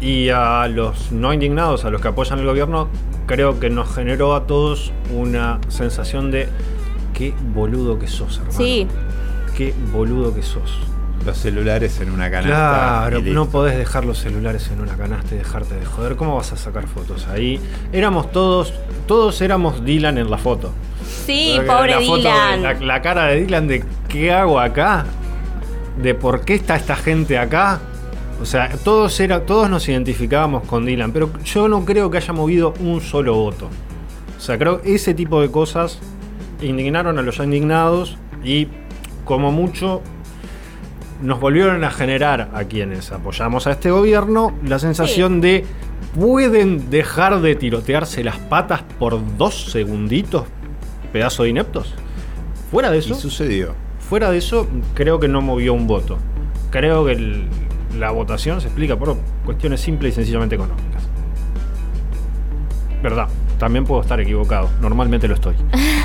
y 0.00 0.28
a 0.28 0.68
los 0.68 1.10
no 1.10 1.32
indignados, 1.32 1.84
a 1.84 1.90
los 1.90 2.00
que 2.00 2.08
apoyan 2.08 2.38
el 2.38 2.46
gobierno, 2.46 2.88
creo 3.26 3.58
que 3.58 3.70
nos 3.70 3.92
generó 3.92 4.36
a 4.36 4.46
todos 4.46 4.92
una 5.12 5.58
sensación 5.68 6.30
de 6.30 6.48
qué 7.12 7.34
boludo 7.52 7.98
que 7.98 8.06
sos, 8.06 8.38
hermano. 8.38 8.56
Sí, 8.56 8.86
Qué 9.56 9.74
boludo 9.92 10.32
que 10.32 10.42
sos. 10.42 10.78
Los 11.26 11.36
celulares 11.38 12.00
en 12.00 12.10
una 12.10 12.30
canasta. 12.30 13.06
Claro, 13.08 13.20
no 13.22 13.46
podés 13.48 13.76
dejar 13.76 14.04
los 14.04 14.18
celulares 14.18 14.70
en 14.72 14.80
una 14.80 14.96
canasta 14.96 15.34
y 15.34 15.38
dejarte 15.38 15.74
de 15.74 15.84
joder. 15.84 16.16
¿Cómo 16.16 16.36
vas 16.36 16.52
a 16.52 16.56
sacar 16.56 16.86
fotos 16.86 17.26
ahí? 17.28 17.60
Éramos 17.92 18.30
todos, 18.32 18.72
todos 19.06 19.40
éramos 19.42 19.84
Dylan 19.84 20.16
en 20.16 20.30
la 20.30 20.38
foto. 20.38 20.72
sí, 21.04 21.54
Porque 21.56 21.70
pobre 21.70 21.90
la 21.90 22.00
foto 22.00 22.14
de- 22.14 22.18
Dylan. 22.22 22.62
la, 22.62 22.74
la 22.74 23.02
cara 23.02 23.26
de 23.26 23.40
Dylan 23.40 23.68
de 23.68 23.84
qué 24.08 24.32
hago 24.32 24.58
acá, 24.60 25.04
de 26.00 26.14
por 26.14 26.42
qué 26.44 26.54
está 26.54 26.76
esta 26.76 26.96
gente 26.96 27.36
acá. 27.36 27.80
O 28.40 28.46
sea, 28.46 28.70
todos, 28.84 29.18
era, 29.18 29.44
todos 29.44 29.68
nos 29.68 29.86
identificábamos 29.88 30.62
con 30.64 30.86
Dylan, 30.86 31.10
pero 31.12 31.30
yo 31.44 31.68
no 31.68 31.84
creo 31.84 32.08
que 32.10 32.18
haya 32.18 32.32
movido 32.32 32.72
un 32.80 33.00
solo 33.00 33.34
voto. 33.34 33.68
O 34.36 34.40
sea, 34.40 34.56
creo 34.56 34.80
que 34.80 34.94
ese 34.94 35.12
tipo 35.12 35.42
de 35.42 35.50
cosas 35.50 35.98
indignaron 36.62 37.18
a 37.18 37.22
los 37.22 37.36
ya 37.36 37.44
indignados 37.44 38.16
y 38.44 38.68
como 39.24 39.50
mucho 39.50 40.00
nos 41.22 41.40
volvieron 41.40 41.82
a 41.84 41.90
generar 41.90 42.50
a 42.54 42.64
quienes 42.64 43.10
apoyamos 43.12 43.66
a 43.66 43.72
este 43.72 43.90
gobierno 43.90 44.52
la 44.64 44.78
sensación 44.78 45.40
de 45.40 45.64
pueden 46.14 46.90
dejar 46.90 47.40
de 47.40 47.54
tirotearse 47.56 48.22
las 48.24 48.36
patas 48.38 48.82
por 48.98 49.20
dos 49.36 49.70
segunditos, 49.72 50.44
pedazo 51.12 51.42
de 51.42 51.48
ineptos. 51.50 51.94
Fuera 52.70 52.90
de 52.90 52.98
eso. 52.98 53.14
Y 53.14 53.16
sucedió. 53.16 53.74
Fuera 54.08 54.30
de 54.30 54.38
eso, 54.38 54.66
creo 54.94 55.18
que 55.20 55.28
no 55.28 55.40
movió 55.42 55.74
un 55.74 55.86
voto. 55.86 56.18
Creo 56.70 57.04
que 57.04 57.12
el- 57.12 57.48
la 57.98 58.10
votación 58.10 58.60
se 58.60 58.68
explica 58.68 58.96
por 58.96 59.16
cuestiones 59.44 59.80
simples 59.80 60.12
y 60.12 60.16
sencillamente 60.16 60.54
económicas. 60.54 61.02
Verdad, 63.02 63.28
también 63.58 63.84
puedo 63.84 64.00
estar 64.02 64.20
equivocado. 64.20 64.68
Normalmente 64.80 65.28
lo 65.28 65.34
estoy. 65.34 65.54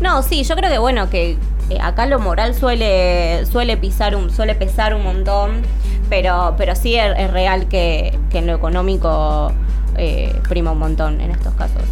No, 0.00 0.22
sí, 0.22 0.42
yo 0.44 0.56
creo 0.56 0.70
que 0.70 0.78
bueno, 0.78 1.10
que 1.10 1.36
eh, 1.70 1.78
acá 1.80 2.06
lo 2.06 2.18
moral 2.18 2.54
suele, 2.54 3.46
suele 3.46 3.76
pisar 3.76 4.16
suele 4.30 4.54
pesar 4.54 4.94
un 4.94 5.04
montón, 5.04 5.62
pero, 6.08 6.54
pero 6.58 6.74
sí 6.74 6.96
es, 6.96 7.16
es 7.16 7.30
real 7.30 7.68
que, 7.68 8.18
que 8.30 8.38
en 8.38 8.46
lo 8.46 8.54
económico 8.54 9.52
eh, 9.96 10.34
prima 10.48 10.72
un 10.72 10.78
montón 10.78 11.20
en 11.20 11.30
estos 11.30 11.54
casos. 11.54 11.82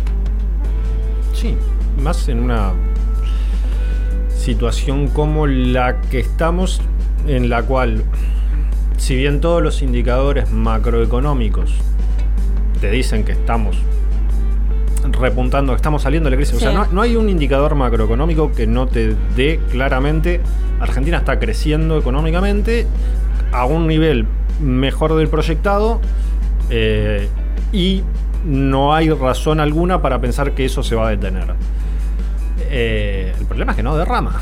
Sí, 1.32 1.56
más 1.98 2.28
en 2.28 2.40
una 2.40 2.72
situación 4.36 5.08
como 5.08 5.46
la 5.46 6.00
que 6.00 6.18
estamos, 6.20 6.80
en 7.26 7.48
la 7.48 7.62
cual, 7.62 8.02
si 8.96 9.14
bien 9.14 9.40
todos 9.40 9.62
los 9.62 9.82
indicadores 9.82 10.50
macroeconómicos 10.50 11.72
te 12.80 12.90
dicen 12.90 13.24
que 13.24 13.32
estamos 13.32 13.76
repuntando, 15.12 15.72
que 15.72 15.76
estamos 15.76 16.02
saliendo 16.02 16.28
de 16.28 16.36
la 16.36 16.36
crisis, 16.36 16.56
o 16.56 16.60
sea, 16.60 16.72
no, 16.72 16.86
no 16.92 17.02
hay 17.02 17.16
un 17.16 17.28
indicador 17.28 17.74
macroeconómico 17.74 18.52
que 18.52 18.66
no 18.66 18.86
te 18.86 19.14
dé 19.36 19.60
claramente, 19.70 20.40
Argentina 20.80 21.18
está 21.18 21.38
creciendo 21.38 21.98
económicamente 21.98 22.86
a 23.52 23.64
un 23.64 23.86
nivel 23.86 24.26
mejor 24.60 25.14
del 25.16 25.28
proyectado 25.28 26.00
eh, 26.70 27.28
y 27.72 28.02
no 28.44 28.94
hay 28.94 29.10
razón 29.10 29.60
alguna 29.60 30.00
para 30.02 30.20
pensar 30.20 30.52
que 30.52 30.64
eso 30.64 30.82
se 30.82 30.94
va 30.94 31.08
a 31.08 31.10
detener. 31.10 31.54
Eh, 32.70 33.32
el 33.38 33.46
problema 33.46 33.72
es 33.72 33.76
que 33.76 33.82
no 33.82 33.96
derrama. 33.96 34.40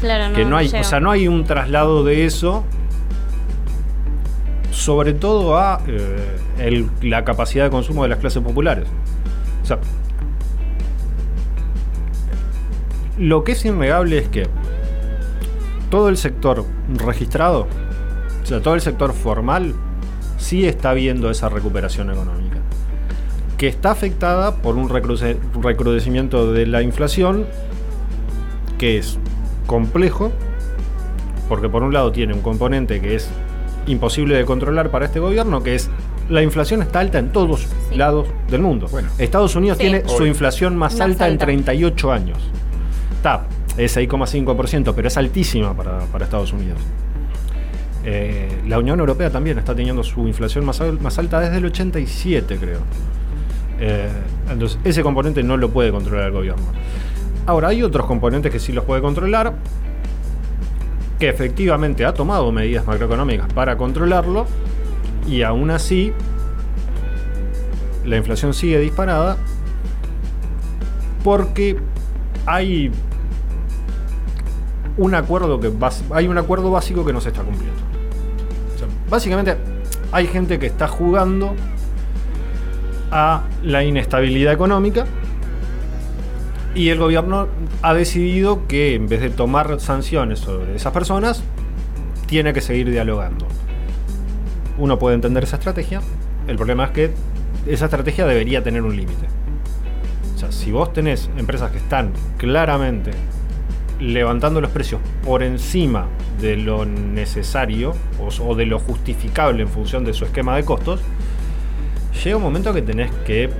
Claro, 0.00 0.28
no, 0.30 0.34
que 0.36 0.44
no 0.44 0.56
hay, 0.56 0.66
o 0.66 0.84
sea, 0.84 1.00
no 1.00 1.10
hay 1.10 1.28
un 1.28 1.44
traslado 1.44 2.04
de 2.04 2.24
eso, 2.26 2.64
sobre 4.70 5.12
todo 5.14 5.56
a 5.58 5.80
eh, 5.86 6.36
el- 6.58 6.90
la 7.02 7.24
capacidad 7.24 7.64
de 7.64 7.70
consumo 7.70 8.02
de 8.02 8.08
las 8.10 8.18
clases 8.18 8.42
populares. 8.42 8.86
O 9.64 9.66
sea, 9.66 9.78
lo 13.18 13.44
que 13.44 13.52
es 13.52 13.64
innegable 13.64 14.18
es 14.18 14.28
que 14.28 14.46
todo 15.90 16.08
el 16.08 16.16
sector 16.16 16.64
registrado 16.96 17.66
O 18.42 18.46
sea, 18.46 18.60
todo 18.60 18.74
el 18.74 18.80
sector 18.82 19.14
formal 19.14 19.74
sí 20.36 20.66
está 20.66 20.92
viendo 20.92 21.30
esa 21.30 21.48
recuperación 21.48 22.10
económica. 22.10 22.58
Que 23.56 23.68
está 23.68 23.92
afectada 23.92 24.56
por 24.56 24.76
un 24.76 24.90
recrudecimiento 24.90 26.52
de 26.52 26.66
la 26.66 26.82
inflación 26.82 27.46
que 28.76 28.98
es 28.98 29.18
complejo, 29.66 30.30
porque 31.48 31.70
por 31.70 31.82
un 31.82 31.94
lado 31.94 32.12
tiene 32.12 32.34
un 32.34 32.42
componente 32.42 33.00
que 33.00 33.14
es 33.14 33.30
imposible 33.86 34.34
de 34.34 34.44
controlar 34.44 34.90
para 34.90 35.06
este 35.06 35.20
gobierno, 35.20 35.62
que 35.62 35.76
es 35.76 35.88
la 36.28 36.42
inflación 36.42 36.82
está 36.82 37.00
alta 37.00 37.18
en 37.18 37.30
todos 37.30 37.66
lados 37.94 38.26
del 38.50 38.62
mundo. 38.62 38.88
Estados 39.18 39.54
Unidos 39.56 39.78
Sí. 39.78 39.84
tiene 39.84 40.08
su 40.08 40.24
inflación 40.26 40.76
más, 40.76 40.92
Más 40.94 41.00
alta, 41.00 41.26
en 41.26 41.32
alta. 41.32 41.44
38 41.46 42.12
años. 42.12 42.38
Está, 43.16 43.46
es 43.76 43.96
6,5%, 43.96 44.92
pero 44.94 45.08
es 45.08 45.16
altísima 45.16 45.74
para, 45.74 46.00
para 46.06 46.24
Estados 46.24 46.52
Unidos. 46.52 46.78
Eh, 48.06 48.60
la 48.66 48.78
Unión 48.78 49.00
Europea 49.00 49.30
también 49.30 49.58
está 49.58 49.74
teniendo 49.74 50.02
su 50.02 50.26
inflación 50.28 50.64
más, 50.64 50.80
al- 50.80 51.00
más 51.00 51.18
alta 51.18 51.40
desde 51.40 51.56
el 51.58 51.64
87, 51.66 52.58
creo. 52.58 52.80
Eh, 53.80 54.08
entonces, 54.50 54.78
ese 54.84 55.02
componente 55.02 55.42
no 55.42 55.56
lo 55.56 55.70
puede 55.70 55.90
controlar 55.90 56.26
el 56.26 56.32
gobierno. 56.32 56.62
Ahora, 57.46 57.68
hay 57.68 57.82
otros 57.82 58.06
componentes 58.06 58.52
que 58.52 58.58
sí 58.60 58.72
los 58.72 58.84
puede 58.84 59.00
controlar, 59.00 59.54
que 61.18 61.28
efectivamente 61.28 62.04
ha 62.04 62.12
tomado 62.12 62.50
medidas 62.52 62.86
macroeconómicas 62.86 63.52
para 63.52 63.76
controlarlo, 63.76 64.46
y 65.26 65.42
aún 65.42 65.70
así 65.70 66.12
la 68.04 68.16
inflación 68.16 68.52
sigue 68.52 68.78
disparada 68.78 69.36
porque 71.22 71.78
hay 72.46 72.90
un 74.96 75.14
acuerdo 75.14 75.58
que 75.58 75.72
hay 76.10 76.28
un 76.28 76.38
acuerdo 76.38 76.70
básico 76.70 77.04
que 77.04 77.12
no 77.12 77.20
se 77.20 77.30
está 77.30 77.42
cumpliendo. 77.42 77.80
Básicamente 79.08 79.56
hay 80.12 80.26
gente 80.26 80.58
que 80.58 80.66
está 80.66 80.88
jugando 80.88 81.54
a 83.10 83.42
la 83.62 83.84
inestabilidad 83.84 84.52
económica 84.52 85.06
y 86.74 86.88
el 86.88 86.98
gobierno 86.98 87.48
ha 87.82 87.94
decidido 87.94 88.66
que 88.66 88.94
en 88.94 89.08
vez 89.08 89.20
de 89.20 89.30
tomar 89.30 89.78
sanciones 89.80 90.40
sobre 90.40 90.74
esas 90.74 90.92
personas, 90.92 91.42
tiene 92.26 92.52
que 92.52 92.60
seguir 92.60 92.90
dialogando. 92.90 93.46
Uno 94.78 94.98
puede 94.98 95.14
entender 95.14 95.44
esa 95.44 95.56
estrategia, 95.56 96.00
el 96.48 96.56
problema 96.56 96.86
es 96.86 96.90
que 96.90 97.10
esa 97.66 97.86
estrategia 97.86 98.26
debería 98.26 98.62
tener 98.62 98.82
un 98.82 98.96
límite. 98.96 99.26
O 100.34 100.38
sea, 100.38 100.52
si 100.52 100.72
vos 100.72 100.92
tenés 100.92 101.30
empresas 101.36 101.70
que 101.70 101.78
están 101.78 102.12
claramente 102.36 103.12
levantando 104.00 104.60
los 104.60 104.70
precios 104.70 105.00
por 105.24 105.42
encima 105.42 106.06
de 106.40 106.56
lo 106.56 106.84
necesario 106.84 107.94
o, 108.18 108.54
de 108.54 108.66
lo 108.66 108.78
justificable 108.78 109.62
en 109.62 109.68
función 109.68 110.04
de 110.04 110.12
su 110.12 110.24
esquema 110.24 110.56
de 110.56 110.64
costos, 110.64 111.00
llega 112.22 112.36
un 112.36 112.42
momento 112.42 112.72
que 112.74 112.82
tenés 112.82 113.10
que 113.24 113.50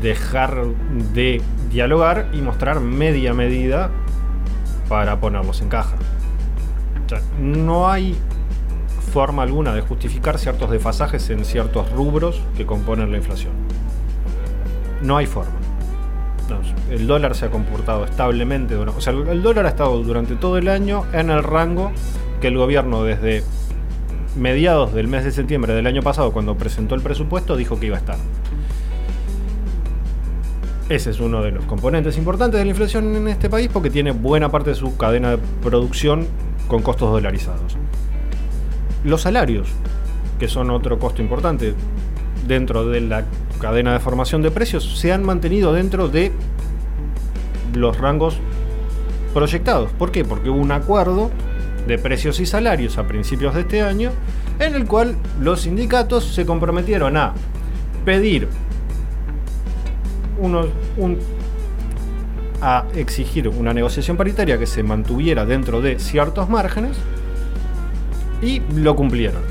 dejar 0.00 0.64
de 1.12 1.42
dialogar 1.70 2.28
y 2.32 2.40
mostrar 2.40 2.80
media 2.80 3.34
medida 3.34 3.90
para 4.88 5.20
ponerlos 5.20 5.60
en 5.62 5.68
caja. 5.68 5.96
O 7.06 7.08
sea, 7.08 7.20
no 7.40 7.90
hay 7.90 8.16
forma 9.10 9.42
alguna 9.42 9.74
de 9.74 9.80
justificar 9.80 10.38
ciertos 10.38 10.70
desfasajes 10.70 11.28
en 11.30 11.44
ciertos 11.44 11.90
rubros 11.92 12.40
que 12.56 12.64
componen 12.64 13.10
la 13.10 13.18
inflación. 13.18 13.52
No 15.02 15.16
hay 15.16 15.26
forma. 15.26 15.52
El 16.90 17.06
dólar 17.06 17.34
se 17.36 17.46
ha 17.46 17.50
comportado 17.50 18.04
establemente. 18.04 18.74
O 18.74 19.00
sea, 19.00 19.12
el 19.12 19.42
dólar 19.42 19.66
ha 19.66 19.68
estado 19.68 20.02
durante 20.02 20.34
todo 20.36 20.58
el 20.58 20.68
año 20.68 21.04
en 21.12 21.30
el 21.30 21.42
rango 21.42 21.92
que 22.40 22.48
el 22.48 22.56
gobierno 22.56 23.04
desde 23.04 23.44
mediados 24.36 24.92
del 24.94 25.08
mes 25.08 25.24
de 25.24 25.32
septiembre 25.32 25.74
del 25.74 25.86
año 25.86 26.02
pasado, 26.02 26.32
cuando 26.32 26.56
presentó 26.56 26.94
el 26.94 27.02
presupuesto, 27.02 27.56
dijo 27.56 27.78
que 27.78 27.86
iba 27.86 27.96
a 27.96 28.00
estar. 28.00 28.16
Ese 30.88 31.10
es 31.10 31.20
uno 31.20 31.42
de 31.42 31.52
los 31.52 31.64
componentes 31.66 32.16
importantes 32.18 32.58
de 32.58 32.64
la 32.64 32.70
inflación 32.70 33.14
en 33.14 33.28
este 33.28 33.48
país 33.48 33.70
porque 33.72 33.90
tiene 33.90 34.10
buena 34.10 34.48
parte 34.50 34.70
de 34.70 34.76
su 34.76 34.96
cadena 34.96 35.30
de 35.30 35.38
producción 35.62 36.26
con 36.66 36.82
costos 36.82 37.12
dolarizados. 37.12 37.76
Los 39.04 39.22
salarios, 39.22 39.68
que 40.38 40.48
son 40.48 40.70
otro 40.70 40.98
costo 40.98 41.22
importante 41.22 41.74
dentro 42.46 42.86
de 42.86 43.00
la 43.00 43.24
cadena 43.60 43.92
de 43.92 44.00
formación 44.00 44.42
de 44.42 44.50
precios, 44.50 44.98
se 44.98 45.12
han 45.12 45.24
mantenido 45.24 45.72
dentro 45.72 46.08
de 46.08 46.32
los 47.74 47.98
rangos 47.98 48.38
proyectados. 49.32 49.90
¿Por 49.92 50.10
qué? 50.10 50.24
Porque 50.24 50.50
hubo 50.50 50.60
un 50.60 50.72
acuerdo 50.72 51.30
de 51.86 51.98
precios 51.98 52.40
y 52.40 52.46
salarios 52.46 52.98
a 52.98 53.06
principios 53.06 53.54
de 53.54 53.62
este 53.62 53.82
año 53.82 54.10
en 54.58 54.74
el 54.74 54.86
cual 54.86 55.16
los 55.40 55.62
sindicatos 55.62 56.24
se 56.24 56.44
comprometieron 56.44 57.16
a 57.16 57.32
pedir 58.04 58.48
a 62.62 62.84
exigir 62.94 63.48
una 63.48 63.72
negociación 63.74 64.16
paritaria 64.16 64.58
que 64.58 64.66
se 64.66 64.82
mantuviera 64.82 65.44
dentro 65.44 65.80
de 65.80 65.98
ciertos 65.98 66.48
márgenes 66.48 66.96
y 68.42 68.60
lo 68.74 68.96
cumplieron. 68.96 69.42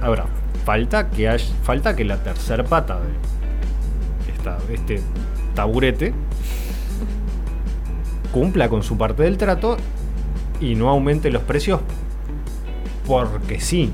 Ahora, 0.00 0.26
falta 0.64 1.10
que 1.10 1.36
falta 1.62 1.96
que 1.96 2.04
la 2.04 2.22
tercer 2.22 2.64
pata 2.64 3.00
de 4.68 4.74
este 4.74 5.02
taburete 5.54 6.14
cumpla 8.32 8.68
con 8.68 8.82
su 8.82 8.96
parte 8.96 9.24
del 9.24 9.36
trato 9.36 9.76
y 10.60 10.74
no 10.74 10.88
aumente 10.88 11.30
los 11.30 11.42
precios 11.42 11.80
porque 13.06 13.60
sí. 13.60 13.92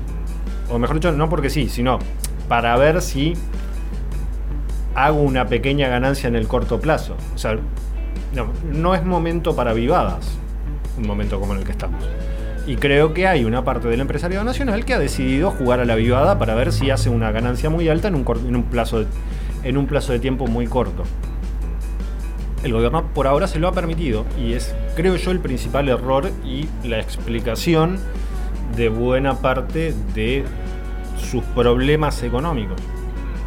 O 0.69 0.79
mejor 0.79 0.97
dicho, 0.97 1.11
no 1.11 1.29
porque 1.29 1.49
sí, 1.49 1.69
sino 1.69 1.99
para 2.47 2.75
ver 2.77 3.01
si 3.01 3.33
hago 4.93 5.21
una 5.21 5.47
pequeña 5.47 5.87
ganancia 5.87 6.27
en 6.27 6.35
el 6.35 6.47
corto 6.47 6.79
plazo. 6.79 7.15
O 7.33 7.37
sea, 7.37 7.57
no, 8.33 8.47
no 8.71 8.95
es 8.95 9.03
momento 9.03 9.55
para 9.55 9.73
vivadas, 9.73 10.37
un 10.97 11.07
momento 11.07 11.39
como 11.39 11.53
en 11.53 11.59
el 11.59 11.65
que 11.65 11.71
estamos. 11.71 12.03
Y 12.67 12.77
creo 12.77 13.13
que 13.13 13.27
hay 13.27 13.45
una 13.45 13.63
parte 13.63 13.87
del 13.87 14.01
empresariado 14.01 14.43
nacional 14.43 14.85
que 14.85 14.95
ha 14.95 14.99
decidido 14.99 15.51
jugar 15.51 15.79
a 15.79 15.85
la 15.85 15.95
vivada 15.95 16.39
para 16.39 16.55
ver 16.55 16.71
si 16.71 16.89
hace 16.89 17.09
una 17.09 17.31
ganancia 17.31 17.69
muy 17.69 17.87
alta 17.89 18.07
en 18.07 18.15
un, 18.15 18.63
plazo, 18.63 19.01
de, 19.01 19.05
en 19.63 19.77
un 19.77 19.85
plazo 19.85 20.13
de 20.13 20.19
tiempo 20.19 20.47
muy 20.47 20.65
corto. 20.65 21.03
El 22.63 22.73
gobierno 22.73 23.05
por 23.13 23.27
ahora 23.27 23.47
se 23.47 23.59
lo 23.59 23.67
ha 23.67 23.71
permitido 23.73 24.25
y 24.39 24.53
es, 24.53 24.73
creo 24.95 25.15
yo, 25.15 25.29
el 25.29 25.39
principal 25.39 25.87
error 25.89 26.31
y 26.43 26.67
la 26.87 26.99
explicación 26.99 27.99
de 28.75 28.89
buena 28.89 29.35
parte 29.35 29.93
de 30.15 30.43
sus 31.19 31.43
problemas 31.43 32.23
económicos. 32.23 32.81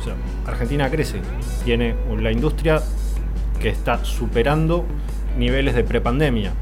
O 0.01 0.05
sea, 0.05 0.15
Argentina 0.47 0.89
crece, 0.91 1.21
tiene 1.65 1.97
la 2.21 2.31
industria 2.31 2.81
que 3.61 3.69
está 3.69 4.05
superando 4.05 4.85
niveles 5.37 5.75
de 5.75 5.83
prepandemia, 5.83 6.53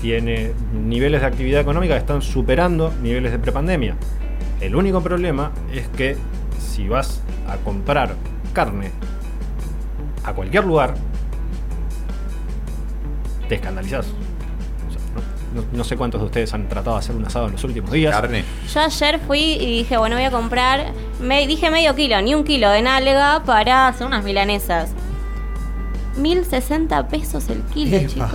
tiene 0.00 0.52
niveles 0.72 1.20
de 1.22 1.26
actividad 1.26 1.60
económica 1.60 1.94
que 1.94 2.00
están 2.00 2.22
superando 2.22 2.92
niveles 3.02 3.32
de 3.32 3.38
prepandemia. 3.38 3.96
El 4.60 4.74
único 4.76 5.00
problema 5.02 5.52
es 5.72 5.88
que 5.88 6.16
si 6.58 6.88
vas 6.88 7.22
a 7.48 7.56
comprar 7.58 8.14
carne 8.52 8.90
a 10.24 10.32
cualquier 10.32 10.64
lugar, 10.64 10.94
te 13.48 13.54
escandalizas. 13.56 14.06
O 14.06 14.92
sea, 14.92 15.00
no, 15.54 15.60
no- 15.62 15.66
no 15.72 15.84
sé 15.84 15.96
cuántos 15.96 16.20
de 16.20 16.26
ustedes 16.26 16.52
han 16.54 16.68
tratado 16.68 16.96
de 16.96 17.00
hacer 17.00 17.14
un 17.16 17.24
asado 17.24 17.46
en 17.46 17.52
los 17.52 17.64
últimos 17.64 17.90
días. 17.92 18.14
Carne. 18.14 18.44
Yo 18.72 18.80
ayer 18.80 19.20
fui 19.26 19.40
y 19.40 19.78
dije, 19.78 19.96
bueno, 19.96 20.16
voy 20.16 20.24
a 20.24 20.30
comprar, 20.30 20.92
me 21.20 21.46
dije 21.46 21.70
medio 21.70 21.94
kilo, 21.94 22.20
ni 22.22 22.34
un 22.34 22.44
kilo 22.44 22.68
de 22.70 22.82
nalga 22.82 23.42
para 23.44 23.88
hacer 23.88 24.06
unas 24.06 24.24
milanesas. 24.24 24.90
1060 26.16 27.08
pesos 27.08 27.48
el 27.50 27.60
kilo, 27.74 27.98
chicos. 28.08 28.30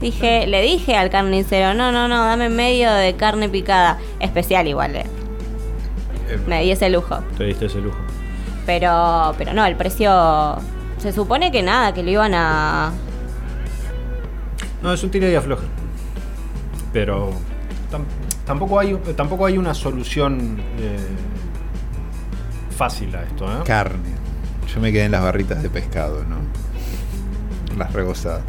Dije, 0.00 0.46
le 0.46 0.62
dije 0.62 0.96
al 0.96 1.10
carnicero, 1.10 1.74
no, 1.74 1.90
no, 1.90 2.06
no, 2.06 2.24
dame 2.24 2.48
medio 2.48 2.92
de 2.92 3.14
carne 3.16 3.48
picada. 3.48 3.98
Especial 4.20 4.66
igual, 4.68 4.94
eh. 4.96 5.06
Me 6.46 6.62
di 6.62 6.70
ese 6.70 6.88
lujo. 6.90 7.18
Te 7.36 7.44
diste 7.44 7.66
ese 7.66 7.80
lujo. 7.80 7.98
Pero, 8.66 9.34
pero 9.38 9.52
no, 9.54 9.64
el 9.66 9.76
precio. 9.76 10.56
Se 10.98 11.12
supone 11.12 11.50
que 11.50 11.62
nada, 11.62 11.94
que 11.94 12.02
lo 12.02 12.10
iban 12.10 12.32
a. 12.34 12.92
No, 14.82 14.92
es 14.92 15.02
un 15.02 15.10
tira 15.10 15.28
y 15.28 15.34
afloja. 15.34 15.64
Pero 16.92 17.30
tam- 17.90 18.04
tampoco, 18.44 18.78
hay, 18.78 18.94
tampoco 19.16 19.46
hay 19.46 19.58
una 19.58 19.74
solución 19.74 20.60
eh, 20.78 20.96
fácil 22.76 23.14
a 23.16 23.22
esto. 23.22 23.46
¿eh? 23.46 23.62
Carne. 23.64 24.10
Yo 24.72 24.80
me 24.80 24.92
quedé 24.92 25.04
en 25.06 25.12
las 25.12 25.22
barritas 25.22 25.62
de 25.62 25.70
pescado, 25.70 26.24
¿no? 26.24 26.36
Las 27.76 27.92
rebozadas. 27.92 28.42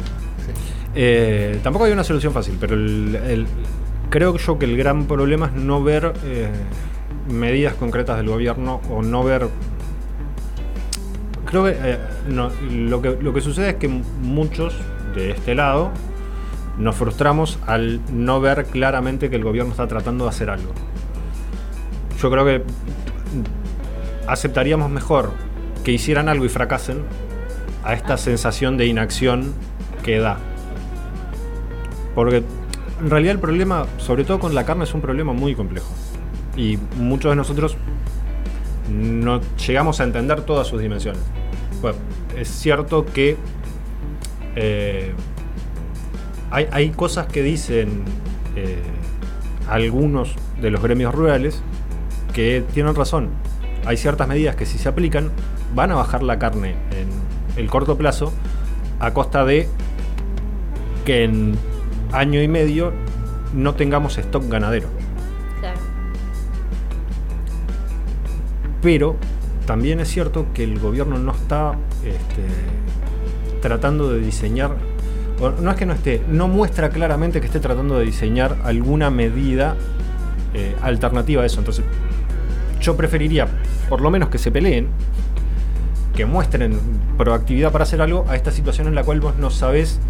Eh, 0.94 1.60
tampoco 1.62 1.84
hay 1.84 1.92
una 1.92 2.04
solución 2.04 2.32
fácil, 2.32 2.56
pero 2.58 2.76
creo 4.10 4.36
yo 4.36 4.58
que 4.58 4.64
el 4.64 4.76
gran 4.76 5.06
problema 5.06 5.46
es 5.46 5.52
no 5.52 5.82
ver 5.82 6.12
eh, 6.24 6.48
medidas 7.28 7.74
concretas 7.74 8.16
del 8.16 8.28
gobierno 8.28 8.80
o 8.90 9.02
no 9.02 9.22
ver... 9.22 9.48
Creo 11.46 11.68
eh, 11.68 11.98
que 12.28 13.18
lo 13.20 13.34
que 13.34 13.40
sucede 13.40 13.70
es 13.70 13.74
que 13.76 13.88
muchos 13.88 14.74
de 15.14 15.30
este 15.30 15.54
lado 15.54 15.90
nos 16.78 16.96
frustramos 16.96 17.58
al 17.66 18.00
no 18.12 18.40
ver 18.40 18.66
claramente 18.66 19.30
que 19.30 19.36
el 19.36 19.44
gobierno 19.44 19.72
está 19.72 19.86
tratando 19.86 20.24
de 20.24 20.30
hacer 20.30 20.50
algo. 20.50 20.72
Yo 22.20 22.30
creo 22.30 22.44
que 22.44 22.62
aceptaríamos 24.26 24.90
mejor 24.90 25.32
que 25.84 25.92
hicieran 25.92 26.28
algo 26.28 26.44
y 26.44 26.48
fracasen 26.48 27.02
a 27.82 27.94
esta 27.94 28.16
sensación 28.16 28.76
de 28.76 28.86
inacción 28.86 29.54
que 30.04 30.18
da. 30.18 30.38
Porque 32.14 32.42
en 33.00 33.10
realidad 33.10 33.34
el 33.34 33.40
problema, 33.40 33.86
sobre 33.98 34.24
todo 34.24 34.38
con 34.38 34.54
la 34.54 34.64
carne, 34.64 34.84
es 34.84 34.94
un 34.94 35.00
problema 35.00 35.32
muy 35.32 35.54
complejo. 35.54 35.92
Y 36.56 36.78
muchos 36.96 37.30
de 37.30 37.36
nosotros 37.36 37.76
no 38.90 39.40
llegamos 39.66 40.00
a 40.00 40.04
entender 40.04 40.42
todas 40.42 40.66
sus 40.66 40.80
dimensiones. 40.80 41.22
Bueno, 41.80 41.98
es 42.36 42.48
cierto 42.48 43.06
que 43.06 43.36
eh, 44.56 45.12
hay, 46.50 46.90
cosas 46.90 47.26
que 47.26 47.42
dicen 47.42 48.02
eh, 48.56 48.82
algunos 49.68 50.34
de 50.60 50.70
los 50.70 50.82
gremios 50.82 51.14
rurales 51.14 51.62
que 52.34 52.64
tienen 52.74 52.94
razón. 52.94 53.30
Hay 53.86 53.96
ciertas 53.96 54.28
medidas 54.28 54.56
que 54.56 54.66
si 54.66 54.78
se 54.78 54.88
aplican 54.88 55.30
van 55.74 55.92
a 55.92 55.94
bajar 55.94 56.22
la 56.22 56.38
carne 56.38 56.74
en 56.90 57.08
el 57.56 57.70
corto 57.70 57.96
plazo 57.96 58.32
a 58.98 59.12
costa 59.14 59.44
de 59.44 59.68
que 61.04 61.24
en 61.24 61.56
año 62.12 62.42
y 62.42 62.48
medio 62.48 62.92
no 63.54 63.74
tengamos 63.74 64.18
stock 64.18 64.48
ganadero. 64.48 64.88
Claro. 65.60 65.78
Pero 68.82 69.16
también 69.66 70.00
es 70.00 70.08
cierto 70.08 70.46
que 70.54 70.64
el 70.64 70.78
gobierno 70.78 71.18
no 71.18 71.32
está 71.32 71.74
este, 72.04 72.42
tratando 73.60 74.12
de 74.12 74.20
diseñar, 74.20 74.72
no 75.60 75.70
es 75.70 75.76
que 75.76 75.86
no 75.86 75.92
esté, 75.92 76.22
no 76.28 76.48
muestra 76.48 76.90
claramente 76.90 77.40
que 77.40 77.46
esté 77.46 77.60
tratando 77.60 77.98
de 77.98 78.04
diseñar 78.04 78.56
alguna 78.64 79.10
medida 79.10 79.76
eh, 80.54 80.74
alternativa 80.82 81.42
a 81.42 81.46
eso. 81.46 81.60
Entonces, 81.60 81.84
yo 82.80 82.96
preferiría, 82.96 83.46
por 83.88 84.00
lo 84.00 84.10
menos 84.10 84.28
que 84.28 84.38
se 84.38 84.50
peleen, 84.50 84.88
que 86.14 86.26
muestren 86.26 86.78
proactividad 87.16 87.70
para 87.72 87.84
hacer 87.84 88.02
algo 88.02 88.26
a 88.28 88.36
esta 88.36 88.50
situación 88.50 88.88
en 88.88 88.94
la 88.94 89.04
cual 89.04 89.20
vos 89.20 89.36
no 89.38 89.50
sabés 89.50 90.00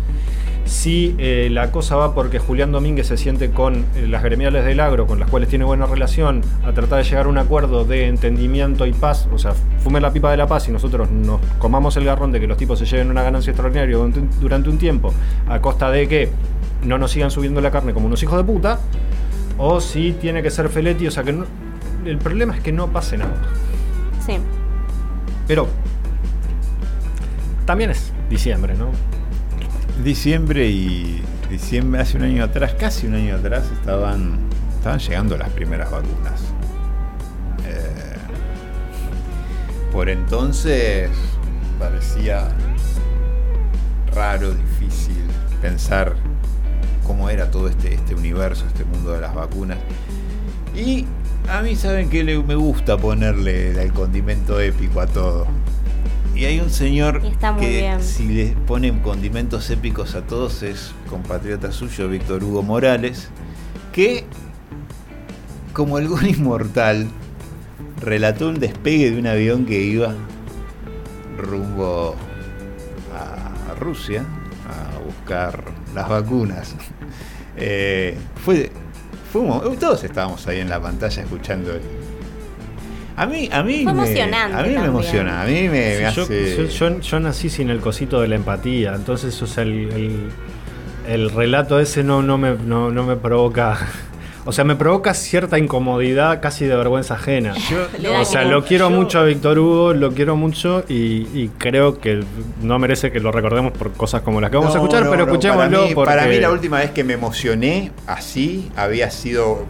si 0.71 1.17
eh, 1.19 1.49
la 1.51 1.73
cosa 1.73 1.97
va 1.97 2.15
porque 2.15 2.39
Julián 2.39 2.71
Domínguez 2.71 3.09
se 3.09 3.17
siente 3.17 3.51
con 3.51 3.85
eh, 3.97 4.07
las 4.09 4.23
gremiales 4.23 4.65
del 4.65 4.79
agro, 4.79 5.05
con 5.09 5.19
las 5.19 5.29
cuales 5.29 5.49
tiene 5.49 5.65
buena 5.65 5.85
relación, 5.85 6.43
a 6.65 6.71
tratar 6.73 6.99
de 6.99 7.05
llegar 7.11 7.27
a 7.27 7.29
un 7.29 7.39
acuerdo 7.39 7.85
de 7.85 8.07
entendimiento 8.07 8.87
y 8.87 8.93
paz, 8.93 9.27
o 9.33 9.39
sea, 9.39 9.53
fume 9.83 10.01
la 10.01 10.13
pipa 10.13 10.31
de 10.31 10.37
la 10.37 10.47
paz 10.47 10.69
y 10.69 10.71
nosotros 10.73 11.11
nos 11.11 11.41
comamos 11.59 11.97
el 11.97 12.05
garrón 12.05 12.31
de 12.31 12.39
que 12.39 12.47
los 12.47 12.57
tipos 12.57 12.79
se 12.79 12.87
lleven 12.87 13.11
una 13.11 13.25
ganancia 13.25 13.51
extraordinaria 13.51 13.97
durante 13.97 14.21
un- 14.21 14.31
durante 14.41 14.71
un 14.71 14.79
tiempo, 14.79 15.13
a 15.49 15.61
costa 15.61 15.91
de 15.91 16.07
que 16.07 16.31
no 16.85 16.99
nos 16.99 17.11
sigan 17.11 17.33
subiendo 17.33 17.61
la 17.61 17.73
carne 17.73 17.93
como 17.93 18.07
unos 18.07 18.23
hijos 18.23 18.39
de 18.39 18.45
puta, 18.45 18.79
o 19.59 19.81
si 19.81 20.13
tiene 20.13 20.41
que 20.41 20.51
ser 20.51 20.69
Feletti, 20.69 21.09
o 21.09 21.11
sea 21.11 21.25
que 21.25 21.33
no- 21.33 21.47
el 22.07 22.17
problema 22.19 22.55
es 22.57 22.63
que 22.63 22.71
no 22.71 22.87
pase 22.87 23.19
nada. 23.19 23.35
Sí. 24.25 24.35
Pero 25.49 25.67
también 27.67 27.91
es 27.91 28.13
diciembre, 28.31 28.75
¿no? 28.75 28.87
Diciembre 30.05 30.67
y 30.69 31.23
diciembre, 31.51 32.01
hace 32.01 32.17
un 32.17 32.23
año 32.23 32.45
atrás, 32.45 32.75
casi 32.79 33.07
un 33.07 33.15
año 33.15 33.37
atrás, 33.37 33.65
estaban, 33.73 34.39
estaban 34.75 34.99
llegando 34.99 35.37
las 35.37 35.51
primeras 35.51 35.91
vacunas. 35.91 36.41
Eh, 37.67 38.17
por 39.93 40.09
entonces 40.09 41.11
parecía 41.79 42.49
raro, 44.15 44.53
difícil 44.53 45.23
pensar 45.61 46.15
cómo 47.07 47.29
era 47.29 47.51
todo 47.51 47.69
este, 47.69 47.95
este 47.95 48.15
universo, 48.15 48.67
este 48.67 48.85
mundo 48.85 49.13
de 49.13 49.21
las 49.21 49.35
vacunas. 49.35 49.79
Y 50.75 51.05
a 51.49 51.63
mí 51.63 51.75
saben 51.77 52.09
que 52.09 52.23
me 52.25 52.55
gusta 52.55 52.97
ponerle 52.97 53.71
el 53.83 53.93
condimento 53.93 54.61
épico 54.61 55.01
a 55.01 55.07
todo. 55.07 55.47
Y 56.41 56.47
hay 56.47 56.59
un 56.59 56.71
señor 56.71 57.21
que 57.59 57.69
bien. 57.69 58.03
si 58.03 58.27
le 58.27 58.47
ponen 58.67 59.01
condimentos 59.01 59.69
épicos 59.69 60.15
a 60.15 60.23
todos 60.23 60.63
es 60.63 60.93
compatriota 61.11 61.71
suyo, 61.71 62.09
Víctor 62.09 62.43
Hugo 62.43 62.63
Morales, 62.63 63.29
que 63.93 64.25
como 65.75 65.99
algún 65.99 66.27
inmortal 66.31 67.09
relató 68.01 68.49
un 68.49 68.59
despegue 68.59 69.11
de 69.11 69.19
un 69.19 69.27
avión 69.27 69.67
que 69.67 69.83
iba 69.83 70.15
rumbo 71.37 72.17
a 73.15 73.75
Rusia 73.75 74.25
a 74.67 74.99
buscar 75.05 75.63
las 75.95 76.09
vacunas. 76.09 76.75
Eh, 77.63 78.17
fue, 78.43 78.71
fue 79.31 79.43
un 79.43 79.77
todos 79.77 80.03
estábamos 80.05 80.47
ahí 80.47 80.61
en 80.61 80.71
la 80.71 80.81
pantalla 80.81 81.23
escuchando. 81.23 81.73
el- 81.75 82.10
A 83.23 83.27
mí, 83.27 83.49
a 83.53 83.63
mí, 83.63 83.83
Fue 83.85 83.93
me, 83.93 84.03
emocionante 84.05 84.57
a 84.57 84.63
mí 84.63 84.75
me 84.79 84.85
emociona, 84.87 85.43
a 85.43 85.47
mí 85.47 85.63
me, 85.65 85.69
me 85.69 85.97
Sí, 86.11 86.17
yo, 86.17 86.23
hace. 86.23 86.57
yo- 86.57 86.65
yo- 86.89 87.01
yo 87.01 87.21
nací 87.21 87.51
sin 87.51 87.69
el 87.69 87.81
cosito 87.81 88.21
de 88.23 88.29
la 88.29 88.37
empatía, 88.37 88.95
entonces 88.95 89.41
o 89.43 89.47
sea, 89.47 89.63
el, 89.65 89.91
el- 89.93 90.31
el 91.09 91.31
relato 91.31 91.81
ese 91.81 92.03
no, 92.03 92.23
no, 92.23 92.39
me, 92.39 92.55
no, 92.55 92.91
no 92.91 93.05
me 93.05 93.17
provoca. 93.17 93.79
O 94.47 94.53
sea, 94.53 94.65
me 94.65 94.75
provoca 94.75 95.13
cierta 95.13 95.59
incomodidad, 95.59 96.41
casi 96.41 96.65
de 96.65 96.75
vergüenza 96.75 97.13
ajena. 97.15 97.53
Da 98.03 98.21
o 98.23 98.25
sea, 98.25 98.43
lo 98.43 98.65
quiero 98.65 98.89
yo- 98.89 98.97
mucho 98.97 99.19
a 99.19 99.25
Víctor 99.25 99.59
Hugo, 99.59 99.93
lo 99.93 100.13
quiero 100.13 100.35
mucho 100.35 100.83
y, 100.89 101.27
y 101.35 101.51
creo 101.59 102.01
que 102.01 102.25
no 102.63 102.79
merece 102.79 103.13
que 103.13 103.21
lo 103.21 103.31
recordemos 103.33 103.73
por 103.73 103.93
cosas 103.93 104.23
como 104.23 104.41
las 104.41 104.51
que 104.51 104.57
vamos 104.57 104.75
a 104.75 104.79
escuchar, 104.79 105.05
no, 105.05 105.11
pero 105.11 105.27
no, 105.27 105.33
escuchémoslo 105.33 105.71
Para 105.77 105.87
mí, 105.89 105.95
porque... 105.95 106.09
para 106.11 106.27
mí 106.27 106.37
la 106.41 106.51
última 106.51 106.79
vez 106.79 106.91
que 106.91 107.05
me 107.05 107.13
emocioné 107.13 107.93
así 108.07 108.71
había 108.77 109.11
sido 109.11 109.67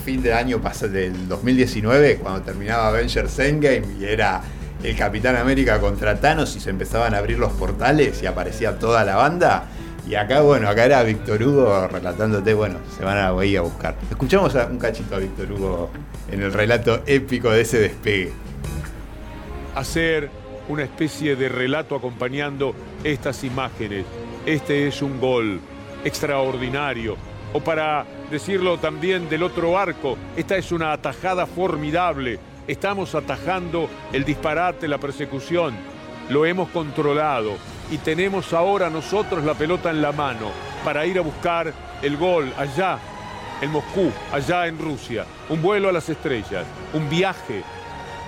fin 0.00 0.22
de 0.22 0.32
año 0.32 0.60
pasado 0.60 0.92
del 0.92 1.28
2019, 1.28 2.16
cuando 2.16 2.42
terminaba 2.42 2.88
Avengers 2.88 3.38
Endgame 3.38 3.82
y 3.98 4.04
era 4.04 4.40
el 4.82 4.96
Capitán 4.96 5.36
América 5.36 5.78
contra 5.78 6.18
Thanos 6.18 6.56
y 6.56 6.60
se 6.60 6.70
empezaban 6.70 7.14
a 7.14 7.18
abrir 7.18 7.38
los 7.38 7.52
portales 7.52 8.22
y 8.22 8.26
aparecía 8.26 8.78
toda 8.78 9.04
la 9.04 9.16
banda. 9.16 9.64
Y 10.08 10.14
acá, 10.14 10.40
bueno, 10.40 10.68
acá 10.68 10.86
era 10.86 11.02
Víctor 11.02 11.42
Hugo 11.42 11.86
relatándote, 11.86 12.54
bueno, 12.54 12.78
se 12.96 13.04
van 13.04 13.18
a 13.18 13.44
ir 13.44 13.58
a 13.58 13.60
buscar. 13.60 13.94
Escuchamos 14.10 14.54
un 14.54 14.78
cachito 14.78 15.14
a 15.14 15.18
Víctor 15.18 15.52
Hugo 15.52 15.90
en 16.30 16.42
el 16.42 16.52
relato 16.52 17.02
épico 17.06 17.50
de 17.50 17.60
ese 17.60 17.78
despegue. 17.78 18.32
hacer 19.74 20.30
una 20.68 20.84
especie 20.84 21.36
de 21.36 21.48
relato 21.48 21.94
acompañando 21.94 22.74
estas 23.04 23.44
imágenes. 23.44 24.04
Este 24.46 24.88
es 24.88 25.02
un 25.02 25.20
gol 25.20 25.60
extraordinario. 26.04 27.16
O 27.52 27.60
para 27.60 28.06
decirlo 28.30 28.78
también 28.78 29.28
del 29.28 29.42
otro 29.42 29.78
arco, 29.78 30.16
esta 30.36 30.56
es 30.56 30.72
una 30.72 30.92
atajada 30.92 31.46
formidable. 31.46 32.38
Estamos 32.66 33.14
atajando 33.14 33.88
el 34.12 34.24
disparate, 34.24 34.86
la 34.86 34.98
persecución. 34.98 35.74
Lo 36.28 36.46
hemos 36.46 36.68
controlado 36.68 37.54
y 37.90 37.98
tenemos 37.98 38.52
ahora 38.52 38.88
nosotros 38.88 39.44
la 39.44 39.54
pelota 39.54 39.90
en 39.90 40.00
la 40.00 40.12
mano 40.12 40.52
para 40.84 41.04
ir 41.04 41.18
a 41.18 41.22
buscar 41.22 41.72
el 42.02 42.16
gol 42.16 42.52
allá 42.56 42.98
en 43.60 43.70
Moscú, 43.72 44.12
allá 44.32 44.68
en 44.68 44.78
Rusia. 44.78 45.26
Un 45.48 45.60
vuelo 45.60 45.88
a 45.88 45.92
las 45.92 46.08
estrellas, 46.08 46.64
un 46.94 47.10
viaje 47.10 47.64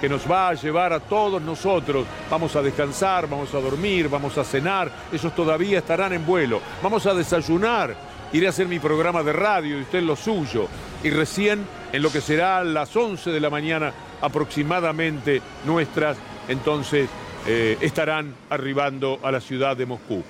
que 0.01 0.09
nos 0.09 0.29
va 0.29 0.49
a 0.49 0.55
llevar 0.55 0.93
a 0.93 0.99
todos 0.99 1.41
nosotros. 1.41 2.05
Vamos 2.29 2.57
a 2.57 2.62
descansar, 2.62 3.29
vamos 3.29 3.55
a 3.55 3.61
dormir, 3.61 4.09
vamos 4.09 4.37
a 4.37 4.43
cenar, 4.43 4.91
esos 5.12 5.33
todavía 5.33 5.79
estarán 5.79 6.12
en 6.12 6.27
vuelo. 6.27 6.61
Vamos 6.83 7.07
a 7.07 7.15
desayunar, 7.15 7.95
iré 8.33 8.47
a 8.47 8.51
hacer 8.51 8.67
mi 8.67 8.79
programa 8.79 9.23
de 9.23 9.33
radio 9.33 9.79
y 9.79 9.83
usted 9.83 10.03
lo 10.03 10.17
suyo. 10.17 10.69
Y 11.03 11.11
recién, 11.11 11.65
en 11.93 12.03
lo 12.03 12.11
que 12.11 12.21
será 12.21 12.59
a 12.59 12.65
las 12.65 12.95
11 12.95 13.31
de 13.31 13.41
la 13.41 13.51
mañana 13.51 13.93
aproximadamente 14.21 15.43
nuestras, 15.67 16.17
entonces 16.49 17.09
eh, 17.47 17.77
estarán 17.81 18.35
arribando 18.51 19.19
a 19.23 19.31
la 19.31 19.41
ciudad 19.41 19.77
de 19.77 19.87
Moscú. 19.87 20.23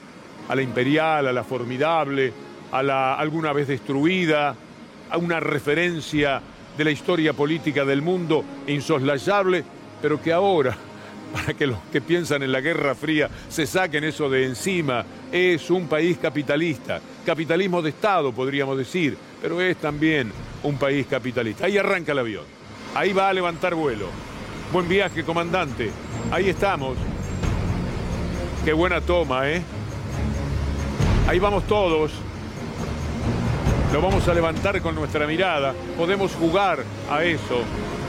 A 0.48 0.54
la 0.54 0.62
imperial, 0.62 1.28
a 1.28 1.32
la 1.32 1.44
formidable, 1.44 2.32
a 2.72 2.82
la 2.82 3.14
alguna 3.14 3.52
vez 3.52 3.68
destruida, 3.68 4.56
a 5.10 5.16
una 5.18 5.38
referencia 5.38 6.40
de 6.76 6.84
la 6.84 6.90
historia 6.90 7.32
política 7.32 7.84
del 7.84 8.02
mundo 8.02 8.44
insoslayable, 8.66 9.62
pero 10.00 10.20
que 10.20 10.32
ahora, 10.32 10.76
para 11.32 11.54
que 11.54 11.66
los 11.66 11.78
que 11.90 12.00
piensan 12.00 12.42
en 12.42 12.52
la 12.52 12.60
Guerra 12.60 12.94
Fría 12.94 13.28
se 13.48 13.66
saquen 13.66 14.04
eso 14.04 14.28
de 14.28 14.44
encima, 14.44 15.04
es 15.30 15.70
un 15.70 15.88
país 15.88 16.18
capitalista, 16.18 17.00
capitalismo 17.24 17.82
de 17.82 17.90
Estado 17.90 18.32
podríamos 18.32 18.76
decir, 18.76 19.16
pero 19.40 19.60
es 19.60 19.76
también 19.76 20.32
un 20.62 20.76
país 20.76 21.06
capitalista. 21.06 21.66
Ahí 21.66 21.78
arranca 21.78 22.12
el 22.12 22.18
avión, 22.18 22.44
ahí 22.94 23.12
va 23.12 23.28
a 23.28 23.32
levantar 23.32 23.74
vuelo. 23.74 24.06
Buen 24.72 24.88
viaje, 24.88 25.22
comandante. 25.22 25.90
Ahí 26.30 26.48
estamos. 26.48 26.96
Qué 28.64 28.72
buena 28.72 29.02
toma, 29.02 29.50
¿eh? 29.50 29.62
Ahí 31.28 31.38
vamos 31.38 31.66
todos. 31.66 32.10
Lo 33.92 34.00
vamos 34.00 34.26
a 34.26 34.32
levantar 34.32 34.80
con 34.80 34.94
nuestra 34.94 35.26
mirada. 35.26 35.74
Podemos 35.98 36.32
jugar 36.32 36.84
a 37.10 37.22
eso. 37.22 37.60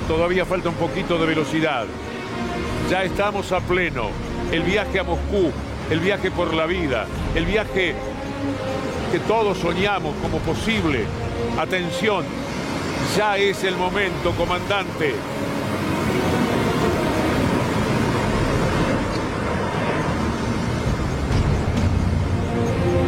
Todavía 0.08 0.46
falta 0.46 0.70
un 0.70 0.76
poquito 0.76 1.18
de 1.18 1.26
velocidad. 1.26 1.86
Ya 2.90 3.04
estamos 3.04 3.52
a 3.52 3.60
pleno. 3.60 4.10
El 4.52 4.62
viaje 4.62 5.00
a 5.00 5.04
Moscú, 5.04 5.52
el 5.90 6.00
viaje 6.00 6.30
por 6.30 6.54
la 6.54 6.66
vida, 6.66 7.06
el 7.34 7.46
viaje 7.46 7.96
que 9.12 9.20
todos 9.20 9.58
soñamos 9.58 10.16
como 10.22 10.40
posible. 10.40 11.06
Atención, 11.58 12.24
ya 13.18 13.38
es 13.38 13.64
el 13.64 13.78
momento, 13.78 14.32
comandante. 14.32 15.14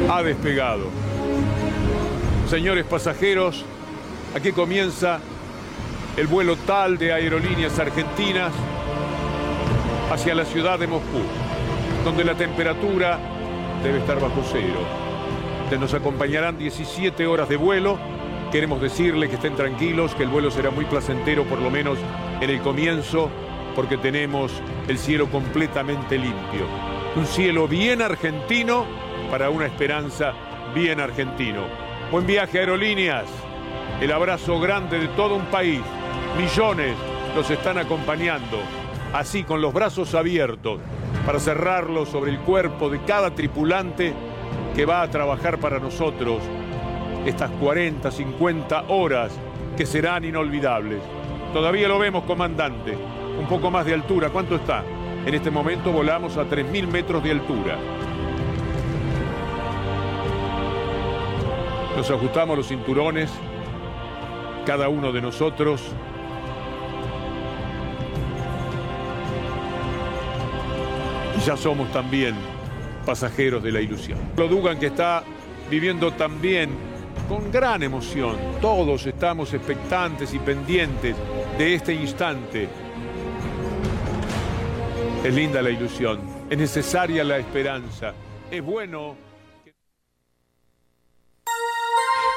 Ha 0.10 0.24
despegado. 0.24 0.86
Señores 2.50 2.86
pasajeros, 2.86 3.66
aquí 4.36 4.52
comienza 4.52 5.20
el 6.16 6.28
vuelo 6.28 6.56
tal 6.56 6.98
de 6.98 7.12
aerolíneas 7.12 7.78
argentinas 7.78 8.54
hacia 10.12 10.36
la 10.36 10.46
ciudad 10.46 10.80
de 10.80 10.88
Moscú, 10.88 11.22
donde 12.04 12.24
la 12.24 12.36
temperatura 12.36 13.20
debe 13.84 14.00
estar 14.00 14.20
bajo 14.20 14.42
cero. 14.52 14.80
Se 15.70 15.78
nos 15.78 15.94
acompañarán 15.94 16.58
17 16.58 17.26
horas 17.26 17.50
de 17.50 17.58
vuelo. 17.58 17.98
Queremos 18.52 18.82
decirle 18.82 19.28
que 19.28 19.36
estén 19.36 19.56
tranquilos, 19.56 20.14
que 20.16 20.24
el 20.24 20.30
vuelo 20.30 20.52
será 20.52 20.70
muy 20.70 20.86
placentero, 20.86 21.44
por 21.44 21.60
lo 21.60 21.70
menos 21.70 21.98
en 22.40 22.50
el 22.50 22.62
comienzo, 22.62 23.30
porque 23.76 23.98
tenemos 23.98 24.52
el 24.88 24.98
cielo 24.98 25.28
completamente 25.30 26.18
limpio. 26.18 26.68
Un 27.16 27.26
cielo 27.26 27.68
bien 27.68 28.02
argentino 28.02 28.86
para 29.32 29.50
una 29.50 29.66
esperanza 29.66 30.34
bien 30.74 31.00
argentino. 31.00 31.62
Buen 32.12 32.28
viaje, 32.28 32.60
aerolíneas. 32.60 33.26
El 34.00 34.12
abrazo 34.12 34.60
grande 34.60 35.00
de 35.00 35.08
todo 35.10 35.36
un 35.36 35.46
país. 35.46 35.82
Millones 36.38 36.96
los 37.36 37.50
están 37.50 37.78
acompañando, 37.78 38.60
así 39.20 39.44
con 39.44 39.62
los 39.62 39.74
brazos 39.74 40.14
abiertos, 40.14 40.80
para 41.26 41.40
cerrarlos 41.40 42.10
sobre 42.10 42.32
el 42.32 42.40
cuerpo 42.40 42.90
de 42.90 43.00
cada 43.04 43.32
tripulante 43.34 44.14
que 44.76 44.86
va 44.86 45.02
a 45.02 45.10
trabajar 45.10 45.58
para 45.58 45.80
nosotros 45.80 46.42
estas 47.26 47.50
40, 47.52 48.12
50 48.12 48.86
horas 48.90 49.32
que 49.78 49.86
serán 49.86 50.26
inolvidables. 50.26 51.00
Todavía 51.54 51.88
lo 51.88 51.98
vemos, 51.98 52.26
comandante. 52.26 52.98
Un 53.40 53.48
poco 53.48 53.72
más 53.72 53.86
de 53.86 53.94
altura. 53.94 54.30
¿Cuánto 54.30 54.56
está? 54.56 54.84
En 55.26 55.34
este 55.34 55.50
momento 55.50 55.92
volamos 55.92 56.36
a 56.38 56.44
3.000 56.44 56.88
metros 56.88 57.24
de 57.24 57.32
altura. 57.32 57.78
Nos 61.96 62.12
ajustamos 62.12 62.58
los 62.58 62.68
cinturones, 62.68 63.32
cada 64.66 64.90
uno 64.90 65.14
de 65.14 65.22
nosotros. 65.22 65.82
Ya 71.46 71.56
somos 71.56 71.92
también 71.92 72.34
pasajeros 73.06 73.62
de 73.62 73.72
la 73.72 73.80
ilusión. 73.80 74.18
Lo 74.36 74.48
Dugan 74.48 74.80
que 74.80 74.88
está 74.88 75.24
viviendo 75.70 76.12
también 76.14 76.72
con 77.30 77.52
gran 77.52 77.84
emoción. 77.84 78.36
Todos 78.60 79.06
estamos 79.06 79.54
expectantes 79.54 80.34
y 80.34 80.40
pendientes 80.40 81.16
de 81.56 81.76
este 81.76 81.94
instante. 81.94 82.68
Es 85.24 85.34
linda 85.36 85.62
la 85.62 85.70
ilusión, 85.70 86.20
es 86.50 86.58
necesaria 86.58 87.24
la 87.24 87.38
esperanza, 87.38 88.14
es 88.50 88.64
bueno. 88.64 89.16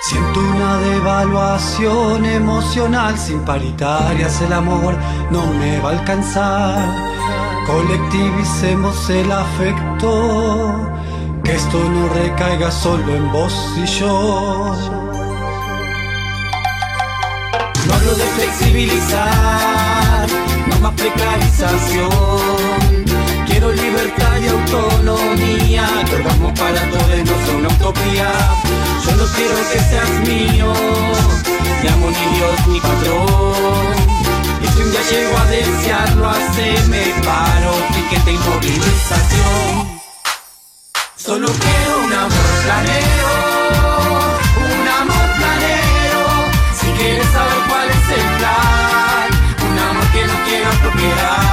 Siento 0.03 0.41
una 0.41 0.79
devaluación 0.81 2.27
emocional 2.27 3.17
sin 3.17 3.43
paritarias, 3.43 4.43
el 4.43 4.53
amor 4.53 4.95
no 5.31 5.53
me 5.55 5.81
va 5.81 5.91
a 5.91 5.99
alcanzar. 5.99 7.08
Colectivicemos 7.69 9.09
el 9.11 9.31
afecto, 9.31 10.91
que 11.45 11.55
esto 11.55 11.79
no 11.91 12.09
recaiga 12.09 12.71
solo 12.71 13.15
en 13.15 13.31
vos 13.31 13.53
y 13.77 13.85
yo. 13.85 14.75
No 17.87 17.95
hablo 17.95 18.15
de 18.15 18.25
flexibilizar, 18.25 20.27
no 20.71 20.81
más 20.81 20.95
precarización. 20.95 22.09
Quiero 23.47 23.71
libertad 23.73 24.39
y 24.41 24.49
autonomía, 24.49 25.87
que 26.09 26.23
vamos 26.23 26.59
para 26.59 26.89
todos, 26.89 27.19
no 27.27 27.47
son 27.47 27.57
una 27.57 27.69
utopía. 27.69 28.33
Solo 29.05 29.27
quiero 29.37 29.57
que 29.71 29.79
seas 29.79 30.11
mío, 30.27 30.73
ni 31.83 31.89
amo 31.89 32.09
ni 32.09 32.25
Dios 32.35 32.67
ni 32.69 32.81
patrón. 32.81 33.98
Y 34.89 34.91
si 34.91 34.97
un 34.97 35.03
día 35.03 35.03
llego 35.11 35.37
a 35.37 35.45
desearlo, 35.47 36.31
haceme 36.31 37.15
paro, 37.25 37.73
tiquete 37.95 38.33
y 38.33 38.39
movilización. 38.39 40.01
Solo 41.17 41.47
quiero 41.47 41.99
un 42.05 42.13
amor 42.13 42.49
planero, 42.65 43.29
un 44.57 44.89
amor 44.89 45.27
planero. 45.37 46.21
Si 46.81 46.87
quieres 46.93 47.27
saber 47.27 47.61
cuál 47.69 47.89
es 47.91 48.09
el 48.19 48.37
plan, 48.39 49.29
un 49.71 49.79
amor 49.79 50.07
que 50.13 50.27
no 50.27 50.45
quiera 50.45 50.71
propiedad. 50.71 51.48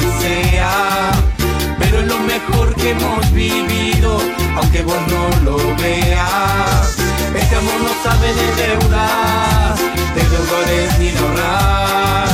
Sea. 0.00 1.12
Pero 1.78 2.00
es 2.00 2.06
lo 2.06 2.18
mejor 2.20 2.74
que 2.74 2.90
hemos 2.90 3.30
vivido, 3.32 4.20
aunque 4.56 4.82
vos 4.82 4.98
no 5.08 5.50
lo 5.50 5.76
veas. 5.76 6.96
Este 7.34 7.56
amor 7.56 7.80
no 7.80 7.92
sabe 8.02 8.28
de 8.34 8.46
deudas, 8.62 9.78
de 10.14 10.22
deudores 10.34 10.98
ni 10.98 11.10
de 11.10 11.18
ahorrar. 11.18 12.28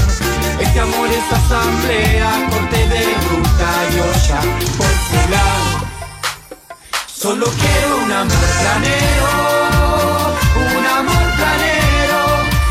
Este 0.61 0.81
amor 0.81 1.09
es 1.09 1.33
asamblea, 1.33 2.31
corte 2.51 2.89
de 2.89 3.03
ruta 3.29 3.69
y 3.93 4.01
olla 4.01 4.41
popular. 4.79 5.83
Solo 7.07 7.47
quiero 7.47 7.97
un 8.05 8.11
amor 8.11 8.47
planero, 8.61 9.29
un 10.79 10.87
amor 10.87 11.27
planero. 11.37 12.21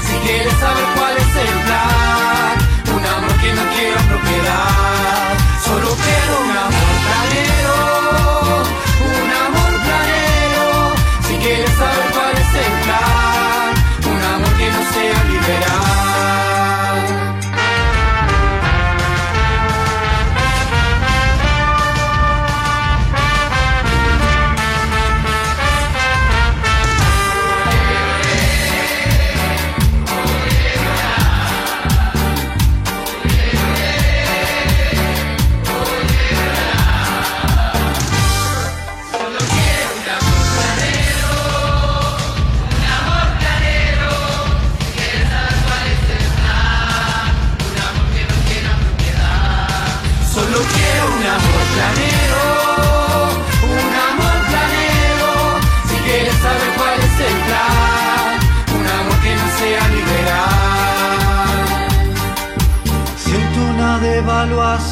Si 0.08 0.16
quieres 0.28 0.54
saber 0.60 0.86
cuál 0.96 1.16
es 1.18 1.36
el 1.46 1.56
plan, 1.66 2.98
un 2.98 3.06
amor 3.06 3.34
que 3.42 3.54
no 3.54 3.62
quiera 3.76 4.02
propiedad. 4.10 4.81
Solo 5.72 5.96
quiero 5.96 6.42
un 6.42 7.91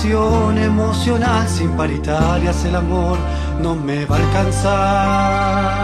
emocional 0.05 1.47
sin 1.47 1.71
paritarias, 1.71 2.63
el 2.63 2.75
amor 2.75 3.17
no 3.61 3.75
me 3.75 4.05
va 4.05 4.15
a 4.15 4.19
alcanzar. 4.19 5.79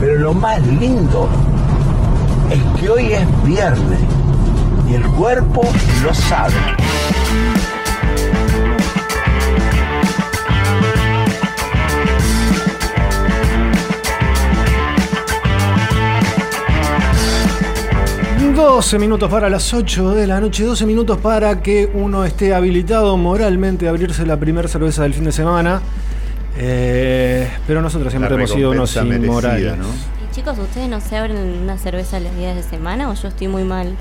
Pero 0.00 0.14
lo 0.16 0.34
más 0.34 0.60
lindo 0.66 1.28
es 2.50 2.80
que 2.80 2.90
hoy 2.90 3.12
es 3.12 3.44
viernes 3.44 4.00
y 4.90 4.94
el 4.94 5.06
cuerpo 5.12 5.62
lo 6.02 6.12
sabe. 6.12 6.54
12 18.54 19.00
minutos 19.00 19.28
para 19.28 19.50
las 19.50 19.74
8 19.74 20.12
de 20.12 20.28
la 20.28 20.40
noche, 20.40 20.62
12 20.62 20.86
minutos 20.86 21.18
para 21.18 21.60
que 21.60 21.90
uno 21.92 22.24
esté 22.24 22.54
habilitado 22.54 23.16
moralmente 23.16 23.88
a 23.88 23.90
abrirse 23.90 24.24
la 24.24 24.38
primera 24.38 24.68
cerveza 24.68 25.02
del 25.02 25.12
fin 25.12 25.24
de 25.24 25.32
semana. 25.32 25.82
Eh, 26.56 27.50
pero 27.66 27.82
nosotros 27.82 28.12
siempre 28.12 28.30
La 28.30 28.36
hemos 28.36 28.50
sido 28.50 28.70
unos 28.70 28.94
inmorales. 28.94 29.76
¿no? 29.76 29.86
Y 29.86 30.32
chicos, 30.32 30.56
¿ustedes 30.56 30.88
no 30.88 31.00
se 31.00 31.16
abren 31.16 31.36
una 31.36 31.78
cerveza 31.78 32.20
los 32.20 32.34
días 32.36 32.54
de 32.54 32.62
semana 32.62 33.10
o 33.10 33.14
yo 33.14 33.26
estoy 33.26 33.48
muy 33.48 33.64
mal? 33.64 33.96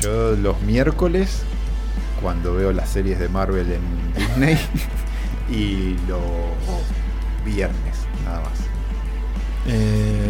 Yo 0.00 0.32
los 0.32 0.58
miércoles, 0.62 1.42
cuando 2.22 2.54
veo 2.54 2.72
las 2.72 2.88
series 2.88 3.18
de 3.18 3.28
Marvel 3.28 3.70
en 3.70 4.14
Disney, 4.16 4.58
y 5.50 5.96
los 6.08 6.22
viernes, 7.44 8.06
nada 8.24 8.40
más. 8.40 8.58
Eh, 9.66 10.27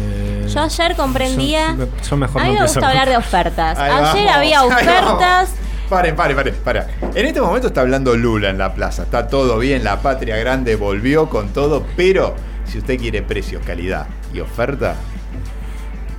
Yo 0.53 0.61
ayer 0.61 0.95
comprendía. 0.95 1.75
Yo, 1.77 1.87
yo 2.09 2.17
mejor 2.17 2.41
A 2.41 2.45
mí 2.45 2.53
no 2.53 2.59
me 2.59 2.65
gusta 2.65 2.87
hablar 2.87 3.09
de 3.09 3.17
ofertas. 3.17 3.77
Ahí 3.77 3.91
Ayer 3.91 4.25
vamos, 4.25 4.35
había 4.35 4.63
ofertas. 4.63 5.49
Paren, 5.89 6.15
paren, 6.15 6.35
paren, 6.35 6.55
para. 6.63 6.87
En 7.15 7.25
este 7.25 7.41
momento 7.41 7.67
está 7.67 7.81
hablando 7.81 8.15
Lula 8.15 8.49
en 8.49 8.57
la 8.57 8.73
plaza. 8.73 9.03
Está 9.03 9.27
todo 9.27 9.57
bien, 9.57 9.83
la 9.83 10.01
patria 10.01 10.37
grande 10.37 10.75
volvió 10.75 11.29
con 11.29 11.49
todo, 11.49 11.83
pero 11.95 12.35
si 12.65 12.77
usted 12.77 12.99
quiere 12.99 13.23
precio, 13.23 13.59
calidad 13.65 14.07
y 14.33 14.39
oferta, 14.39 14.95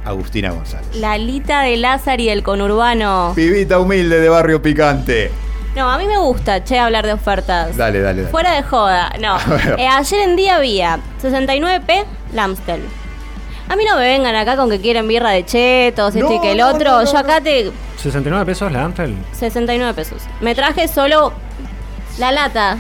Agustina 0.05 0.51
González. 0.51 0.97
La 0.97 1.19
Lita 1.19 1.63
de 1.63 1.77
Lázaro 1.77 2.21
y 2.21 2.29
el 2.29 2.43
conurbano. 2.43 3.33
Pibita 3.37 3.79
humilde 3.79 4.21
de 4.21 4.29
barrio 4.29 4.61
picante. 4.61 5.31
No, 5.77 5.89
a 5.89 5.99
mí 5.99 6.07
me 6.07 6.19
gusta, 6.19 6.65
che, 6.65 6.79
hablar 6.79 7.07
de 7.07 7.13
ofertas. 7.13 7.77
Dale, 7.77 8.01
dale, 8.01 8.23
dale. 8.23 8.33
Fuera 8.33 8.53
de 8.55 8.63
joda, 8.63 9.13
no. 9.21 9.37
Eh, 9.79 9.87
ayer 9.87 10.21
en 10.21 10.35
día 10.37 10.57
había 10.57 10.99
69p 11.23 12.05
Lamstel. 12.33 12.81
A 13.71 13.77
mí 13.77 13.85
no 13.89 13.97
me 13.97 14.03
vengan 14.03 14.35
acá 14.35 14.57
con 14.57 14.69
que 14.69 14.81
quieren 14.81 15.07
birra 15.07 15.31
de 15.31 15.45
chetos, 15.47 16.15
esto 16.17 16.35
y 16.35 16.41
que 16.41 16.53
el 16.53 16.59
no, 16.59 16.69
otro. 16.71 16.91
no, 16.91 17.03
no, 17.05 17.13
Yo 17.13 17.17
acá 17.19 17.41
te. 17.41 17.71
69 17.97 18.45
pesos 18.45 18.73
la 18.73 18.85
Amstel. 18.85 19.15
69 19.33 19.95
pesos. 19.95 20.23
Me 20.41 20.55
traje 20.57 20.89
solo 20.89 21.33
la 22.19 22.33
lata. 22.33 22.79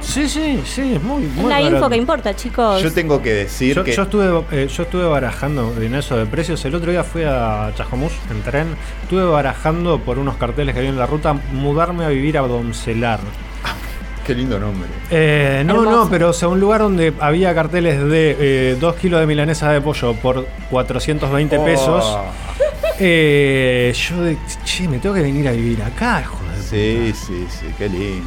Sí, 0.00 0.28
sí, 0.28 0.60
sí, 0.66 0.94
es 0.96 1.02
muy, 1.02 1.22
muy 1.22 1.48
la 1.48 1.60
barato. 1.60 1.76
info 1.76 1.88
que 1.88 1.96
importa, 1.96 2.34
chicos. 2.34 2.82
Yo 2.82 2.92
tengo 2.92 3.22
que 3.22 3.32
decir 3.32 3.76
Yo, 3.76 3.84
que. 3.84 3.92
yo 3.94 4.02
estuve, 4.02 4.44
eh, 4.50 4.66
yo 4.68 4.82
estuve 4.82 5.04
barajando 5.06 5.72
en 5.80 5.94
eso 5.94 6.16
de 6.16 6.26
precios. 6.26 6.62
El 6.64 6.74
otro 6.74 6.90
día 6.90 7.04
fui 7.04 7.22
a 7.22 7.72
Chascomús 7.76 8.12
en 8.30 8.42
tren. 8.42 8.76
Estuve 9.04 9.24
barajando 9.24 10.00
por 10.00 10.18
unos 10.18 10.36
carteles 10.36 10.74
que 10.74 10.80
había 10.80 10.90
en 10.90 10.98
la 10.98 11.06
ruta 11.06 11.34
mudarme 11.34 12.04
a 12.04 12.08
vivir 12.08 12.36
a 12.36 12.40
Doncelar. 12.42 13.20
Qué 14.26 14.34
lindo 14.34 14.58
nombre. 14.58 14.88
Eh, 15.10 15.62
no, 15.66 15.74
Hermoso. 15.82 16.04
no, 16.04 16.10
pero 16.10 16.28
o 16.30 16.32
sea, 16.32 16.48
un 16.48 16.60
lugar 16.60 16.80
donde 16.82 17.12
había 17.18 17.54
carteles 17.54 17.98
de 18.08 18.76
2 18.80 18.96
kilos 18.96 19.20
de 19.20 19.26
milanesa 19.26 19.70
de 19.72 19.80
pollo 19.80 20.14
por 20.14 20.46
420 20.70 21.58
Oh. 21.58 21.64
pesos. 21.64 22.16
Eh, 22.98 23.92
yo 24.08 24.22
de, 24.22 24.36
che, 24.64 24.86
me 24.86 24.98
tengo 24.98 25.14
que 25.14 25.22
venir 25.22 25.48
a 25.48 25.52
vivir 25.52 25.82
acá, 25.82 26.22
joder. 26.24 26.58
Sí, 26.62 27.12
sí, 27.14 27.46
sí, 27.50 27.66
qué 27.76 27.88
lindo. 27.88 28.26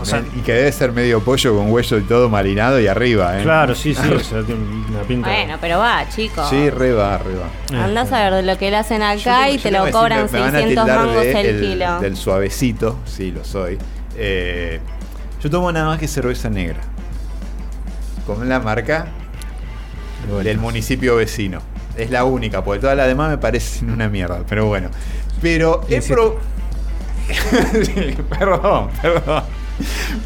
O 0.00 0.04
sea- 0.04 0.22
y 0.34 0.40
que 0.40 0.52
debe 0.52 0.72
ser 0.72 0.92
medio 0.92 1.20
pollo 1.20 1.54
con 1.56 1.70
hueso 1.70 1.98
y 1.98 2.02
todo 2.02 2.28
marinado 2.30 2.80
y 2.80 2.86
arriba, 2.86 3.38
¿eh? 3.38 3.42
Claro, 3.42 3.74
sí, 3.74 3.94
sí, 3.94 4.00
o 4.14 4.20
sea, 4.20 4.42
tiene 4.42 4.60
una 4.88 5.00
pinta. 5.02 5.28
Bueno, 5.30 5.56
pero 5.60 5.78
va, 5.78 6.06
chicos. 6.08 6.48
Sí, 6.48 6.70
re 6.70 6.92
va, 6.92 7.18
re 7.18 7.32
va. 7.34 7.84
Andás 7.84 8.10
a 8.12 8.24
ver 8.24 8.34
de 8.34 8.42
lo 8.42 8.58
que 8.58 8.70
le 8.70 8.76
hacen 8.76 9.02
acá 9.02 9.50
y 9.50 9.56
Yo 9.58 9.62
te 9.64 9.70
lo 9.70 9.90
cobran 9.90 10.24
a 10.24 10.28
600 10.28 10.64
tildar 10.66 10.86
mangos 11.06 11.22
de 11.22 11.40
el, 11.40 11.60
kilo. 11.60 12.00
Del 12.00 12.16
suavecito, 12.16 12.98
sí, 13.04 13.30
lo 13.30 13.44
soy. 13.44 13.78
Eh, 14.16 14.80
yo 15.42 15.50
tomo 15.50 15.72
nada 15.72 15.86
más 15.86 15.98
que 15.98 16.08
cerveza 16.08 16.50
negra. 16.50 16.80
Con 18.26 18.48
la 18.48 18.60
marca 18.60 19.08
del 20.42 20.58
municipio 20.58 21.16
vecino. 21.16 21.60
Es 21.96 22.10
la 22.10 22.24
única, 22.24 22.62
porque 22.62 22.80
todas 22.80 22.96
las 22.96 23.08
demás 23.08 23.30
me 23.30 23.38
parecen 23.38 23.90
una 23.90 24.08
mierda, 24.08 24.42
pero 24.48 24.66
bueno. 24.66 24.90
Pero 25.42 25.82
he 25.88 26.00
pro... 26.02 26.38
Sí, 27.84 28.16
perdón, 28.38 28.90
perdón. 29.00 29.44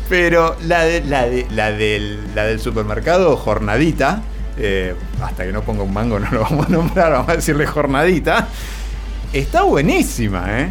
Pero 0.08 0.56
la, 0.62 0.84
de, 0.84 1.02
la, 1.02 1.26
de, 1.26 1.46
la, 1.50 1.70
del, 1.70 2.34
la 2.34 2.44
del 2.44 2.60
supermercado, 2.60 3.36
jornadita, 3.36 4.22
eh, 4.56 4.94
hasta 5.22 5.44
que 5.44 5.52
no 5.52 5.62
ponga 5.62 5.82
un 5.82 5.92
mango 5.92 6.18
no 6.18 6.30
lo 6.30 6.40
vamos 6.40 6.66
a 6.66 6.70
nombrar, 6.70 7.12
vamos 7.12 7.28
a 7.28 7.36
decirle 7.36 7.66
jornadita, 7.66 8.48
está 9.32 9.62
buenísima, 9.62 10.60
¿eh? 10.60 10.68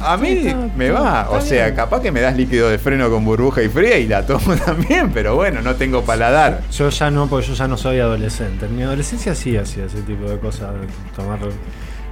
A 0.00 0.16
mí 0.16 0.28
Sí, 0.28 0.48
está- 0.48 0.68
me 0.76 0.90
va, 0.90 1.28
o 1.30 1.40
sea, 1.40 1.64
bien. 1.66 1.76
capaz 1.76 2.00
que 2.02 2.12
me 2.12 2.20
das 2.20 2.36
líquido 2.36 2.68
de 2.68 2.78
freno 2.78 3.08
con 3.10 3.24
burbuja 3.24 3.62
y 3.62 3.68
fría 3.68 3.98
y 3.98 4.06
la 4.06 4.26
tomo 4.26 4.54
también, 4.66 5.10
pero 5.12 5.34
bueno, 5.34 5.62
no 5.62 5.74
tengo 5.76 6.02
paladar. 6.02 6.60
Yo 6.70 6.88
ya 6.90 7.10
no, 7.10 7.26
porque 7.28 7.46
yo 7.48 7.54
ya 7.54 7.66
no 7.66 7.76
soy 7.76 7.98
adolescente. 8.00 8.66
En 8.66 8.76
mi 8.76 8.82
adolescencia 8.82 9.34
sí 9.34 9.56
hacía 9.56 9.84
ese 9.86 10.02
tipo 10.02 10.28
de 10.28 10.38
cosas, 10.38 10.70
tomar. 11.16 11.38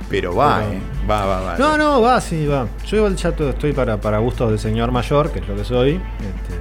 Pero 0.09 0.35
va, 0.35 0.61
Pero- 0.61 0.73
¿eh? 0.73 0.81
Va, 1.09 1.25
va, 1.27 1.41
va. 1.41 1.59
No, 1.59 1.77
no, 1.77 2.01
va, 2.01 2.21
sí, 2.21 2.47
va. 2.47 2.67
Yo 2.87 2.97
igual 2.97 3.15
ya 3.17 3.33
todo 3.33 3.51
estoy 3.51 3.73
para, 3.73 4.01
para 4.01 4.19
gustos 4.19 4.51
de 4.51 4.59
señor 4.59 4.91
mayor, 4.91 5.31
que 5.31 5.41
es 5.41 5.47
lo 5.49 5.55
que 5.57 5.65
soy. 5.65 5.91
Este, 5.91 6.59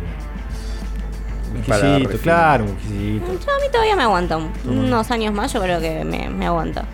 un 1.52 1.64
refinar. 1.65 2.18
claro, 2.22 2.64
un 2.65 2.72
whiskycito. 2.72 3.26
Yo 3.45 3.52
a 3.56 3.60
mí 3.60 3.65
todavía 3.72 3.95
me 3.95 4.03
aguanta. 4.03 4.38
un- 4.38 4.52
Unos 4.68 5.10
años 5.10 5.34
más 5.34 5.52
yo 5.53 5.61
creo 5.61 5.80
que 5.80 6.03
me, 6.06 6.30
me 6.30 6.45
aguanta. 6.45 6.86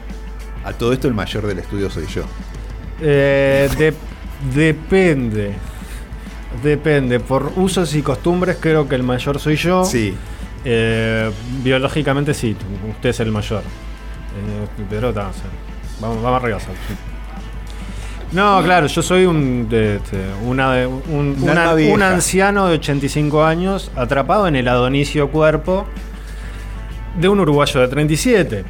A 0.64 0.72
todo 0.72 0.94
esto 0.94 1.08
el 1.08 1.14
mayor 1.14 1.46
del 1.46 1.60
estudio 1.60 1.90
soy 1.90 2.06
yo. 2.08 2.24
Eh, 3.02 3.70
de- 3.78 3.94
depende. 4.54 5.54
Depende. 6.64 7.20
Por 7.20 7.52
usos 7.58 7.94
y 7.96 8.02
costumbres 8.02 8.58
creo 8.60 8.88
que 8.88 8.96
el 8.96 9.04
mayor 9.04 9.40
soy 9.40 9.56
yo. 9.58 9.84
Sí. 9.86 10.16
Eh, 10.64 11.30
biológicamente 11.64 12.34
sí, 12.34 12.56
usted 12.90 13.10
es 13.10 13.20
el 13.20 13.32
mayor. 13.32 13.62
Eh, 13.62 14.84
pero 14.90 15.14
ta, 15.14 15.28
o 15.28 15.34
sea, 15.34 15.44
vamos, 16.02 16.22
vamos 16.24 16.42
arriba. 16.42 16.60
Sal. 16.60 16.74
No, 18.32 18.62
claro, 18.64 18.88
yo 18.88 19.02
soy 19.04 19.26
un, 19.26 19.70
de- 19.70 19.98
este, 19.98 20.18
una 20.44 20.74
de- 20.74 20.88
un, 20.88 21.04
Un 21.10 21.44
una- 21.44 21.74
un 21.74 22.02
anciano 22.02 22.68
de 22.68 22.76
85 22.76 23.46
años 23.46 23.92
atrapado 23.96 24.48
en 24.48 24.56
el 24.56 24.68
adonicio 24.68 25.30
cuerpo 25.30 25.86
de 27.20 27.30
un 27.30 27.40
uruguayo 27.40 27.80
de 27.82 27.88
37. 27.88 28.66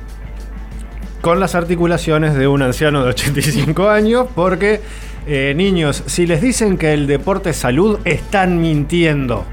Con 1.26 1.39
las 1.39 1.56
articulaciones 1.56 2.35
de 2.35 2.47
un 2.47 2.61
anciano 2.61 3.03
de 3.03 3.10
85 3.10 3.89
años, 3.89 4.27
porque 4.35 4.80
eh, 5.26 5.56
niños, 5.57 6.03
si 6.06 6.27
les 6.27 6.39
dicen 6.39 6.77
que 6.77 6.93
el 6.93 7.07
deporte 7.07 7.49
es 7.49 7.56
salud, 7.56 7.97
están 8.06 8.61
mintiendo. 8.61 9.43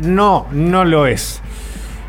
No, 0.00 0.48
no 0.50 0.84
lo 0.84 1.06
es. 1.06 1.40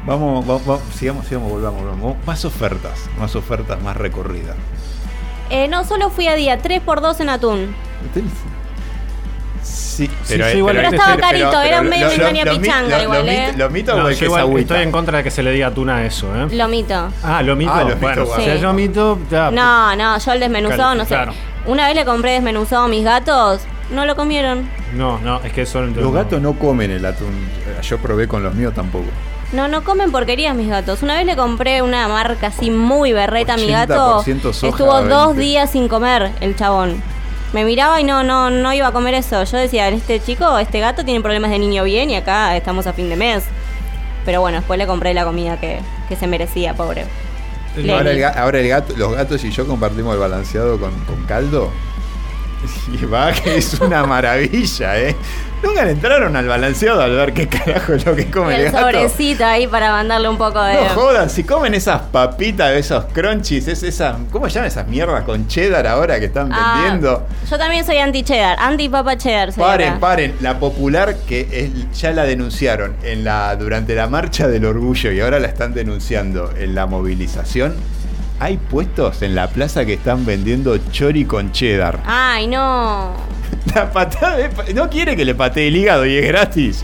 Vamos, 0.08 0.44
vamos, 0.48 0.66
vamos, 0.66 0.82
sigamos, 0.96 1.28
sigamos, 1.28 1.52
volvamos, 1.52 1.84
volvamos. 1.84 2.18
Más 2.26 2.46
ofertas, 2.46 3.12
más 3.20 3.36
ofertas, 3.36 3.80
más 3.84 3.96
recorrida. 3.96 4.56
Eh, 5.52 5.68
no, 5.68 5.84
solo 5.84 6.10
fui 6.10 6.28
a 6.28 6.34
día 6.34 6.60
3x2 6.60 7.20
en 7.20 7.30
atún. 7.30 7.76
Sí, 9.64 10.10
Sí, 10.24 10.38
yo 10.38 10.50
igual 10.50 10.76
Pero 10.78 10.90
estaba 10.90 11.18
carito, 11.18 11.62
era 11.62 11.82
medio 11.82 12.10
engaña 12.10 12.46
pichanga 12.46 13.04
igual, 13.04 13.28
¿eh? 13.30 13.54
Lo 13.56 13.70
mito 13.70 13.96
No, 13.96 14.04
o 14.04 14.04
yo 14.06 14.10
es 14.10 14.20
que 14.20 14.26
igual 14.26 14.42
agüita. 14.42 14.74
estoy 14.74 14.84
en 14.84 14.92
contra 14.92 15.18
de 15.20 15.24
que 15.24 15.32
se 15.32 15.44
le 15.44 15.52
diga 15.52 15.68
atún 15.68 15.90
a 15.90 16.06
eso, 16.06 16.28
¿eh? 16.36 16.48
Lomito. 16.56 17.10
Ah, 17.24 17.42
lo 17.44 17.56
mito. 17.56 17.72
Ah, 17.74 17.84
lo 17.84 17.96
bueno, 17.98 18.22
mito, 18.22 18.36
si 18.36 18.42
bueno. 18.42 18.54
es 18.54 18.62
lo 18.62 18.74
mito, 18.74 19.20
ya. 19.30 19.52
No, 19.52 19.96
no, 19.96 20.18
yo 20.18 20.32
el 20.32 20.40
desmenuzado, 20.40 20.96
no 20.96 21.04
sé. 21.04 21.10
Claro. 21.10 21.34
Una 21.66 21.86
vez 21.88 21.96
le 21.96 22.06
compré 22.06 22.32
desmenuzado 22.32 22.86
a 22.86 22.88
mis 22.88 23.04
gatos, 23.04 23.62
no 23.92 24.06
lo 24.06 24.16
comieron. 24.16 24.68
No, 24.96 25.20
no, 25.20 25.40
es 25.44 25.54
que 25.54 25.66
son. 25.66 25.94
Los 25.96 26.12
gatos 26.14 26.42
no 26.42 26.54
comen 26.54 26.90
el 26.90 27.06
atún. 27.06 27.48
Yo 27.84 27.98
probé 28.00 28.28
con 28.28 28.42
los 28.44 28.56
míos 28.56 28.74
tampoco. 28.74 29.06
No, 29.52 29.68
no 29.68 29.84
comen 29.84 30.12
porquerías 30.12 30.56
mis 30.56 30.70
gatos. 30.70 31.04
Una 31.04 31.16
vez 31.16 31.26
le 31.26 31.36
compré 31.36 31.82
una 31.82 32.08
marca 32.08 32.48
así 32.48 32.72
muy 32.72 33.12
berreta 33.12 33.54
a 33.56 33.58
mi 33.58 33.68
gato. 33.68 34.24
80% 34.24 34.54
soja, 34.54 34.68
Estuvo 34.70 35.02
dos 35.04 35.28
20. 35.36 35.42
días 35.42 35.70
sin 35.72 35.88
comer 35.90 36.32
el 36.40 36.56
chabón. 36.56 37.04
Me 37.54 37.66
miraba 37.66 38.00
y 38.00 38.04
no, 38.04 38.24
no, 38.24 38.50
no 38.50 38.74
iba 38.74 38.88
a 38.88 38.92
comer 38.92 39.14
eso. 39.14 39.44
Yo 39.44 39.58
decía, 39.58 39.90
este 39.90 40.22
chico, 40.22 40.58
este 40.58 40.80
gato 40.80 41.04
tiene 41.04 41.22
problemas 41.22 41.52
de 41.52 41.60
niño 41.60 41.84
bien 41.84 42.10
y 42.10 42.16
acá 42.16 42.56
estamos 42.56 42.88
a 42.88 42.94
fin 42.94 43.10
de 43.10 43.16
mes. 43.18 43.44
Pero 44.26 44.40
bueno, 44.40 44.60
después 44.60 44.78
le 44.78 44.88
compré 44.88 45.14
la 45.14 45.26
comida 45.26 45.60
que, 45.60 45.80
que 46.08 46.16
se 46.16 46.28
merecía, 46.28 46.74
pobre. 46.76 47.06
Ahora, 47.90 48.12
el, 48.12 48.24
ahora 48.24 48.60
el 48.60 48.68
gato, 48.68 48.94
los 48.98 49.14
gatos 49.14 49.44
y 49.44 49.52
yo 49.52 49.66
compartimos 49.66 50.14
el 50.14 50.20
balanceado 50.20 50.80
con, 50.80 50.92
con 51.06 51.26
caldo. 51.26 51.72
Y 53.02 53.06
va 53.06 53.32
que 53.32 53.58
es 53.58 53.80
una 53.80 54.06
maravilla, 54.06 54.98
¿eh? 55.00 55.16
Nunca 55.64 55.86
le 55.86 55.92
entraron 55.92 56.36
al 56.36 56.48
balanceado 56.48 57.02
al 57.04 57.12
ver 57.16 57.34
qué 57.34 57.48
carajo 57.48 57.94
es 57.94 58.04
lo 58.04 58.16
que 58.16 58.32
come 58.32 58.56
el, 58.56 58.62
el 58.66 58.72
gato. 58.72 58.84
sobrecito 58.92 59.46
ahí 59.46 59.68
para 59.68 59.92
mandarle 59.92 60.28
un 60.28 60.38
poco 60.38 60.60
de. 60.64 60.74
No 60.74 60.90
jodan, 60.90 61.30
si 61.30 61.44
comen 61.44 61.76
esas 61.76 62.02
papitas, 62.02 62.72
esos 62.72 63.06
crunchies, 63.14 63.68
es 63.68 63.84
esa, 63.84 64.18
¿cómo 64.32 64.48
se 64.50 64.56
llaman 64.56 64.70
esas 64.70 64.88
mierdas 64.88 65.24
con 65.24 65.48
cheddar 65.48 65.86
ahora 65.86 66.20
que 66.20 66.26
están 66.26 66.50
Ah, 66.52 66.82
vendiendo? 66.82 67.28
Yo 67.50 67.58
también 67.60 67.86
soy 67.86 67.98
anti-cheddar, 68.00 68.58
anti-papa 68.60 69.18
cheddar. 69.18 69.54
Paren, 69.54 70.00
paren, 70.00 70.36
la 70.42 70.58
popular 70.58 71.16
que 71.28 71.48
es- 71.52 72.00
ya 72.00 72.12
la 72.12 72.24
denunciaron 72.24 72.96
en 73.04 73.24
la, 73.24 73.56
durante 73.56 73.94
la 73.94 74.08
marcha 74.08 74.48
del 74.48 74.66
orgullo 74.66 75.12
y 75.12 75.22
ahora 75.22 75.40
la 75.40 75.48
están 75.48 75.76
denunciando 75.76 76.52
en 76.58 76.74
la 76.74 76.88
movilización. 76.88 77.76
Hay 78.42 78.58
puestos 78.58 79.22
en 79.22 79.36
la 79.36 79.48
plaza 79.50 79.86
que 79.86 79.94
están 79.94 80.26
vendiendo 80.26 80.76
chori 80.92 81.26
con 81.26 81.52
cheddar. 81.52 82.00
Ay, 82.06 82.48
no. 82.48 83.12
La 83.76 83.92
patada 83.92 84.38
de- 84.38 84.74
no 84.74 84.90
quiere 84.90 85.16
que 85.16 85.24
le 85.24 85.36
patee 85.36 85.68
el 85.68 85.76
hígado 85.78 86.06
y 86.08 86.18
es 86.18 86.28
gratis. 86.28 86.84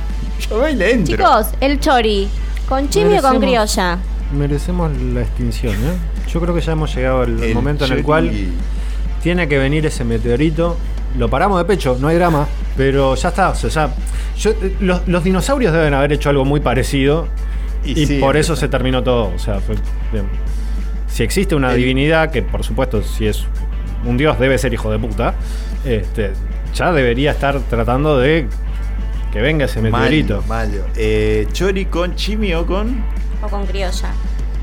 Yo 0.49 0.59
voy 0.59 0.73
y 0.73 0.75
le 0.75 0.91
entro. 0.91 1.17
Chicos, 1.17 1.47
el 1.59 1.79
chori. 1.79 2.29
¿Con 2.69 2.87
chimi 2.89 3.17
o 3.17 3.21
con 3.21 3.37
Merecemos- 3.37 3.39
criolla? 3.39 3.97
merecemos 4.33 4.91
la 5.13 5.21
extinción, 5.21 5.73
¿eh? 5.73 5.97
Yo 6.31 6.39
creo 6.41 6.53
que 6.53 6.61
ya 6.61 6.73
hemos 6.73 6.93
llegado 6.93 7.21
al 7.21 7.41
El 7.41 7.55
momento 7.55 7.85
en 7.85 7.93
el 7.93 8.03
cual 8.03 8.29
tiene 9.23 9.47
que 9.47 9.57
venir 9.57 9.85
ese 9.85 10.03
meteorito. 10.03 10.77
Lo 11.17 11.29
paramos 11.29 11.57
de 11.57 11.65
pecho, 11.65 11.97
no 11.99 12.09
hay 12.09 12.17
drama, 12.17 12.45
pero 12.75 13.15
ya 13.15 13.29
está. 13.29 13.49
O 13.49 13.55
sea, 13.55 13.69
ya- 13.69 13.89
yo- 14.37 14.51
eh, 14.51 14.75
los, 14.81 15.07
los 15.07 15.23
dinosaurios 15.23 15.73
deben 15.73 15.93
haber 15.95 16.11
hecho 16.13 16.29
algo 16.29 16.45
muy 16.45 16.59
parecido 16.59 17.27
y, 17.85 17.99
Y 18.01 18.05
sí, 18.05 18.19
por 18.19 18.35
eso 18.37 18.55
se 18.55 18.67
terminó 18.67 19.01
todo. 19.01 19.31
O 19.33 19.39
sea, 19.39 19.59
fue, 19.61 19.75
bien. 20.11 20.27
Si 21.07 21.23
existe 21.23 21.55
una 21.55 21.71
El- 21.71 21.77
divinidad, 21.77 22.31
que 22.31 22.41
por 22.43 22.63
supuesto, 22.63 23.01
si 23.03 23.27
es 23.27 23.43
un 24.05 24.17
dios, 24.17 24.39
debe 24.39 24.57
ser 24.57 24.73
hijo 24.73 24.91
de 24.91 24.99
puta, 24.99 25.33
este, 25.85 26.31
ya 26.73 26.91
debería 26.91 27.31
estar 27.31 27.59
tratando 27.61 28.17
de 28.19 28.47
que 29.31 29.41
venga 29.41 29.65
ese 29.65 29.81
meteorito. 29.81 30.43
Malo, 30.47 30.71
malo. 30.77 30.83
Eh, 30.95 31.47
¿Chori 31.51 31.85
con 31.85 32.15
chimi 32.15 32.53
o 32.53 32.65
con.? 32.65 33.03
O 33.41 33.47
con 33.47 33.65
criolla. 33.65 34.09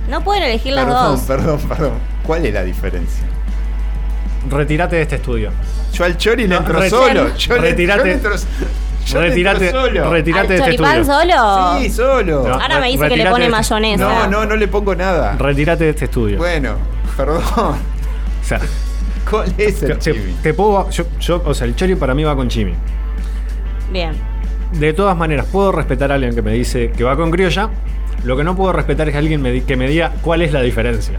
No 0.08 0.22
pueden 0.22 0.42
elegir 0.44 0.72
las 0.74 0.84
Perdón, 0.84 1.16
dos. 1.16 1.20
perdón, 1.22 1.60
perdón. 1.68 1.92
¿Cuál 2.26 2.44
es 2.46 2.54
la 2.54 2.62
diferencia? 2.62 3.24
Retírate 4.50 4.96
de 4.96 5.02
este 5.02 5.16
estudio. 5.16 5.50
Yo 5.92 6.04
al 6.04 6.16
chori 6.18 6.46
le 6.46 6.56
entro 6.56 6.88
solo. 6.90 7.34
Yo 7.36 7.54
le- 7.56 7.70
retirate- 7.74 7.98
yo 7.98 8.04
le 8.04 8.12
entro- 8.14 8.36
yo 9.06 9.20
retirate- 9.20 9.70
solo. 9.70 10.10
retirate 10.10 10.40
¿Al 10.40 10.48
de 10.48 10.74
este 10.74 11.05
solo? 11.05 11.78
Sí, 11.81 11.90
solo. 11.90 12.48
No, 12.48 12.55
Ahora 12.55 12.81
me 12.81 12.89
dice 12.89 13.09
que 13.09 13.16
le 13.16 13.26
pone 13.31 13.44
de- 13.44 13.51
mayonesa. 13.51 14.05
No, 14.05 14.26
no, 14.28 14.47
no 14.47 14.56
le 14.56 14.68
pongo 14.68 14.94
nada. 14.94 15.36
Retírate 15.39 15.85
de 15.85 15.90
este 15.90 16.05
estudio. 16.06 16.39
Bueno, 16.39 16.76
perdón. 17.16 17.43
O 17.56 17.76
sea, 18.43 18.60
¿Cuál 19.31 19.55
es 19.59 19.82
el 19.82 19.98
te, 19.98 19.98
chimi? 19.98 20.32
te 20.43 20.52
puedo. 20.55 20.90
Yo, 20.90 21.05
yo- 21.20 21.43
o 21.44 21.55
sea, 21.55 21.66
el 21.66 21.74
chori 21.76 21.94
para 21.94 22.14
mí 22.14 22.24
va 22.24 22.35
con 22.36 22.48
chimi. 22.48 22.74
Bien. 23.90 24.12
De 24.72 24.93
todas 24.93 25.16
maneras, 25.16 25.47
puedo 25.51 25.70
respetar 25.72 26.10
a 26.10 26.16
alguien 26.16 26.35
que 26.35 26.43
me 26.43 26.52
dice 26.52 26.90
que 26.90 27.05
va 27.05 27.16
con 27.16 27.31
criolla. 27.31 27.70
Lo 28.24 28.36
que 28.36 28.44
no 28.44 28.56
puedo 28.56 28.72
respetar 28.72 29.09
es 29.09 29.12
que 29.12 29.18
alguien 29.18 29.40
me 29.43 29.62
que 29.62 29.76
me 29.76 29.86
diga 29.86 30.12
cuál 30.22 30.43
es 30.43 30.52
la 30.52 30.62
diferencia. 30.62 31.18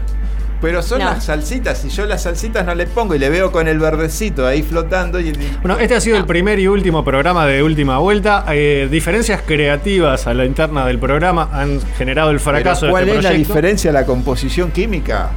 Pero 0.60 0.82
son 0.82 1.00
No. 1.00 1.04
las 1.06 1.24
salsitas. 1.24 1.76
Si 1.78 1.90
yo 1.90 2.06
las 2.06 2.22
salsitas 2.22 2.64
no 2.64 2.74
le 2.74 2.86
pongo 2.86 3.14
y 3.14 3.18
le 3.18 3.28
veo 3.28 3.52
con 3.52 3.68
el 3.68 3.78
verdecito 3.78 4.46
ahí 4.46 4.62
flotando. 4.62 5.20
Y, 5.20 5.32
Bueno, 5.60 5.78
este 5.78 5.94
ha 5.94 6.00
sido 6.00 6.16
el 6.16 6.24
primer 6.24 6.58
y 6.58 6.66
último 6.66 7.04
programa 7.04 7.44
de 7.46 7.62
última 7.62 7.98
vuelta. 7.98 8.44
Eh, 8.48 8.88
diferencias 8.90 9.42
creativas 9.46 10.26
a 10.26 10.32
la 10.34 10.46
interna 10.46 10.86
del 10.86 10.98
programa 10.98 11.50
han 11.52 11.80
generado 11.98 12.30
el 12.30 12.40
fracaso 12.40 12.80
Pero 12.82 12.92
¿Cuál 12.92 13.04
de 13.04 13.10
es 13.10 13.16
este 13.18 13.22
la 13.24 13.28
proyecto. 13.30 13.52
diferencia 13.52 13.92
la 13.92 14.06
composición 14.06 14.70
química? 14.70 15.30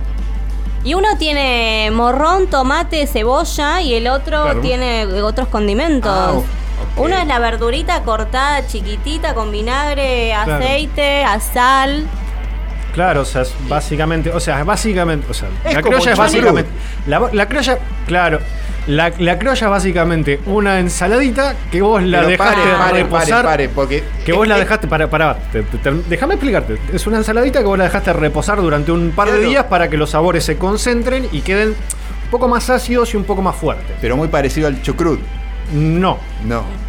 Y 0.85 0.93
uno 0.93 1.09
tiene 1.17 1.91
morrón, 1.91 2.47
tomate, 2.47 3.05
cebolla 3.05 3.81
y 3.81 3.95
el 3.95 4.07
otro 4.07 4.43
Claro. 4.43 4.61
tiene 4.61 5.05
otros 5.21 5.49
condimentos. 5.49 6.09
Ah. 6.15 6.39
Uno 6.95 7.17
es 7.17 7.27
la 7.27 7.39
verdurita 7.39 8.03
cortada 8.03 8.65
chiquitita 8.65 9.33
con 9.33 9.51
vinagre, 9.51 10.31
Claro. 10.45 10.63
aceite, 10.63 11.25
a 11.25 11.41
sal. 11.41 12.05
Claro, 12.99 13.21
o 13.21 13.25
sea, 13.25 13.43
es 13.43 13.53
básicamente, 13.69 14.29
o 14.29 14.41
sea, 14.41 14.59
es 14.59 14.65
básicamente, 14.65 15.25
o 15.29 15.33
sea, 15.33 15.47
Es 15.63 15.73
la 15.73 15.81
criolla 15.81 16.11
es 16.11 16.17
básicamente, 16.17 16.69
la, 17.07 17.29
la 17.31 17.47
criolla, 17.47 17.79
claro, 18.05 18.39
la, 18.87 19.13
la 19.19 19.39
criolla 19.39 19.67
es 19.67 19.71
básicamente 19.71 20.41
una 20.45 20.81
ensaladita 20.81 21.55
que 21.71 21.81
vos 21.81 22.03
la 22.03 22.17
Pero 22.17 22.31
dejaste 22.31 22.61
pare, 22.61 22.77
pare, 22.77 23.03
reposar, 23.03 23.45
pare, 23.45 23.69
porque 23.69 24.03
que 24.25 24.33
vos 24.33 24.45
la 24.45 24.57
dejaste 24.57 24.89
para, 24.89 25.09
para, 25.09 25.37
déjame 26.09 26.33
explicarte, 26.33 26.77
es 26.91 27.07
una 27.07 27.19
ensaladita 27.19 27.59
que 27.59 27.65
vos 27.67 27.77
la 27.77 27.85
dejaste 27.85 28.11
reposar 28.11 28.61
durante 28.61 28.91
un 28.91 29.11
par 29.11 29.31
de 29.31 29.39
días 29.39 29.63
para 29.63 29.89
que 29.89 29.95
los 29.95 30.09
sabores 30.09 30.43
se 30.43 30.57
concentren 30.57 31.29
y 31.31 31.39
queden 31.39 31.69
un 31.69 32.29
poco 32.29 32.49
más 32.49 32.69
ácidos 32.69 33.13
y 33.13 33.17
un 33.17 33.23
poco 33.23 33.41
más 33.41 33.55
fuertes. 33.55 33.95
Pero 34.01 34.17
muy 34.17 34.27
parecido 34.27 34.67
al 34.67 34.81
chucrut. 34.81 35.21
No, 35.71 36.17
No. 36.45 36.88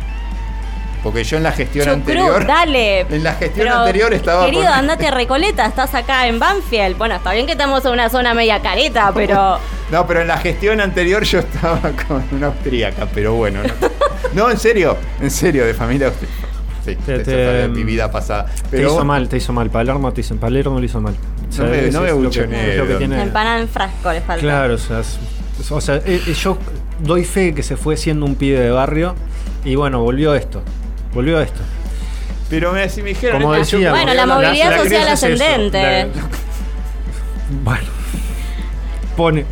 Porque 1.02 1.24
yo 1.24 1.38
en 1.38 1.42
la 1.44 1.52
gestión 1.52 1.88
anterior. 1.88 2.46
dale. 2.46 3.00
En 3.10 3.24
la 3.24 3.32
gestión 3.34 3.66
Pero, 3.68 3.78
anterior 3.80 4.12
estaba. 4.12 4.44
Querido, 4.44 4.64
con- 4.64 4.72
andate 4.72 5.06
a 5.06 5.10
Recoleta, 5.12 5.64
estás 5.66 5.94
acá 5.94 6.26
en 6.28 6.38
Banfield. 6.38 6.98
Bueno, 6.98 7.14
está 7.16 7.32
bien 7.32 7.46
que 7.46 7.52
estamos 7.52 7.84
en 7.86 7.92
una 7.92 8.08
zona 8.10 8.34
media 8.34 8.60
careta, 8.60 9.10
pero. 9.14 9.58
No, 9.90 10.06
pero 10.06 10.20
en 10.20 10.28
la 10.28 10.38
gestión 10.38 10.80
anterior 10.80 11.24
yo 11.24 11.40
estaba 11.40 11.80
con 12.08 12.22
una 12.30 12.46
austríaca, 12.48 13.08
pero 13.12 13.34
bueno. 13.34 13.60
No, 13.62 14.44
No, 14.44 14.50
en 14.50 14.56
serio, 14.58 14.96
en 15.20 15.30
serio, 15.32 15.66
de 15.66 15.74
familia 15.74 16.06
austríaca. 16.08 16.34
Sí, 16.84 16.94
Te- 16.96 17.68
mi 17.68 17.82
vida 17.82 18.10
pasada. 18.10 18.46
te 18.70 18.80
hizo 18.82 19.04
mal, 19.04 19.28
te 19.28 19.36
hizo 19.38 19.52
mal, 19.52 19.68
Palermo 19.68 20.12
te 20.12 20.20
hizo, 20.20 20.36
Palermo 20.36 20.78
lo 20.78 20.84
hizo 20.84 21.00
mal. 21.00 21.14
O 21.48 21.52
sea, 21.52 21.64
No 21.64 21.70
me- 21.72 21.90
no 21.90 22.00
me 22.02 22.10
lo 22.22 22.30
que- 22.30 22.46
que 22.46 22.94
tiene- 22.98 23.22
Empanada 23.22 23.58
en 23.60 23.68
frasco 23.68 24.12
le 24.12 24.20
falta. 24.20 24.40
Claro, 24.40 24.74
o 24.74 24.78
sea, 24.78 25.02
o 25.70 25.80
sea, 25.80 25.96
eh, 25.96 26.22
eh, 26.26 26.34
yo 26.34 26.56
doy 27.00 27.24
fe 27.24 27.52
que 27.54 27.62
se 27.64 27.76
fue 27.76 27.96
siendo 27.96 28.24
un 28.26 28.34
pibe 28.36 28.60
de 28.60 28.70
barrio 28.70 29.14
y 29.64 29.74
bueno, 29.74 30.00
volvió 30.02 30.34
esto. 30.36 30.62
Volvió 31.14 31.38
a 31.38 31.42
esto. 31.42 31.60
Pero 32.48 32.72
me, 32.72 32.88
si 32.88 33.02
me 33.02 33.10
dijeron. 33.10 33.40
Como 33.42 33.54
decía, 33.54 33.90
Bueno, 33.90 34.12
la 34.14 34.26
movilidad 34.26 34.70
social 34.70 34.86
criolla 34.86 35.12
es 35.12 35.22
eso, 35.22 35.26
ascendente. 35.34 35.82
la- 35.82 36.08
bueno. 37.64 37.86
Pone. 39.16 39.44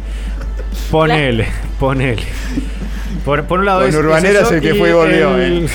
Ponele, 0.90 1.48
ponele. 1.78 2.22
Por, 3.24 3.44
por 3.44 3.58
un 3.60 3.66
lado 3.66 3.80
Con 3.80 3.88
es, 3.90 3.94
Urbanera 3.94 4.40
es 4.40 4.46
es 4.46 4.52
el 4.52 4.60
que 4.60 4.74
fue 4.74 4.90
y 4.90 4.92
volvió, 4.92 5.38
eh. 5.38 5.66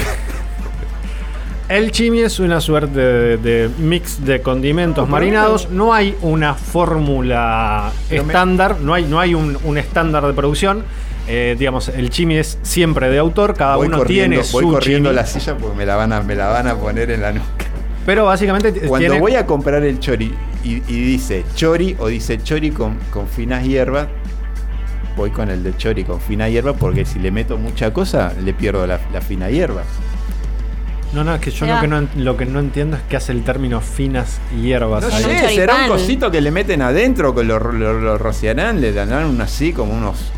El 1.69 1.91
chimi 1.91 2.19
es 2.21 2.39
una 2.39 2.59
suerte 2.59 2.99
de, 2.99 3.37
de 3.37 3.69
mix 3.77 4.23
de 4.25 4.41
condimentos 4.41 5.07
marinados. 5.07 5.69
No 5.69 5.93
hay 5.93 6.15
una 6.21 6.55
fórmula 6.55 7.91
Pero 8.09 8.23
me- 8.23 8.33
estándar, 8.33 8.77
no 8.81 8.93
hay, 8.93 9.05
no 9.05 9.19
hay 9.19 9.33
un, 9.33 9.57
un 9.63 9.77
estándar 9.77 10.25
de 10.25 10.33
producción. 10.33 10.83
Eh, 11.27 11.55
digamos, 11.57 11.87
el 11.89 12.09
chimi 12.09 12.35
es 12.37 12.57
siempre 12.63 13.09
de 13.09 13.17
autor, 13.17 13.55
cada 13.55 13.77
voy 13.77 13.87
uno 13.87 13.99
corriendo, 13.99 14.35
tiene 14.41 14.51
voy 14.51 14.63
su 14.65 14.69
corriendo 14.71 15.09
chimi. 15.09 15.15
la 15.15 15.25
silla 15.25 15.57
porque 15.57 15.77
me 15.77 15.85
la 15.85 15.95
van 15.95 16.11
a, 16.11 16.21
me 16.21 16.35
la 16.35 16.47
van 16.49 16.67
a 16.67 16.75
poner 16.75 17.11
en 17.11 17.21
la 17.21 17.31
nuca. 17.31 17.45
Pero 18.05 18.25
básicamente 18.25 18.73
Cuando 18.73 18.97
tiene- 18.97 19.19
voy 19.21 19.35
a 19.35 19.45
comprar 19.45 19.83
el 19.83 19.99
chori 19.99 20.33
y, 20.65 20.69
y 20.87 21.03
dice 21.05 21.45
chori 21.55 21.95
o 21.99 22.07
dice 22.07 22.37
chori 22.43 22.71
con, 22.71 22.97
con 23.09 23.27
finas 23.29 23.63
hierbas, 23.63 24.07
voy 25.15 25.29
con 25.29 25.49
el 25.49 25.63
de 25.63 25.77
chori 25.77 26.03
con 26.03 26.19
fina 26.19 26.49
hierba 26.49 26.73
porque 26.73 27.05
si 27.05 27.19
le 27.19 27.31
meto 27.31 27.57
mucha 27.57 27.93
cosa 27.93 28.33
le 28.43 28.53
pierdo 28.53 28.85
la, 28.85 28.99
la 29.13 29.21
fina 29.21 29.49
hierba. 29.49 29.83
No, 31.13 31.23
no, 31.23 31.35
es 31.35 31.41
que 31.41 31.51
yo 31.51 31.65
lo 31.67 31.79
que, 31.79 31.87
no, 31.87 32.07
lo 32.17 32.35
que 32.35 32.45
no 32.47 32.59
entiendo 32.59 32.97
es 32.97 33.03
qué 33.07 33.15
hace 33.17 33.31
el 33.31 33.43
término 33.43 33.79
finas 33.79 34.39
hierbas. 34.59 35.03
No 35.07 35.15
ahí. 35.15 35.23
sé, 35.23 35.49
será 35.55 35.83
un 35.83 35.87
cosito 35.87 36.31
que 36.31 36.41
le 36.41 36.49
meten 36.51 36.81
adentro, 36.81 37.33
que 37.35 37.43
lo, 37.43 37.59
lo, 37.59 37.93
lo 38.01 38.17
rociarán, 38.17 38.81
le 38.81 38.91
darán 38.91 39.27
un 39.27 39.39
así 39.39 39.71
como 39.71 39.93
unos. 39.93 40.31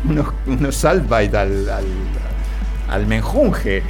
unos, 0.08 0.26
unos 0.46 0.74
salvite 0.76 1.36
al, 1.36 1.68
al, 1.68 1.84
al 2.88 3.06
menjunje. 3.06 3.82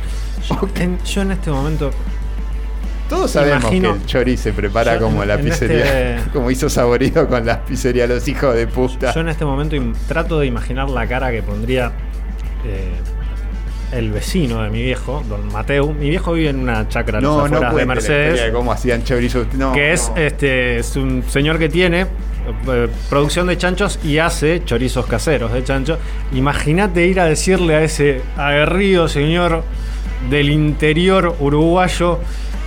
En- 0.76 0.98
yo 1.04 1.22
en 1.22 1.30
este 1.32 1.50
momento 1.50 1.90
Todos 3.08 3.30
sabemos 3.30 3.62
Imagino- 3.64 3.92
que 3.94 3.98
el 4.00 4.06
chori 4.06 4.36
se 4.36 4.52
prepara 4.52 4.94
Yo 4.94 5.02
como 5.02 5.24
la 5.24 5.34
en 5.34 5.44
pizzería, 5.44 6.16
este- 6.16 6.30
como 6.32 6.50
hizo 6.50 6.68
saborido 6.68 7.28
con 7.28 7.44
las 7.46 7.58
pizzerías 7.58 8.08
los 8.08 8.26
hijos 8.26 8.54
de 8.54 8.66
puta. 8.66 9.12
Yo 9.14 9.20
en 9.20 9.28
este 9.28 9.44
momento 9.44 9.76
trato 10.08 10.40
de 10.40 10.46
imaginar 10.46 10.88
la 10.90 11.06
cara 11.06 11.30
que 11.30 11.42
pondría 11.42 11.92
eh, 12.64 12.90
el 13.92 14.10
vecino 14.10 14.62
de 14.62 14.70
mi 14.70 14.82
viejo, 14.82 15.22
don 15.28 15.52
Mateo. 15.52 15.92
Mi 15.92 16.08
viejo 16.08 16.32
vive 16.32 16.48
en 16.48 16.60
una 16.60 16.88
chacra 16.88 17.20
no, 17.20 17.46
no 17.46 17.60
de 17.60 17.60
la 17.60 17.86
Mercedes. 17.86 18.42
de 18.42 18.50
cómo 18.52 18.72
hacían 18.72 19.04
chorizo. 19.04 19.44
No, 19.54 19.72
que 19.74 19.92
es, 19.92 20.08
no. 20.08 20.16
este, 20.16 20.78
es 20.78 20.96
un 20.96 21.22
señor 21.28 21.58
que 21.58 21.68
tiene 21.68 22.06
eh, 22.68 22.88
producción 23.08 23.46
de 23.46 23.56
chanchos 23.56 23.98
y 24.02 24.18
hace 24.18 24.64
chorizos 24.64 25.06
caseros 25.06 25.52
de 25.52 25.62
chancho. 25.64 25.98
Imagínate 26.32 27.06
ir 27.06 27.20
a 27.20 27.24
decirle 27.26 27.76
a 27.76 27.82
ese 27.82 28.22
aguerrido 28.36 29.08
señor 29.08 29.62
del 30.30 30.50
interior 30.50 31.36
uruguayo. 31.40 32.18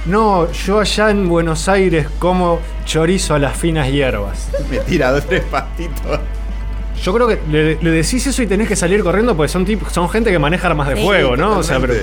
No, 0.06 0.52
yo 0.52 0.80
allá 0.80 1.10
en 1.10 1.28
Buenos 1.28 1.68
Aires 1.68 2.08
como 2.20 2.60
chorizo 2.86 3.34
a 3.34 3.40
las 3.40 3.58
finas 3.58 3.90
hierbas. 3.90 4.50
Me 4.70 4.78
tira 4.80 5.12
dos 5.12 5.26
tres 5.26 5.44
pastitos. 5.44 6.20
Yo 7.04 7.14
creo 7.14 7.28
que 7.28 7.40
le, 7.52 7.76
le 7.82 7.90
decís 7.92 8.26
eso 8.26 8.42
y 8.42 8.48
tenés 8.48 8.68
que 8.68 8.76
salir 8.76 9.04
corriendo 9.04 9.36
porque 9.36 9.52
son 9.52 9.66
tipo, 9.66 9.90
son 9.90 10.10
gente 10.10 10.32
que 10.32 10.40
maneja 10.40 10.68
armas 10.68 10.88
de 10.88 10.96
Sí, 10.96 11.04
fuego, 11.04 11.36
¿no? 11.36 11.58
O 11.58 11.64
sea, 11.64 11.80
pero. 11.80 11.94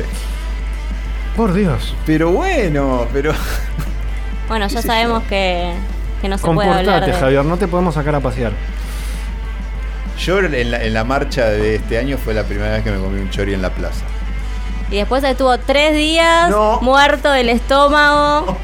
Por 1.36 1.55
Dios. 1.55 1.94
Pero 2.05 2.31
bueno, 2.31 3.07
pero. 3.12 3.32
Bueno, 4.49 4.66
ya 4.69 4.82
sabemos 4.82 5.23
que, 5.24 5.73
que 6.23 6.28
no 6.31 6.39
se 6.39 6.44
puede 6.47 6.69
hablar 6.69 6.85
Comportate, 6.85 7.12
de... 7.12 7.19
Javier, 7.20 7.44
no 7.44 7.57
te 7.59 7.69
podemos 7.69 7.94
sacar 7.94 8.15
a 8.15 8.20
pasear. 8.20 8.53
Yo 10.19 10.39
en 10.39 10.70
la, 10.70 10.82
en 10.85 10.94
la 10.94 11.05
marcha 11.05 11.47
de 11.47 11.74
este 11.77 11.99
año 11.99 12.16
fue 12.16 12.32
la 12.32 12.44
primera 12.44 12.70
vez 12.73 12.82
que 12.85 12.90
me 12.93 12.99
comí 12.99 13.20
un 13.20 13.28
chori 13.31 13.53
en 13.55 13.61
la 13.62 13.70
plaza. 13.70 14.05
Y 14.90 14.97
después 14.97 15.24
estuvo 15.24 15.59
tres 15.59 15.94
días 15.94 16.51
No. 16.51 16.78
muerto 16.81 17.31
del 17.31 17.49
estómago. 17.49 18.57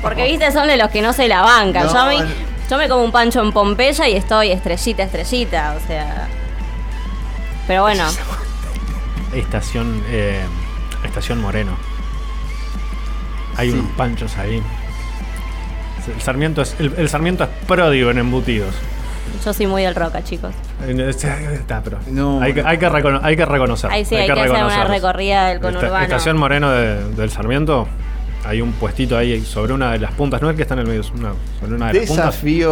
Porque, 0.00 0.24
viste, 0.24 0.50
son 0.52 0.66
de 0.68 0.76
los 0.76 0.90
que 0.90 1.02
no 1.02 1.12
se 1.12 1.28
la 1.28 1.42
bancan. 1.42 1.86
No, 1.86 1.92
yo, 1.92 2.06
me, 2.06 2.18
no. 2.20 2.30
yo 2.70 2.78
me 2.78 2.88
como 2.88 3.04
un 3.04 3.12
pancho 3.12 3.40
en 3.42 3.52
Pompeya 3.52 4.08
y 4.08 4.14
estoy 4.16 4.50
estrellita, 4.50 5.02
estrellita. 5.04 5.74
O 5.76 5.86
sea... 5.86 6.26
Pero 7.66 7.82
bueno, 7.82 8.04
Estación. 9.34 10.02
eh, 10.08 10.40
Estación 11.04 11.40
Moreno. 11.40 11.76
Hay 13.56 13.70
Sí. 13.70 13.78
unos 13.78 13.90
panchos 13.96 14.36
ahí. 14.38 14.62
El 16.08 16.20
Sarmiento 16.20 16.62
es, 16.62 16.74
el, 16.78 16.92
el 16.96 17.08
Sarmiento 17.08 17.44
es 17.44 17.50
pródigo 17.66 18.10
en 18.10 18.18
embutidos. 18.18 18.74
yo 19.44 19.52
soy 19.52 19.66
muy 19.66 19.82
del 19.82 19.94
roca, 19.94 20.22
chicos. 20.24 20.52
Eh, 20.86 21.06
Está, 21.10 21.80
pero 21.82 21.98
No, 22.10 22.40
hay, 22.40 22.52
que, 22.54 22.62
no. 22.62 22.68
hay, 22.68 22.78
que 22.78 22.86
hay 23.22 23.36
que 23.36 23.44
reconocer. 23.46 23.90
Ahí 23.90 24.04
sí 24.04 24.14
hay, 24.16 24.26
que 24.26 24.32
hacer 24.32 24.50
una 24.50 24.84
recorrida 24.84 25.48
del 25.48 25.56
Esta- 25.58 25.68
conurbano. 25.72 26.04
Estación 26.04 26.36
Moreno 26.36 26.70
de- 26.72 27.10
del 27.14 27.30
Sarmiento. 27.30 27.86
hay 28.44 28.60
un 28.60 28.72
puestito 28.72 29.16
ahí 29.16 29.40
sobre 29.44 29.72
una 29.72 29.92
de 29.92 30.00
las 30.00 30.10
puntas, 30.14 30.42
no 30.42 30.50
es 30.50 30.56
que 30.56 30.62
está 30.62 30.74
en 30.74 30.80
el 30.80 30.86
medio, 30.88 31.02
es 31.02 31.10
una, 31.12 31.32
sobre 31.60 31.74
una 31.76 31.86
de 31.92 32.00
las 32.00 32.06
puntas. 32.08 32.26
Desafío 32.26 32.70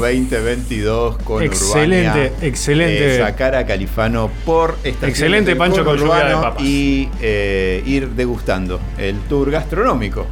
2022 0.00 1.18
con 1.18 1.42
Excelente, 1.42 2.08
Urbania. 2.08 2.32
excelente. 2.42 3.14
Eh, 3.16 3.18
sacar 3.20 3.54
a 3.54 3.64
Califano 3.64 4.28
por 4.44 4.76
esta 4.82 5.06
Excelente 5.06 5.54
Pancho 5.56 5.84
con 5.84 5.96
lluvia 5.98 6.24
de 6.24 6.34
papas. 6.34 6.62
Y 6.62 7.08
eh, 7.20 7.82
ir 7.86 8.08
degustando 8.10 8.80
el 8.98 9.18
tour 9.28 9.50
gastronómico. 9.52 10.26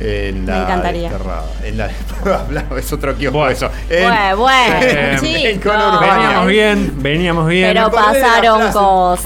En 0.00 0.44
la 0.46 0.54
Me 0.56 0.62
encantaría. 0.62 1.08
Desterrada. 1.10 1.44
En 1.62 1.78
la 1.78 1.90
Hablaba, 2.24 2.78
es 2.78 2.92
otro 2.92 3.14
kiosco 3.14 3.48
eso. 3.48 3.70
En- 3.88 4.02
Bueno, 4.08 4.36
bueno, 4.38 4.76
en- 4.82 5.18
chicos. 5.20 5.44
en 5.44 5.60
Conurbania. 5.60 6.16
Veníamos 6.16 6.46
bien, 6.46 6.94
veníamos 7.02 7.48
bien. 7.48 7.72
Pero 7.74 7.90
pasaron 7.90 8.58
plaza. 8.58 8.72
cosas. 8.72 9.22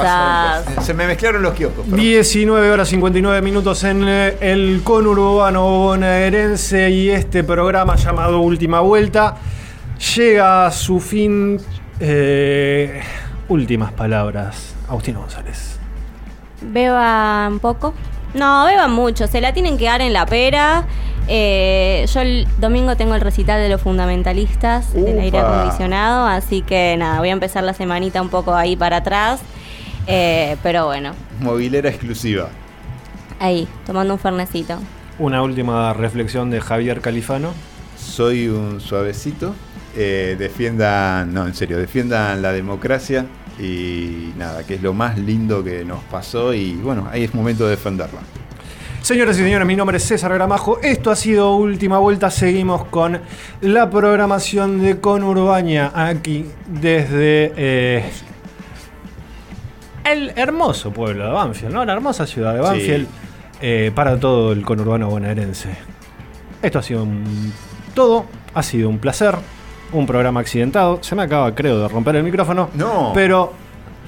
Pasaron 0.64 0.84
Se 0.84 0.94
me 0.94 1.06
mezclaron 1.06 1.42
los 1.42 1.54
kioscos. 1.54 1.84
perdón. 1.84 2.00
19 2.00 2.70
horas 2.70 2.88
59 2.88 3.40
minutos 3.42 3.82
en 3.84 4.04
eh, 4.06 4.36
el 4.40 4.82
conurbano 4.84 5.62
bonaerense 5.68 6.90
y 6.90 7.10
este 7.10 7.44
programa 7.44 7.96
llamado 7.96 8.40
Última 8.40 8.80
Vuelta 8.80 9.36
llega 10.16 10.66
a 10.66 10.70
su 10.70 11.00
fin. 11.00 11.58
eh, 12.00 13.00
últimas 13.48 13.92
palabras, 13.92 14.74
Agustino 14.88 15.20
González. 15.20 15.78
Beban 16.60 17.58
poco. 17.60 17.94
No, 18.34 18.64
beban 18.66 18.92
mucho. 18.92 19.26
Se 19.26 19.40
la 19.40 19.52
tienen 19.52 19.78
que 19.78 19.86
dar 19.86 20.00
en 20.00 20.12
la 20.12 20.26
pera. 20.26 20.84
Eh, 21.28 22.06
yo 22.12 22.20
el 22.20 22.46
domingo 22.58 22.96
tengo 22.96 23.14
el 23.14 23.20
recital 23.20 23.60
de 23.60 23.68
los 23.68 23.82
fundamentalistas 23.82 24.94
del 24.94 25.18
aire 25.18 25.38
acondicionado, 25.38 26.26
así 26.26 26.62
que 26.62 26.96
nada, 26.96 27.18
voy 27.18 27.28
a 27.28 27.32
empezar 27.32 27.64
la 27.64 27.74
semanita 27.74 28.22
un 28.22 28.30
poco 28.30 28.54
ahí 28.54 28.76
para 28.76 28.98
atrás. 28.98 29.40
Eh, 30.06 30.56
pero 30.62 30.86
bueno, 30.86 31.12
Movilera 31.40 31.90
exclusiva. 31.90 32.48
ahí, 33.40 33.68
tomando 33.84 34.14
un 34.14 34.18
fernecito. 34.18 34.78
Una 35.18 35.42
última 35.42 35.92
reflexión 35.92 36.50
de 36.50 36.60
Javier 36.62 37.00
Califano. 37.02 37.52
Soy 37.98 38.48
un 38.48 38.80
suavecito. 38.80 39.54
Eh, 39.96 40.36
defiendan, 40.38 41.34
no, 41.34 41.46
en 41.46 41.54
serio, 41.54 41.76
defiendan 41.76 42.40
la 42.40 42.52
democracia 42.52 43.26
y 43.58 44.32
nada, 44.36 44.64
que 44.64 44.74
es 44.74 44.82
lo 44.82 44.92
más 44.94 45.18
lindo 45.18 45.62
que 45.64 45.84
nos 45.84 46.02
pasó 46.04 46.54
y 46.54 46.74
bueno, 46.74 47.08
ahí 47.10 47.24
es 47.24 47.34
momento 47.34 47.64
de 47.64 47.70
defenderla. 47.70 48.20
Señoras 49.02 49.38
y 49.38 49.42
señores, 49.42 49.66
mi 49.66 49.76
nombre 49.76 49.96
es 49.96 50.02
César 50.04 50.32
Gramajo. 50.34 50.80
Esto 50.82 51.10
ha 51.10 51.16
sido 51.16 51.54
Última 51.56 51.98
Vuelta. 51.98 52.30
Seguimos 52.30 52.84
con 52.86 53.20
la 53.60 53.88
programación 53.88 54.82
de 54.82 55.00
Conurbania 55.00 55.92
aquí 55.94 56.44
desde 56.66 57.52
eh, 57.56 58.04
el 60.04 60.32
hermoso 60.36 60.90
pueblo 60.92 61.24
de 61.26 61.30
Banfield, 61.30 61.72
¿no? 61.74 61.84
La 61.84 61.92
hermosa 61.92 62.26
ciudad 62.26 62.54
de 62.54 62.60
Banfield 62.60 63.06
eh, 63.60 63.92
para 63.94 64.18
todo 64.18 64.52
el 64.52 64.64
conurbano 64.64 65.08
bonaerense. 65.08 65.70
Esto 66.62 66.78
ha 66.78 66.82
sido 66.82 67.02
un- 67.04 67.52
todo. 67.94 68.26
Ha 68.54 68.62
sido 68.62 68.88
un 68.88 68.98
placer. 68.98 69.36
Un 69.92 70.06
programa 70.06 70.40
accidentado. 70.40 70.98
Se 71.02 71.14
me 71.14 71.22
acaba, 71.22 71.54
creo, 71.54 71.78
de 71.80 71.88
romper 71.88 72.16
el 72.16 72.22
micrófono. 72.22 72.68
No. 72.74 73.12
Pero 73.14 73.52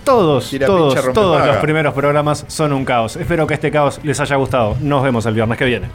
todos, 0.05 0.51
todos, 0.51 0.95
pincha, 0.95 1.13
todos 1.13 1.41
paga. 1.41 1.53
los 1.53 1.63
primeros 1.63 1.95
programas 1.95 2.45
son 2.49 2.73
un 2.73 2.85
caos. 2.85 3.17
Espero 3.17 3.47
que 3.47 3.55
este 3.55 3.71
caos 3.71 4.01
les 4.03 4.19
haya 4.21 4.37
gustado. 4.37 4.77
Nos 4.81 5.03
vemos 5.03 5.27
el 5.27 5.35
viernes 5.35 5.59
que 5.59 5.65
viene. 5.65 5.89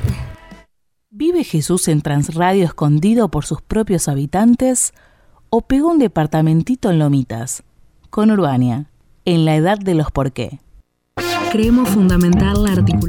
¿Vive 1.10 1.44
Jesús 1.44 1.88
en 1.88 2.02
Transradio 2.02 2.66
escondido 2.66 3.30
por 3.30 3.46
sus 3.46 3.62
propios 3.62 4.08
habitantes 4.08 4.94
o 5.50 5.62
pegó 5.62 5.92
un 5.92 6.00
departamentito 6.00 6.90
en 6.90 7.00
Lomitas? 7.00 7.64
Con 8.10 8.32
Urbania, 8.32 8.90
en 9.24 9.46
la 9.46 9.56
edad 9.56 9.78
de 9.78 9.96
los 9.96 10.12
por 10.12 10.34
qué. 10.34 10.60
Creemos 11.52 11.88
fundamentar 11.90 12.58
la 12.58 12.74
articulación. 12.74 13.06